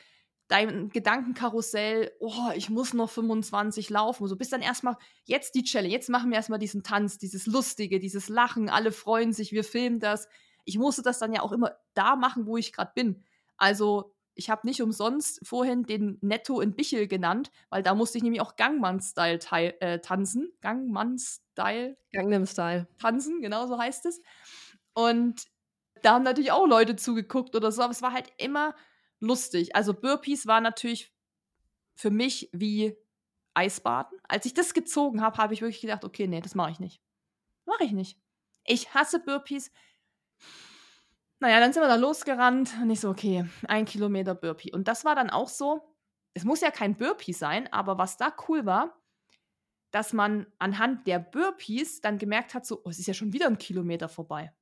dein 0.48 0.90
Gedankenkarussell, 0.90 2.12
oh, 2.20 2.52
ich 2.56 2.70
muss 2.70 2.94
noch 2.94 3.10
25 3.10 3.90
laufen. 3.90 4.28
So 4.28 4.36
bist 4.38 4.54
dann 4.54 4.62
erstmal, 4.62 4.96
jetzt 5.26 5.56
die 5.56 5.64
Challenge, 5.64 5.92
jetzt 5.92 6.10
machen 6.10 6.30
wir 6.30 6.38
erstmal 6.38 6.60
diesen 6.60 6.84
Tanz, 6.84 7.18
dieses 7.18 7.48
Lustige, 7.48 8.00
dieses 8.00 8.30
Lachen, 8.30 8.70
alle 8.70 8.92
freuen 8.92 9.34
sich, 9.34 9.52
wir 9.52 9.64
filmen 9.64 10.00
das. 10.00 10.28
Ich 10.64 10.78
musste 10.78 11.02
das 11.02 11.20
dann 11.20 11.34
ja 11.34 11.42
auch 11.42 11.52
immer 11.52 11.78
da 11.94 12.16
machen, 12.16 12.46
wo 12.46 12.58
ich 12.58 12.74
gerade 12.74 12.92
bin. 12.96 13.24
Also, 13.58 14.14
ich 14.36 14.50
habe 14.50 14.68
nicht 14.68 14.82
umsonst 14.82 15.46
vorhin 15.46 15.84
den 15.84 16.20
Netto 16.22 16.62
in 16.62 16.76
Bichel 16.76 17.08
genannt, 17.08 17.52
weil 17.70 17.82
da 17.82 17.96
musste 17.96 18.20
ich 18.20 18.24
nämlich 18.24 18.42
auch 18.42 18.56
Gangmann-Style 18.56 19.82
äh, 19.82 20.00
tanzen. 20.00 20.52
Gangmann-Style. 20.62 21.98
Gangnam-Style. 22.14 22.88
Tanzen, 23.00 23.42
genau 23.42 23.66
so 23.66 23.80
heißt 23.80 24.06
es. 24.06 24.22
Und 24.94 25.48
da 26.04 26.14
haben 26.14 26.24
natürlich 26.24 26.52
auch 26.52 26.68
Leute 26.68 26.96
zugeguckt 26.96 27.56
oder 27.56 27.72
so, 27.72 27.82
aber 27.82 27.92
es 27.92 28.02
war 28.02 28.14
halt 28.14 28.32
immer 28.38 28.76
lustig. 29.20 29.76
Also 29.76 29.94
Burpees 29.94 30.48
war 30.48 30.62
natürlich 30.62 31.14
für 31.96 32.12
mich 32.12 32.50
wie 32.54 32.96
Eisbaden. 33.54 34.20
Als 34.28 34.46
ich 34.46 34.54
das 34.54 34.74
gezogen 34.74 35.22
habe, 35.22 35.38
habe 35.38 35.54
ich 35.54 35.62
wirklich 35.62 35.82
gedacht, 35.82 36.06
okay, 36.06 36.28
nee, 36.28 36.42
das 36.42 36.56
mache 36.56 36.72
ich 36.72 36.80
nicht. 36.80 37.02
Mache 37.66 37.84
ich 37.84 37.92
nicht. 37.92 38.20
Ich 38.64 38.94
hasse 38.94 39.20
Burpees. 39.20 39.72
Naja, 41.40 41.60
dann 41.60 41.74
sind 41.74 41.84
wir 41.84 41.88
da 41.88 41.96
losgerannt 41.96 42.74
und 42.82 42.90
ich 42.90 43.00
so, 43.00 43.10
okay, 43.10 43.48
ein 43.68 43.86
Kilometer 43.86 44.36
Burpee. 44.36 44.72
Und 44.72 44.88
das 44.88 45.06
war 45.06 45.16
dann 45.16 45.30
auch 45.30 45.50
so, 45.50 45.96
es 46.34 46.44
muss 46.44 46.62
ja 46.62 46.72
kein 46.72 46.98
Burpee 46.98 47.32
sein, 47.32 47.72
aber 47.72 47.98
was 47.98 48.18
da 48.18 48.36
cool 48.48 48.66
war, 48.66 49.02
dass 49.92 50.14
man 50.14 50.48
anhand 50.60 51.08
der 51.08 51.20
Burpees 51.20 52.02
dann 52.02 52.18
gemerkt 52.18 52.54
hat, 52.54 52.66
so, 52.66 52.82
oh, 52.84 52.90
es 52.90 53.00
ist 53.00 53.08
ja 53.08 53.14
schon 53.14 53.34
wieder 53.34 53.48
ein 53.48 53.58
Kilometer 53.58 54.10
vorbei. 54.10 54.54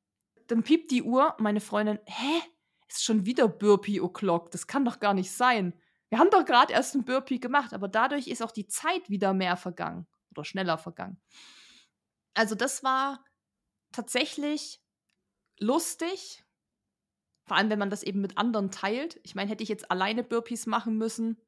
Dann 0.48 0.64
piept 0.64 0.92
die 0.92 1.04
Uhr, 1.04 1.36
meine 1.40 1.60
Freundin, 1.60 2.00
hä? 2.06 2.42
ist 2.88 3.04
schon 3.04 3.26
wieder 3.26 3.48
Burpee 3.48 4.00
O'Clock. 4.00 4.52
Das 4.52 4.68
kann 4.68 4.86
doch 4.86 5.00
gar 5.00 5.14
nicht 5.14 5.32
sein. 5.32 5.74
Wir 6.10 6.20
haben 6.20 6.30
doch 6.30 6.46
gerade 6.46 6.74
erst 6.74 6.96
ein 6.96 7.04
Burpee 7.04 7.40
gemacht, 7.40 7.74
aber 7.74 7.88
dadurch 7.88 8.28
ist 8.28 8.42
auch 8.42 8.52
die 8.52 8.68
Zeit 8.68 9.10
wieder 9.10 9.34
mehr 9.34 9.58
vergangen 9.58 10.08
oder 10.32 10.46
schneller 10.46 10.78
vergangen. 10.78 11.20
Also 12.34 12.56
das 12.56 12.84
war 12.84 13.24
tatsächlich 13.92 14.82
lustig, 15.60 16.44
vor 17.46 17.58
allem 17.58 17.70
wenn 17.70 17.80
man 17.80 17.90
das 17.90 18.04
eben 18.04 18.22
mit 18.22 18.38
anderen 18.38 18.72
teilt. 18.72 19.20
Ich 19.24 19.36
meine, 19.36 19.50
hätte 19.50 19.64
ich 19.64 19.70
jetzt 19.70 19.90
alleine 19.92 20.24
Burpees 20.24 20.66
machen 20.68 20.98
müssen, 20.98 21.42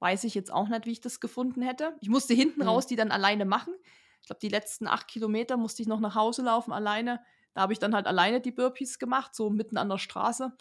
weiß 0.00 0.24
ich 0.24 0.34
jetzt 0.34 0.52
auch 0.52 0.68
nicht, 0.68 0.86
wie 0.86 0.92
ich 0.92 1.00
das 1.00 1.20
gefunden 1.20 1.62
hätte. 1.62 1.96
Ich 2.00 2.08
musste 2.08 2.34
hinten 2.34 2.62
mhm. 2.62 2.68
raus 2.68 2.86
die 2.86 2.96
dann 2.96 3.12
alleine 3.12 3.44
machen. 3.44 3.74
Ich 4.20 4.26
glaube, 4.26 4.40
die 4.40 4.48
letzten 4.48 4.86
acht 4.86 5.08
Kilometer 5.08 5.56
musste 5.56 5.82
ich 5.82 5.88
noch 5.88 6.00
nach 6.00 6.14
Hause 6.14 6.42
laufen 6.42 6.72
alleine. 6.72 7.20
Da 7.54 7.62
habe 7.62 7.72
ich 7.72 7.78
dann 7.78 7.94
halt 7.94 8.06
alleine 8.06 8.40
die 8.40 8.52
Burpees 8.52 8.98
gemacht, 8.98 9.34
so 9.34 9.50
mitten 9.50 9.76
an 9.76 9.88
der 9.88 9.98
Straße. 9.98 10.52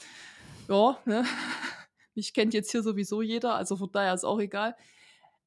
Ja, 0.68 0.98
ne? 1.06 1.26
Mich 2.16 2.34
kennt 2.34 2.54
jetzt 2.54 2.72
hier 2.72 2.84
sowieso 2.84 3.22
jeder, 3.22 3.56
also 3.56 3.78
von 3.78 3.92
daher 3.92 4.14
ist 4.14 4.26
auch 4.26 4.40
egal. 4.40 4.76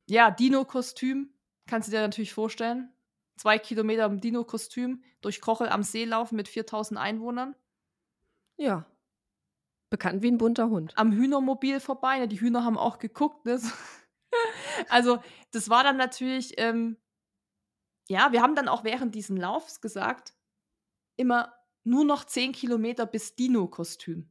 Ja, 0.07 0.31
Dino-Kostüm, 0.31 1.35
kannst 1.67 1.89
du 1.89 1.93
dir 1.93 2.01
natürlich 2.01 2.33
vorstellen. 2.33 2.93
Zwei 3.37 3.59
Kilometer 3.59 4.07
im 4.07 4.21
Dino-Kostüm 4.21 5.03
durch 5.21 5.41
Kochel 5.41 5.69
am 5.69 5.83
See 5.83 6.05
laufen 6.05 6.37
mit 6.37 6.49
4000 6.49 6.99
Einwohnern. 6.99 7.55
Ja. 8.57 8.87
Bekannt 9.91 10.23
wie 10.23 10.31
ein 10.31 10.39
bunter 10.39 10.71
Hund. 10.71 10.97
Am 10.97 11.13
Hühnermobil 11.13 11.81
vorbei. 11.81 12.19
Ne? 12.19 12.29
Die 12.29 12.41
Hühner 12.41 12.65
haben 12.65 12.79
auch 12.79 12.99
geguckt. 12.99 13.45
Ne? 13.45 13.61
also, 14.89 15.19
das 15.51 15.69
war 15.69 15.83
dann 15.83 15.97
natürlich, 15.97 16.55
ähm, 16.59 16.97
ja, 18.09 18.33
wir 18.33 18.43
haben 18.43 18.55
dann 18.55 18.69
auch 18.69 18.85
während 18.85 19.15
diesen 19.15 19.37
Laufs 19.37 19.81
gesagt, 19.81 20.35
immer 21.17 21.53
nur 21.85 22.05
noch 22.05 22.25
10 22.25 22.53
Kilometer 22.53 23.07
bis 23.07 23.35
Dino-Kostüm. 23.37 24.31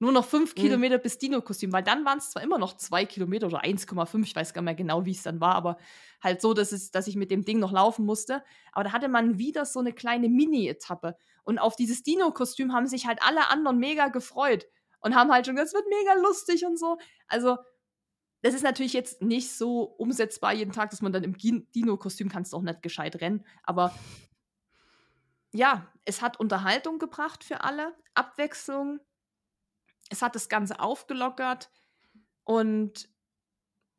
Nur 0.00 0.12
noch 0.12 0.24
5 0.24 0.54
mhm. 0.54 0.60
Kilometer 0.60 0.98
bis 0.98 1.18
Dino-Kostüm, 1.18 1.72
weil 1.72 1.82
dann 1.82 2.04
waren 2.04 2.18
es 2.18 2.30
zwar 2.30 2.42
immer 2.42 2.58
noch 2.58 2.76
2 2.76 3.04
Kilometer 3.06 3.46
oder 3.46 3.64
1,5, 3.64 4.22
ich 4.22 4.36
weiß 4.36 4.52
gar 4.52 4.62
nicht 4.62 4.66
mehr 4.66 4.74
genau, 4.74 5.04
wie 5.04 5.10
es 5.10 5.22
dann 5.22 5.40
war, 5.40 5.54
aber 5.54 5.76
halt 6.22 6.40
so, 6.40 6.54
dass, 6.54 6.70
es, 6.72 6.90
dass 6.90 7.08
ich 7.08 7.16
mit 7.16 7.30
dem 7.30 7.44
Ding 7.44 7.58
noch 7.58 7.72
laufen 7.72 8.04
musste. 8.04 8.44
Aber 8.72 8.84
da 8.84 8.92
hatte 8.92 9.08
man 9.08 9.38
wieder 9.38 9.64
so 9.64 9.80
eine 9.80 9.92
kleine 9.92 10.28
Mini-Etappe. 10.28 11.16
Und 11.42 11.58
auf 11.58 11.74
dieses 11.74 12.02
Dino-Kostüm 12.02 12.72
haben 12.72 12.86
sich 12.86 13.06
halt 13.06 13.20
alle 13.22 13.50
anderen 13.50 13.78
mega 13.78 14.08
gefreut 14.08 14.66
und 15.00 15.14
haben 15.14 15.32
halt 15.32 15.46
schon 15.46 15.56
gesagt, 15.56 15.68
es 15.68 15.74
wird 15.74 15.88
mega 15.88 16.14
lustig 16.20 16.64
und 16.64 16.78
so. 16.78 16.98
Also, 17.26 17.56
das 18.42 18.54
ist 18.54 18.62
natürlich 18.62 18.92
jetzt 18.92 19.20
nicht 19.20 19.50
so 19.50 19.82
umsetzbar 19.82 20.52
jeden 20.52 20.72
Tag, 20.72 20.90
dass 20.90 21.02
man 21.02 21.12
dann 21.12 21.24
im 21.24 21.36
Dino-Kostüm 21.36 22.28
kannst 22.28 22.52
du 22.52 22.56
auch 22.56 22.62
nicht 22.62 22.82
gescheit 22.82 23.20
rennen. 23.20 23.44
Aber 23.64 23.92
ja, 25.52 25.86
es 26.04 26.22
hat 26.22 26.38
Unterhaltung 26.40 26.98
gebracht 26.98 27.44
für 27.44 27.62
alle, 27.62 27.94
Abwechslung. 28.14 29.00
Es 30.10 30.22
hat 30.22 30.34
das 30.34 30.48
Ganze 30.48 30.80
aufgelockert 30.80 31.70
und 32.44 33.08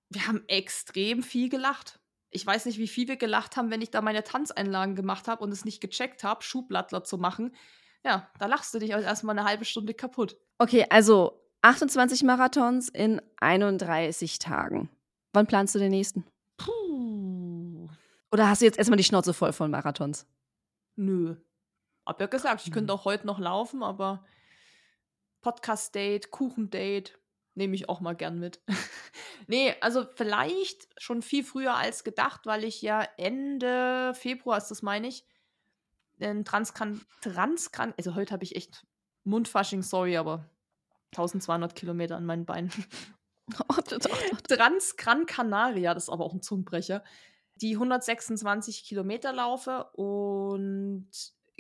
wir 0.10 0.28
haben 0.28 0.44
extrem 0.48 1.22
viel 1.22 1.50
gelacht. 1.50 2.00
Ich 2.32 2.46
weiß 2.46 2.66
nicht, 2.66 2.78
wie 2.78 2.88
viel 2.88 3.08
wir 3.08 3.18
gelacht 3.18 3.58
haben, 3.58 3.72
wenn 3.72 3.82
ich 3.82 3.92
da 3.92 4.02
meine 4.02 4.24
Tanzeinlagen 4.24 4.96
gemacht 4.96 5.28
habe 5.28 5.44
und 5.44 5.52
es 5.52 5.66
nicht 5.66 5.82
gecheckt 5.82 6.24
habe, 6.24 6.44
Schuhblattler 6.44 7.04
zu 7.04 7.18
machen. 7.18 7.56
Ja, 8.04 8.30
da 8.40 8.46
lachst 8.46 8.74
du 8.74 8.80
dich 8.80 8.94
also 8.94 9.06
erstmal 9.06 9.38
eine 9.38 9.48
halbe 9.48 9.66
Stunde 9.66 9.94
kaputt. 9.94 10.38
Okay, 10.58 10.86
also 10.90 11.44
28 11.62 12.24
Marathons 12.24 12.90
in 12.90 13.22
31 13.38 14.40
Tagen. 14.40 14.90
Wann 15.34 15.48
planst 15.48 15.76
du 15.76 15.80
den 15.80 15.92
nächsten? 15.92 16.26
Puh. 16.58 17.90
Oder 18.32 18.50
hast 18.50 18.62
du 18.62 18.66
jetzt 18.66 18.78
erstmal 18.78 18.98
die 18.98 19.04
Schnauze 19.04 19.34
voll 19.34 19.54
von 19.54 19.72
Marathons? 19.72 20.26
Nö. 20.96 21.36
Hab 22.06 22.20
ja 22.20 22.28
gesagt, 22.28 22.66
ich 22.66 22.72
könnte 22.72 22.94
mhm. 22.94 23.00
auch 23.00 23.06
heute 23.06 23.28
noch 23.28 23.40
laufen, 23.40 23.84
aber 23.84 24.26
Podcast-Date, 25.42 26.32
Kuchen-Date, 26.32 27.20
nehme 27.56 27.76
ich 27.76 27.90
auch 27.90 28.00
mal 28.00 28.16
gern 28.16 28.40
mit. 28.40 28.62
nee, 29.48 29.76
also 29.82 30.06
vielleicht 30.16 30.88
schon 30.98 31.22
viel 31.22 31.44
früher 31.44 31.76
als 31.76 32.04
gedacht, 32.04 32.46
weil 32.46 32.64
ich 32.64 32.82
ja 32.82 33.08
Ende 33.18 34.14
Februar, 34.16 34.58
ist 34.58 34.72
das 34.72 34.82
meine 34.82 35.08
ich, 35.08 35.26
in 36.18 36.44
Transkran, 36.44 37.02
Transkran, 37.22 37.94
also 37.98 38.16
heute 38.16 38.34
habe 38.34 38.44
ich 38.44 38.56
echt 38.56 38.86
Mundfasching, 39.24 39.84
sorry, 39.84 40.18
aber 40.18 40.50
1200 41.12 41.76
Kilometer 41.76 42.18
an 42.18 42.26
meinen 42.26 42.46
Beinen. 42.46 42.72
Transgran 44.48 45.26
Canaria, 45.26 45.94
das 45.94 46.04
ist 46.04 46.10
aber 46.10 46.26
auch 46.26 46.34
ein 46.34 46.42
Zungenbrecher, 46.42 47.04
die 47.62 47.74
126 47.74 48.84
Kilometer 48.84 49.34
laufe 49.34 49.86
und 49.94 51.10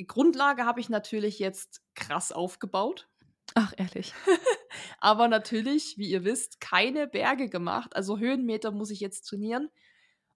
Grundlage 0.07 0.65
habe 0.65 0.79
ich 0.79 0.89
natürlich 0.89 1.39
jetzt 1.39 1.81
krass 1.95 2.31
aufgebaut. 2.31 3.09
Ach, 3.55 3.73
ehrlich. 3.77 4.13
aber 4.99 5.27
natürlich, 5.27 5.97
wie 5.97 6.09
ihr 6.09 6.23
wisst, 6.23 6.61
keine 6.61 7.07
Berge 7.07 7.49
gemacht. 7.49 7.95
Also 7.95 8.17
Höhenmeter 8.17 8.71
muss 8.71 8.91
ich 8.91 8.99
jetzt 8.99 9.23
trainieren. 9.23 9.69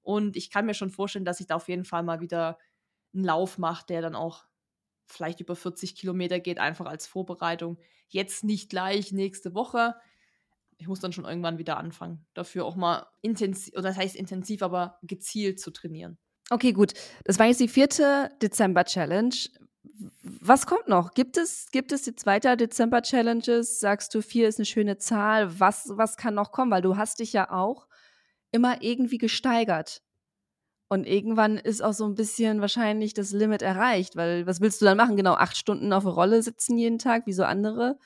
Und 0.02 0.36
ich 0.36 0.50
kann 0.50 0.66
mir 0.66 0.74
schon 0.74 0.90
vorstellen, 0.90 1.26
dass 1.26 1.40
ich 1.40 1.48
da 1.48 1.56
auf 1.56 1.70
jeden 1.70 1.86
Fall 1.86 2.04
mal 2.04 2.20
wieder 2.20 2.58
einen 3.14 3.24
Lauf 3.24 3.58
mache, 3.58 3.86
der 3.88 4.02
dann 4.02 4.16
auch 4.16 4.46
vielleicht 5.06 5.40
über 5.40 5.56
40 5.56 5.96
Kilometer 5.96 6.40
geht, 6.40 6.60
einfach 6.60 6.86
als 6.86 7.08
Vorbereitung. 7.08 7.78
Jetzt 8.08 8.44
nicht 8.44 8.70
gleich 8.70 9.12
nächste 9.12 9.54
Woche. 9.54 9.96
Ich 10.84 10.90
muss 10.90 11.00
dann 11.00 11.14
schon 11.14 11.24
irgendwann 11.24 11.58
wieder 11.58 11.78
anfangen, 11.78 12.26
dafür 12.34 12.66
auch 12.66 12.76
mal 12.76 13.08
intensiv, 13.22 13.74
oder 13.74 13.84
das 13.84 13.96
heißt 13.96 14.18
intensiv, 14.18 14.62
aber 14.62 15.00
gezielt 15.02 15.62
zu 15.62 15.72
trainieren. 15.72 16.18
Okay, 16.50 16.74
gut. 16.74 16.92
Das 17.24 17.40
war 17.40 17.46
jetzt 17.46 17.62
die 17.62 17.70
vierte 17.70 18.32
Dezember-Challenge. 18.42 19.34
Was 20.42 20.66
kommt 20.66 20.90
noch? 20.90 21.14
Gibt 21.14 21.38
es, 21.38 21.72
gibt 21.72 21.94
es 21.94 22.06
jetzt 22.06 22.26
weiter 22.26 22.58
Dezember-Challenges? 22.58 23.80
Sagst 23.80 24.14
du, 24.14 24.22
vier 24.22 24.50
ist 24.50 24.60
eine 24.60 24.66
schöne 24.66 24.98
Zahl? 24.98 25.58
Was, 25.58 25.86
was 25.88 26.18
kann 26.18 26.34
noch 26.34 26.52
kommen? 26.52 26.70
Weil 26.70 26.82
du 26.82 26.98
hast 26.98 27.20
dich 27.20 27.32
ja 27.32 27.50
auch 27.50 27.88
immer 28.52 28.82
irgendwie 28.82 29.20
gesteigert. 29.20 30.02
Und 30.90 31.08
irgendwann 31.08 31.58
ist 31.58 31.82
auch 31.82 31.94
so 31.94 32.06
ein 32.06 32.16
bisschen 32.16 32.60
wahrscheinlich 32.60 33.14
das 33.14 33.32
Limit 33.32 33.62
erreicht, 33.62 34.18
weil 34.18 34.46
was 34.46 34.60
willst 34.60 34.82
du 34.82 34.86
dann 34.86 34.98
machen? 34.98 35.16
Genau, 35.16 35.36
acht 35.36 35.56
Stunden 35.56 35.94
auf 35.94 36.04
der 36.04 36.12
Rolle 36.12 36.44
sitzen 36.44 36.78
jeden 36.78 37.00
Tag, 37.00 37.26
wie 37.26 37.32
so 37.32 37.46
andere? 37.46 37.98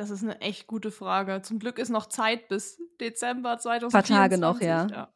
Das 0.00 0.08
ist 0.08 0.22
eine 0.22 0.40
echt 0.40 0.66
gute 0.66 0.90
Frage. 0.90 1.42
Zum 1.42 1.58
Glück 1.58 1.78
ist 1.78 1.90
noch 1.90 2.06
Zeit 2.06 2.48
bis 2.48 2.80
Dezember 3.02 3.58
2024. 3.58 3.84
Ein 3.84 4.18
paar 4.18 4.22
Tage 4.22 4.40
noch, 4.40 4.62
ja. 4.62 4.86
ja. 4.86 5.12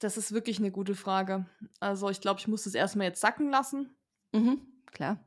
Das 0.00 0.16
ist 0.16 0.32
wirklich 0.32 0.58
eine 0.58 0.72
gute 0.72 0.96
Frage. 0.96 1.46
Also 1.78 2.10
ich 2.10 2.20
glaube, 2.20 2.40
ich 2.40 2.48
muss 2.48 2.64
das 2.64 2.74
erstmal 2.74 3.06
jetzt 3.06 3.20
sacken 3.20 3.50
lassen. 3.50 3.94
Mhm, 4.32 4.66
klar. 4.86 5.24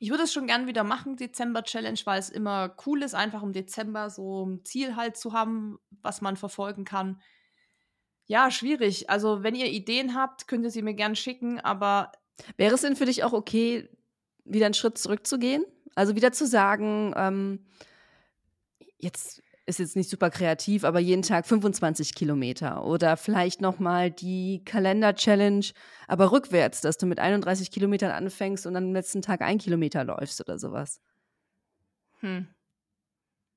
Ich 0.00 0.10
würde 0.10 0.24
es 0.24 0.32
schon 0.32 0.48
gern 0.48 0.66
wieder 0.66 0.82
machen, 0.82 1.16
Dezember-Challenge, 1.16 2.00
weil 2.04 2.18
es 2.18 2.30
immer 2.30 2.74
cool 2.84 3.04
ist, 3.04 3.14
einfach 3.14 3.44
im 3.44 3.52
Dezember 3.52 4.10
so 4.10 4.44
ein 4.44 4.64
Ziel 4.64 4.96
halt 4.96 5.16
zu 5.16 5.34
haben, 5.34 5.78
was 6.02 6.20
man 6.20 6.36
verfolgen 6.36 6.84
kann. 6.84 7.22
Ja, 8.26 8.50
schwierig. 8.50 9.08
Also, 9.08 9.44
wenn 9.44 9.54
ihr 9.54 9.70
Ideen 9.70 10.16
habt, 10.16 10.48
könnt 10.48 10.64
ihr 10.64 10.72
sie 10.72 10.82
mir 10.82 10.94
gern 10.94 11.14
schicken, 11.14 11.60
aber. 11.60 12.10
Wäre 12.56 12.74
es 12.74 12.80
denn 12.80 12.96
für 12.96 13.06
dich 13.06 13.22
auch 13.22 13.32
okay, 13.32 13.88
wieder 14.44 14.66
einen 14.66 14.74
Schritt 14.74 14.98
zurückzugehen? 14.98 15.64
Also 15.94 16.16
wieder 16.16 16.32
zu 16.32 16.46
sagen, 16.46 17.12
ähm, 17.16 17.66
jetzt 18.98 19.42
ist 19.66 19.78
jetzt 19.78 19.96
nicht 19.96 20.10
super 20.10 20.30
kreativ, 20.30 20.84
aber 20.84 20.98
jeden 20.98 21.22
Tag 21.22 21.46
25 21.46 22.14
Kilometer 22.14 22.84
oder 22.84 23.16
vielleicht 23.16 23.60
nochmal 23.60 24.10
die 24.10 24.62
Kalender-Challenge, 24.64 25.64
aber 26.06 26.32
rückwärts, 26.32 26.80
dass 26.82 26.98
du 26.98 27.06
mit 27.06 27.18
31 27.18 27.70
Kilometern 27.70 28.10
anfängst 28.10 28.66
und 28.66 28.76
am 28.76 28.92
letzten 28.92 29.22
Tag 29.22 29.40
ein 29.40 29.58
Kilometer 29.58 30.04
läufst 30.04 30.40
oder 30.40 30.58
sowas. 30.58 31.00
Hm. 32.20 32.46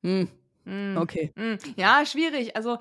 Hm. 0.03 0.29
hm. 0.63 0.97
Okay. 0.97 1.33
Hm. 1.35 1.57
Ja, 1.75 2.05
schwierig. 2.05 2.55
Also 2.55 2.77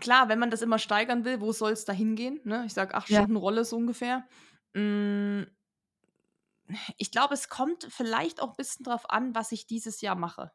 klar, 0.00 0.28
wenn 0.28 0.38
man 0.38 0.50
das 0.50 0.62
immer 0.62 0.78
steigern 0.78 1.24
will, 1.24 1.40
wo 1.40 1.52
soll 1.52 1.72
es 1.72 1.84
da 1.84 1.92
hingehen? 1.92 2.40
Ne? 2.44 2.64
Ich 2.66 2.72
sage 2.72 2.94
acht 2.94 3.10
ja. 3.10 3.20
Stunden 3.20 3.36
Rolle 3.36 3.64
so 3.64 3.76
ungefähr. 3.76 4.26
Hm. 4.74 5.46
Ich 6.96 7.10
glaube, 7.10 7.34
es 7.34 7.48
kommt 7.48 7.86
vielleicht 7.90 8.40
auch 8.40 8.50
ein 8.50 8.56
bisschen 8.56 8.84
drauf 8.84 9.10
an, 9.10 9.34
was 9.34 9.52
ich 9.52 9.66
dieses 9.66 10.00
Jahr 10.00 10.14
mache. 10.14 10.52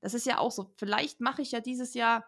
Das 0.00 0.14
ist 0.14 0.26
ja 0.26 0.38
auch 0.38 0.50
so. 0.50 0.72
Vielleicht 0.76 1.20
mache 1.20 1.42
ich 1.42 1.52
ja 1.52 1.60
dieses 1.60 1.94
Jahr 1.94 2.26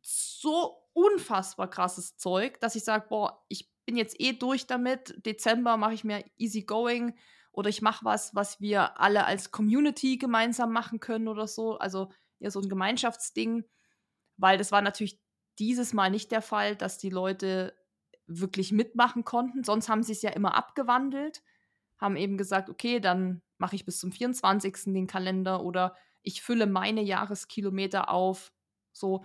so 0.00 0.84
unfassbar 0.92 1.68
krasses 1.68 2.16
Zeug, 2.16 2.60
dass 2.60 2.74
ich 2.74 2.84
sage, 2.84 3.06
boah, 3.08 3.44
ich 3.48 3.70
bin 3.84 3.96
jetzt 3.96 4.20
eh 4.20 4.32
durch 4.32 4.66
damit. 4.66 5.24
Dezember 5.24 5.76
mache 5.76 5.94
ich 5.94 6.04
mir 6.04 6.24
easy 6.36 6.62
going 6.62 7.16
oder 7.52 7.68
ich 7.68 7.82
mache 7.82 8.04
was, 8.04 8.34
was 8.34 8.60
wir 8.60 9.00
alle 9.00 9.24
als 9.24 9.50
Community 9.50 10.16
gemeinsam 10.16 10.72
machen 10.72 11.00
können 11.00 11.28
oder 11.28 11.48
so. 11.48 11.78
Also 11.78 12.10
ja, 12.38 12.50
so 12.50 12.60
ein 12.60 12.68
Gemeinschaftsding, 12.68 13.64
weil 14.36 14.58
das 14.58 14.70
war 14.72 14.82
natürlich 14.82 15.20
dieses 15.58 15.92
Mal 15.92 16.10
nicht 16.10 16.30
der 16.30 16.42
Fall, 16.42 16.76
dass 16.76 16.98
die 16.98 17.10
Leute 17.10 17.76
wirklich 18.26 18.72
mitmachen 18.72 19.24
konnten. 19.24 19.64
Sonst 19.64 19.88
haben 19.88 20.02
sie 20.02 20.12
es 20.12 20.22
ja 20.22 20.30
immer 20.30 20.54
abgewandelt, 20.54 21.42
haben 21.98 22.16
eben 22.16 22.38
gesagt, 22.38 22.70
okay, 22.70 23.00
dann 23.00 23.42
mache 23.58 23.76
ich 23.76 23.84
bis 23.84 23.98
zum 23.98 24.12
24. 24.12 24.92
den 24.94 25.06
Kalender 25.06 25.62
oder 25.62 25.96
ich 26.22 26.42
fülle 26.42 26.66
meine 26.66 27.02
Jahreskilometer 27.02 28.10
auf. 28.10 28.52
So. 28.92 29.24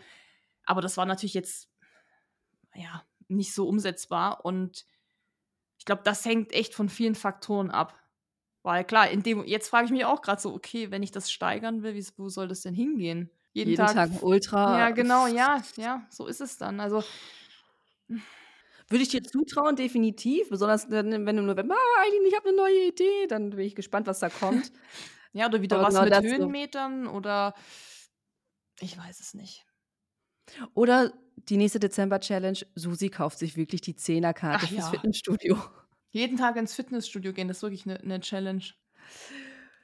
Aber 0.66 0.82
das 0.82 0.98
war 0.98 1.06
natürlich 1.06 1.34
jetzt 1.34 1.70
ja 2.76 3.04
nicht 3.28 3.54
so 3.54 3.68
umsetzbar. 3.68 4.46
Und 4.46 4.86
ich 5.78 5.86
glaube, 5.86 6.02
das 6.04 6.26
hängt 6.26 6.52
echt 6.54 6.74
von 6.74 6.90
vielen 6.90 7.16
Faktoren 7.16 7.72
ab. 7.72 8.00
Weil 8.64 8.86
klar, 8.86 9.10
in 9.10 9.24
dem, 9.24 9.44
jetzt 9.46 9.68
frage 9.68 9.86
ich 9.86 9.92
mich 9.92 10.06
auch 10.06 10.22
gerade 10.22 10.42
so, 10.42 10.54
okay, 10.54 10.90
wenn 10.90 11.04
ich 11.04 11.12
das 11.12 11.32
steigern 11.32 11.84
will, 11.84 11.96
wie, 11.96 12.08
wo 12.18 12.30
soll 12.30 12.48
das 12.48 12.62
denn 12.62 12.74
hingehen? 12.74 13.30
Jeden, 13.52 13.72
Jeden 13.72 13.86
Tag, 13.86 13.94
Tag 13.94 14.24
Ultra. 14.24 14.80
Ja, 14.80 14.90
genau, 14.92 15.28
ja, 15.28 15.62
ja, 15.76 16.08
so 16.10 16.26
ist 16.26 16.42
es 16.42 16.58
dann. 16.58 16.80
Also 16.80 17.04
würde 18.94 19.04
ich 19.04 19.10
dir 19.10 19.24
zutrauen, 19.24 19.76
definitiv. 19.76 20.50
Besonders 20.50 20.90
wenn 20.90 21.10
du 21.12 21.18
im 21.18 21.46
November, 21.46 21.76
ah, 21.76 22.02
Eileen, 22.04 22.26
ich 22.28 22.36
habe 22.36 22.50
eine 22.50 22.58
neue 22.58 22.88
Idee, 22.88 23.28
dann 23.28 23.50
bin 23.50 23.60
ich 23.60 23.76
gespannt, 23.76 24.08
was 24.08 24.20
da 24.20 24.30
kommt. 24.30 24.72
Ja, 25.36 25.48
oder 25.48 25.64
wieder 25.64 25.78
Aber 25.80 25.88
was 25.88 25.96
genau 25.96 26.22
mit 26.22 26.32
Höhenmetern 26.32 27.08
oder 27.08 27.56
ich 28.80 28.96
weiß 28.96 29.20
es 29.20 29.34
nicht. 29.34 29.66
Oder 30.76 31.12
die 31.50 31.58
nächste 31.58 31.80
Dezember-Challenge, 31.80 32.60
Susi 32.76 33.10
kauft 33.10 33.40
sich 33.40 33.58
wirklich 33.58 33.82
die 33.82 33.96
Zehnerkarte 33.96 34.68
fürs 34.68 34.86
ja. 34.86 34.92
Fitnessstudio. 34.92 35.58
Jeden 36.12 36.38
Tag 36.38 36.56
ins 36.58 36.76
Fitnessstudio 36.76 37.34
gehen, 37.34 37.48
das 37.48 37.58
ist 37.58 37.64
wirklich 37.64 37.86
eine, 37.86 38.00
eine 38.00 38.20
Challenge. 38.20 38.64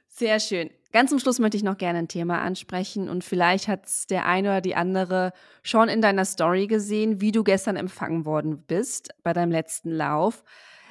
Sehr 0.06 0.38
schön. 0.38 0.70
Ganz 0.92 1.10
zum 1.10 1.20
Schluss 1.20 1.38
möchte 1.38 1.56
ich 1.56 1.62
noch 1.62 1.78
gerne 1.78 2.00
ein 2.00 2.08
Thema 2.08 2.40
ansprechen 2.40 3.08
und 3.08 3.22
vielleicht 3.22 3.68
hat 3.68 3.86
es 3.86 4.08
der 4.08 4.26
eine 4.26 4.48
oder 4.48 4.60
die 4.60 4.74
andere 4.74 5.32
schon 5.62 5.88
in 5.88 6.02
deiner 6.02 6.24
Story 6.24 6.66
gesehen, 6.66 7.20
wie 7.20 7.30
du 7.30 7.44
gestern 7.44 7.76
empfangen 7.76 8.24
worden 8.24 8.64
bist 8.66 9.10
bei 9.22 9.32
deinem 9.32 9.52
letzten 9.52 9.92
Lauf. 9.92 10.42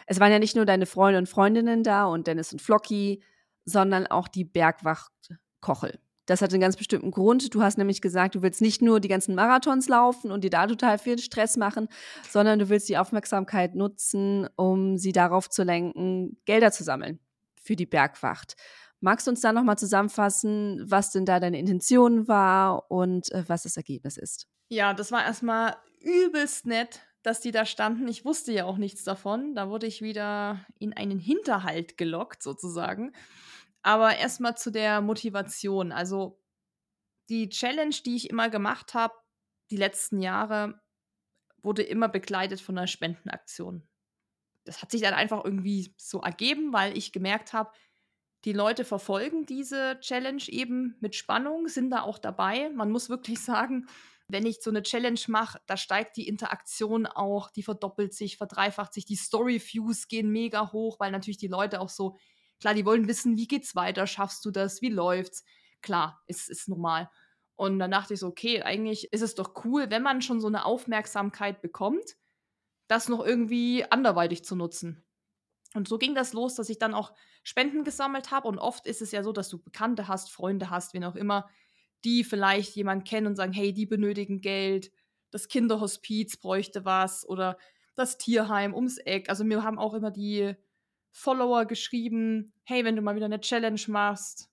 Es 0.07 0.21
waren 0.21 0.31
ja 0.31 0.39
nicht 0.39 0.55
nur 0.55 0.65
deine 0.65 0.85
Freunde 0.85 1.19
und 1.19 1.27
Freundinnen 1.27 1.83
da 1.83 2.05
und 2.05 2.27
Dennis 2.27 2.53
und 2.53 2.61
Flocky, 2.61 3.21
sondern 3.65 4.07
auch 4.07 4.29
die 4.29 4.45
Bergwacht 4.45 5.11
Kochel. 5.59 5.99
Das 6.25 6.41
hat 6.41 6.51
einen 6.51 6.61
ganz 6.61 6.77
bestimmten 6.77 7.11
Grund. 7.11 7.53
Du 7.53 7.61
hast 7.61 7.77
nämlich 7.77 8.01
gesagt, 8.01 8.35
du 8.35 8.41
willst 8.41 8.61
nicht 8.61 8.81
nur 8.81 8.99
die 8.99 9.07
ganzen 9.07 9.35
Marathons 9.35 9.89
laufen 9.89 10.31
und 10.31 10.43
dir 10.43 10.49
da 10.49 10.67
total 10.67 10.97
viel 10.97 11.19
Stress 11.19 11.57
machen, 11.57 11.89
sondern 12.29 12.59
du 12.59 12.69
willst 12.69 12.87
die 12.87 12.97
Aufmerksamkeit 12.97 13.75
nutzen, 13.75 14.47
um 14.55 14.97
sie 14.97 15.11
darauf 15.11 15.49
zu 15.49 15.63
lenken, 15.63 16.37
Gelder 16.45 16.71
zu 16.71 16.83
sammeln 16.83 17.19
für 17.61 17.75
die 17.75 17.87
Bergwacht. 17.87 18.55
Magst 19.01 19.27
du 19.27 19.31
uns 19.31 19.41
da 19.41 19.53
nochmal 19.53 19.77
zusammenfassen, 19.77 20.83
was 20.89 21.11
denn 21.11 21.25
da 21.25 21.39
deine 21.39 21.59
Intention 21.59 22.27
war 22.27 22.91
und 22.91 23.31
äh, 23.31 23.43
was 23.47 23.63
das 23.63 23.77
Ergebnis 23.77 24.17
ist? 24.17 24.47
Ja, 24.69 24.93
das 24.93 25.11
war 25.11 25.23
erstmal 25.23 25.77
übelst 26.01 26.65
nett, 26.65 27.01
dass 27.23 27.41
die 27.41 27.51
da 27.51 27.65
standen. 27.65 28.07
Ich 28.07 28.25
wusste 28.25 28.51
ja 28.51 28.65
auch 28.65 28.77
nichts 28.77 29.03
davon. 29.03 29.55
Da 29.55 29.69
wurde 29.69 29.87
ich 29.87 30.01
wieder 30.01 30.65
in 30.79 30.93
einen 30.93 31.19
Hinterhalt 31.19 31.97
gelockt, 31.97 32.43
sozusagen. 32.43 33.13
Aber 33.81 34.17
erstmal 34.17 34.57
zu 34.57 34.71
der 34.71 35.01
Motivation. 35.01 35.91
Also 35.91 36.41
die 37.29 37.49
Challenge, 37.49 37.95
die 38.05 38.15
ich 38.15 38.29
immer 38.29 38.49
gemacht 38.49 38.93
habe, 38.93 39.13
die 39.71 39.77
letzten 39.77 40.19
Jahre, 40.19 40.81
wurde 41.61 41.83
immer 41.83 42.09
begleitet 42.09 42.61
von 42.61 42.77
einer 42.77 42.87
Spendenaktion. 42.87 43.87
Das 44.65 44.81
hat 44.81 44.91
sich 44.91 45.01
dann 45.01 45.13
einfach 45.13 45.43
irgendwie 45.43 45.93
so 45.97 46.21
ergeben, 46.21 46.73
weil 46.73 46.97
ich 46.97 47.11
gemerkt 47.11 47.53
habe, 47.53 47.71
die 48.45 48.53
Leute 48.53 48.85
verfolgen 48.85 49.45
diese 49.45 49.99
Challenge 49.99 50.43
eben 50.47 50.95
mit 51.01 51.15
Spannung, 51.15 51.67
sind 51.67 51.89
da 51.89 52.01
auch 52.01 52.17
dabei. 52.17 52.69
Man 52.69 52.91
muss 52.91 53.09
wirklich 53.09 53.39
sagen, 53.43 53.87
wenn 54.27 54.45
ich 54.45 54.61
so 54.61 54.69
eine 54.69 54.83
Challenge 54.83 55.19
mache, 55.27 55.59
da 55.65 55.75
steigt 55.75 56.15
die 56.15 56.27
Interaktion 56.27 57.07
auch, 57.07 57.49
die 57.49 57.63
verdoppelt 57.63 58.13
sich, 58.13 58.37
verdreifacht 58.37 58.93
sich, 58.93 59.05
die 59.05 59.15
Story-Views 59.15 60.07
gehen 60.07 60.31
mega 60.31 60.71
hoch, 60.71 60.99
weil 60.99 61.11
natürlich 61.11 61.39
die 61.39 61.47
Leute 61.47 61.81
auch 61.81 61.89
so 61.89 62.15
Klar, 62.59 62.73
die 62.73 62.85
wollen 62.85 63.07
wissen, 63.07 63.37
wie 63.37 63.47
geht's 63.47 63.75
weiter, 63.75 64.05
schaffst 64.05 64.43
du 64.43 64.51
das, 64.51 64.81
wie 64.81 64.89
läuft's? 64.89 65.45
Klar, 65.81 66.21
ist, 66.27 66.49
ist 66.49 66.67
normal. 66.67 67.09
Und 67.55 67.79
dann 67.79 67.91
dachte 67.91 68.13
ich 68.13 68.19
so, 68.19 68.27
okay, 68.27 68.61
eigentlich 68.61 69.11
ist 69.13 69.21
es 69.21 69.35
doch 69.35 69.53
cool, 69.63 69.89
wenn 69.89 70.03
man 70.03 70.21
schon 70.21 70.41
so 70.41 70.47
eine 70.47 70.65
Aufmerksamkeit 70.65 71.61
bekommt, 71.61 72.17
das 72.87 73.07
noch 73.07 73.25
irgendwie 73.25 73.85
anderweitig 73.89 74.43
zu 74.43 74.55
nutzen. 74.55 75.05
Und 75.73 75.87
so 75.87 75.97
ging 75.97 76.15
das 76.15 76.33
los, 76.33 76.55
dass 76.55 76.69
ich 76.69 76.79
dann 76.79 76.93
auch 76.93 77.13
Spenden 77.43 77.83
gesammelt 77.83 78.31
habe. 78.31 78.47
Und 78.47 78.59
oft 78.59 78.87
ist 78.87 79.01
es 79.01 79.11
ja 79.11 79.23
so, 79.23 79.31
dass 79.31 79.49
du 79.49 79.61
Bekannte 79.61 80.07
hast, 80.07 80.31
Freunde 80.31 80.69
hast, 80.69 80.93
wen 80.93 81.03
auch 81.03 81.15
immer, 81.15 81.47
die 82.03 82.23
vielleicht 82.23 82.75
jemanden 82.75 83.03
kennen 83.03 83.27
und 83.27 83.35
sagen, 83.35 83.53
hey, 83.53 83.73
die 83.73 83.85
benötigen 83.85 84.41
Geld, 84.41 84.91
das 85.31 85.47
Kinderhospiz 85.47 86.37
bräuchte 86.37 86.85
was 86.85 87.27
oder 87.27 87.57
das 87.95 88.17
Tierheim 88.17 88.73
ums 88.73 88.97
Eck. 88.97 89.29
Also 89.29 89.43
mir 89.43 89.63
haben 89.63 89.77
auch 89.77 89.93
immer 89.93 90.09
die 90.09 90.55
Follower 91.11 91.65
geschrieben, 91.65 92.53
hey, 92.63 92.85
wenn 92.85 92.95
du 92.95 93.01
mal 93.01 93.15
wieder 93.15 93.25
eine 93.25 93.41
Challenge 93.41 93.81
machst, 93.87 94.49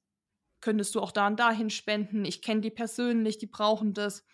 könntest 0.61 0.95
du 0.95 1.01
auch 1.01 1.13
da 1.13 1.27
und 1.29 1.39
dahin 1.39 1.71
spenden. 1.71 2.25
Ich 2.25 2.43
kenne 2.43 2.61
die 2.61 2.71
persönlich, 2.71 3.39
die 3.39 3.47
brauchen 3.47 3.95
das. 3.95 4.25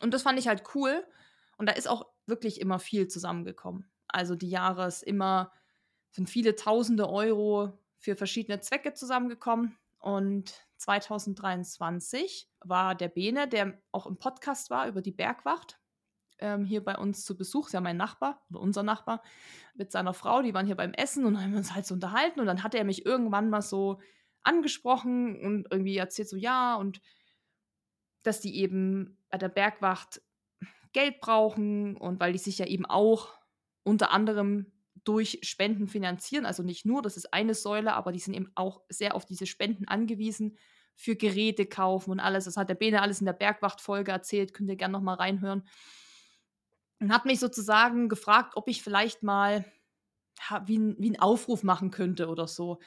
Und 0.00 0.14
das 0.14 0.22
fand 0.22 0.38
ich 0.38 0.48
halt 0.48 0.62
cool. 0.74 1.04
Und 1.56 1.68
da 1.68 1.72
ist 1.72 1.88
auch 1.88 2.06
wirklich 2.26 2.60
immer 2.60 2.78
viel 2.78 3.08
zusammengekommen. 3.08 3.90
Also 4.08 4.34
die 4.34 4.48
Jahre 4.48 4.86
ist 4.86 5.02
immer, 5.02 5.52
sind 6.14 6.30
viele 6.30 6.54
tausende 6.54 7.10
Euro 7.10 7.76
für 7.98 8.14
verschiedene 8.14 8.60
Zwecke 8.60 8.94
zusammengekommen. 8.94 9.76
Und 9.98 10.64
2023 10.76 12.48
war 12.60 12.94
der 12.94 13.08
Bene, 13.08 13.48
der 13.48 13.76
auch 13.90 14.06
im 14.06 14.16
Podcast 14.16 14.70
war 14.70 14.86
über 14.86 15.02
die 15.02 15.10
Bergwacht, 15.10 15.80
ähm, 16.38 16.64
hier 16.64 16.84
bei 16.84 16.96
uns 16.96 17.24
zu 17.24 17.36
Besuch, 17.36 17.66
ist 17.66 17.72
ja 17.72 17.80
mein 17.80 17.96
Nachbar 17.96 18.44
oder 18.50 18.60
unser 18.60 18.84
Nachbar, 18.84 19.22
mit 19.74 19.90
seiner 19.90 20.14
Frau, 20.14 20.42
die 20.42 20.54
waren 20.54 20.66
hier 20.66 20.76
beim 20.76 20.92
Essen 20.92 21.24
und 21.24 21.42
haben 21.42 21.54
uns 21.56 21.74
halt 21.74 21.86
so 21.86 21.94
unterhalten. 21.94 22.38
Und 22.38 22.46
dann 22.46 22.62
hat 22.62 22.76
er 22.76 22.84
mich 22.84 23.04
irgendwann 23.04 23.50
mal 23.50 23.62
so 23.62 24.00
angesprochen 24.44 25.40
und 25.40 25.66
irgendwie 25.70 25.96
erzählt 25.96 26.28
so, 26.28 26.36
ja, 26.36 26.76
und 26.76 27.00
dass 28.22 28.40
die 28.40 28.56
eben 28.56 29.18
bei 29.30 29.38
der 29.38 29.48
Bergwacht 29.48 30.22
Geld 30.92 31.20
brauchen 31.20 31.96
und 31.96 32.20
weil 32.20 32.32
die 32.32 32.38
sich 32.38 32.58
ja 32.58 32.66
eben 32.66 32.86
auch 32.86 33.32
unter 33.82 34.12
anderem 34.12 34.70
durch 35.04 35.40
Spenden 35.42 35.86
finanzieren. 35.86 36.46
Also 36.46 36.62
nicht 36.62 36.84
nur, 36.86 37.02
das 37.02 37.16
ist 37.16 37.32
eine 37.32 37.54
Säule, 37.54 37.94
aber 37.94 38.12
die 38.12 38.18
sind 38.18 38.34
eben 38.34 38.50
auch 38.54 38.82
sehr 38.88 39.14
auf 39.14 39.26
diese 39.26 39.46
Spenden 39.46 39.86
angewiesen 39.86 40.58
für 40.96 41.16
Geräte 41.16 41.66
kaufen 41.66 42.10
und 42.10 42.20
alles. 42.20 42.44
Das 42.44 42.56
hat 42.56 42.68
der 42.68 42.74
Bene 42.74 43.02
alles 43.02 43.20
in 43.20 43.26
der 43.26 43.32
Bergwacht-Folge 43.32 44.12
erzählt, 44.12 44.54
könnt 44.54 44.70
ihr 44.70 44.76
gerne 44.76 44.92
nochmal 44.92 45.16
reinhören. 45.16 45.64
Und 47.00 47.12
hat 47.12 47.24
mich 47.24 47.40
sozusagen 47.40 48.08
gefragt, 48.08 48.56
ob 48.56 48.68
ich 48.68 48.82
vielleicht 48.82 49.22
mal 49.22 49.64
wie, 50.64 50.78
ein, 50.78 50.96
wie 50.98 51.06
einen 51.06 51.20
Aufruf 51.20 51.62
machen 51.62 51.90
könnte 51.90 52.28
oder 52.28 52.46
so. 52.46 52.80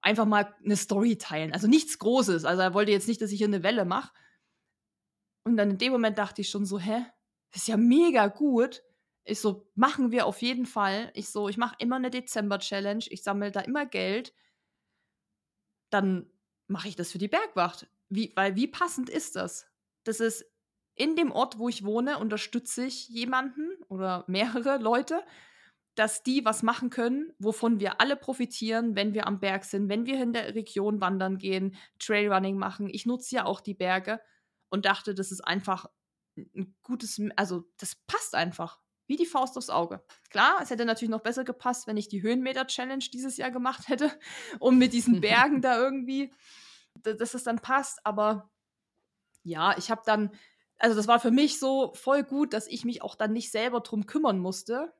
Einfach 0.00 0.24
mal 0.26 0.54
eine 0.64 0.76
Story 0.76 1.16
teilen. 1.16 1.52
Also 1.52 1.68
nichts 1.68 1.98
Großes. 1.98 2.44
Also 2.44 2.62
er 2.62 2.74
wollte 2.74 2.92
jetzt 2.92 3.08
nicht, 3.08 3.20
dass 3.20 3.30
ich 3.30 3.38
hier 3.38 3.46
eine 3.46 3.62
Welle 3.62 3.84
mache. 3.84 4.12
Und 5.44 5.56
dann 5.56 5.70
in 5.70 5.78
dem 5.78 5.92
Moment 5.92 6.18
dachte 6.18 6.40
ich 6.40 6.48
schon 6.48 6.64
so, 6.64 6.78
hä? 6.78 7.04
Das 7.52 7.62
ist 7.62 7.68
ja 7.68 7.76
mega 7.76 8.28
gut. 8.28 8.82
Ich 9.24 9.40
so, 9.40 9.68
machen 9.74 10.10
wir 10.10 10.26
auf 10.26 10.42
jeden 10.42 10.66
Fall. 10.66 11.10
Ich 11.14 11.28
so, 11.28 11.48
ich 11.48 11.56
mache 11.56 11.76
immer 11.78 11.96
eine 11.96 12.10
Dezember-Challenge. 12.10 13.04
Ich 13.08 13.22
sammle 13.22 13.52
da 13.52 13.60
immer 13.60 13.86
Geld. 13.86 14.34
Dann 15.90 16.30
mache 16.66 16.88
ich 16.88 16.96
das 16.96 17.12
für 17.12 17.18
die 17.18 17.28
Bergwacht. 17.28 17.88
Wie, 18.08 18.32
weil 18.34 18.56
wie 18.56 18.66
passend 18.66 19.08
ist 19.08 19.36
das? 19.36 19.66
Das 20.04 20.20
ist 20.20 20.44
in 20.94 21.16
dem 21.16 21.30
Ort, 21.30 21.58
wo 21.58 21.68
ich 21.68 21.84
wohne, 21.84 22.18
unterstütze 22.18 22.84
ich 22.84 23.08
jemanden 23.08 23.70
oder 23.88 24.24
mehrere 24.26 24.78
Leute, 24.82 25.22
dass 25.94 26.22
die 26.22 26.44
was 26.44 26.62
machen 26.62 26.90
können, 26.90 27.32
wovon 27.38 27.78
wir 27.78 28.00
alle 28.00 28.16
profitieren, 28.16 28.96
wenn 28.96 29.14
wir 29.14 29.26
am 29.26 29.40
Berg 29.40 29.64
sind, 29.64 29.88
wenn 29.88 30.06
wir 30.06 30.22
in 30.22 30.32
der 30.32 30.54
Region 30.54 31.00
wandern 31.00 31.38
gehen, 31.38 31.76
Trailrunning 31.98 32.56
machen. 32.56 32.88
Ich 32.88 33.04
nutze 33.04 33.36
ja 33.36 33.44
auch 33.44 33.60
die 33.60 33.74
Berge 33.74 34.20
und 34.70 34.86
dachte, 34.86 35.14
das 35.14 35.32
ist 35.32 35.42
einfach 35.42 35.86
ein 36.36 36.74
gutes, 36.82 37.20
also 37.36 37.64
das 37.78 37.94
passt 38.06 38.34
einfach. 38.34 38.80
Wie 39.06 39.16
die 39.16 39.26
Faust 39.26 39.56
aufs 39.58 39.70
Auge. 39.70 40.04
Klar, 40.30 40.58
es 40.62 40.70
hätte 40.70 40.84
natürlich 40.84 41.10
noch 41.10 41.22
besser 41.22 41.44
gepasst, 41.44 41.86
wenn 41.86 41.96
ich 41.96 42.08
die 42.08 42.22
Höhenmeter-Challenge 42.22 43.04
dieses 43.12 43.36
Jahr 43.36 43.50
gemacht 43.50 43.88
hätte, 43.88 44.10
um 44.60 44.78
mit 44.78 44.92
diesen 44.92 45.20
Bergen 45.20 45.60
da 45.60 45.76
irgendwie, 45.78 46.32
dass 46.94 47.34
es 47.34 47.44
dann 47.44 47.58
passt. 47.58 48.00
Aber 48.04 48.50
ja, 49.42 49.76
ich 49.76 49.90
habe 49.90 50.02
dann, 50.04 50.30
also 50.78 50.96
das 50.96 51.08
war 51.08 51.20
für 51.20 51.30
mich 51.30 51.58
so 51.58 51.92
voll 51.94 52.22
gut, 52.22 52.52
dass 52.52 52.66
ich 52.66 52.84
mich 52.84 53.02
auch 53.02 53.16
dann 53.16 53.32
nicht 53.32 53.50
selber 53.50 53.80
drum 53.80 54.06
kümmern 54.06 54.38
musste, 54.38 54.92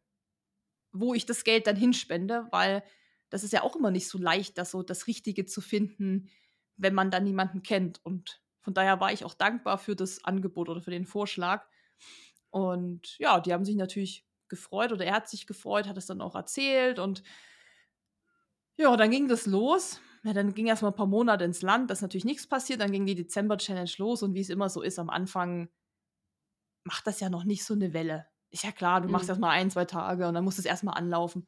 wo 0.93 1.15
ich 1.15 1.27
das 1.27 1.45
Geld 1.45 1.67
dann 1.67 1.77
hinspende, 1.77 2.49
weil 2.51 2.83
das 3.31 3.45
ist 3.45 3.53
ja 3.53 3.63
auch 3.63 3.77
immer 3.77 3.91
nicht 3.91 4.09
so 4.09 4.19
leicht, 4.19 4.59
das 4.59 4.71
so 4.71 4.83
das 4.83 5.07
Richtige 5.07 5.47
zu 5.47 5.61
finden, 5.61 6.29
wenn 6.77 6.95
man 6.95 7.11
dann 7.11 7.25
niemanden 7.25 7.63
kennt. 7.63 8.05
Und 8.05 8.43
von 8.61 8.75
daher 8.75 9.01
war 9.01 9.13
ich 9.13 9.25
auch 9.25 9.35
dankbar 9.35 9.79
für 9.79 9.97
das 9.97 10.23
Angebot 10.25 10.69
oder 10.69 10.83
für 10.83 10.91
den 10.91 11.07
Vorschlag. 11.07 11.67
Und 12.53 13.19
ja, 13.19 13.41
die 13.41 13.53
haben 13.53 13.65
sich 13.65 13.77
natürlich 13.77 14.27
gefreut 14.49 14.93
oder 14.93 15.07
er 15.07 15.15
hat 15.15 15.29
sich 15.29 15.47
gefreut, 15.47 15.89
hat 15.89 15.97
es 15.97 16.07
dann 16.07 16.21
auch 16.21 16.35
erzählt 16.35 16.99
und 16.99 17.23
ja, 18.77 18.95
dann 18.97 19.11
ging 19.11 19.27
das 19.27 19.47
los. 19.47 20.01
Ja, 20.23 20.35
dann 20.35 20.55
ging 20.55 20.67
erst 20.67 20.83
mal 20.83 20.89
ein 20.89 20.95
paar 20.95 21.07
Monate 21.07 21.45
ins 21.45 21.63
Land, 21.63 21.91
dass 21.91 22.03
natürlich 22.03 22.25
nichts 22.25 22.47
passiert. 22.47 22.81
Dann 22.81 22.93
ging 22.93 23.07
die 23.07 23.15
Dezember-Challenge 23.15 23.91
los 23.99 24.23
und 24.23 24.35
wie 24.35 24.41
es 24.41 24.51
immer 24.51 24.69
so 24.69 24.83
ist, 24.83 24.99
am 24.99 25.11
Anfang 25.11 25.69
macht 26.85 27.07
das 27.07 27.21
ja 27.21 27.29
noch 27.29 27.45
nicht 27.45 27.65
so 27.65 27.75
eine 27.75 27.93
Welle. 27.93 28.27
Ist 28.51 28.65
ja 28.65 28.71
klar, 28.71 29.01
du 29.01 29.07
mhm. 29.07 29.13
machst 29.13 29.29
erst 29.29 29.41
mal 29.41 29.51
ein, 29.51 29.71
zwei 29.71 29.85
Tage 29.85 30.29
und 30.29 30.35
dann 30.35 30.45
musst 30.45 30.59
du 30.59 30.63
es 30.63 30.67
erstmal 30.67 30.97
anlaufen. 30.97 31.47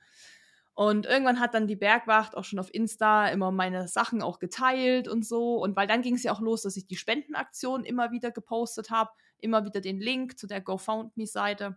Und 0.72 1.06
irgendwann 1.06 1.38
hat 1.38 1.54
dann 1.54 1.68
die 1.68 1.76
Bergwacht 1.76 2.36
auch 2.36 2.44
schon 2.44 2.58
auf 2.58 2.72
Insta 2.74 3.28
immer 3.28 3.52
meine 3.52 3.86
Sachen 3.86 4.22
auch 4.22 4.38
geteilt 4.40 5.06
und 5.06 5.24
so. 5.24 5.56
Und 5.62 5.76
weil 5.76 5.86
dann 5.86 6.02
ging 6.02 6.14
es 6.14 6.24
ja 6.24 6.32
auch 6.32 6.40
los, 6.40 6.62
dass 6.62 6.76
ich 6.76 6.86
die 6.86 6.96
Spendenaktion 6.96 7.84
immer 7.84 8.10
wieder 8.10 8.32
gepostet 8.32 8.90
habe, 8.90 9.10
immer 9.38 9.64
wieder 9.64 9.80
den 9.80 10.00
Link 10.00 10.38
zu 10.38 10.46
der 10.46 10.60
GoFoundMe-Seite. 10.60 11.76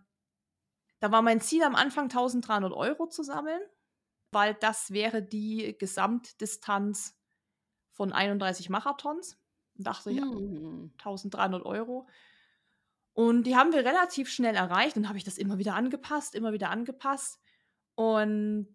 Da 1.00 1.12
war 1.12 1.22
mein 1.22 1.40
Ziel 1.40 1.62
am 1.62 1.74
Anfang 1.74 2.04
1300 2.04 2.72
Euro 2.72 3.08
zu 3.08 3.22
sammeln, 3.22 3.60
weil 4.32 4.54
das 4.54 4.90
wäre 4.90 5.22
die 5.22 5.76
Gesamtdistanz 5.78 7.16
von 7.92 8.12
31 8.12 8.70
Marathons. 8.70 9.38
Und 9.76 9.86
dachte 9.86 10.10
ich, 10.10 10.20
hm. 10.20 10.92
ja, 10.96 11.04
1300 11.04 11.64
Euro. 11.64 12.08
Und 13.12 13.44
die 13.44 13.56
haben 13.56 13.72
wir 13.72 13.84
relativ 13.84 14.28
schnell 14.28 14.54
erreicht 14.54 14.96
und 14.96 15.08
habe 15.08 15.18
ich 15.18 15.24
das 15.24 15.38
immer 15.38 15.58
wieder 15.58 15.74
angepasst, 15.74 16.34
immer 16.34 16.52
wieder 16.52 16.70
angepasst. 16.70 17.40
Und 17.94 18.74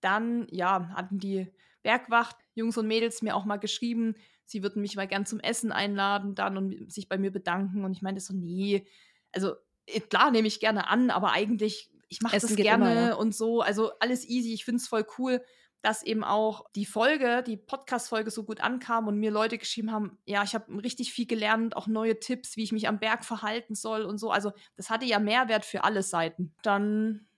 dann, 0.00 0.46
ja, 0.50 0.88
hatten 0.94 1.18
die 1.18 1.52
Bergwacht, 1.82 2.36
Jungs 2.54 2.76
und 2.78 2.88
Mädels, 2.88 3.22
mir 3.22 3.36
auch 3.36 3.44
mal 3.44 3.58
geschrieben, 3.58 4.16
sie 4.50 4.64
würden 4.64 4.82
mich 4.82 4.96
mal 4.96 5.06
gern 5.06 5.26
zum 5.26 5.38
Essen 5.38 5.70
einladen 5.70 6.34
dann 6.34 6.56
und 6.56 6.92
sich 6.92 7.08
bei 7.08 7.18
mir 7.18 7.30
bedanken. 7.30 7.84
Und 7.84 7.92
ich 7.92 8.02
meinte 8.02 8.20
so, 8.20 8.34
nee, 8.34 8.84
also 9.32 9.54
äh, 9.86 10.00
klar 10.00 10.30
nehme 10.32 10.48
ich 10.48 10.58
gerne 10.58 10.88
an, 10.88 11.10
aber 11.10 11.32
eigentlich, 11.32 11.90
ich 12.08 12.20
mache 12.20 12.38
das 12.40 12.56
gerne 12.56 12.90
immer, 12.90 13.06
ja. 13.08 13.14
und 13.14 13.34
so. 13.34 13.60
Also 13.60 13.92
alles 14.00 14.28
easy, 14.28 14.52
ich 14.52 14.64
finde 14.64 14.78
es 14.78 14.88
voll 14.88 15.06
cool, 15.18 15.40
dass 15.82 16.02
eben 16.02 16.24
auch 16.24 16.64
die 16.74 16.84
Folge, 16.84 17.44
die 17.46 17.56
Podcast-Folge 17.56 18.30
so 18.32 18.42
gut 18.44 18.60
ankam 18.60 19.06
und 19.06 19.18
mir 19.18 19.30
Leute 19.30 19.56
geschrieben 19.56 19.92
haben, 19.92 20.18
ja, 20.26 20.42
ich 20.42 20.54
habe 20.54 20.82
richtig 20.82 21.12
viel 21.12 21.26
gelernt, 21.26 21.76
auch 21.76 21.86
neue 21.86 22.18
Tipps, 22.18 22.56
wie 22.56 22.64
ich 22.64 22.72
mich 22.72 22.88
am 22.88 22.98
Berg 22.98 23.24
verhalten 23.24 23.76
soll 23.76 24.02
und 24.02 24.18
so. 24.18 24.32
Also 24.32 24.52
das 24.76 24.90
hatte 24.90 25.06
ja 25.06 25.20
Mehrwert 25.20 25.64
für 25.64 25.84
alle 25.84 26.02
Seiten. 26.02 26.54
Dann 26.62 27.28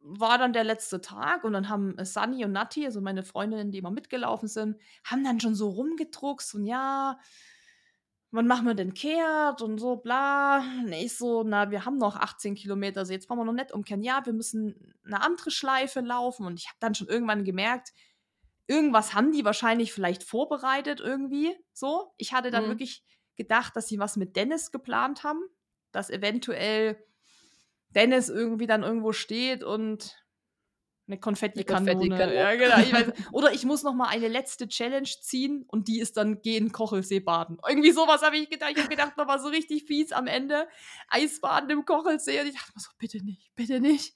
war 0.00 0.38
dann 0.38 0.52
der 0.52 0.64
letzte 0.64 1.00
Tag 1.00 1.44
und 1.44 1.52
dann 1.52 1.68
haben 1.68 1.96
äh, 1.98 2.04
Sunny 2.04 2.44
und 2.44 2.52
Nati, 2.52 2.84
also 2.84 3.00
meine 3.00 3.22
Freundinnen, 3.22 3.70
die 3.70 3.78
immer 3.78 3.90
mitgelaufen 3.90 4.48
sind, 4.48 4.76
haben 5.04 5.24
dann 5.24 5.40
schon 5.40 5.54
so 5.54 5.68
rumgedruckst 5.70 6.54
und 6.54 6.64
ja, 6.64 7.18
wann 8.30 8.46
machen 8.46 8.66
wir 8.66 8.74
denn 8.74 8.94
kehrt 8.94 9.62
und 9.62 9.78
so, 9.78 9.96
bla. 9.96 10.58
Und 10.58 10.92
ich 10.92 11.16
so, 11.16 11.42
na, 11.42 11.70
wir 11.70 11.84
haben 11.84 11.98
noch 11.98 12.16
18 12.16 12.54
Kilometer, 12.54 13.00
also 13.00 13.12
jetzt 13.12 13.28
wollen 13.28 13.40
wir 13.40 13.44
noch 13.44 13.52
nicht 13.52 13.72
umkehren. 13.72 14.02
Ja, 14.02 14.24
wir 14.24 14.32
müssen 14.32 14.94
eine 15.04 15.22
andere 15.22 15.50
Schleife 15.50 16.00
laufen 16.00 16.46
und 16.46 16.58
ich 16.58 16.68
habe 16.68 16.76
dann 16.80 16.94
schon 16.94 17.08
irgendwann 17.08 17.44
gemerkt, 17.44 17.92
irgendwas 18.66 19.14
haben 19.14 19.32
die 19.32 19.44
wahrscheinlich 19.44 19.92
vielleicht 19.92 20.22
vorbereitet 20.22 21.00
irgendwie, 21.00 21.56
so. 21.72 22.12
Ich 22.18 22.32
hatte 22.32 22.50
dann 22.50 22.64
mhm. 22.64 22.68
wirklich 22.68 23.02
gedacht, 23.36 23.74
dass 23.76 23.88
sie 23.88 23.98
was 23.98 24.16
mit 24.16 24.36
Dennis 24.36 24.70
geplant 24.70 25.24
haben, 25.24 25.40
dass 25.90 26.10
eventuell 26.10 27.02
Dennis 27.94 28.28
irgendwie 28.28 28.66
dann 28.66 28.82
irgendwo 28.82 29.12
steht 29.12 29.64
und 29.64 30.16
eine 31.08 31.18
Konfettikanone. 31.18 32.08
Konfetti 32.08 32.34
ja, 32.34 32.54
genau. 32.54 32.78
Ich 32.80 32.92
weiß, 32.92 33.12
oder 33.32 33.52
ich 33.52 33.64
muss 33.64 33.82
noch 33.82 33.94
mal 33.94 34.08
eine 34.08 34.28
letzte 34.28 34.68
Challenge 34.68 35.08
ziehen 35.08 35.64
und 35.66 35.88
die 35.88 36.00
ist 36.00 36.16
dann 36.16 36.42
gehen 36.42 36.70
Kochelsee 36.70 37.20
baden. 37.20 37.58
Irgendwie 37.66 37.92
sowas 37.92 38.22
habe 38.22 38.36
ich 38.36 38.50
gedacht. 38.50 38.72
Ich 38.72 38.78
habe 38.78 38.90
gedacht, 38.90 39.16
noch 39.16 39.26
mal 39.26 39.40
so 39.40 39.48
richtig 39.48 39.84
fies 39.84 40.12
am 40.12 40.26
Ende 40.26 40.68
Eisbaden 41.08 41.70
im 41.70 41.84
Kochelsee 41.84 42.40
und 42.40 42.48
ich 42.48 42.54
dachte 42.54 42.72
mir 42.74 42.80
so 42.80 42.90
bitte 42.98 43.24
nicht, 43.24 43.54
bitte 43.54 43.80
nicht. 43.80 44.14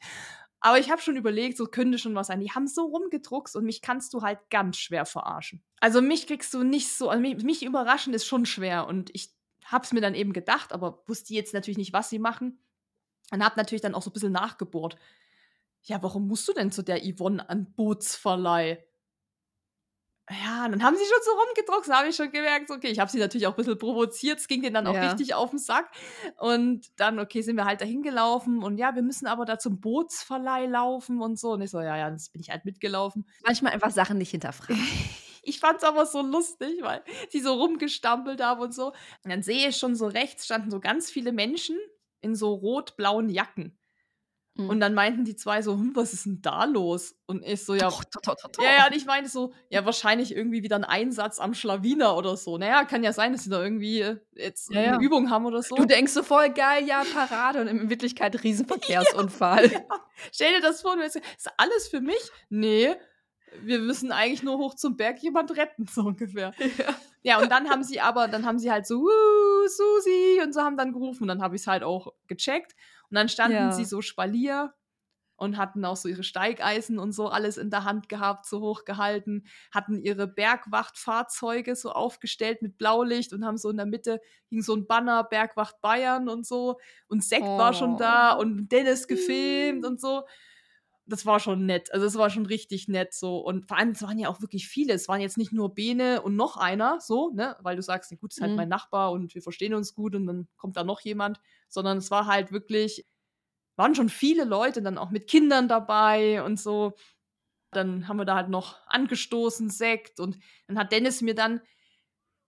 Aber 0.60 0.78
ich 0.78 0.90
habe 0.90 1.02
schon 1.02 1.16
überlegt, 1.16 1.56
so 1.56 1.66
könnte 1.66 1.98
schon 1.98 2.14
was 2.14 2.28
sein. 2.28 2.40
Die 2.40 2.52
haben 2.52 2.68
so 2.68 2.82
rumgedruckt 2.82 3.56
und 3.56 3.64
mich 3.64 3.82
kannst 3.82 4.14
du 4.14 4.22
halt 4.22 4.38
ganz 4.48 4.76
schwer 4.76 5.06
verarschen. 5.06 5.62
Also 5.80 6.00
mich 6.00 6.28
kriegst 6.28 6.54
du 6.54 6.62
nicht 6.62 6.88
so, 6.88 7.08
also 7.08 7.20
mich, 7.20 7.42
mich 7.42 7.64
überraschen 7.64 8.14
ist 8.14 8.26
schon 8.26 8.46
schwer 8.46 8.86
und 8.86 9.10
ich 9.12 9.30
habe 9.64 9.84
es 9.84 9.92
mir 9.92 10.00
dann 10.00 10.14
eben 10.14 10.32
gedacht, 10.32 10.72
aber 10.72 11.02
wusste 11.06 11.34
jetzt 11.34 11.54
natürlich 11.54 11.78
nicht, 11.78 11.92
was 11.92 12.10
sie 12.10 12.18
machen. 12.18 12.62
Und 13.30 13.42
habe 13.44 13.56
natürlich 13.56 13.80
dann 13.82 13.94
auch 13.94 14.02
so 14.02 14.10
ein 14.10 14.12
bisschen 14.12 14.32
nachgebohrt. 14.32 14.96
Ja, 15.82 16.02
warum 16.02 16.28
musst 16.28 16.46
du 16.48 16.52
denn 16.52 16.70
zu 16.72 16.82
der 16.82 17.00
Yvonne 17.02 17.48
an 17.48 17.72
Bootsverleih? 17.74 18.84
Ja, 20.30 20.68
dann 20.68 20.82
haben 20.82 20.96
sie 20.96 21.04
schon 21.04 21.18
so 21.24 21.30
rumgedruckt, 21.32 21.88
da 21.88 21.98
habe 21.98 22.08
ich 22.08 22.16
schon 22.16 22.30
gemerkt, 22.30 22.70
okay, 22.70 22.88
ich 22.88 23.00
habe 23.00 23.10
sie 23.10 23.18
natürlich 23.18 23.46
auch 23.46 23.52
ein 23.52 23.56
bisschen 23.56 23.76
provoziert, 23.76 24.38
es 24.38 24.46
ging 24.46 24.62
denen 24.62 24.72
dann 24.74 24.86
auch 24.86 24.94
Ja. 24.94 25.10
richtig 25.10 25.34
auf 25.34 25.50
den 25.50 25.58
Sack. 25.58 25.90
Und 26.38 26.88
dann, 26.98 27.18
okay, 27.18 27.42
sind 27.42 27.56
wir 27.56 27.64
halt 27.64 27.80
dahin 27.80 28.02
gelaufen 28.02 28.62
und 28.62 28.78
ja, 28.78 28.94
wir 28.94 29.02
müssen 29.02 29.26
aber 29.26 29.44
da 29.44 29.58
zum 29.58 29.80
Bootsverleih 29.80 30.66
laufen 30.66 31.20
und 31.20 31.38
so. 31.38 31.52
Und 31.52 31.62
ich 31.62 31.70
so, 31.70 31.80
ja, 31.80 31.96
ja, 31.96 32.08
das 32.10 32.30
bin 32.30 32.40
ich 32.40 32.50
halt 32.50 32.64
mitgelaufen. 32.64 33.26
Manchmal 33.44 33.72
einfach 33.72 33.90
Sachen 33.90 34.16
nicht 34.18 34.30
hinterfragen. 34.30 34.76
Ich 35.44 35.58
fand's 35.58 35.82
aber 35.82 36.06
so 36.06 36.22
lustig, 36.22 36.82
weil 36.82 37.02
die 37.32 37.40
so 37.40 37.54
rumgestampelt 37.54 38.40
haben 38.40 38.60
und 38.60 38.72
so. 38.72 38.90
Und 39.24 39.30
dann 39.32 39.42
sehe 39.42 39.70
ich 39.70 39.76
schon 39.76 39.96
so 39.96 40.06
rechts 40.06 40.44
standen 40.44 40.70
so 40.70 40.78
ganz 40.78 41.10
viele 41.10 41.32
Menschen 41.32 41.76
in 42.22 42.34
so 42.34 42.54
rot-blauen 42.54 43.28
Jacken. 43.28 43.78
Mhm. 44.54 44.68
Und 44.68 44.80
dann 44.80 44.92
meinten 44.92 45.24
die 45.24 45.34
zwei 45.34 45.62
so, 45.62 45.72
hm, 45.72 45.92
was 45.94 46.12
ist 46.12 46.26
denn 46.26 46.42
da 46.42 46.64
los? 46.64 47.14
Und 47.26 47.42
ich 47.42 47.64
so, 47.64 47.74
ja, 47.74 47.88
Doch, 47.88 48.04
doch, 48.04 48.34
doch, 48.34 48.62
ja, 48.62 48.78
ja, 48.78 48.86
und 48.86 48.94
ich 48.94 49.06
meine 49.06 49.28
so, 49.28 49.54
ja, 49.70 49.86
wahrscheinlich 49.86 50.36
irgendwie 50.36 50.62
wieder 50.62 50.76
ein 50.76 50.84
Einsatz 50.84 51.38
am 51.38 51.54
Schlawiner 51.54 52.16
oder 52.16 52.36
so. 52.36 52.58
Naja, 52.58 52.84
kann 52.84 53.02
ja 53.02 53.14
sein, 53.14 53.32
dass 53.32 53.44
sie 53.44 53.50
da 53.50 53.62
irgendwie 53.62 54.00
äh, 54.00 54.18
jetzt 54.34 54.70
Ja, 54.70 54.80
eine 54.80 54.86
ja. 54.92 55.00
Übung 55.00 55.30
haben 55.30 55.46
oder 55.46 55.62
so. 55.62 55.74
Du 55.74 55.86
denkst 55.86 56.12
so 56.12 56.22
voll 56.22 56.50
geil, 56.50 56.86
ja, 56.86 57.02
Parade 57.14 57.62
und 57.62 57.68
in 57.68 57.88
Wirklichkeit 57.88 58.42
Riesenverkehrsunfall. 58.44 59.70
Stell 60.32 60.52
dir 60.54 60.60
das 60.60 60.82
vor, 60.82 60.96
du 60.96 61.00
denkst, 61.00 61.16
ist 61.36 61.50
alles 61.56 61.88
für 61.88 62.02
mich? 62.02 62.30
Nee, 62.50 62.94
wir 63.60 63.78
müssen 63.78 64.12
eigentlich 64.12 64.42
nur 64.42 64.58
hoch 64.58 64.74
zum 64.74 64.96
Berg 64.96 65.22
jemand 65.22 65.56
retten, 65.56 65.86
so 65.90 66.02
ungefähr. 66.02 66.52
Ja. 66.58 66.94
Ja, 67.24 67.38
und 67.38 67.50
dann 67.52 67.70
haben 67.70 67.84
sie 67.84 68.00
aber, 68.00 68.26
dann 68.26 68.44
haben 68.44 68.58
sie 68.58 68.70
halt 68.72 68.84
so, 68.86 69.00
"Wuh, 69.02 69.68
Susi, 69.68 70.40
und 70.42 70.52
so 70.52 70.60
haben 70.62 70.76
dann 70.76 70.92
gerufen. 70.92 71.22
Und 71.24 71.28
dann 71.28 71.42
habe 71.42 71.54
ich 71.54 71.62
es 71.62 71.66
halt 71.68 71.84
auch 71.84 72.12
gecheckt. 72.26 72.74
Und 73.10 73.14
dann 73.16 73.28
standen 73.28 73.70
Ja. 73.70 73.70
sie 73.70 73.84
so 73.84 74.02
Spalier 74.02 74.74
und 75.36 75.58
hatten 75.58 75.84
auch 75.84 75.96
so 75.96 76.08
ihre 76.08 76.24
Steigeisen 76.24 76.98
und 76.98 77.12
so 77.12 77.28
alles 77.28 77.58
in 77.58 77.70
der 77.70 77.84
Hand 77.84 78.08
gehabt, 78.08 78.46
so 78.46 78.60
hochgehalten, 78.60 79.46
hatten 79.72 80.00
ihre 80.00 80.28
Bergwachtfahrzeuge 80.28 81.76
so 81.76 81.92
aufgestellt 81.92 82.62
mit 82.62 82.78
Blaulicht 82.78 83.32
und 83.34 83.44
haben 83.46 83.58
so 83.58 83.70
in 83.70 83.78
der 83.78 83.86
Mitte 83.86 84.20
hing 84.50 84.62
so 84.62 84.74
ein 84.76 84.86
Banner 84.86 85.24
Bergwacht 85.24 85.80
Bayern 85.82 86.28
und 86.28 86.46
so. 86.46 86.78
Und 87.08 87.24
Sekt 87.24 87.58
war 87.58 87.74
schon 87.74 87.96
Oh. 87.96 87.98
da 87.98 88.32
und 88.32 88.68
Dennis 88.72 89.08
gefilmt 89.08 89.86
und 89.86 90.00
so 90.00 90.24
das 91.06 91.26
war 91.26 91.40
schon 91.40 91.66
nett. 91.66 91.92
Also 91.92 92.06
es 92.06 92.16
war 92.16 92.30
schon 92.30 92.46
richtig 92.46 92.88
nett 92.88 93.12
so. 93.14 93.38
Und 93.38 93.66
vor 93.66 93.76
allem, 93.76 93.90
es 93.90 94.02
waren 94.02 94.18
ja 94.18 94.28
auch 94.28 94.40
wirklich 94.40 94.68
viele. 94.68 94.92
Es 94.94 95.08
waren 95.08 95.20
jetzt 95.20 95.36
nicht 95.38 95.52
nur 95.52 95.74
Bene 95.74 96.22
und 96.22 96.36
noch 96.36 96.56
einer, 96.56 97.00
so, 97.00 97.30
ne? 97.30 97.56
Weil 97.62 97.76
du 97.76 97.82
sagst, 97.82 98.10
ja, 98.10 98.16
gut, 98.16 98.32
ist 98.32 98.40
halt 98.40 98.52
Mhm. 98.52 98.56
mein 98.56 98.68
Nachbar 98.68 99.12
und 99.12 99.34
wir 99.34 99.42
verstehen 99.42 99.74
uns 99.74 99.94
gut 99.94 100.14
und 100.14 100.26
dann 100.26 100.48
kommt 100.56 100.76
da 100.76 100.84
noch 100.84 101.00
jemand. 101.00 101.40
Sondern 101.68 101.98
es 101.98 102.10
war 102.10 102.26
halt 102.26 102.52
wirklich, 102.52 103.06
waren 103.76 103.94
schon 103.94 104.08
viele 104.10 104.44
Leute 104.44 104.82
dann 104.82 104.98
auch 104.98 105.10
mit 105.10 105.28
Kindern 105.28 105.68
dabei 105.68 106.42
und 106.44 106.60
so. 106.60 106.94
Dann 107.72 108.08
haben 108.08 108.18
wir 108.18 108.24
da 108.26 108.36
halt 108.36 108.48
noch 108.50 108.78
angestoßen, 108.88 109.70
Sekt 109.70 110.20
und 110.20 110.38
dann 110.68 110.78
hat 110.78 110.92
Dennis 110.92 111.22
mir 111.22 111.34
dann, 111.34 111.60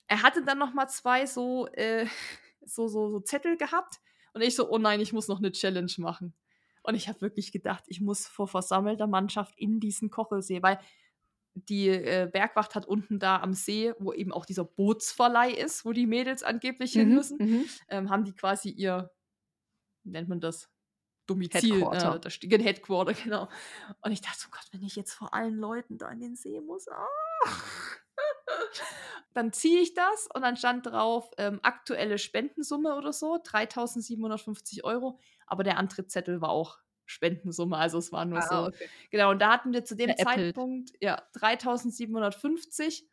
er 0.06 0.22
hatte 0.22 0.44
dann 0.44 0.58
noch 0.58 0.74
mal 0.74 0.88
zwei 0.88 1.26
so, 1.26 1.66
äh, 1.68 2.06
so, 2.64 2.88
so, 2.88 3.10
so 3.10 3.20
Zettel 3.20 3.56
gehabt 3.56 3.96
und 4.34 4.42
ich 4.42 4.54
so, 4.54 4.70
oh 4.70 4.78
nein, 4.78 5.00
ich 5.00 5.12
muss 5.12 5.28
noch 5.28 5.38
eine 5.38 5.52
Challenge 5.52 5.92
machen. 5.98 6.34
Und 6.84 6.94
ich 6.94 7.08
habe 7.08 7.22
wirklich 7.22 7.50
gedacht, 7.50 7.84
ich 7.86 8.00
muss 8.00 8.26
vor 8.26 8.46
versammelter 8.46 9.06
Mannschaft 9.06 9.54
in 9.56 9.80
diesen 9.80 10.10
Kochelsee, 10.10 10.62
weil 10.62 10.78
die 11.54 11.88
äh, 11.88 12.28
Bergwacht 12.30 12.74
hat 12.74 12.86
unten 12.86 13.18
da 13.18 13.40
am 13.40 13.54
See, 13.54 13.94
wo 13.98 14.12
eben 14.12 14.32
auch 14.32 14.44
dieser 14.44 14.64
Bootsverleih 14.64 15.50
ist, 15.50 15.84
wo 15.84 15.92
die 15.92 16.06
Mädels 16.06 16.42
angeblich 16.42 16.92
hin 16.92 17.08
Mhm, 17.08 17.14
müssen, 17.14 17.38
mhm. 17.38 17.64
ähm, 17.88 18.10
haben 18.10 18.24
die 18.24 18.34
quasi 18.34 18.68
ihr, 18.70 19.10
nennt 20.04 20.28
man 20.28 20.40
das? 20.40 20.70
Domizil, 21.26 21.76
Headquarter. 21.76 22.16
Äh, 22.16 22.20
da 22.20 22.28
steht 22.30 22.62
Headquarter, 22.62 23.14
genau. 23.24 23.48
Und 24.02 24.12
ich 24.12 24.20
dachte, 24.20 24.44
oh 24.46 24.50
Gott, 24.50 24.66
wenn 24.72 24.82
ich 24.82 24.94
jetzt 24.94 25.14
vor 25.14 25.32
allen 25.32 25.56
Leuten 25.56 25.96
da 25.96 26.10
in 26.10 26.20
den 26.20 26.36
See 26.36 26.60
muss, 26.60 26.86
ah. 26.88 27.06
dann 29.32 29.52
ziehe 29.52 29.80
ich 29.80 29.94
das 29.94 30.28
und 30.34 30.42
dann 30.42 30.56
stand 30.56 30.86
drauf 30.86 31.30
ähm, 31.38 31.60
aktuelle 31.62 32.18
Spendensumme 32.18 32.94
oder 32.94 33.12
so, 33.12 33.38
3750 33.42 34.84
Euro, 34.84 35.18
aber 35.46 35.62
der 35.64 35.78
Antrittszettel 35.78 36.40
war 36.40 36.50
auch 36.50 36.78
Spendensumme, 37.06 37.76
also 37.76 37.98
es 37.98 38.12
war 38.12 38.24
nur 38.24 38.40
Ah, 38.40 38.42
so. 38.42 38.68
okay. 38.68 38.90
Genau, 39.10 39.30
und 39.30 39.40
da 39.40 39.52
hatten 39.52 39.72
wir 39.72 39.84
zu 39.84 39.94
dem 39.96 40.16
Veräppelt. 40.16 40.56
Zeitpunkt 40.56 40.92
ja 41.00 41.22
3750 41.34 43.06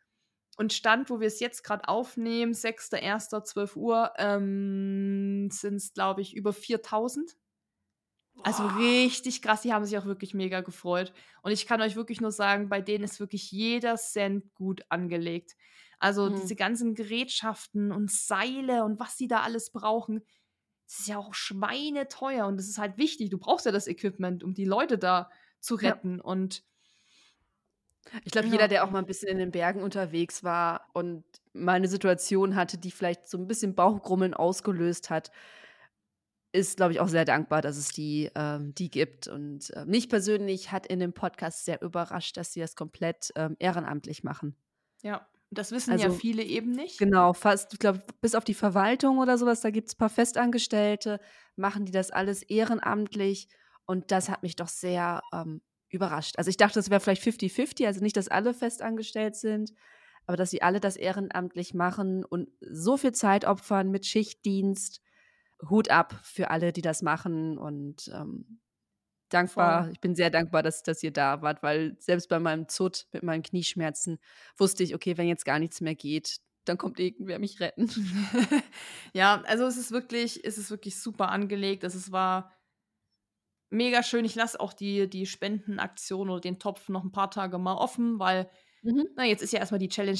und 0.56 0.72
Stand, 0.72 1.10
wo 1.10 1.20
wir 1.20 1.26
es 1.26 1.40
jetzt 1.40 1.62
gerade 1.64 1.88
aufnehmen, 1.88 2.54
6.1.12 2.54 3.76
Uhr, 3.76 4.12
ähm, 4.18 5.48
sind 5.50 5.76
es, 5.76 5.92
glaube 5.94 6.20
ich, 6.22 6.34
über 6.36 6.52
4000. 6.52 7.36
Also 8.44 8.66
Boah. 8.66 8.66
richtig 8.66 9.40
krass, 9.42 9.62
die 9.62 9.72
haben 9.72 9.84
sich 9.84 9.96
auch 9.98 10.04
wirklich 10.06 10.34
mega 10.34 10.60
gefreut. 10.62 11.12
Und 11.42 11.52
ich 11.52 11.66
kann 11.66 11.80
euch 11.80 11.94
wirklich 11.96 12.20
nur 12.20 12.32
sagen, 12.32 12.68
bei 12.68 12.80
denen 12.80 13.04
ist 13.04 13.20
wirklich 13.20 13.52
jeder 13.52 13.96
Cent 13.96 14.52
gut 14.54 14.82
angelegt. 14.88 15.52
Also 16.00 16.28
Mhm. 16.28 16.30
diese 16.30 16.56
ganzen 16.56 16.94
Gerätschaften 16.94 17.92
und 17.92 18.10
Seile 18.10 18.84
und 18.84 18.98
was 18.98 19.16
sie 19.16 19.28
da 19.28 19.42
alles 19.42 19.70
brauchen, 19.70 20.22
das 20.92 21.00
ist 21.00 21.08
ja 21.08 21.18
auch 21.18 21.34
schweineteuer 21.34 22.46
und 22.46 22.56
das 22.58 22.68
ist 22.68 22.78
halt 22.78 22.98
wichtig. 22.98 23.30
Du 23.30 23.38
brauchst 23.38 23.64
ja 23.66 23.72
das 23.72 23.86
Equipment, 23.88 24.44
um 24.44 24.54
die 24.54 24.66
Leute 24.66 24.98
da 24.98 25.30
zu 25.60 25.76
Ja. 25.80 25.96
retten. 25.96 26.20
Und 26.20 26.64
Ich 28.24 28.32
glaube, 28.32 28.48
Ja. 28.48 28.52
jeder, 28.52 28.68
der 28.68 28.84
auch 28.84 28.90
mal 28.90 28.98
ein 28.98 29.06
bisschen 29.06 29.28
in 29.28 29.38
den 29.38 29.50
Bergen 29.52 29.82
unterwegs 29.82 30.42
war 30.44 30.88
und 30.92 31.24
mal 31.52 31.74
eine 31.74 31.88
Situation 31.88 32.56
hatte, 32.56 32.76
die 32.78 32.90
vielleicht 32.90 33.28
so 33.28 33.38
ein 33.38 33.46
bisschen 33.46 33.74
Bauchgrummeln 33.74 34.34
ausgelöst 34.34 35.08
hat, 35.10 35.30
ist, 36.54 36.76
glaube 36.76 36.92
ich, 36.92 37.00
auch 37.00 37.08
sehr 37.08 37.24
dankbar, 37.24 37.62
dass 37.62 37.76
es 37.78 37.88
die, 37.92 38.30
ähm, 38.34 38.74
die 38.74 38.90
gibt. 38.90 39.26
Und 39.28 39.70
äh, 39.70 39.84
mich 39.86 40.08
persönlich 40.10 40.70
hat 40.70 40.86
in 40.86 41.00
dem 41.00 41.14
Podcast 41.14 41.64
sehr 41.64 41.80
überrascht, 41.80 42.36
dass 42.36 42.52
sie 42.52 42.60
das 42.60 42.76
komplett 42.76 43.32
ähm, 43.36 43.56
ehrenamtlich 43.58 44.22
machen. 44.22 44.56
ja, 45.02 45.28
das 45.52 45.70
wissen 45.70 45.96
ja 45.98 46.06
Also, 46.06 46.16
viele 46.16 46.42
eben 46.42 46.72
nicht. 46.72 46.98
Genau, 46.98 47.32
fast, 47.32 47.72
ich 47.72 47.78
glaube, 47.78 48.02
bis 48.20 48.34
auf 48.34 48.44
die 48.44 48.54
Verwaltung 48.54 49.18
oder 49.18 49.38
sowas, 49.38 49.60
da 49.60 49.70
gibt 49.70 49.88
es 49.88 49.94
ein 49.94 49.98
paar 49.98 50.08
Festangestellte, 50.08 51.20
machen 51.56 51.84
die 51.84 51.92
das 51.92 52.10
alles 52.10 52.42
ehrenamtlich. 52.42 53.48
Und 53.84 54.10
das 54.10 54.28
hat 54.28 54.42
mich 54.42 54.56
doch 54.56 54.68
sehr 54.68 55.22
ähm, 55.32 55.60
überrascht. 55.88 56.38
Also 56.38 56.48
ich 56.48 56.56
dachte, 56.56 56.78
es 56.78 56.90
wäre 56.90 57.00
vielleicht 57.00 57.22
50-50, 57.22 57.86
also 57.86 58.00
nicht, 58.00 58.16
dass 58.16 58.28
alle 58.28 58.54
festangestellt 58.54 59.36
sind, 59.36 59.72
aber 60.26 60.36
dass 60.36 60.50
sie 60.50 60.62
alle 60.62 60.80
das 60.80 60.96
ehrenamtlich 60.96 61.74
machen 61.74 62.24
und 62.24 62.48
so 62.60 62.96
viel 62.96 63.12
Zeit 63.12 63.44
opfern 63.44 63.90
mit 63.90 64.06
Schichtdienst. 64.06 65.00
Hut 65.68 65.90
ab 65.90 66.18
für 66.24 66.50
alle, 66.50 66.72
die 66.72 66.82
das 66.82 67.02
machen 67.02 67.56
und 67.58 68.10
ähm, 68.14 68.60
dankbar. 69.34 69.84
Voll. 69.84 69.92
Ich 69.92 70.00
bin 70.00 70.14
sehr 70.14 70.30
dankbar, 70.30 70.62
dass, 70.62 70.82
dass 70.82 71.02
ihr 71.02 71.12
da 71.12 71.42
wart, 71.42 71.62
weil 71.62 71.96
selbst 71.98 72.28
bei 72.28 72.38
meinem 72.40 72.68
Zut 72.68 73.06
mit 73.12 73.22
meinen 73.22 73.42
Knieschmerzen 73.42 74.18
wusste 74.56 74.82
ich, 74.84 74.94
okay, 74.94 75.16
wenn 75.18 75.28
jetzt 75.28 75.44
gar 75.44 75.58
nichts 75.58 75.80
mehr 75.80 75.94
geht, 75.94 76.38
dann 76.64 76.78
kommt 76.78 77.00
irgendwer 77.00 77.38
mich 77.38 77.60
retten. 77.60 77.88
ja, 79.14 79.42
also 79.46 79.64
es 79.66 79.76
ist 79.76 79.90
wirklich, 79.90 80.44
es 80.44 80.58
ist 80.58 80.70
wirklich 80.70 81.00
super 81.00 81.28
angelegt. 81.30 81.84
Also 81.84 81.98
es 81.98 82.12
war 82.12 82.52
mega 83.70 84.02
schön. 84.02 84.24
Ich 84.24 84.34
lasse 84.34 84.60
auch 84.60 84.72
die, 84.72 85.08
die 85.08 85.26
Spendenaktion 85.26 86.30
oder 86.30 86.40
den 86.40 86.58
Topf 86.58 86.88
noch 86.88 87.04
ein 87.04 87.12
paar 87.12 87.30
Tage 87.30 87.58
mal 87.58 87.74
offen, 87.74 88.18
weil, 88.18 88.50
Mhm. 88.82 89.06
na, 89.16 89.24
jetzt 89.24 89.42
ist 89.42 89.52
ja 89.52 89.60
erstmal 89.60 89.78
die 89.78 89.88
Challenge 89.88 90.18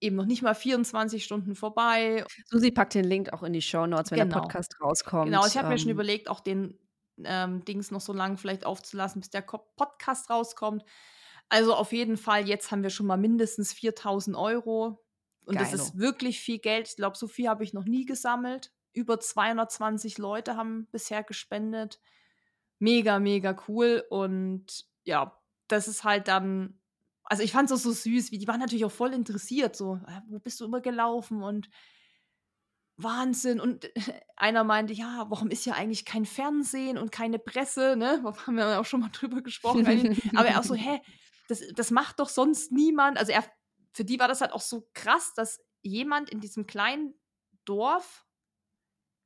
eben 0.00 0.16
noch 0.16 0.26
nicht 0.26 0.42
mal 0.42 0.54
24 0.54 1.24
Stunden 1.24 1.54
vorbei. 1.54 2.24
Susi 2.46 2.70
packt 2.70 2.94
den 2.94 3.04
Link 3.04 3.32
auch 3.32 3.42
in 3.42 3.52
die 3.52 3.62
Show 3.62 3.86
Notes, 3.86 4.10
wenn 4.10 4.16
der 4.18 4.26
Genau. 4.26 4.40
Podcast 4.40 4.74
rauskommt. 4.80 5.26
Genau, 5.26 5.46
ich 5.46 5.56
habe 5.56 5.68
mir 5.68 5.78
schon 5.78 5.90
Ähm, 5.90 5.94
überlegt, 5.94 6.28
auch 6.28 6.40
den 6.40 6.78
ähm, 7.24 7.64
Dings 7.64 7.90
noch 7.90 8.00
so 8.00 8.12
lange 8.12 8.36
vielleicht 8.36 8.64
aufzulassen, 8.64 9.20
bis 9.20 9.30
der 9.30 9.42
Podcast 9.42 10.30
rauskommt. 10.30 10.84
Also 11.48 11.74
auf 11.74 11.92
jeden 11.92 12.16
Fall, 12.16 12.48
jetzt 12.48 12.70
haben 12.70 12.82
wir 12.82 12.90
schon 12.90 13.06
mal 13.06 13.16
mindestens 13.16 13.72
4000 13.72 14.36
Euro. 14.36 15.02
Und 15.44 15.60
das 15.60 15.72
Geilo. 15.72 15.82
ist 15.82 15.98
wirklich 15.98 16.40
viel 16.40 16.58
Geld. 16.58 16.88
Ich 16.88 16.96
glaube, 16.96 17.16
so 17.16 17.26
viel 17.26 17.48
habe 17.48 17.64
ich 17.64 17.72
noch 17.72 17.84
nie 17.84 18.04
gesammelt. 18.04 18.72
Über 18.92 19.18
220 19.18 20.18
Leute 20.18 20.56
haben 20.56 20.86
bisher 20.92 21.24
gespendet. 21.24 22.00
Mega, 22.78 23.18
mega 23.18 23.56
cool. 23.68 24.04
Und 24.10 24.86
ja, 25.04 25.36
das 25.68 25.88
ist 25.88 26.04
halt 26.04 26.28
dann. 26.28 26.78
Also 27.24 27.42
ich 27.42 27.52
fand 27.52 27.70
es 27.70 27.76
auch 27.76 27.82
so 27.82 27.92
süß, 27.92 28.30
wie 28.32 28.38
die 28.38 28.48
waren 28.48 28.60
natürlich 28.60 28.84
auch 28.84 28.92
voll 28.92 29.12
interessiert. 29.12 29.76
So, 29.76 29.96
"Äh, 30.06 30.20
wo 30.28 30.38
bist 30.38 30.60
du 30.60 30.64
immer 30.64 30.80
gelaufen? 30.80 31.42
Und 31.42 31.68
Wahnsinn. 33.02 33.60
Und 33.60 33.90
einer 34.36 34.64
meinte, 34.64 34.92
ja, 34.92 35.26
warum 35.28 35.50
ist 35.50 35.66
ja 35.66 35.74
eigentlich 35.74 36.04
kein 36.04 36.24
Fernsehen 36.24 36.98
und 36.98 37.12
keine 37.12 37.38
Presse, 37.38 37.96
ne? 37.96 38.20
Da 38.24 38.46
haben 38.46 38.56
wir 38.56 38.80
auch 38.80 38.84
schon 38.84 39.00
mal 39.00 39.10
drüber 39.10 39.42
gesprochen. 39.42 39.86
Aber 40.36 40.48
er 40.48 40.60
auch 40.60 40.64
so, 40.64 40.74
hä, 40.76 41.00
das, 41.48 41.62
das 41.74 41.90
macht 41.90 42.20
doch 42.20 42.28
sonst 42.28 42.72
niemand. 42.72 43.18
Also 43.18 43.32
er, 43.32 43.44
für 43.92 44.04
die 44.04 44.18
war 44.18 44.28
das 44.28 44.40
halt 44.40 44.52
auch 44.52 44.60
so 44.60 44.88
krass, 44.94 45.32
dass 45.34 45.60
jemand 45.82 46.30
in 46.30 46.40
diesem 46.40 46.66
kleinen 46.66 47.14
Dorf 47.64 48.26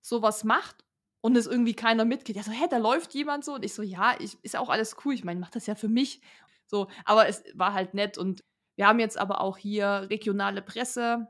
sowas 0.01 0.45
macht 0.45 0.85
und 1.21 1.37
es 1.37 1.47
irgendwie 1.47 1.75
keiner 1.75 2.05
mitkriegt. 2.05 2.37
Er 2.37 2.45
so, 2.45 2.53
hä, 2.53 2.67
da 2.69 2.79
läuft 2.79 3.15
jemand 3.15 3.45
so. 3.45 3.55
Und 3.55 3.65
ich 3.65 3.75
so, 3.75 3.83
ja, 3.83 4.15
ich, 4.19 4.37
ist 4.43 4.55
ja 4.55 4.61
auch 4.61 4.69
alles 4.69 4.97
cool. 5.05 5.15
Ich 5.15 5.25
meine, 5.25 5.39
ich 5.39 5.45
mach 5.45 5.51
das 5.51 5.67
ja 5.67 5.75
für 5.75 5.89
mich. 5.89 6.21
So, 6.67 6.89
aber 7.05 7.29
es 7.29 7.45
war 7.55 7.73
halt 7.73 7.95
nett. 7.95 8.19
Und 8.19 8.45
wir 8.77 8.87
haben 8.87 8.99
jetzt 8.99 9.19
aber 9.19 9.41
auch 9.41 9.57
hier 9.57 10.07
regionale 10.11 10.63
Presse 10.63 11.29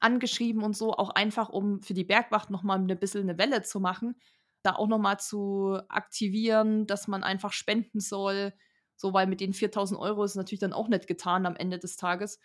angeschrieben 0.00 0.62
und 0.62 0.76
so, 0.76 0.92
auch 0.92 1.10
einfach, 1.10 1.48
um 1.48 1.82
für 1.82 1.94
die 1.94 2.04
Bergwacht 2.04 2.50
nochmal 2.50 2.78
ein 2.78 2.98
bisschen 2.98 3.22
eine 3.22 3.38
Welle 3.38 3.62
zu 3.62 3.80
machen, 3.80 4.16
da 4.62 4.74
auch 4.74 4.88
nochmal 4.88 5.18
zu 5.18 5.78
aktivieren, 5.88 6.86
dass 6.86 7.08
man 7.08 7.22
einfach 7.22 7.52
spenden 7.52 8.00
soll, 8.00 8.52
so, 8.96 9.14
weil 9.14 9.26
mit 9.26 9.40
den 9.40 9.54
4000 9.54 9.98
Euro 9.98 10.24
ist 10.24 10.32
es 10.32 10.36
natürlich 10.36 10.60
dann 10.60 10.74
auch 10.74 10.88
nicht 10.88 11.06
getan 11.06 11.46
am 11.46 11.56
Ende 11.56 11.78
des 11.78 11.96
Tages. 11.96 12.38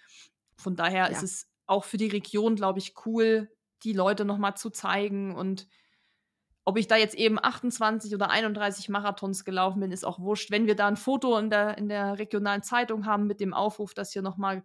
Von 0.56 0.77
daher 0.77 1.06
ja. 1.06 1.07
ist 1.07 1.23
es 1.23 1.49
auch 1.65 1.84
für 1.84 1.98
die 1.98 2.07
Region, 2.07 2.56
glaube 2.56 2.80
ich, 2.80 2.94
cool, 3.06 3.52
die 3.84 3.91
Leute 3.91 4.23
nochmal 4.23 4.56
zu 4.56 4.69
zeigen. 4.69 5.36
Und 5.36 5.68
ob 6.64 6.77
ich 6.77 6.88
da 6.88 6.95
jetzt 6.95 7.15
eben 7.15 7.38
28 7.44 8.14
oder 8.15 8.30
31 8.30 8.88
Marathons 8.88 9.44
gelaufen 9.44 9.82
bin, 9.82 9.91
ist 9.91 10.06
auch 10.06 10.19
wurscht. 10.19 10.49
Wenn 10.49 10.65
wir 10.65 10.76
da 10.76 10.88
ein 10.88 10.95
Foto 10.95 11.38
in 11.38 11.49
der, 11.49 11.77
in 11.77 11.90
der 11.90 12.18
regionalen 12.19 12.64
Zeitung 12.64 13.06
haben 13.06 13.27
mit 13.27 13.41
dem 13.41 13.53
Aufruf, 13.53 13.94
dass 13.94 14.14
hier 14.14 14.22
nochmal 14.22 14.64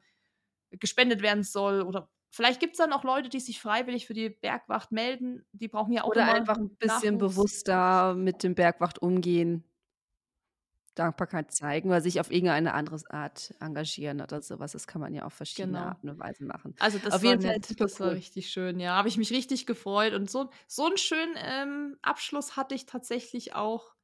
gespendet 0.70 1.22
werden 1.22 1.42
soll 1.42 1.82
oder 1.82 2.08
Vielleicht 2.30 2.60
gibt 2.60 2.74
es 2.74 2.78
dann 2.78 2.92
auch 2.92 3.04
Leute, 3.04 3.28
die 3.28 3.40
sich 3.40 3.60
freiwillig 3.60 4.06
für 4.06 4.14
die 4.14 4.30
Bergwacht 4.30 4.92
melden. 4.92 5.44
Die 5.52 5.68
brauchen 5.68 5.92
ja 5.92 6.04
auch 6.04 6.14
Oder 6.14 6.28
einfach 6.28 6.56
ein 6.56 6.76
bisschen 6.76 7.18
Nachwuchs. 7.18 7.18
bewusster 7.18 8.14
mit 8.14 8.42
dem 8.42 8.54
Bergwacht 8.54 9.00
umgehen. 9.00 9.64
Dankbarkeit 10.94 11.52
zeigen 11.52 11.88
oder 11.88 12.00
sich 12.00 12.20
auf 12.20 12.30
irgendeine 12.30 12.74
andere 12.74 12.98
Art 13.10 13.54
engagieren 13.60 14.20
oder 14.20 14.42
sowas. 14.42 14.72
Das 14.72 14.86
kann 14.86 15.00
man 15.00 15.14
ja 15.14 15.24
auf 15.24 15.32
verschiedene 15.34 15.78
genau. 15.78 15.88
Arten 15.88 16.08
und 16.10 16.18
Weisen 16.18 16.46
machen. 16.46 16.74
Also 16.78 16.98
das 16.98 17.14
auf 17.14 17.22
war 17.22 17.30
jeden 17.30 17.42
Fall 17.42 17.60
das 17.78 18.00
cool. 18.00 18.06
war 18.06 18.12
richtig 18.12 18.50
schön, 18.50 18.80
ja. 18.80 18.96
Habe 18.96 19.08
ich 19.08 19.16
mich 19.18 19.30
richtig 19.32 19.66
gefreut. 19.66 20.14
Und 20.14 20.30
so, 20.30 20.50
so 20.66 20.86
einen 20.86 20.96
schönen 20.96 21.34
ähm, 21.36 21.98
Abschluss 22.02 22.56
hatte 22.56 22.74
ich 22.74 22.86
tatsächlich 22.86 23.54
auch. 23.54 23.94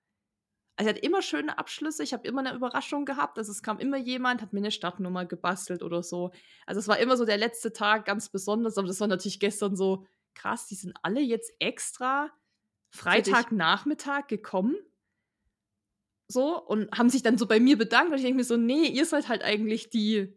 Also 0.77 0.91
ich 0.91 0.97
hatte 0.97 1.07
immer 1.07 1.23
schöne 1.23 1.59
Abschlüsse, 1.59 2.03
ich 2.03 2.13
habe 2.13 2.29
immer 2.29 2.41
eine 2.41 2.55
Überraschung 2.55 3.05
gehabt. 3.07 3.39
Also 3.39 3.51
es 3.51 3.63
kam 3.63 3.79
immer 3.79 3.97
jemand, 3.97 4.43
hat 4.43 4.53
mir 4.53 4.61
eine 4.61 4.71
Stadtnummer 4.71 5.25
gebastelt 5.25 5.83
oder 5.83 6.03
so. 6.03 6.33
Also 6.67 6.81
es 6.81 6.89
war 6.89 6.99
immer 6.99 7.17
so 7.17 7.25
der 7.25 7.39
letzte 7.39 7.73
Tag 7.73 8.05
ganz 8.05 8.29
besonders, 8.29 8.77
aber 8.77 8.87
das 8.87 9.01
war 9.01 9.09
natürlich 9.09 9.41
gestern 9.41 9.75
so 9.75 10.07
krass, 10.35 10.67
die 10.67 10.75
sind 10.75 10.95
alle 11.03 11.21
jetzt 11.21 11.53
extra 11.61 12.31
Freitagnachmittag 12.91 14.27
gekommen 14.29 14.77
so 16.29 16.61
und 16.61 16.91
haben 16.97 17.09
sich 17.09 17.23
dann 17.23 17.39
so 17.39 17.47
bei 17.47 17.61
mir 17.61 17.79
bedankt. 17.79 18.11
Und 18.11 18.19
ich 18.19 18.25
denke 18.25 18.39
mir 18.39 18.45
so, 18.45 18.57
nee, 18.57 18.87
ihr 18.89 19.07
seid 19.07 19.29
halt 19.29 19.43
eigentlich 19.43 19.91
die, 19.91 20.37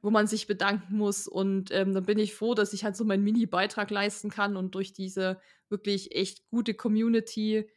wo 0.00 0.10
man 0.10 0.26
sich 0.26 0.46
bedanken 0.46 0.96
muss. 0.96 1.28
Und 1.28 1.70
ähm, 1.70 1.94
dann 1.94 2.04
bin 2.04 2.18
ich 2.18 2.34
froh, 2.34 2.54
dass 2.54 2.72
ich 2.72 2.84
halt 2.84 2.96
so 2.96 3.04
meinen 3.04 3.24
Mini-Beitrag 3.24 3.90
leisten 3.90 4.30
kann 4.30 4.56
und 4.56 4.74
durch 4.74 4.92
diese 4.92 5.40
wirklich 5.68 6.14
echt 6.14 6.48
gute 6.50 6.74
Community 6.74 7.70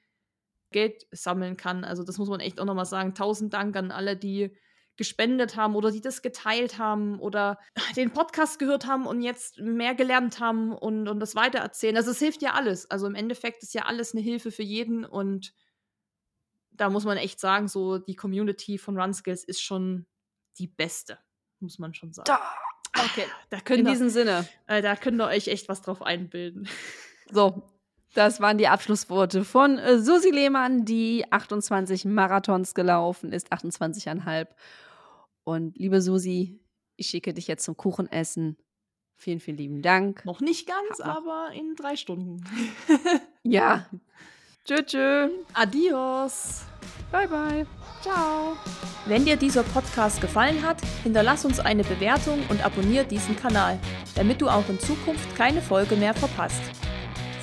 Geld 0.76 1.08
sammeln 1.12 1.56
kann. 1.56 1.86
Also 1.86 2.04
das 2.04 2.18
muss 2.18 2.28
man 2.28 2.42
echt 2.42 2.60
auch 2.60 2.66
nochmal 2.66 2.86
sagen. 2.86 3.16
Tausend 3.16 3.54
Dank 3.54 3.78
an 3.78 3.92
alle, 3.92 4.18
die 4.18 4.54
gespendet 4.98 5.56
haben 5.56 5.74
oder 5.76 5.90
die 5.90 6.02
das 6.02 6.22
geteilt 6.22 6.78
haben 6.78 7.18
oder 7.20 7.58
den 7.96 8.12
Podcast 8.12 8.60
gehört 8.60 8.86
haben 8.86 9.08
und 9.08 9.22
jetzt 9.22 9.58
mehr 9.60 9.96
gelernt 9.96 10.42
haben 10.42 10.74
und, 10.74 11.08
und 11.08 11.22
das 11.22 11.34
weitererzählen. 11.34 11.96
Also 11.96 12.12
es 12.12 12.20
hilft 12.20 12.42
ja 12.42 12.54
alles. 12.54 12.92
Also 12.92 13.08
im 13.08 13.16
Endeffekt 13.16 13.64
ist 13.64 13.74
ja 13.74 13.86
alles 13.86 14.14
eine 14.14 14.22
Hilfe 14.22 14.52
für 14.52 14.64
jeden 14.64 15.06
und 15.06 15.54
da 16.72 16.90
muss 16.90 17.06
man 17.06 17.18
echt 17.18 17.40
sagen, 17.40 17.70
so 17.70 17.98
die 17.98 18.16
Community 18.16 18.78
von 18.78 19.00
RunSkills 19.00 19.46
ist 19.46 19.62
schon 19.62 20.06
die 20.60 20.68
beste, 20.68 21.20
muss 21.62 21.80
man 21.80 21.94
schon 21.94 22.12
sagen. 22.12 22.26
Da. 22.28 22.42
Okay, 22.98 23.26
da 23.50 23.60
könnt 23.62 23.80
in 23.80 23.86
diesem 23.86 24.10
Sinne. 24.10 24.48
Äh, 24.68 24.82
da 24.82 24.96
könnt 24.98 25.22
ihr 25.22 25.28
euch 25.28 25.48
echt 25.48 25.70
was 25.70 25.82
drauf 25.82 26.02
einbilden. 26.02 26.68
So, 27.32 27.64
das 28.16 28.42
waren 28.42 28.58
die 28.58 28.68
Abschlussworte 28.68 29.44
von 29.44 29.78
äh, 29.78 30.00
Susi 30.00 30.32
Lehmann, 30.32 30.86
die 30.86 31.26
28 31.30 32.06
Marathons 32.06 32.74
gelaufen 32.74 33.32
ist, 33.32 33.54
28,5. 33.54 34.48
Und 35.44 35.78
liebe 35.78 36.02
Susi, 36.02 36.60
ich 36.96 37.08
schicke 37.08 37.34
dich 37.34 37.48
jetzt 37.48 37.66
zum 37.66 37.78
Kuchenessen. 37.78 38.58
Vielen, 39.16 39.40
vielen 39.40 39.58
lieben 39.58 39.82
Dank. 39.82 40.26
Noch 40.26 40.42
nicht 40.42 40.68
ganz, 40.68 41.00
aber 41.00 41.52
in 41.54 41.76
drei 41.76 41.96
Stunden. 41.96 42.44
ja, 43.44 43.86
Tschö, 44.68 44.84
tschö. 44.84 45.30
Adios. 45.54 46.64
Bye, 47.12 47.28
bye. 47.28 47.68
Ciao. 48.02 48.58
Wenn 49.06 49.24
dir 49.24 49.36
dieser 49.36 49.62
Podcast 49.62 50.20
gefallen 50.22 50.64
hat, 50.64 50.82
hinterlass 51.04 51.46
uns 51.46 51.60
eine 51.60 51.84
Bewertung 51.84 52.40
und 52.50 52.66
abonniere 52.66 53.06
diesen 53.06 53.36
Kanal, 53.36 53.78
damit 54.16 54.42
du 54.42 54.50
auch 54.50 54.68
in 54.68 54.80
Zukunft 54.80 55.36
keine 55.36 55.62
Folge 55.62 55.96
mehr 55.96 56.16
verpasst. 56.16 56.64